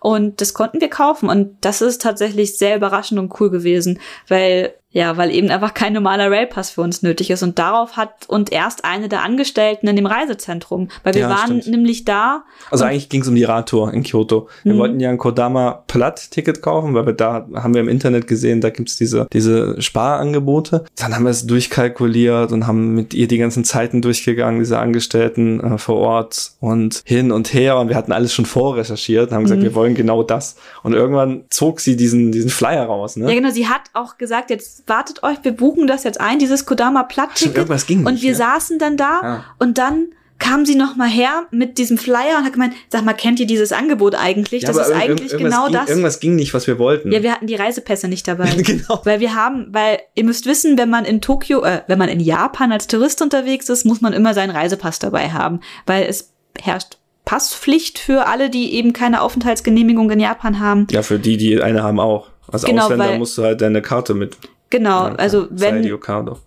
Und 0.00 0.40
das 0.40 0.54
konnten 0.54 0.80
wir 0.80 0.88
kaufen. 0.88 1.28
Und 1.28 1.56
das 1.60 1.82
ist 1.82 2.00
tatsächlich 2.02 2.56
sehr 2.56 2.76
überraschend 2.76 3.20
und 3.20 3.38
cool 3.40 3.50
gewesen, 3.50 4.00
weil 4.28 4.74
ja, 4.92 5.16
weil 5.16 5.30
eben 5.30 5.50
einfach 5.50 5.72
kein 5.72 5.92
normaler 5.92 6.30
Railpass 6.30 6.70
für 6.70 6.80
uns 6.80 7.02
nötig 7.02 7.30
ist. 7.30 7.44
Und 7.44 7.60
darauf 7.60 7.96
hat 7.96 8.26
und 8.26 8.50
erst 8.50 8.84
eine 8.84 9.08
der 9.08 9.22
Angestellten 9.22 9.86
in 9.86 9.94
dem 9.94 10.06
Reisezentrum, 10.06 10.88
weil 11.04 11.14
wir 11.14 11.22
ja, 11.22 11.30
waren 11.30 11.60
stimmt. 11.60 11.68
nämlich 11.68 12.04
da. 12.04 12.42
Also 12.72 12.84
eigentlich 12.84 13.08
ging 13.08 13.22
es 13.22 13.28
um 13.28 13.36
die 13.36 13.44
Radtour 13.44 13.92
in 13.94 14.02
Kyoto. 14.02 14.48
Wir 14.64 14.74
mhm. 14.74 14.78
wollten 14.78 15.00
ja 15.00 15.10
ein 15.10 15.18
Kodama 15.18 15.84
Platt-Ticket 15.86 16.60
kaufen, 16.60 16.94
weil 16.94 17.06
wir 17.06 17.12
da 17.12 17.46
haben 17.54 17.74
wir 17.74 17.80
im 17.80 17.88
Internet 17.88 18.26
gesehen, 18.26 18.60
da 18.60 18.70
gibt's 18.70 18.96
diese, 18.96 19.28
diese 19.32 19.80
Sparangebote. 19.80 20.84
Dann 20.96 21.14
haben 21.14 21.22
wir 21.22 21.30
es 21.30 21.46
durchkalkuliert 21.46 22.50
und 22.50 22.66
haben 22.66 22.94
mit 22.94 23.14
ihr 23.14 23.28
die 23.28 23.38
ganzen 23.38 23.64
Zeiten 23.64 24.02
durchgegangen, 24.02 24.58
diese 24.58 24.80
Angestellten 24.80 25.60
äh, 25.60 25.78
vor 25.78 25.98
Ort 25.98 26.52
und 26.58 27.02
hin 27.04 27.30
und 27.30 27.54
her. 27.54 27.78
Und 27.78 27.90
wir 27.90 27.96
hatten 27.96 28.10
alles 28.10 28.34
schon 28.34 28.46
vorrecherchiert 28.46 29.30
und 29.30 29.36
haben 29.36 29.44
gesagt, 29.44 29.60
mhm. 29.60 29.66
wir 29.66 29.74
wollen 29.76 29.94
genau 29.94 30.24
das. 30.24 30.56
Und 30.82 30.94
irgendwann 30.94 31.44
zog 31.50 31.78
sie 31.78 31.96
diesen, 31.96 32.32
diesen 32.32 32.50
Flyer 32.50 32.86
raus. 32.86 33.14
Ne? 33.14 33.28
Ja, 33.28 33.34
genau. 33.34 33.50
Sie 33.50 33.68
hat 33.68 33.82
auch 33.92 34.18
gesagt, 34.18 34.50
jetzt 34.50 34.79
wartet 34.86 35.22
euch, 35.22 35.38
wir 35.42 35.52
buchen 35.52 35.86
das 35.86 36.04
jetzt 36.04 36.20
ein, 36.20 36.38
dieses 36.38 36.66
Kodama 36.66 37.02
Platt-Ticket. 37.02 37.56
Irgendwas 37.56 37.86
ging 37.86 38.06
Und 38.06 38.22
wir 38.22 38.30
ja. 38.30 38.36
saßen 38.36 38.78
dann 38.78 38.96
da 38.96 39.20
ja. 39.22 39.44
und 39.58 39.78
dann 39.78 40.08
kam 40.40 40.64
sie 40.64 40.74
noch 40.74 40.96
mal 40.96 41.08
her 41.08 41.46
mit 41.50 41.78
diesem 41.78 41.98
Flyer 41.98 42.38
und 42.38 42.44
hat 42.44 42.54
gemeint, 42.54 42.74
sag 42.88 43.04
mal, 43.04 43.12
kennt 43.12 43.38
ihr 43.38 43.46
dieses 43.46 43.72
Angebot 43.72 44.14
eigentlich? 44.14 44.62
Ja, 44.62 44.72
das 44.72 44.88
ist 44.88 44.94
eigentlich 44.94 45.36
genau 45.36 45.66
ging, 45.66 45.74
das. 45.74 45.88
Irgendwas 45.88 46.18
ging 46.18 46.34
nicht, 46.34 46.54
was 46.54 46.66
wir 46.66 46.78
wollten. 46.78 47.12
Ja, 47.12 47.22
wir 47.22 47.30
hatten 47.30 47.46
die 47.46 47.54
Reisepässe 47.54 48.08
nicht 48.08 48.26
dabei. 48.26 48.50
genau. 48.56 49.02
Weil 49.04 49.20
wir 49.20 49.34
haben, 49.34 49.68
weil 49.70 50.00
ihr 50.14 50.24
müsst 50.24 50.46
wissen, 50.46 50.78
wenn 50.78 50.90
man 50.90 51.04
in 51.04 51.20
Tokio, 51.20 51.62
äh, 51.62 51.82
wenn 51.86 51.98
man 51.98 52.08
in 52.08 52.20
Japan 52.20 52.72
als 52.72 52.86
Tourist 52.86 53.22
unterwegs 53.22 53.68
ist, 53.68 53.84
muss 53.84 54.00
man 54.00 54.14
immer 54.14 54.32
seinen 54.32 54.50
Reisepass 54.50 54.98
dabei 54.98 55.30
haben, 55.30 55.60
weil 55.86 56.04
es 56.04 56.32
herrscht 56.58 56.96
Passpflicht 57.26 57.98
für 57.98 58.26
alle, 58.26 58.50
die 58.50 58.74
eben 58.74 58.92
keine 58.92 59.20
Aufenthaltsgenehmigung 59.20 60.10
in 60.10 60.20
Japan 60.20 60.58
haben. 60.58 60.86
Ja, 60.90 61.02
für 61.02 61.18
die, 61.18 61.36
die 61.36 61.62
eine 61.62 61.82
haben 61.82 62.00
auch. 62.00 62.28
Als 62.48 62.64
Genau, 62.64 62.84
Ausländer 62.84 63.18
musst 63.18 63.38
du 63.38 63.42
halt 63.42 63.60
deine 63.60 63.82
Karte 63.82 64.14
mit. 64.14 64.36
Genau, 64.70 65.08
Ja, 65.08 65.14
also 65.16 65.46
wenn, 65.50 65.76
Saidio 65.76 65.98
Kado. 65.98 66.38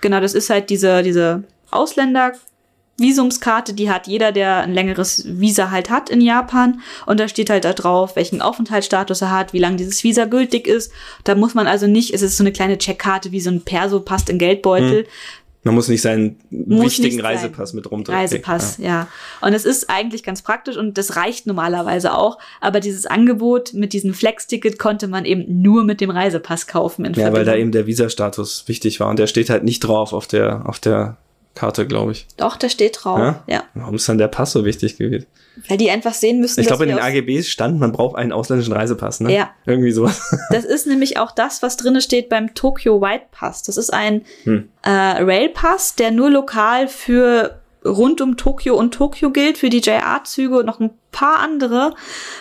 genau, 0.00 0.20
das 0.20 0.34
ist 0.34 0.50
halt 0.50 0.70
diese, 0.70 1.02
diese 1.02 1.44
Ausländer-Visumskarte, 1.70 3.74
die 3.74 3.90
hat 3.90 4.06
jeder, 4.06 4.32
der 4.32 4.58
ein 4.58 4.74
längeres 4.74 5.24
Visa 5.26 5.70
halt 5.70 5.88
hat 5.88 6.10
in 6.10 6.20
Japan. 6.20 6.80
Und 7.06 7.20
da 7.20 7.28
steht 7.28 7.48
halt 7.48 7.64
da 7.64 7.72
drauf, 7.72 8.16
welchen 8.16 8.42
Aufenthaltsstatus 8.42 9.22
er 9.22 9.30
hat, 9.30 9.52
wie 9.52 9.58
lange 9.58 9.76
dieses 9.76 10.02
Visa 10.04 10.24
gültig 10.24 10.66
ist. 10.66 10.92
Da 11.24 11.34
muss 11.34 11.54
man 11.54 11.66
also 11.66 11.86
nicht, 11.86 12.12
es 12.12 12.22
ist 12.22 12.36
so 12.36 12.42
eine 12.42 12.52
kleine 12.52 12.78
Checkkarte, 12.78 13.32
wie 13.32 13.40
so 13.40 13.50
ein 13.50 13.62
Perso 13.62 14.00
passt 14.00 14.28
in 14.28 14.38
Geldbeutel. 14.38 15.06
Man 15.62 15.74
muss 15.74 15.88
nicht 15.88 16.00
seinen 16.00 16.38
Muss 16.48 16.84
wichtigen 16.84 17.16
nicht 17.16 17.22
sein. 17.22 17.36
Reisepass 17.36 17.74
mit 17.74 17.90
rumtragen. 17.90 18.18
Reisepass, 18.18 18.78
ja. 18.78 19.08
Und 19.42 19.52
es 19.52 19.66
ist 19.66 19.90
eigentlich 19.90 20.22
ganz 20.22 20.40
praktisch 20.40 20.78
und 20.78 20.96
das 20.96 21.16
reicht 21.16 21.46
normalerweise 21.46 22.14
auch. 22.14 22.38
Aber 22.62 22.80
dieses 22.80 23.04
Angebot 23.04 23.74
mit 23.74 23.92
diesem 23.92 24.14
Flex-Ticket 24.14 24.78
konnte 24.78 25.06
man 25.06 25.26
eben 25.26 25.60
nur 25.60 25.84
mit 25.84 26.00
dem 26.00 26.08
Reisepass 26.08 26.66
kaufen. 26.66 27.04
In 27.04 27.12
Ja, 27.12 27.32
weil 27.34 27.44
da 27.44 27.54
eben 27.56 27.72
der 27.72 27.86
Visastatus 27.86 28.64
wichtig 28.68 29.00
war 29.00 29.08
und 29.08 29.18
der 29.18 29.26
steht 29.26 29.50
halt 29.50 29.64
nicht 29.64 29.80
drauf 29.80 30.14
auf 30.14 30.26
der, 30.26 30.66
auf 30.66 30.78
der 30.78 31.18
Karte, 31.54 31.86
glaube 31.86 32.12
ich. 32.12 32.26
Doch, 32.36 32.56
da 32.56 32.68
steht 32.68 32.98
drauf. 33.02 33.18
Ja? 33.18 33.42
Ja? 33.46 33.64
Warum 33.74 33.96
ist 33.96 34.08
dann 34.08 34.18
der 34.18 34.28
Pass 34.28 34.52
so 34.52 34.64
wichtig 34.64 34.96
gewesen? 34.96 35.26
Weil 35.68 35.76
die 35.78 35.90
einfach 35.90 36.14
sehen 36.14 36.40
müssen, 36.40 36.60
Ich 36.60 36.68
glaube, 36.68 36.84
in 36.84 36.90
den 36.90 36.98
AGBs 37.00 37.48
stand, 37.48 37.80
man 37.80 37.92
braucht 37.92 38.16
einen 38.16 38.32
ausländischen 38.32 38.72
Reisepass, 38.72 39.20
ne? 39.20 39.34
Ja. 39.34 39.50
Irgendwie 39.66 39.90
sowas. 39.92 40.20
Das 40.50 40.64
ist 40.64 40.86
nämlich 40.86 41.18
auch 41.18 41.32
das, 41.32 41.62
was 41.62 41.76
drinne 41.76 42.00
steht 42.00 42.28
beim 42.28 42.54
Tokyo 42.54 43.00
White 43.00 43.26
Pass. 43.32 43.62
Das 43.62 43.76
ist 43.76 43.92
ein 43.92 44.22
Hm. 44.44 44.68
äh, 44.82 44.90
Railpass, 44.90 45.96
der 45.96 46.12
nur 46.12 46.30
lokal 46.30 46.88
für 46.88 47.60
rund 47.84 48.20
um 48.20 48.36
Tokio 48.36 48.76
und 48.76 48.92
Tokio 48.94 49.30
gilt, 49.30 49.58
für 49.58 49.70
die 49.70 49.80
JR-Züge 49.80 50.58
und 50.60 50.66
noch 50.66 50.80
ein 50.80 50.90
paar 51.12 51.40
andere, 51.40 51.94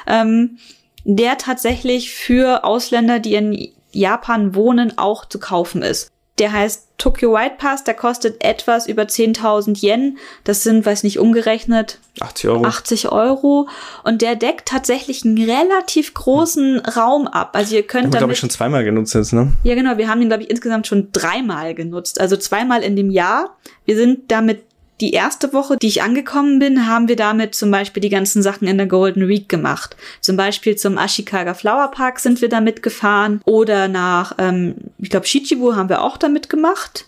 ähm, 0.05 0.57
der 1.03 1.37
tatsächlich 1.37 2.11
für 2.13 2.63
Ausländer, 2.63 3.19
die 3.19 3.33
in 3.35 3.69
Japan 3.91 4.53
wohnen, 4.53 4.97
auch 4.97 5.25
zu 5.25 5.39
kaufen 5.39 5.81
ist. 5.81 6.11
Der 6.39 6.53
heißt 6.53 6.87
Tokyo 6.97 7.33
White 7.33 7.55
Pass, 7.57 7.83
der 7.83 7.93
kostet 7.93 8.43
etwas 8.43 8.87
über 8.87 9.03
10.000 9.03 9.83
Yen. 9.83 10.17
Das 10.43 10.63
sind, 10.63 10.85
weiß 10.85 11.03
nicht, 11.03 11.19
umgerechnet 11.19 11.99
80 12.19 12.49
Euro. 12.49 12.65
80 12.65 13.11
Euro. 13.11 13.67
Und 14.03 14.21
der 14.21 14.35
deckt 14.35 14.67
tatsächlich 14.67 15.25
einen 15.25 15.37
relativ 15.37 16.13
großen 16.13 16.79
Raum 16.79 17.27
ab. 17.27 17.51
Also 17.53 17.75
ihr 17.75 17.81
Haben 17.81 17.87
könnt 17.87 18.03
wir, 18.05 18.09
glaube 18.11 18.21
damit 18.21 18.35
ich, 18.35 18.39
schon 18.39 18.49
zweimal 18.49 18.83
genutzt 18.83 19.13
jetzt, 19.15 19.33
ne? 19.33 19.53
ja, 19.63 19.75
genau. 19.75 19.97
Wir 19.97 20.07
haben 20.07 20.21
ihn, 20.21 20.29
glaube 20.29 20.43
ich, 20.43 20.49
insgesamt 20.49 20.87
schon 20.87 21.09
dreimal 21.11 21.75
genutzt. 21.75 22.19
Also 22.19 22.37
zweimal 22.37 22.83
in 22.83 22.95
dem 22.95 23.09
Jahr. 23.09 23.57
Wir 23.85 23.95
sind 23.95 24.31
damit 24.31 24.63
die 25.01 25.11
erste 25.11 25.53
Woche, 25.53 25.77
die 25.77 25.87
ich 25.87 26.01
angekommen 26.01 26.59
bin, 26.59 26.87
haben 26.87 27.07
wir 27.07 27.15
damit 27.15 27.55
zum 27.55 27.71
Beispiel 27.71 28.01
die 28.01 28.09
ganzen 28.09 28.41
Sachen 28.41 28.67
in 28.67 28.77
der 28.77 28.87
Golden 28.87 29.27
Week 29.27 29.47
gemacht. 29.47 29.95
Zum 30.21 30.35
Beispiel 30.35 30.75
zum 30.75 30.97
Ashikaga 30.97 31.53
Flower 31.53 31.89
Park 31.91 32.19
sind 32.19 32.41
wir 32.41 32.49
damit 32.49 32.83
gefahren. 32.83 33.41
Oder 33.45 33.87
nach, 33.87 34.35
ähm, 34.37 34.75
ich 34.97 35.09
glaube, 35.09 35.25
Shichibu 35.25 35.75
haben 35.75 35.89
wir 35.89 36.03
auch 36.03 36.17
damit 36.17 36.49
gemacht. 36.49 37.05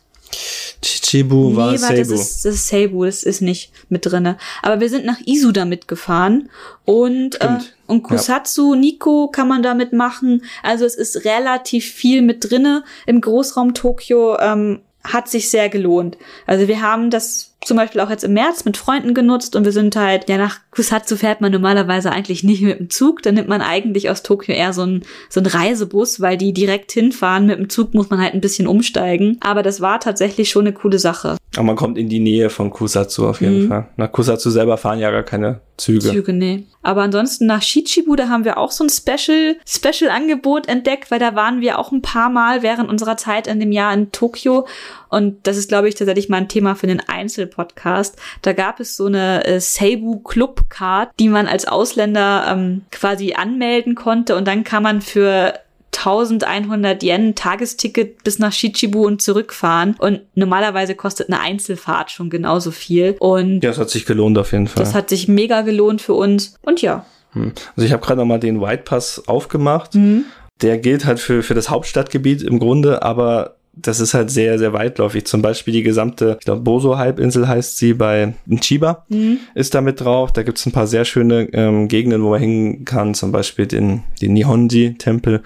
Chichibu 0.82 1.56
war 1.56 1.72
nee, 1.72 1.82
warte, 1.82 2.06
Seibu. 2.06 2.12
das 2.12 2.22
ist, 2.22 2.46
das 2.46 2.56
ist 2.56 2.68
Seibu, 2.70 3.06
das 3.06 3.24
ist 3.24 3.42
nicht 3.42 3.72
mit 3.89 4.06
drinne. 4.06 4.38
Aber 4.62 4.80
wir 4.80 4.89
sind 4.89 5.06
nach 5.06 5.20
Isu 5.26 5.52
damit 5.52 5.88
gefahren 5.88 6.50
und 6.86 7.42
äh, 7.42 7.58
und 7.88 8.04
Kusatsu, 8.04 8.76
Nico 8.76 9.28
kann 9.28 9.50
man 9.50 9.62
damit 9.62 9.92
machen. 9.92 10.44
Also 10.64 10.86
es 10.86 10.96
ist 10.96 11.26
relativ 11.26 11.86
viel 11.86 12.22
mit 12.22 12.50
drinne 12.50 12.86
im 13.06 13.20
Großraum 13.20 13.74
Tokio. 13.74 14.39
Ähm, 14.39 14.80
hat 15.04 15.28
sich 15.28 15.50
sehr 15.50 15.70
gelohnt. 15.70 16.18
Also 16.46 16.68
wir 16.68 16.82
haben 16.82 17.10
das 17.10 17.51
zum 17.64 17.78
Beispiel 17.78 18.01
auch 18.01 18.09
jetzt 18.09 18.24
im 18.24 18.34
März 18.34 18.66
mit 18.66 18.76
Freunden 18.76 19.14
genutzt 19.14 19.55
und 19.55 19.66
wir 19.66 19.72
sind 19.72 19.95
halt, 19.95 20.28
ja, 20.30 20.38
nach 20.38 20.59
Kusatsu 20.72 21.16
fährt 21.16 21.41
man 21.41 21.51
normalerweise 21.51 22.12
eigentlich 22.12 22.43
nicht 22.43 22.62
mit 22.64 22.80
dem 22.80 22.89
Zug. 22.89 23.22
Da 23.22 23.32
nimmt 23.32 23.47
man 23.49 23.62
eigentlich 23.62 24.09
aus 24.09 24.24
Tokio 24.24 24.55
eher 24.55 24.74
so 24.74 24.82
ein 24.84 25.03
so 25.30 25.39
ein 25.41 25.45
Reisebus, 25.45 26.22
weil 26.22 26.38
die 26.38 26.53
direkt 26.53 26.91
hinfahren. 26.91 27.45
Mit 27.45 27.59
dem 27.59 27.70
Zug 27.70 27.93
muss 27.93 28.09
man 28.09 28.20
halt 28.20 28.34
ein 28.34 28.41
bisschen 28.41 28.66
umsteigen. 28.68 29.38
Aber 29.41 29.62
das 29.62 29.80
war 29.80 29.99
tatsächlich 29.99 30.49
schon 30.49 30.66
eine 30.66 30.74
coole 30.74 30.97
Sache. 30.97 31.38
Aber 31.55 31.66
man 31.66 31.76
kommt 31.76 31.97
in 31.97 32.09
die 32.09 32.20
Nähe 32.20 32.49
von 32.49 32.72
Kusatsu 32.72 33.28
auf 33.28 33.41
jeden 33.41 33.64
Mhm. 33.66 33.68
Fall. 33.68 33.88
Nach 33.97 34.12
Kusatsu 34.12 34.49
selber 34.49 34.78
fahren 34.78 34.99
ja 34.99 35.12
gar 35.12 35.24
keine 35.24 35.59
Züge. 35.78 35.99
Züge, 36.09 36.34
nee. 36.34 36.64
Aber 36.82 37.01
ansonsten 37.01 37.45
nach 37.45 37.62
Shichibu, 37.62 38.16
da 38.16 38.30
haben 38.30 38.45
wir 38.45 38.57
auch 38.57 38.72
so 38.72 38.84
ein 38.86 38.89
Special, 38.89 39.55
Special-Angebot 39.68 40.68
entdeckt, 40.68 41.12
weil 41.12 41.20
da 41.20 41.36
waren 41.36 41.62
wir 41.62 41.78
auch 41.78 41.91
ein 41.91 42.01
paar 42.01 42.30
Mal 42.30 42.64
während 42.64 42.89
unserer 42.89 43.18
Zeit 43.18 43.47
in 43.47 43.59
dem 43.59 43.72
Jahr 43.72 43.93
in 43.93 44.12
Tokio. 44.12 44.66
Und 45.12 45.45
das 45.45 45.57
ist, 45.57 45.68
glaube 45.68 45.89
ich, 45.89 45.95
tatsächlich 45.95 46.30
mal 46.30 46.38
ein 46.38 46.47
Thema 46.47 46.76
für 46.76 46.88
den 46.88 47.01
Einzelpodcast. 47.01 48.16
Da 48.41 48.53
gab 48.53 48.80
es 48.80 48.95
so 48.95 49.05
eine 49.05 49.45
äh, 49.45 49.59
Seibu 49.59 50.20
Club 50.20 50.64
Card, 50.70 51.09
die 51.20 51.28
man 51.28 51.47
als 51.47 51.68
Ausländer 51.68 52.45
ähm, 52.49 52.84
quasi 52.91 53.34
anmelden 53.34 53.95
konnte. 53.95 54.36
Und 54.36 54.47
dann 54.47 54.64
kann 54.64 54.84
man 54.84 55.01
für 55.01 55.53
1100 55.97 57.03
Yen 57.03 57.36
Tagesticket 57.36 58.24
bis 58.24 58.39
nach 58.39 58.53
Shichibu 58.53 59.05
und 59.05 59.22
zurückfahren. 59.22 59.95
Und 59.99 60.22
normalerweise 60.36 60.95
kostet 60.95 61.30
eine 61.30 61.41
Einzelfahrt 61.41 62.12
schon 62.12 62.30
genauso 62.30 62.72
viel. 62.72 63.16
Und 63.20 63.64
Ja, 63.64 63.72
das 63.72 63.78
hat 63.80 63.89
sich 63.89 64.05
gelohnt 64.05 64.38
auf 64.38 64.51
jeden 64.53 64.68
Fall. 64.68 64.82
das 64.84 64.95
hat 64.95 65.09
sich 65.09 65.28
mega 65.28 65.62
gelohnt 65.62 66.01
für 66.01 66.14
uns. 66.14 66.55
Und 66.62 66.82
ja. 66.82 67.05
Hm. 67.34 67.51
Also 67.76 67.86
ich 67.86 67.91
habe 67.91 68.03
gerade 68.03 68.20
nochmal 68.20 68.39
den 68.39 68.62
White 68.62 68.84
Pass 68.84 69.24
aufgemacht. 69.28 69.95
Mhm. 69.95 70.26
Der 70.62 70.78
gilt 70.78 71.05
halt 71.05 71.20
für, 71.20 71.43
für 71.43 71.53
das 71.55 71.70
Hauptstadtgebiet 71.70 72.43
im 72.43 72.59
Grunde, 72.59 73.01
aber 73.01 73.55
das 73.74 74.00
ist 74.00 74.14
halt 74.14 74.30
sehr, 74.30 74.60
sehr 74.60 74.74
weitläufig. 74.74 75.26
Zum 75.26 75.42
Beispiel 75.42 75.74
die 75.74 75.84
gesamte, 75.84 76.38
ich 76.40 76.46
glaube, 76.46 76.62
Boso-Halbinsel 76.62 77.48
heißt 77.48 77.78
sie 77.78 77.94
bei 77.94 78.34
Chiba, 78.60 79.06
Mhm. 79.10 79.38
ist 79.56 79.74
da 79.74 79.82
mit 79.82 80.02
drauf. 80.02 80.32
Da 80.34 80.44
gibt's 80.44 80.66
ein 80.66 80.72
paar 80.74 80.88
sehr 80.88 81.06
schöne 81.06 81.48
ähm, 81.54 81.88
Gegenden, 81.88 82.22
wo 82.24 82.32
man 82.32 82.42
hingehen 82.42 82.86
kann. 82.86 83.14
Zum 83.14 83.32
Beispiel 83.32 83.68
den, 83.68 84.04
den 84.22 84.34
Nihonji-Tempel. 84.34 85.42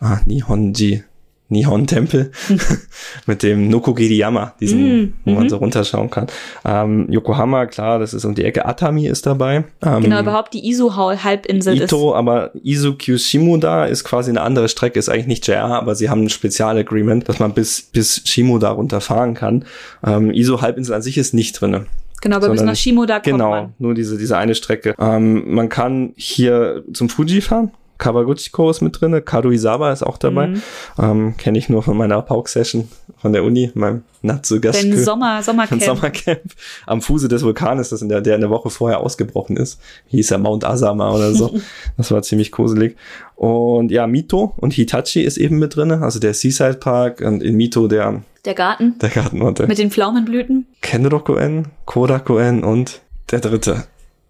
Ah, 0.00 0.18
Nihonji. 0.26 1.02
Nihon-Tempel 1.48 2.32
mit 3.26 3.42
dem 3.42 3.68
Nokogiriyama, 3.68 4.54
diesen, 4.60 4.76
Mhm, 4.82 5.12
wo 5.24 5.30
man 5.32 5.44
mhm. 5.44 5.48
so 5.48 5.56
runterschauen 5.58 6.10
kann. 6.10 6.26
Ähm, 6.64 7.06
Yokohama, 7.10 7.66
klar, 7.66 7.98
das 7.98 8.14
ist 8.14 8.24
um 8.24 8.34
die 8.34 8.44
Ecke. 8.44 8.66
Atami 8.66 9.06
ist 9.06 9.26
dabei. 9.26 9.64
Ähm, 9.84 10.02
Genau, 10.02 10.20
überhaupt 10.20 10.54
die 10.54 10.68
Izu-Halbinsel 10.68 11.80
ist. 11.80 11.92
Ito, 11.92 12.14
aber 12.14 12.50
Izu 12.62 12.96
Shimoda 12.98 13.84
ist 13.86 14.04
quasi 14.04 14.30
eine 14.30 14.40
andere 14.40 14.68
Strecke, 14.68 14.98
ist 14.98 15.08
eigentlich 15.08 15.26
nicht 15.28 15.46
JR, 15.46 15.64
aber 15.66 15.94
sie 15.94 16.10
haben 16.10 16.24
ein 16.24 16.30
Spezialagreement, 16.30 17.28
dass 17.28 17.38
man 17.38 17.52
bis, 17.52 17.82
bis 17.82 18.22
Shimoda 18.24 18.70
runterfahren 18.70 19.34
kann. 19.34 19.64
Ähm, 20.04 20.30
Izu 20.32 20.60
Halbinsel 20.62 20.94
an 20.94 21.02
sich 21.02 21.16
ist 21.16 21.32
nicht 21.34 21.60
drinne. 21.60 21.86
Genau, 22.22 22.36
aber 22.36 22.48
bis 22.48 22.62
nach 22.62 22.74
Shimoda 22.74 23.14
kommt 23.16 23.26
Genau, 23.26 23.50
man. 23.50 23.74
nur 23.78 23.94
diese, 23.94 24.18
diese 24.18 24.36
eine 24.36 24.54
Strecke. 24.54 24.94
Ähm, 24.98 25.54
man 25.54 25.68
kann 25.68 26.12
hier 26.16 26.82
zum 26.92 27.08
Fuji 27.08 27.40
fahren. 27.40 27.70
Kawaguchiko 27.98 28.70
ist 28.70 28.82
mit 28.82 29.00
drinne, 29.00 29.22
Karuizawa 29.22 29.92
ist 29.92 30.02
auch 30.02 30.18
dabei. 30.18 30.48
Mhm. 30.48 30.62
Ähm, 30.98 31.36
Kenne 31.36 31.58
ich 31.58 31.68
nur 31.68 31.82
von 31.82 31.96
meiner 31.96 32.20
Pauk-Session 32.22 32.88
von 33.18 33.32
der 33.32 33.44
Uni, 33.44 33.70
meinem 33.74 34.02
natsu 34.22 34.58
Dein 34.58 34.96
Sommer, 34.98 35.36
ein 35.36 35.42
Sommercamp. 35.42 35.82
Sommercamp 35.82 36.40
am 36.86 37.00
Fuße 37.00 37.28
des 37.28 37.42
Vulkanes, 37.42 37.88
das 37.88 38.02
in 38.02 38.08
der, 38.08 38.20
der 38.20 38.34
eine 38.34 38.50
Woche 38.50 38.70
vorher 38.70 39.00
ausgebrochen 39.00 39.56
ist. 39.56 39.80
Hieß 40.08 40.30
er 40.32 40.38
Mount 40.38 40.64
Asama 40.64 41.12
oder 41.12 41.32
so. 41.32 41.58
das 41.96 42.10
war 42.10 42.22
ziemlich 42.22 42.52
gruselig. 42.52 42.96
Und 43.34 43.90
ja, 43.90 44.06
Mito 44.06 44.54
und 44.58 44.72
Hitachi 44.72 45.22
ist 45.22 45.38
eben 45.38 45.58
mit 45.58 45.76
drinne, 45.76 46.02
also 46.02 46.18
der 46.18 46.34
Seaside 46.34 46.74
Park 46.74 47.20
und 47.20 47.42
in 47.42 47.56
Mito 47.56 47.88
der, 47.88 48.22
Der 48.44 48.54
Garten 48.54 48.98
der 48.98 49.10
Gartenort. 49.10 49.66
mit 49.66 49.78
den 49.78 49.90
Pflaumenblüten. 49.90 50.66
Kenroku-en, 50.82 51.68
Koraku-en 51.84 52.64
und 52.64 53.00
der 53.30 53.40
dritte. 53.40 53.84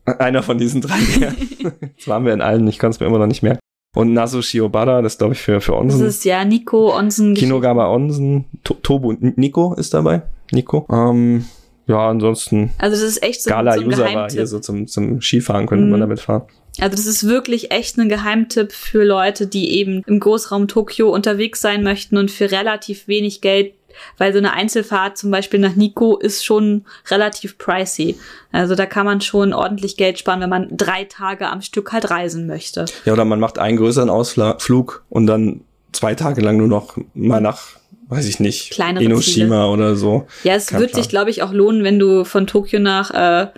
Einer 0.19 0.43
von 0.43 0.59
diesen 0.59 0.81
drei. 0.81 0.99
Ja. 1.21 1.33
Jetzt 1.97 2.09
waren 2.09 2.25
wir 2.25 2.33
in 2.33 2.41
allen, 2.41 2.67
ich 2.69 2.79
kann 2.79 2.91
es 2.91 3.01
mir 3.01 3.07
immer 3.07 3.19
noch 3.19 3.27
nicht 3.27 3.43
merken. 3.43 3.61
Und 3.95 4.13
Nasu 4.13 4.43
Shiobara, 4.43 5.01
das 5.03 5.17
glaube 5.19 5.33
ich 5.35 5.41
für, 5.41 5.61
für 5.61 5.73
Das 5.73 5.81
Onsen. 5.81 6.07
ist 6.07 6.25
ja 6.25 6.45
Nico 6.45 6.95
Onsen. 6.97 7.35
Kinogama 7.35 7.89
Onsen, 7.89 8.45
to 8.63 8.75
Tobu 8.75 9.15
Nico 9.21 9.75
ist 9.75 9.95
dabei. 9.95 10.23
Nico. 10.53 10.87
Ähm, 10.93 11.47
ja, 11.87 12.09
ansonsten 12.11 12.71
Also 12.79 12.97
das 13.01 13.05
ist 13.11 13.23
echt 13.23 13.43
so, 13.43 13.51
Gala 13.51 13.75
so 13.75 13.81
ein 13.81 13.87
User 13.87 13.99
war 14.03 14.07
hier 14.09 14.15
Geheimtipp. 14.15 14.47
so 14.49 14.59
zum, 14.61 14.87
zum 14.87 15.21
Skifahren 15.23 15.67
könnte 15.67 15.87
man 15.87 15.99
Mhm. 15.99 16.01
damit 16.03 16.21
fahren. 16.21 16.43
Also 16.79 16.95
das 16.95 17.07
ist 17.07 17.27
wirklich 17.27 17.71
echt 17.71 17.97
ein 17.97 18.11
Geheimtipp 18.11 18.71
für 18.73 19.03
Leute, 19.03 19.47
die 19.47 19.71
eben 19.79 20.03
im 20.07 20.21
Großraum 20.21 20.69
Tokio 20.69 21.09
unterwegs 21.09 21.63
sein 21.63 21.83
möchten 21.83 22.19
und 22.19 22.31
für 22.31 22.51
relativ 22.51 23.09
wenig 23.09 23.41
Geld, 23.41 23.73
weil 24.19 24.33
so 24.33 24.39
eine 24.39 24.53
Einzelfahrt 24.53 25.17
zum 25.19 25.31
Beispiel 25.31 25.61
nach 25.61 25.75
Nico 25.77 26.17
ist 26.17 26.45
schon 26.45 26.85
relativ 27.09 27.59
pricey. 27.59 28.17
Also 28.53 28.75
da 28.75 28.87
kann 28.87 29.07
man 29.07 29.21
schon 29.21 29.53
ordentlich 29.53 29.97
Geld 29.97 30.19
sparen, 30.19 30.41
wenn 30.41 30.51
man 30.51 30.69
drei 30.77 31.05
Tage 31.05 31.49
am 31.49 31.63
Stück 31.63 31.93
halt 31.93 32.11
reisen 32.11 32.47
möchte. 32.47 32.87
Ja, 33.05 33.13
oder 33.13 33.25
man 33.25 33.41
macht 33.41 33.59
einen 33.59 33.77
größeren 33.77 34.11
Ausflug 34.11 35.05
und 35.09 35.27
dann 35.27 35.61
zwei 35.93 36.15
Tage 36.15 36.41
lang 36.43 36.57
nur 36.59 36.69
noch 36.69 36.97
mal 37.15 37.41
nach, 37.41 37.61
weiß 38.09 38.27
ich 38.27 38.41
nicht, 38.41 38.71
Kleinere 38.73 39.05
Enoshima 39.05 39.67
oder 39.67 39.97
so. 39.97 40.27
Ja, 40.45 40.55
es 40.55 40.67
Kein 40.67 40.81
wird 40.81 40.91
Plan. 40.93 41.03
sich, 41.03 41.09
glaube 41.11 41.31
ich, 41.31 41.43
auch 41.43 41.53
lohnen, 41.53 41.85
wenn 41.85 41.99
du 41.99 42.25
von 42.25 42.47
Tokio 42.47 42.79
nach 42.81 43.11
äh, 43.13 43.49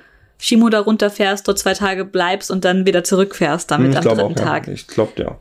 Shimoda 0.40 0.78
runterfährst, 0.80 1.48
dort 1.48 1.58
zwei 1.58 1.74
Tage 1.74 2.04
bleibst 2.04 2.50
und 2.52 2.64
dann 2.64 2.86
wieder 2.86 3.02
zurückfährst 3.02 3.70
damit 3.70 3.90
Hm, 3.90 3.96
am 3.96 4.02
dritten 4.16 4.20
auch, 4.20 4.34
Tag. 4.34 4.66
ja. 4.68 4.72
Ich 4.72 4.86
glaube, 4.86 5.12
ja. 5.16 5.38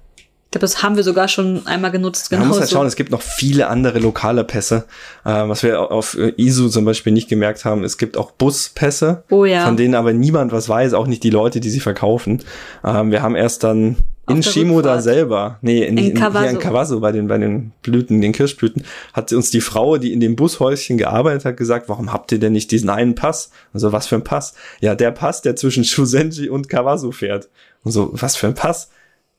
Ich 0.47 0.51
glaube, 0.51 0.61
das 0.61 0.81
haben 0.81 0.95
wir 0.95 1.03
sogar 1.03 1.27
schon 1.27 1.67
einmal 1.67 1.91
genutzt. 1.91 2.29
Genau 2.29 2.43
man 2.43 2.47
muss 2.49 2.61
halt 2.61 2.69
schauen, 2.69 2.87
es 2.87 2.95
gibt 2.95 3.11
noch 3.11 3.21
viele 3.21 3.67
andere 3.67 3.99
lokale 3.99 4.45
Pässe. 4.45 4.85
Äh, 5.25 5.29
was 5.29 5.61
wir 5.61 5.91
auf 5.91 6.17
ISU 6.17 6.69
zum 6.69 6.85
Beispiel 6.85 7.11
nicht 7.11 7.27
gemerkt 7.27 7.65
haben, 7.65 7.83
es 7.83 7.97
gibt 7.97 8.15
auch 8.15 8.31
Buspässe, 8.31 9.23
oh, 9.29 9.43
ja. 9.43 9.65
von 9.65 9.75
denen 9.75 9.93
aber 9.93 10.13
niemand 10.13 10.53
was 10.53 10.69
weiß, 10.69 10.93
auch 10.93 11.05
nicht 11.05 11.23
die 11.23 11.31
Leute, 11.31 11.59
die 11.59 11.69
sie 11.69 11.81
verkaufen. 11.81 12.43
Ähm, 12.85 13.11
wir 13.11 13.21
haben 13.21 13.35
erst 13.35 13.65
dann 13.65 13.97
in 14.29 14.41
Shimoda 14.41 15.01
selber, 15.01 15.57
nee, 15.61 15.83
in, 15.83 15.97
in, 15.97 16.11
in, 16.11 16.13
Kawaso. 16.13 16.47
in 16.47 16.59
Kawaso 16.59 16.99
bei 17.01 17.11
den, 17.11 17.27
bei 17.27 17.37
den 17.37 17.73
Blüten, 17.81 18.21
den 18.21 18.31
Kirschblüten, 18.31 18.83
hat 19.13 19.33
uns 19.33 19.51
die 19.51 19.61
Frau, 19.61 19.97
die 19.97 20.13
in 20.13 20.21
dem 20.21 20.37
Bushäuschen 20.37 20.97
gearbeitet 20.97 21.43
hat, 21.43 21.57
gesagt, 21.57 21.89
warum 21.89 22.11
habt 22.11 22.31
ihr 22.31 22.39
denn 22.39 22.53
nicht 22.53 22.71
diesen 22.71 22.89
einen 22.89 23.15
Pass? 23.15 23.51
Also 23.73 23.91
was 23.91 24.07
für 24.07 24.15
ein 24.15 24.23
Pass? 24.23 24.53
Ja, 24.79 24.95
der 24.95 25.11
Pass, 25.11 25.41
der 25.41 25.57
zwischen 25.57 25.83
Shusenji 25.83 26.49
und 26.49 26.69
Kawaso 26.69 27.11
fährt. 27.11 27.49
Und 27.83 27.91
so, 27.91 28.09
was 28.13 28.35
für 28.35 28.47
ein 28.47 28.53
Pass? 28.53 28.89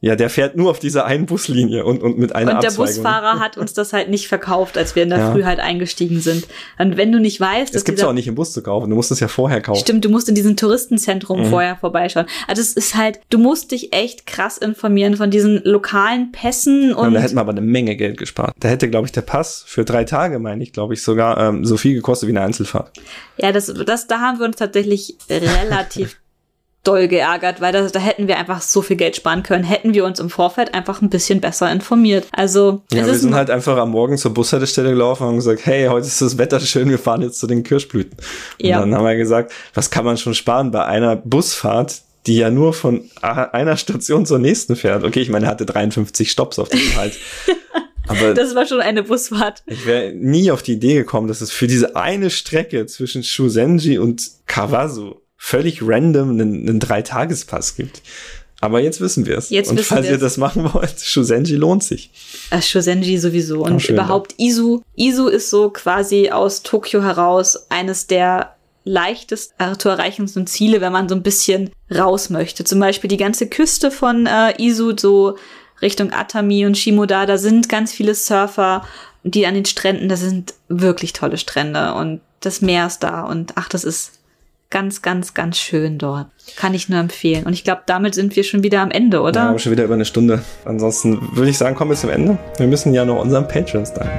Ja, 0.00 0.14
der 0.14 0.30
fährt 0.30 0.56
nur 0.56 0.70
auf 0.70 0.78
dieser 0.78 1.06
einen 1.06 1.26
Buslinie 1.26 1.84
und, 1.84 2.04
und 2.04 2.18
mit 2.18 2.32
einer 2.32 2.52
Und 2.52 2.62
der 2.62 2.70
Abzweigung. 2.70 2.94
Busfahrer 2.94 3.40
hat 3.40 3.58
uns 3.58 3.72
das 3.72 3.92
halt 3.92 4.08
nicht 4.08 4.28
verkauft, 4.28 4.78
als 4.78 4.94
wir 4.94 5.02
in 5.02 5.08
der 5.08 5.18
ja. 5.18 5.32
Früh 5.32 5.42
halt 5.42 5.58
eingestiegen 5.58 6.20
sind. 6.20 6.46
Und 6.78 6.96
wenn 6.96 7.10
du 7.10 7.18
nicht 7.18 7.40
weißt, 7.40 7.74
dass. 7.74 7.80
Es 7.80 7.84
gibt's 7.84 8.04
auch 8.04 8.12
nicht 8.12 8.28
im 8.28 8.36
Bus 8.36 8.52
zu 8.52 8.62
kaufen, 8.62 8.90
du 8.90 8.94
musst 8.94 9.10
es 9.10 9.18
ja 9.18 9.26
vorher 9.26 9.60
kaufen. 9.60 9.80
Stimmt, 9.80 10.04
du 10.04 10.08
musst 10.08 10.28
in 10.28 10.36
diesem 10.36 10.56
Touristenzentrum 10.56 11.40
mhm. 11.40 11.46
vorher 11.46 11.74
vorbeischauen. 11.74 12.26
Also 12.46 12.62
es 12.62 12.74
ist 12.74 12.94
halt, 12.94 13.18
du 13.30 13.38
musst 13.38 13.72
dich 13.72 13.92
echt 13.92 14.24
krass 14.24 14.56
informieren 14.56 15.16
von 15.16 15.32
diesen 15.32 15.62
lokalen 15.64 16.30
Pässen 16.30 16.94
und. 16.94 17.06
Ja, 17.06 17.18
da 17.18 17.20
hätten 17.20 17.34
wir 17.34 17.40
aber 17.40 17.50
eine 17.50 17.60
Menge 17.60 17.96
Geld 17.96 18.18
gespart. 18.18 18.54
Da 18.60 18.68
hätte, 18.68 18.88
glaube 18.88 19.06
ich, 19.06 19.12
der 19.12 19.22
Pass 19.22 19.64
für 19.66 19.84
drei 19.84 20.04
Tage, 20.04 20.38
meine 20.38 20.62
ich, 20.62 20.72
glaube 20.72 20.94
ich, 20.94 21.02
sogar 21.02 21.38
ähm, 21.38 21.64
so 21.64 21.76
viel 21.76 21.94
gekostet 21.94 22.28
wie 22.28 22.32
eine 22.32 22.42
Einzelfahrt. 22.42 22.92
Ja, 23.36 23.50
das, 23.50 23.66
das, 23.66 24.06
da 24.06 24.20
haben 24.20 24.38
wir 24.38 24.46
uns 24.46 24.56
tatsächlich 24.58 25.16
relativ 25.28 26.18
doll 26.88 27.06
geärgert, 27.06 27.60
weil 27.60 27.72
da, 27.72 27.86
da 27.86 28.00
hätten 28.00 28.28
wir 28.28 28.38
einfach 28.38 28.62
so 28.62 28.80
viel 28.80 28.96
Geld 28.96 29.14
sparen 29.14 29.42
können, 29.42 29.62
hätten 29.62 29.92
wir 29.92 30.04
uns 30.04 30.18
im 30.20 30.30
Vorfeld 30.30 30.74
einfach 30.74 31.02
ein 31.02 31.10
bisschen 31.10 31.40
besser 31.40 31.70
informiert. 31.70 32.26
Also 32.32 32.82
ja, 32.90 33.04
wir 33.04 33.14
sind 33.14 33.34
halt 33.34 33.50
einfach 33.50 33.76
am 33.76 33.90
Morgen 33.90 34.16
zur 34.16 34.32
Bushaltestelle 34.32 34.90
gelaufen 34.90 35.24
und 35.24 35.28
haben 35.28 35.36
gesagt, 35.36 35.66
hey, 35.66 35.86
heute 35.88 36.06
ist 36.06 36.22
das 36.22 36.38
Wetter 36.38 36.60
schön, 36.60 36.88
wir 36.88 36.98
fahren 36.98 37.20
jetzt 37.20 37.38
zu 37.38 37.46
den 37.46 37.62
Kirschblüten. 37.62 38.16
Und 38.60 38.66
ja. 38.66 38.80
dann 38.80 38.94
haben 38.94 39.04
wir 39.04 39.16
gesagt, 39.16 39.52
was 39.74 39.90
kann 39.90 40.04
man 40.04 40.16
schon 40.16 40.34
sparen 40.34 40.70
bei 40.70 40.84
einer 40.86 41.16
Busfahrt, 41.16 42.00
die 42.26 42.36
ja 42.36 42.50
nur 42.50 42.72
von 42.72 43.10
einer 43.20 43.76
Station 43.76 44.24
zur 44.24 44.38
nächsten 44.38 44.74
fährt. 44.74 45.04
Okay, 45.04 45.20
ich 45.20 45.28
meine, 45.28 45.46
er 45.46 45.50
hatte 45.50 45.66
53 45.66 46.30
Stops 46.30 46.58
auf 46.58 46.70
dem 46.70 46.96
Halt. 46.96 47.14
Aber 48.08 48.32
das 48.32 48.54
war 48.54 48.66
schon 48.66 48.80
eine 48.80 49.02
Busfahrt. 49.02 49.62
Ich 49.66 49.84
wäre 49.84 50.12
nie 50.14 50.50
auf 50.50 50.62
die 50.62 50.72
Idee 50.72 50.94
gekommen, 50.94 51.28
dass 51.28 51.42
es 51.42 51.50
für 51.50 51.66
diese 51.66 51.94
eine 51.94 52.30
Strecke 52.30 52.86
zwischen 52.86 53.22
Shusenji 53.22 53.98
und 53.98 54.30
Kawasu 54.46 55.16
völlig 55.38 55.80
random 55.82 56.30
einen, 56.30 56.68
einen 56.68 56.80
Dreitagespass 56.80 57.76
gibt. 57.76 58.02
Aber 58.60 58.80
jetzt 58.80 59.00
wissen 59.00 59.24
wir 59.24 59.38
es. 59.38 59.50
Jetzt 59.50 59.70
und 59.70 59.78
wissen 59.78 59.88
falls 59.88 60.08
ihr 60.08 60.18
das 60.18 60.36
machen 60.36 60.72
wollt, 60.74 61.00
Shusenji 61.00 61.54
lohnt 61.54 61.84
sich. 61.84 62.10
Äh, 62.50 62.60
Shusenji 62.60 63.16
sowieso. 63.16 63.62
Und 63.62 63.80
schön, 63.80 63.94
überhaupt 63.94 64.34
ja. 64.36 64.48
Izu. 64.48 64.82
Izu 64.96 65.28
ist 65.28 65.48
so 65.48 65.70
quasi 65.70 66.30
aus 66.30 66.62
Tokio 66.62 67.02
heraus 67.02 67.70
eines 67.70 68.08
der 68.08 68.56
leichtest 68.84 69.54
äh, 69.58 69.76
zu 69.76 69.88
erreichendsten 69.90 70.46
Ziele, 70.46 70.80
wenn 70.80 70.92
man 70.92 71.08
so 71.08 71.14
ein 71.14 71.22
bisschen 71.22 71.70
raus 71.94 72.30
möchte. 72.30 72.64
Zum 72.64 72.80
Beispiel 72.80 73.08
die 73.08 73.16
ganze 73.16 73.46
Küste 73.46 73.90
von 73.90 74.26
äh, 74.26 74.60
Izu, 74.60 74.94
so 74.96 75.36
Richtung 75.80 76.12
Atami 76.12 76.66
und 76.66 76.76
Shimoda, 76.76 77.26
da 77.26 77.38
sind 77.38 77.68
ganz 77.68 77.92
viele 77.92 78.14
Surfer, 78.14 78.84
die 79.22 79.46
an 79.46 79.54
den 79.54 79.66
Stränden, 79.66 80.08
das 80.08 80.20
sind 80.20 80.54
wirklich 80.68 81.12
tolle 81.12 81.38
Strände 81.38 81.94
und 81.94 82.20
das 82.40 82.60
Meer 82.60 82.86
ist 82.86 83.00
da 83.00 83.22
und 83.22 83.52
ach, 83.56 83.68
das 83.68 83.84
ist 83.84 84.17
ganz, 84.70 85.02
ganz, 85.02 85.34
ganz 85.34 85.58
schön 85.58 85.98
dort. 85.98 86.26
Kann 86.56 86.74
ich 86.74 86.88
nur 86.88 87.00
empfehlen. 87.00 87.46
Und 87.46 87.52
ich 87.52 87.64
glaube, 87.64 87.82
damit 87.86 88.14
sind 88.14 88.36
wir 88.36 88.44
schon 88.44 88.62
wieder 88.62 88.80
am 88.82 88.90
Ende, 88.90 89.20
oder? 89.22 89.52
Ja, 89.52 89.58
schon 89.58 89.72
wieder 89.72 89.84
über 89.84 89.94
eine 89.94 90.04
Stunde. 90.04 90.42
Ansonsten 90.64 91.36
würde 91.36 91.50
ich 91.50 91.58
sagen, 91.58 91.74
kommen 91.74 91.90
wir 91.90 91.96
zum 91.96 92.10
Ende. 92.10 92.38
Wir 92.58 92.66
müssen 92.66 92.92
ja 92.92 93.04
noch 93.04 93.20
unseren 93.20 93.48
Patrons 93.48 93.92
danken. 93.94 94.18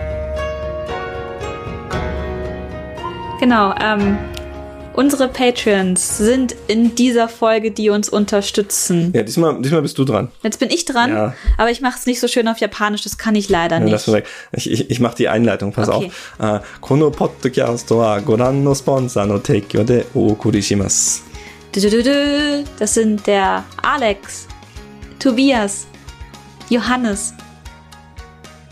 Genau, 3.40 3.74
ähm, 3.82 4.18
Unsere 4.94 5.28
Patreons 5.28 6.18
sind 6.18 6.56
in 6.68 6.96
dieser 6.96 7.30
Folge, 7.30 7.72
die 7.72 7.90
uns 7.90 8.10
unterstützen. 8.10 9.12
Ja, 9.16 9.24
diesmal, 9.24 9.62
diesmal 9.62 9.82
bist 9.82 9.98
du 9.98 10.04
dran. 10.04 10.30
Jetzt 10.44 10.60
bin 10.60 10.70
ich 10.70 10.84
dran, 10.86 11.12
ja. 11.12 11.34
aber 11.58 11.72
ich 11.72 11.80
mache 11.80 11.98
es 11.98 12.06
nicht 12.06 12.20
so 12.20 12.28
schön 12.28 12.48
auf 12.48 12.58
Japanisch, 12.58 13.04
das 13.04 13.18
kann 13.18 13.36
ich 13.36 13.50
leider 13.50 13.78
ja, 13.78 13.84
nicht. 13.84 14.26
Ich, 14.52 14.70
ich, 14.70 14.90
ich 14.90 15.00
mache 15.00 15.16
die 15.16 15.30
Einleitung, 15.30 15.72
pass 15.72 15.90
okay. 15.90 16.12
auf. 16.40 16.64
Uh, 16.64 16.66
Kono 16.82 17.12
podcast 17.12 17.90
wa 17.92 18.20
goran 18.20 18.64
no 18.64 18.76
sponsor 18.76 19.26
no 19.26 19.40
teikyo 19.40 19.84
de 19.84 20.04
ookuri 20.14 20.62
shimasu. 20.62 21.22
Das 21.72 22.94
sind 22.94 23.26
der 23.28 23.64
Alex, 23.84 24.48
Tobias, 25.20 25.88
Johannes, 26.70 27.34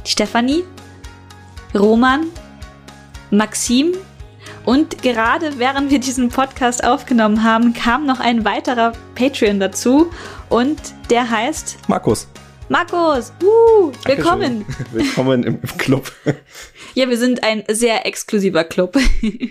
Stefanie, 0.03 0.63
Roman, 1.75 2.25
Maxim, 3.29 3.93
und 4.67 5.01
gerade 5.01 5.59
während 5.59 5.91
wir 5.91 5.99
diesen 5.99 6.27
Podcast 6.27 6.83
aufgenommen 6.83 7.41
haben, 7.45 7.73
kam 7.73 8.05
noch 8.05 8.19
ein 8.19 8.43
weiterer 8.43 8.91
Patreon 9.15 9.61
dazu 9.61 10.11
und 10.49 10.77
der 11.09 11.31
heißt 11.31 11.77
Markus. 11.87 12.27
Markus, 12.67 13.31
uh, 13.41 13.93
willkommen. 14.03 14.65
willkommen 14.91 15.43
im 15.43 15.61
Club. 15.77 16.11
ja, 16.95 17.07
wir 17.07 17.17
sind 17.17 17.45
ein 17.45 17.63
sehr 17.69 18.05
exklusiver 18.05 18.65
Club. 18.65 18.97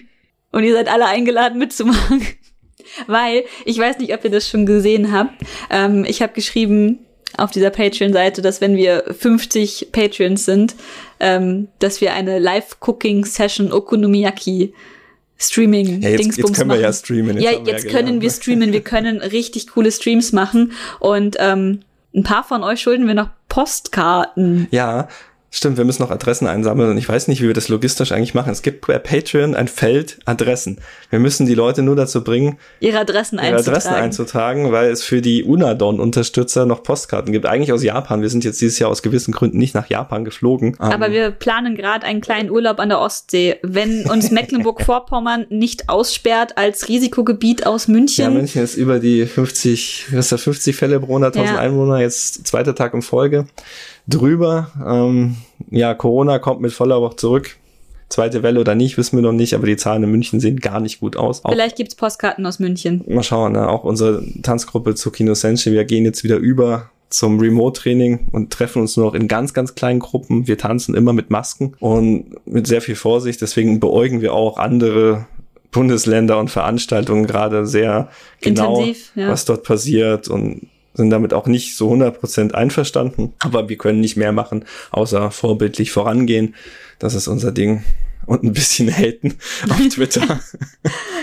und 0.52 0.64
ihr 0.64 0.74
seid 0.74 0.88
alle 0.88 1.06
eingeladen 1.06 1.58
mitzumachen. 1.58 2.20
Weil, 3.06 3.44
ich 3.64 3.78
weiß 3.78 3.96
nicht, 3.96 4.12
ob 4.12 4.22
ihr 4.22 4.30
das 4.30 4.46
schon 4.46 4.66
gesehen 4.66 5.12
habt. 5.12 5.32
Ähm, 5.70 6.04
ich 6.06 6.20
habe 6.20 6.34
geschrieben 6.34 7.06
auf 7.38 7.50
dieser 7.50 7.70
Patreon-Seite, 7.70 8.42
dass 8.42 8.60
wenn 8.60 8.76
wir 8.76 9.02
50 9.18 9.92
Patreons 9.92 10.44
sind, 10.44 10.74
ähm, 11.20 11.68
dass 11.78 12.02
wir 12.02 12.12
eine 12.12 12.38
Live-Cooking-Session 12.38 13.72
Okonomiyaki 13.72 14.74
Streaming 15.38 16.00
ja, 16.00 16.10
jetzt, 16.10 16.36
jetzt 16.38 16.54
können 16.54 16.70
wir 16.70 16.80
ja 16.80 16.92
streamen. 16.92 17.38
Jetzt 17.38 17.44
ja, 17.44 17.72
jetzt 17.72 17.84
wir 17.84 17.90
können 17.90 18.20
wir 18.20 18.30
streamen. 18.30 18.72
Wir 18.72 18.80
können 18.80 19.20
richtig 19.20 19.68
coole 19.68 19.92
Streams 19.92 20.32
machen 20.32 20.72
und 20.98 21.36
ähm, 21.38 21.80
ein 22.14 22.22
paar 22.22 22.44
von 22.44 22.62
euch 22.62 22.80
schulden 22.80 23.06
wir 23.06 23.14
noch 23.14 23.28
Postkarten. 23.48 24.68
Ja, 24.70 25.08
Stimmt, 25.50 25.78
wir 25.78 25.84
müssen 25.84 26.02
noch 26.02 26.10
Adressen 26.10 26.48
einsammeln 26.48 26.90
und 26.90 26.98
ich 26.98 27.08
weiß 27.08 27.28
nicht, 27.28 27.40
wie 27.40 27.46
wir 27.46 27.54
das 27.54 27.68
logistisch 27.68 28.12
eigentlich 28.12 28.34
machen. 28.34 28.50
Es 28.50 28.62
gibt 28.62 28.86
bei 28.86 28.98
Patreon 28.98 29.54
ein 29.54 29.68
Feld 29.68 30.18
Adressen. 30.24 30.78
Wir 31.08 31.18
müssen 31.18 31.46
die 31.46 31.54
Leute 31.54 31.82
nur 31.82 31.96
dazu 31.96 32.22
bringen, 32.24 32.58
ihre 32.80 32.98
Adressen, 32.98 33.36
ihre 33.36 33.46
einzutragen. 33.46 33.68
Adressen 33.68 33.94
einzutragen, 33.94 34.72
weil 34.72 34.90
es 34.90 35.02
für 35.02 35.22
die 35.22 35.44
Unadon-Unterstützer 35.44 36.66
noch 36.66 36.82
Postkarten 36.82 37.32
gibt. 37.32 37.46
Eigentlich 37.46 37.72
aus 37.72 37.82
Japan. 37.82 38.22
Wir 38.22 38.28
sind 38.28 38.44
jetzt 38.44 38.60
dieses 38.60 38.78
Jahr 38.78 38.90
aus 38.90 39.02
gewissen 39.02 39.32
Gründen 39.32 39.58
nicht 39.58 39.74
nach 39.74 39.88
Japan 39.88 40.24
geflogen. 40.24 40.76
Aber 40.78 41.06
um, 41.06 41.12
wir 41.12 41.30
planen 41.30 41.76
gerade 41.76 42.04
einen 42.04 42.20
kleinen 42.20 42.50
Urlaub 42.50 42.80
an 42.80 42.88
der 42.88 42.98
Ostsee. 43.00 43.56
Wenn 43.62 44.04
uns 44.10 44.30
Mecklenburg-Vorpommern 44.32 45.46
nicht 45.50 45.88
aussperrt 45.88 46.58
als 46.58 46.88
Risikogebiet 46.88 47.66
aus 47.66 47.86
München. 47.86 48.24
Ja, 48.24 48.30
München 48.30 48.62
ist 48.62 48.74
über 48.74 48.98
die 48.98 49.26
50, 49.26 50.08
was 50.10 50.26
ist 50.26 50.32
da, 50.32 50.36
50 50.36 50.76
Fälle 50.76 50.98
pro 50.98 51.16
100.000 51.16 51.44
ja. 51.44 51.56
Einwohner, 51.56 52.00
jetzt 52.00 52.46
zweiter 52.46 52.74
Tag 52.74 52.92
in 52.94 53.02
Folge 53.02 53.46
drüber. 54.06 54.70
Ähm, 54.84 55.36
ja, 55.70 55.94
Corona 55.94 56.38
kommt 56.38 56.60
mit 56.60 56.72
voller 56.72 57.00
Wucht 57.00 57.20
zurück. 57.20 57.56
Zweite 58.08 58.44
Welle 58.44 58.60
oder 58.60 58.76
nicht, 58.76 58.96
wissen 58.98 59.16
wir 59.16 59.22
noch 59.22 59.32
nicht, 59.32 59.54
aber 59.54 59.66
die 59.66 59.76
Zahlen 59.76 60.04
in 60.04 60.10
München 60.10 60.38
sehen 60.38 60.60
gar 60.60 60.78
nicht 60.78 61.00
gut 61.00 61.16
aus. 61.16 61.44
Auch, 61.44 61.50
Vielleicht 61.50 61.76
gibt's 61.76 61.96
Postkarten 61.96 62.46
aus 62.46 62.60
München. 62.60 63.02
Mal 63.08 63.24
schauen, 63.24 63.52
ne? 63.52 63.68
auch 63.68 63.82
unsere 63.82 64.22
Tanzgruppe 64.42 64.94
zu 64.94 65.10
Kino 65.10 65.34
Senshi, 65.34 65.72
wir 65.72 65.84
gehen 65.84 66.04
jetzt 66.04 66.22
wieder 66.22 66.36
über 66.36 66.90
zum 67.08 67.40
Remote-Training 67.40 68.28
und 68.32 68.52
treffen 68.52 68.82
uns 68.82 68.96
nur 68.96 69.06
noch 69.06 69.14
in 69.14 69.28
ganz, 69.28 69.54
ganz 69.54 69.74
kleinen 69.74 70.00
Gruppen. 70.00 70.46
Wir 70.46 70.58
tanzen 70.58 70.94
immer 70.94 71.12
mit 71.12 71.30
Masken 71.30 71.74
und 71.78 72.36
mit 72.46 72.66
sehr 72.66 72.80
viel 72.80 72.96
Vorsicht. 72.96 73.40
Deswegen 73.40 73.80
beäugen 73.80 74.20
wir 74.20 74.34
auch 74.34 74.58
andere 74.58 75.26
Bundesländer 75.70 76.38
und 76.38 76.50
Veranstaltungen 76.50 77.26
gerade 77.26 77.66
sehr 77.66 78.08
genau, 78.40 78.80
Intensiv, 78.80 79.12
ja. 79.14 79.28
was 79.28 79.44
dort 79.44 79.62
passiert 79.62 80.28
und 80.28 80.68
sind 80.96 81.10
damit 81.10 81.34
auch 81.34 81.46
nicht 81.46 81.76
so 81.76 81.92
100% 81.92 82.52
einverstanden, 82.52 83.34
aber 83.40 83.68
wir 83.68 83.76
können 83.76 84.00
nicht 84.00 84.16
mehr 84.16 84.32
machen, 84.32 84.64
außer 84.90 85.30
vorbildlich 85.30 85.90
vorangehen. 85.92 86.54
Das 86.98 87.14
ist 87.14 87.28
unser 87.28 87.52
Ding. 87.52 87.84
Und 88.24 88.42
ein 88.42 88.52
bisschen 88.52 88.90
haten 88.90 89.34
auf 89.68 89.78
Twitter. 89.88 90.40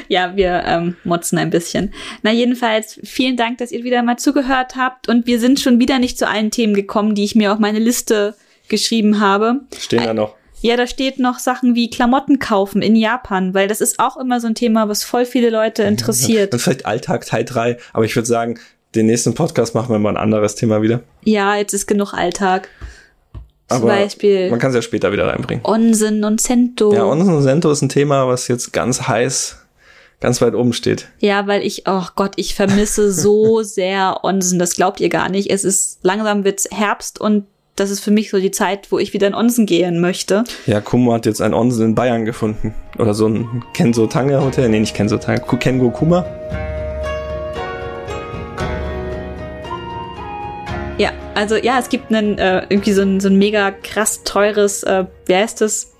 ja, 0.07 0.37
wir 0.37 0.63
ähm, 0.65 0.95
motzen 1.03 1.37
ein 1.37 1.49
bisschen. 1.49 1.93
Na, 2.21 2.31
jedenfalls, 2.31 2.97
vielen 3.03 3.35
Dank, 3.35 3.57
dass 3.57 3.73
ihr 3.73 3.83
wieder 3.83 4.03
mal 4.03 4.17
zugehört 4.17 4.77
habt. 4.77 5.09
Und 5.09 5.27
wir 5.27 5.39
sind 5.39 5.59
schon 5.59 5.79
wieder 5.81 5.99
nicht 5.99 6.17
zu 6.17 6.29
allen 6.29 6.49
Themen 6.49 6.73
gekommen, 6.73 7.13
die 7.13 7.25
ich 7.25 7.35
mir 7.35 7.51
auf 7.51 7.59
meine 7.59 7.79
Liste 7.79 8.35
geschrieben 8.69 9.19
habe. 9.19 9.61
Stehen 9.77 10.03
da 10.03 10.13
noch. 10.13 10.35
Ja, 10.61 10.77
da 10.77 10.87
steht 10.87 11.19
noch 11.19 11.39
Sachen 11.39 11.75
wie 11.75 11.89
Klamotten 11.89 12.39
kaufen 12.39 12.81
in 12.81 12.95
Japan, 12.95 13.53
weil 13.53 13.67
das 13.67 13.81
ist 13.81 13.99
auch 13.99 14.15
immer 14.15 14.39
so 14.39 14.47
ein 14.47 14.55
Thema, 14.55 14.87
was 14.87 15.03
voll 15.03 15.25
viele 15.25 15.49
Leute 15.49 15.83
interessiert. 15.83 16.53
Und 16.53 16.59
vielleicht 16.59 16.85
Alltag 16.85 17.25
Teil 17.25 17.43
3, 17.43 17.77
aber 17.91 18.05
ich 18.05 18.15
würde 18.15 18.27
sagen, 18.29 18.59
den 18.95 19.07
nächsten 19.07 19.33
Podcast 19.33 19.75
machen 19.75 19.89
wir 19.89 19.99
mal 19.99 20.09
ein 20.09 20.17
anderes 20.17 20.55
Thema 20.55 20.81
wieder. 20.81 21.01
Ja, 21.23 21.55
jetzt 21.55 21.73
ist 21.73 21.87
genug 21.87 22.13
Alltag. 22.13 22.69
Zum 23.69 23.77
Aber 23.77 23.87
Beispiel. 23.87 24.49
Man 24.49 24.59
kann 24.59 24.69
es 24.69 24.75
ja 24.75 24.81
später 24.81 25.11
wieder 25.11 25.27
reinbringen. 25.27 25.63
Onsen 25.65 26.23
und 26.23 26.41
Sento. 26.41 26.93
Ja, 26.93 27.05
Onsen 27.05 27.33
und 27.33 27.43
Sento 27.43 27.71
ist 27.71 27.81
ein 27.81 27.89
Thema, 27.89 28.27
was 28.27 28.47
jetzt 28.47 28.73
ganz 28.73 29.07
heiß 29.07 29.57
ganz 30.23 30.41
weit 30.41 30.55
oben 30.55 30.71
steht. 30.71 31.09
Ja, 31.19 31.47
weil 31.47 31.61
ich, 31.63 31.83
oh 31.85 32.05
Gott, 32.15 32.31
ich 32.37 32.55
vermisse 32.55 33.11
so 33.11 33.61
sehr 33.61 34.23
Onsen. 34.23 34.57
Das 34.57 34.75
glaubt 34.75 35.01
ihr 35.01 35.09
gar 35.09 35.29
nicht. 35.29 35.51
Es 35.51 35.65
ist 35.65 35.99
langsam 36.01 36.45
wird's 36.45 36.67
Herbst 36.71 37.19
und 37.19 37.43
das 37.75 37.89
ist 37.89 37.99
für 37.99 38.11
mich 38.11 38.29
so 38.29 38.39
die 38.39 38.51
Zeit, 38.51 38.91
wo 38.91 38.99
ich 38.99 39.13
wieder 39.13 39.27
in 39.27 39.35
Onsen 39.35 39.65
gehen 39.65 39.99
möchte. 39.99 40.45
Ja, 40.65 40.79
Kumo 40.79 41.11
hat 41.13 41.25
jetzt 41.25 41.41
ein 41.41 41.53
Onsen 41.53 41.87
in 41.87 41.95
Bayern 41.95 42.23
gefunden. 42.23 42.73
Oder 42.97 43.13
so 43.13 43.27
ein 43.27 43.63
Kenso 43.73 44.07
Tange 44.07 44.41
Hotel. 44.41 44.69
Nee, 44.69 44.79
nicht 44.79 44.95
Kenso 44.95 45.17
Tange. 45.17 45.41
Kengo 45.59 45.89
Kuma. 45.89 46.25
Ja, 50.97 51.11
also 51.33 51.55
ja, 51.55 51.79
es 51.79 51.89
gibt 51.89 52.13
einen, 52.13 52.37
äh, 52.37 52.65
irgendwie 52.69 52.93
so 52.93 53.01
ein, 53.01 53.19
so 53.19 53.27
ein 53.27 53.37
mega 53.37 53.71
krass 53.71 54.23
teures, 54.23 54.83
äh, 54.83 55.05
wie 55.25 55.35
heißt 55.35 55.61
das? 55.61 55.91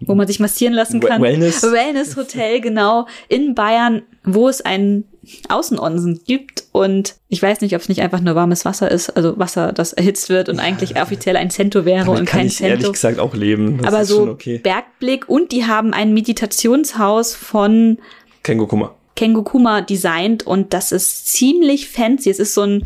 Wo 0.00 0.16
man 0.16 0.26
sich 0.26 0.40
massieren 0.40 0.74
lassen 0.74 0.98
kann. 0.98 1.22
Wellness. 1.22 1.62
Wellness 1.62 2.16
Hotel, 2.16 2.60
genau, 2.60 3.06
in 3.28 3.54
Bayern, 3.54 4.02
wo 4.24 4.48
es 4.48 4.60
einen 4.60 5.04
Außenonsen 5.48 6.22
gibt. 6.26 6.64
Und 6.72 7.14
ich 7.28 7.40
weiß 7.40 7.60
nicht, 7.60 7.76
ob 7.76 7.82
es 7.82 7.88
nicht 7.88 8.02
einfach 8.02 8.20
nur 8.20 8.34
warmes 8.34 8.64
Wasser 8.64 8.90
ist, 8.90 9.10
also 9.10 9.38
Wasser, 9.38 9.72
das 9.72 9.92
erhitzt 9.92 10.28
wird 10.28 10.48
und 10.48 10.58
eigentlich 10.58 11.00
offiziell 11.00 11.36
ein 11.36 11.50
Cento 11.50 11.84
wäre 11.84 12.06
Damit 12.06 12.20
und 12.20 12.26
kann 12.26 12.40
kein 12.40 12.46
ich 12.48 12.56
Cento. 12.56 12.70
ehrlich 12.72 12.92
gesagt 12.92 13.20
auch 13.20 13.34
leben. 13.34 13.78
Das 13.78 13.94
Aber 13.94 14.04
so 14.04 14.22
okay. 14.28 14.58
Bergblick 14.58 15.28
und 15.28 15.52
die 15.52 15.66
haben 15.66 15.94
ein 15.94 16.12
Meditationshaus 16.14 17.36
von 17.36 17.98
Kengo 18.42 18.66
Kuma. 18.66 18.96
Kengokuma 19.14 19.82
designt 19.82 20.46
und 20.46 20.72
das 20.72 20.90
ist 20.90 21.28
ziemlich 21.28 21.88
fancy. 21.88 22.30
Es 22.30 22.38
ist 22.38 22.54
so 22.54 22.62
ein 22.62 22.84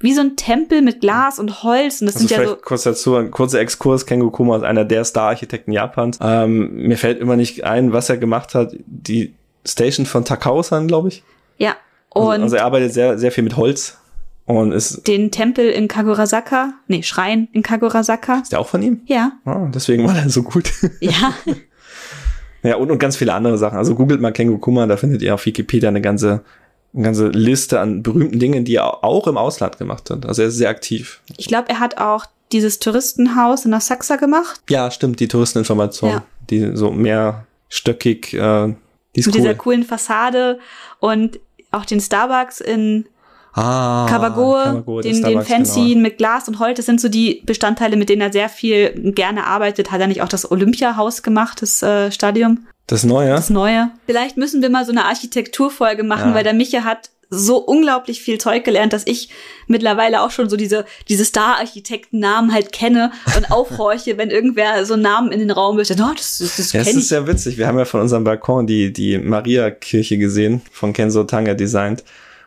wie 0.00 0.12
so 0.12 0.20
ein 0.20 0.36
Tempel 0.36 0.82
mit 0.82 1.00
Glas 1.00 1.38
und 1.38 1.62
Holz 1.62 2.00
und 2.00 2.06
das 2.06 2.16
Also 2.16 2.28
sind 2.28 2.38
ja 2.38 2.46
so 2.46 2.56
kurz 2.56 2.82
dazu, 2.82 3.16
ein 3.16 3.30
kurzer 3.30 3.60
Exkurs. 3.60 4.04
Kengo 4.06 4.30
Kuma 4.30 4.56
ist 4.58 4.62
einer 4.62 4.84
der 4.84 5.04
Star-Architekten 5.04 5.72
Japans. 5.72 6.18
Ähm, 6.20 6.74
mir 6.74 6.98
fällt 6.98 7.18
immer 7.20 7.36
nicht 7.36 7.64
ein, 7.64 7.92
was 7.92 8.08
er 8.10 8.18
gemacht 8.18 8.54
hat. 8.54 8.76
Die 8.86 9.34
Station 9.66 10.04
von 10.06 10.24
Takao-san, 10.24 10.86
glaube 10.86 11.08
ich. 11.08 11.22
ja 11.58 11.76
Also, 12.10 12.28
und 12.30 12.42
also 12.42 12.56
er 12.56 12.64
arbeitet 12.66 12.92
sehr, 12.92 13.18
sehr 13.18 13.32
viel 13.32 13.44
mit 13.44 13.56
Holz. 13.56 13.98
Und 14.44 14.70
ist, 14.72 14.92
ist 14.98 15.08
den 15.08 15.32
Tempel 15.32 15.68
in 15.70 15.88
Kagurasaka, 15.88 16.74
nee, 16.86 17.02
Schrein 17.02 17.48
in 17.52 17.64
Kagurasaka. 17.64 18.44
der 18.52 18.60
auch 18.60 18.68
von 18.68 18.80
ihm? 18.80 19.00
Ja, 19.06 19.32
Ah, 19.44 19.66
deswegen 19.74 20.06
war 20.06 20.16
er 20.16 20.28
so 20.30 20.44
gut. 20.44 20.70
ja, 21.00 21.34
ja, 22.62 22.76
und, 22.76 22.90
und 22.92 22.98
ganz 22.98 23.16
viele 23.16 23.34
andere 23.34 23.58
Sachen. 23.58 23.76
Also 23.76 23.94
googelt 23.96 24.20
mal 24.20 24.30
Kengo 24.32 24.58
Kuma, 24.58 24.86
da 24.86 24.96
findet 24.96 25.22
ihr 25.22 25.34
auf 25.34 25.46
Wikipedia 25.46 25.88
eine 25.88 26.00
ganze, 26.00 26.42
eine 26.96 27.04
ganze 27.04 27.28
Liste 27.28 27.78
an 27.78 28.02
berühmten 28.02 28.38
Dingen, 28.38 28.64
die 28.64 28.76
er 28.76 29.04
auch 29.04 29.26
im 29.26 29.36
Ausland 29.36 29.78
gemacht 29.78 30.10
hat. 30.10 30.26
Also 30.26 30.42
er 30.42 30.48
ist 30.48 30.56
sehr 30.56 30.70
aktiv. 30.70 31.20
ich 31.36 31.46
glaube, 31.46 31.68
er 31.68 31.78
hat 31.78 31.98
auch 31.98 32.26
dieses 32.52 32.78
Touristenhaus 32.78 33.64
in 33.64 33.74
Asakusa 33.74 34.16
gemacht 34.16 34.60
Ja, 34.70 34.90
stimmt, 34.90 35.20
die 35.20 35.28
Touristeninformation, 35.28 36.10
Ja. 36.10 36.22
die 36.48 36.76
so 36.76 36.90
mehrstöckig, 36.90 38.32
äh, 38.34 38.74
die 39.14 39.20
ist 39.20 39.26
mit 39.26 39.34
cool. 39.34 39.40
dieser 39.40 39.54
coolen 39.54 39.82
Fassade 39.82 40.58
und 41.00 41.38
auch 41.70 41.84
den 41.84 42.00
Starbucks 42.00 42.60
in 42.60 43.06
ah, 43.52 44.06
der 44.08 44.30
den, 44.30 45.02
den 45.02 45.14
Starbucks, 45.16 45.48
Fancy 45.48 45.88
genau. 45.88 46.00
mit 46.02 46.18
Glas 46.18 46.48
und 46.48 46.58
Holz, 46.58 46.76
das 46.76 46.86
sind 46.86 47.00
so 47.00 47.08
die 47.08 47.42
Bestandteile, 47.44 47.96
mit 47.96 48.08
denen 48.08 48.22
er 48.22 48.32
sehr 48.32 48.48
viel 48.48 49.12
gerne 49.12 49.44
arbeitet. 49.44 49.90
Hat 49.90 50.00
er 50.00 50.06
nicht 50.06 50.22
auch 50.22 50.28
das 50.28 50.50
Olympiahaus 50.50 51.22
gemacht, 51.22 51.62
das 51.62 51.82
äh, 51.82 52.10
Stadion? 52.12 52.66
Das 52.86 53.04
Neue? 53.04 53.30
das 53.30 53.50
Neue. 53.50 53.90
Vielleicht 54.06 54.36
müssen 54.36 54.62
wir 54.62 54.70
mal 54.70 54.84
so 54.84 54.92
eine 54.92 55.04
Architekturfolge 55.06 56.04
machen, 56.04 56.30
Ja. 56.30 56.34
weil 56.34 56.44
der 56.44 56.54
Micha 56.54 56.84
hat 56.84 57.10
so 57.28 57.56
unglaublich 57.58 58.22
viel 58.22 58.38
Zeug 58.38 58.62
gelernt, 58.62 58.92
dass 58.92 59.04
ich 59.04 59.30
mittlerweile 59.66 60.22
auch 60.22 60.30
schon 60.30 60.48
so 60.48 60.56
diese, 60.56 60.84
diese 61.08 61.24
Star-Architekten-Namen 61.24 62.52
halt 62.52 62.70
kenne 62.70 63.10
und 63.36 63.50
aufhorche, 63.50 64.16
wenn 64.16 64.30
irgendwer 64.30 64.84
so 64.84 64.94
einen 64.94 65.02
Namen 65.02 65.32
in 65.32 65.40
den 65.40 65.50
Raum 65.50 65.76
wirft. 65.76 65.90
Oh, 65.90 66.12
das, 66.16 66.38
das, 66.38 66.56
das 66.56 66.72
Ja, 66.72 66.84
kenne 66.84 67.00
ist 67.00 67.08
sehr 67.08 67.26
witzig. 67.26 67.58
Wir 67.58 67.66
haben 67.66 67.78
ja 67.78 67.84
von 67.84 68.00
unserem 68.00 68.22
Balkon 68.22 68.68
die, 68.68 68.92
die 68.92 69.18
Maria-Kirche 69.18 70.18
gesehen, 70.18 70.62
von 70.70 70.92
Kenzo 70.92 71.24
Tange 71.24 71.56
designt. 71.56 72.04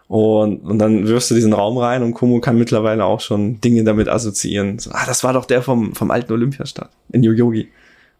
Und, 0.07 0.61
und 0.61 0.79
dann 0.79 1.07
wirfst 1.07 1.29
du 1.29 1.35
diesen 1.35 1.53
Raum 1.53 1.77
rein 1.77 2.01
und 2.01 2.13
Kumu 2.15 2.39
kann 2.39 2.57
mittlerweile 2.57 3.05
auch 3.05 3.19
schon 3.19 3.61
Dinge 3.61 3.83
damit 3.83 4.07
assoziieren. 4.07 4.79
So, 4.79 4.89
ah, 4.91 5.05
das 5.05 5.23
war 5.23 5.33
doch 5.33 5.45
der 5.45 5.61
vom, 5.61 5.93
vom 5.93 6.09
alten 6.09 6.31
Olympiastadion 6.33 6.91
in 7.11 7.21
Yoyogi. 7.21 7.67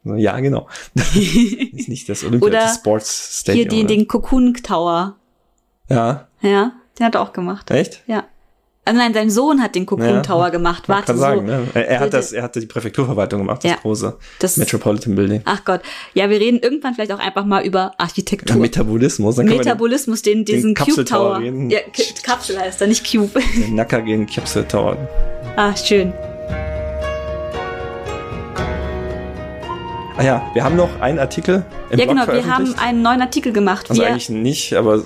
Ja, 0.04 0.40
genau. 0.40 0.68
ist 0.96 1.90
nicht 1.90 2.08
das 2.10 2.24
Olympia, 2.24 2.48
Oder 2.48 2.60
das 2.62 2.76
Sports 2.76 3.40
Stadium. 3.42 3.64
Hier 3.64 3.70
den, 3.70 3.86
oder? 3.86 3.96
den 3.96 4.08
Cocoon 4.08 4.54
Tower. 4.56 5.16
ja, 5.90 6.28
Ja, 6.42 6.72
den 6.98 7.06
hat 7.06 7.16
er 7.16 7.22
auch 7.22 7.34
gemacht. 7.34 7.70
echt? 7.72 8.02
Ja. 8.08 8.24
Also 8.86 8.98
nein, 9.00 9.14
sein 9.14 9.30
Sohn 9.30 9.62
hat 9.62 9.76
den 9.76 9.86
Cocoon 9.86 10.08
Ja. 10.08 10.22
Tower 10.22 10.50
gemacht. 10.50 10.90
Warte, 10.90 11.08
kann 11.08 11.16
so. 11.18 11.22
sagen, 11.22 11.46
ne? 11.46 11.68
Er, 11.76 12.00
hat 12.00 12.14
das, 12.14 12.32
er 12.32 12.42
hatte 12.42 12.60
die 12.60 12.66
Präfekturverwaltung 12.66 13.42
gemacht, 13.42 13.64
das 13.64 13.72
Ja. 13.72 13.78
große 13.82 14.18
Das- 14.40 14.58
Metropolitan 14.58 15.14
Building. 15.16 15.42
Ach 15.46 15.64
Gott. 15.64 15.82
Ja, 16.16 16.28
wir 16.30 16.40
reden 16.40 16.58
irgendwann 16.60 16.96
vielleicht 16.96 17.12
auch 17.12 17.20
einfach 17.20 17.46
mal 17.46 17.64
über 17.66 17.92
Architektur. 18.00 18.56
Ja, 18.56 18.60
Metabolismus, 18.62 19.36
dann 19.36 19.46
wir 19.46 19.52
den, 19.52 19.58
Metabolismus, 19.60 20.22
den, 20.24 20.44
diesen 20.44 20.74
Cube 20.74 20.88
Kapsel 20.88 21.06
Tower 21.06 21.40
reden. 21.40 21.70
Ja, 21.70 21.80
Kapsel 22.24 22.58
heißt 22.60 22.82
er, 22.82 22.88
nicht 22.88 23.06
Cube. 23.12 23.40
den 23.58 23.76
Nakagen 23.76 24.26
Capsule 24.26 24.68
Tower. 24.68 24.98
ah, 25.56 25.76
schön. 25.76 26.12
Ah 30.20 30.24
ja, 30.24 30.42
wir 30.54 30.66
haben 30.66 30.76
noch 30.76 31.00
einen 31.00 31.18
Artikel 31.18 31.64
im 31.92 31.98
Ja, 32.00 32.06
Blog 32.06 32.26
genau, 32.26 32.34
wir 32.34 32.46
haben 32.54 32.76
einen 32.78 33.02
neuen 33.02 33.22
Artikel 33.22 33.54
gemacht. 33.54 33.90
also 33.90 34.02
Wir, 34.02 34.10
eigentlich 34.10 34.30
nicht, 34.30 34.74
aber 34.74 35.02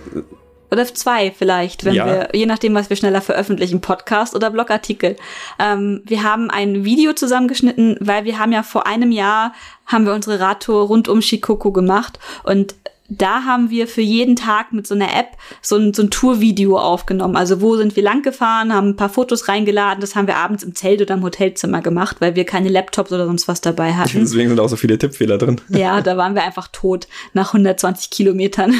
oder 0.72 0.86
zwei 0.88 1.30
vielleicht, 1.30 1.86
wenn 1.86 1.93
Ja. 1.93 2.05
wir, 2.07 2.30
je 2.34 2.47
nachdem, 2.47 2.74
was 2.74 2.89
wir 2.89 2.97
schneller 2.97 3.22
veröffentlichen, 3.22 3.80
Podcast 3.80 4.34
oder 4.36 4.49
Blogartikel. 4.49 5.16
Ähm, 5.59 6.01
wir 6.05 6.24
haben 6.24 6.49
ein 6.49 6.84
Video 6.84 7.14
zusammengeschnitten, 7.14 7.95
weil 7.99 8.26
wir 8.26 8.39
haben 8.39 8.51
ja 8.51 8.64
vor 8.64 8.88
einem 8.88 9.11
Jahr 9.11 9.53
haben 9.86 10.07
wir 10.07 10.14
unsere 10.16 10.39
Radtour 10.39 10.88
rund 10.88 11.07
um 11.07 11.22
Shikoku 11.22 11.72
gemacht 11.72 12.18
und 12.43 12.74
da 13.10 13.43
haben 13.43 13.70
wir 13.70 13.88
für 13.88 14.01
jeden 14.01 14.36
Tag 14.36 14.72
mit 14.72 14.88
so 14.88 14.95
einer 14.95 15.16
App 15.16 15.38
so 15.62 15.76
ein, 15.76 15.93
so 15.93 16.04
ein 16.04 16.10
Tourvideo 16.10 16.78
aufgenommen. 16.78 17.36
Also 17.36 17.62
wo 17.62 17.76
sind 17.76 17.95
wir 17.95 18.04
lang 18.04 18.22
gefahren, 18.22 18.74
haben 18.74 18.89
ein 18.89 18.95
paar 18.95 19.10
Fotos 19.10 19.47
reingeladen. 19.47 20.01
Das 20.01 20.16
haben 20.16 20.28
wir 20.28 20.38
abends 20.38 20.64
im 20.64 20.74
Zelt 20.74 21.01
oder 21.01 21.16
im 21.16 21.24
Hotelzimmer 21.24 21.82
gemacht, 21.82 22.18
weil 22.20 22.36
wir 22.36 22.45
keine 22.45 22.70
Laptops 22.70 23.12
oder 23.12 23.26
sonst 23.26 23.47
was 23.47 23.62
dabei 23.62 23.93
hatten. 23.95 24.20
deswegen 24.20 24.49
sind 24.49 24.60
auch 24.60 24.70
so 24.70 24.76
viele 24.76 24.97
Tippfehler 24.97 25.38
drin. 25.38 25.60
Ja, 25.70 26.01
da 26.01 26.18
waren 26.18 26.36
wir 26.36 26.43
einfach 26.43 26.70
tot 26.72 27.08
nach 27.34 27.54
120 27.54 28.10
Kilometern. 28.10 28.74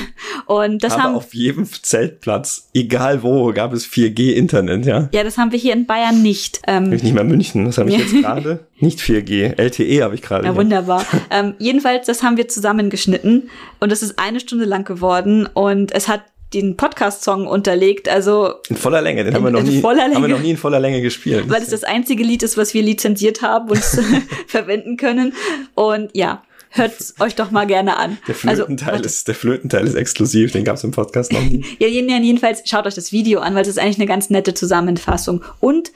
Und 0.46 0.84
das 0.84 0.94
aber 0.94 1.04
haben, 1.04 1.16
auf 1.16 1.34
jedem 1.34 1.66
Zeltplatz, 1.66 2.70
egal 2.74 3.24
wo, 3.24 3.52
gab 3.54 3.74
es 3.74 3.86
4G-Internet, 3.86 4.86
ja. 4.86 5.10
ja, 5.12 5.24
das 5.24 5.38
haben 5.38 5.52
wir 5.52 5.60
hier 5.60 5.74
in 5.74 5.86
Bayern 5.86 6.22
nicht. 6.22 6.62
Ähm, 6.68 6.90
nicht 6.90 7.14
mehr 7.14 7.24
München, 7.24 7.66
das 7.66 7.78
habe 7.78 7.90
ich 7.90 7.98
jetzt 7.98 8.14
gerade. 8.22 8.68
Nicht 8.84 9.00
4G, 9.00 9.58
LTE 9.60 10.04
habe 10.04 10.16
ich 10.16 10.22
gerade. 10.22 10.46
ja, 10.46 10.56
wunderbar. 10.56 11.06
ähm, 11.32 11.54
jedenfalls, 11.58 12.06
das 12.06 12.22
haben 12.22 12.36
wir 12.38 12.48
zusammengeschnitten 12.50 13.50
und 13.80 13.92
es 13.92 14.04
ist 14.04 14.20
eine 14.20 14.40
Stunde 14.40 14.66
lang 14.66 14.84
geworden 14.84 15.48
und 15.54 15.92
es 15.94 16.08
hat 16.08 16.22
den 16.54 16.76
Podcast-Song 16.78 17.48
unterlegt, 17.48 18.08
also 18.10 18.56
In 18.70 18.76
voller 18.76 19.02
Länge, 19.02 19.24
den 19.24 19.34
haben 19.34 19.44
wir 19.44 19.48
In- 19.48 19.54
noch 19.54 19.62
in 19.62 19.68
nie, 19.68 19.82
voller 19.82 20.04
haben 20.04 20.12
wir 20.12 20.20
Länge. 20.20 20.34
noch 20.36 20.42
nie 20.42 20.52
in 20.52 20.58
voller 20.58 20.80
Länge 20.80 21.02
gespielt. 21.02 21.46
weil 21.50 21.62
es 21.64 21.70
das 21.70 21.84
einzige 21.84 22.24
Lied 22.24 22.44
ist, 22.44 22.58
was 22.58 22.74
wir 22.74 22.84
lizenziert 22.84 23.42
haben 23.42 23.70
und 23.72 23.84
verwenden 24.48 24.98
können. 24.98 25.34
Und 25.76 26.12
ja, 26.14 26.44
hört 26.70 26.94
euch 27.20 27.36
doch 27.36 27.50
mal 27.52 27.66
gerne 27.66 27.98
an. 27.98 28.18
der 28.28 28.36
Flötenteil 28.36 28.90
Also, 28.96 29.06
ist, 29.06 29.28
der 29.28 29.36
Flötenteil 29.36 29.88
ist 29.88 29.96
exklusiv, 29.96 30.52
den 30.52 30.64
gab 30.64 30.76
es 30.76 30.84
im 30.84 30.92
Podcast 30.92 31.32
noch 31.32 31.42
nie. 31.42 31.64
Ja, 31.80 31.88
jeden- 31.88 32.10
jedenfalls 32.24 32.62
schaut 32.66 32.86
euch 32.86 32.96
das 32.96 33.12
Video 33.12 33.40
an, 33.40 33.56
weil 33.56 33.62
es 33.64 33.68
ist 33.70 33.80
eigentlich 33.80 33.98
eine 33.98 34.08
ganz 34.08 34.30
nette 34.30 34.54
Zusammenfassung. 34.54 35.42
Und 35.60 35.92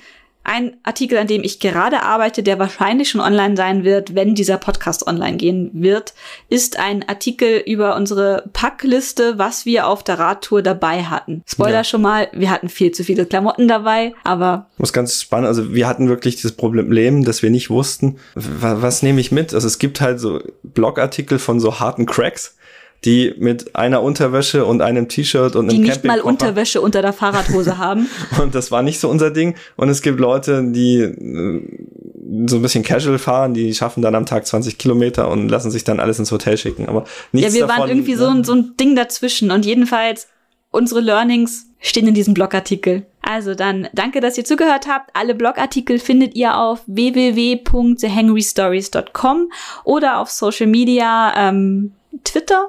ein 0.47 0.77
Artikel, 0.83 1.17
an 1.17 1.27
dem 1.27 1.43
ich 1.43 1.59
gerade 1.59 2.03
arbeite, 2.03 2.41
der 2.41 2.57
wahrscheinlich 2.57 3.09
schon 3.09 3.21
online 3.21 3.55
sein 3.57 3.83
wird, 3.83 4.15
wenn 4.15 4.33
dieser 4.33 4.57
Podcast 4.57 5.05
online 5.05 5.37
gehen 5.37 5.69
wird, 5.73 6.13
ist 6.49 6.79
ein 6.79 7.07
Artikel 7.07 7.61
über 7.65 7.95
unsere 7.95 8.45
Packliste, 8.53 9.37
was 9.37 9.65
wir 9.65 9.87
auf 9.87 10.03
der 10.03 10.19
Radtour 10.19 10.61
dabei 10.61 11.03
hatten. 11.03 11.43
Spoiler 11.47 11.71
Ja. 11.77 11.83
schon 11.83 12.01
mal, 12.01 12.29
wir 12.31 12.49
hatten 12.49 12.69
viel 12.69 12.91
zu 12.91 13.03
viele 13.03 13.25
Klamotten 13.25 13.67
dabei, 13.67 14.13
aber 14.23 14.67
Was 14.77 14.93
ganz 14.93 15.21
spannend, 15.21 15.47
also 15.47 15.73
wir 15.73 15.87
hatten 15.87 16.07
wirklich 16.09 16.35
dieses 16.37 16.53
Problem, 16.53 17.23
dass 17.25 17.43
wir 17.43 17.49
nicht 17.49 17.69
wussten, 17.69 18.17
wa- 18.35 18.77
was 18.81 19.03
nehme 19.03 19.19
ich 19.21 19.31
mit? 19.31 19.53
Also 19.53 19.67
es 19.67 19.79
gibt 19.79 20.01
halt 20.01 20.19
so 20.19 20.41
Blogartikel 20.63 21.39
von 21.39 21.59
so 21.59 21.79
harten 21.79 22.05
Cracks, 22.05 22.57
die 23.05 23.33
mit 23.37 23.75
einer 23.75 24.01
Unterwäsche 24.01 24.65
und 24.65 24.81
einem 24.81 25.07
T-Shirt 25.07 25.55
und 25.55 25.71
die 25.71 25.75
einem 25.77 25.85
nicht 25.85 26.03
mal 26.03 26.19
Unterwäsche 26.21 26.81
unter 26.81 27.01
der 27.01 27.13
Fahrradhose 27.13 27.77
haben. 27.77 28.09
Und 28.41 28.55
das 28.55 28.71
war 28.71 28.81
nicht 28.81 28.99
so 28.99 29.09
unser 29.09 29.31
Ding. 29.31 29.55
Und 29.75 29.89
es 29.89 30.01
gibt 30.01 30.19
Leute, 30.19 30.63
die 30.71 30.99
äh, 31.01 31.61
so 32.47 32.57
ein 32.57 32.61
bisschen 32.61 32.83
casual 32.83 33.19
fahren, 33.19 33.53
die 33.53 33.73
schaffen 33.73 34.01
dann 34.01 34.15
am 34.15 34.25
Tag 34.25 34.45
20 34.45 34.77
Kilometer 34.77 35.29
und 35.29 35.49
lassen 35.49 35.71
sich 35.71 35.83
dann 35.83 35.99
alles 35.99 36.19
ins 36.19 36.31
Hotel 36.31 36.57
schicken. 36.57 36.87
Aber 36.89 37.05
nichts 37.31 37.53
Ja, 37.53 37.61
wir 37.61 37.67
davon, 37.67 37.81
waren 37.83 37.89
irgendwie 37.89 38.15
so, 38.15 38.25
ne? 38.25 38.31
ein- 38.39 38.43
so 38.43 38.53
ein 38.53 38.73
Ding 38.79 38.95
dazwischen 38.95 39.51
und 39.51 39.65
jedenfalls 39.65 40.27
unsere 40.71 40.99
Learnings 40.99 41.67
stehen 41.79 42.07
in 42.07 42.13
diesem 42.13 42.33
Blogartikel. 42.33 43.05
Also 43.21 43.55
dann 43.55 43.87
danke, 43.93 44.19
dass 44.21 44.37
ihr 44.37 44.45
zugehört 44.45 44.87
habt. 44.87 45.09
Alle 45.13 45.35
Blogartikel 45.35 45.99
findet 45.99 46.35
ihr 46.35 46.57
auf 46.57 46.81
www.thehangrystories.com 46.87 49.51
oder 49.83 50.19
auf 50.19 50.29
Social 50.29 50.67
Media, 50.67 51.33
ähm, 51.49 51.93
Twitter, 52.23 52.67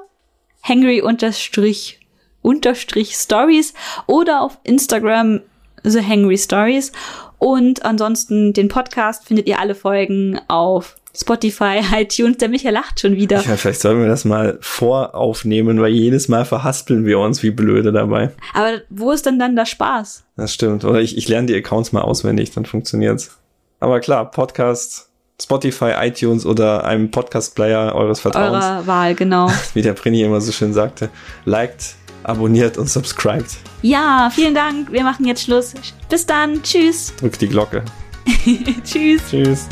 hangry 0.61 1.01
unterstrich 1.01 1.99
unterstrich 2.41 3.15
stories 3.15 3.73
oder 4.07 4.41
auf 4.41 4.57
Instagram 4.63 5.41
The 5.83 6.01
Hangry 6.01 6.37
Stories. 6.37 6.91
Und 7.37 7.85
ansonsten 7.85 8.53
den 8.53 8.67
Podcast 8.67 9.25
findet 9.25 9.47
ihr 9.47 9.59
alle 9.59 9.75
Folgen 9.75 10.39
auf 10.47 10.95
Spotify, 11.15 11.79
iTunes. 11.95 12.37
Der 12.37 12.49
Michael 12.49 12.73
lacht 12.73 12.99
schon 12.99 13.15
wieder. 13.15 13.41
Ja, 13.41 13.55
vielleicht 13.55 13.81
sollten 13.81 14.01
wir 14.01 14.07
das 14.07 14.25
mal 14.25 14.57
voraufnehmen, 14.61 15.79
weil 15.81 15.91
jedes 15.91 16.27
Mal 16.27 16.45
verhaspeln 16.45 17.05
wir 17.05 17.19
uns 17.19 17.41
wie 17.41 17.51
blöde 17.51 17.91
dabei. 17.91 18.31
Aber 18.53 18.81
wo 18.89 19.11
ist 19.11 19.25
denn 19.25 19.39
dann 19.39 19.55
der 19.55 19.65
Spaß? 19.65 20.23
Das 20.35 20.53
stimmt. 20.53 20.83
Oder 20.83 20.99
ich, 20.99 21.17
ich 21.17 21.27
lerne 21.27 21.47
die 21.47 21.55
Accounts 21.55 21.91
mal 21.91 22.01
auswendig, 22.01 22.51
dann 22.51 22.65
funktioniert's. 22.65 23.37
Aber 23.79 24.01
klar, 24.01 24.29
Podcast, 24.29 25.08
Spotify, 25.41 25.93
iTunes 26.01 26.45
oder 26.45 26.83
einem 26.83 27.11
Podcast-Player 27.11 27.95
eures 27.95 28.19
Vertrauens. 28.19 28.63
Eurer 28.63 28.87
Wahl, 28.87 29.15
genau. 29.15 29.49
Wie 29.73 29.81
der 29.81 29.93
Prini 29.93 30.21
immer 30.21 30.41
so 30.41 30.51
schön 30.51 30.73
sagte. 30.73 31.09
Liked, 31.45 31.95
abonniert 32.23 32.77
und 32.77 32.89
subscribed. 32.89 33.57
Ja, 33.81 34.29
vielen 34.33 34.53
Dank. 34.53 34.91
Wir 34.91 35.03
machen 35.03 35.25
jetzt 35.25 35.43
Schluss. 35.43 35.73
Bis 36.09 36.25
dann. 36.25 36.61
Tschüss. 36.61 37.13
Drückt 37.17 37.41
die 37.41 37.47
Glocke. 37.47 37.83
Tschüss. 38.83 39.21
Tschüss. 39.29 39.67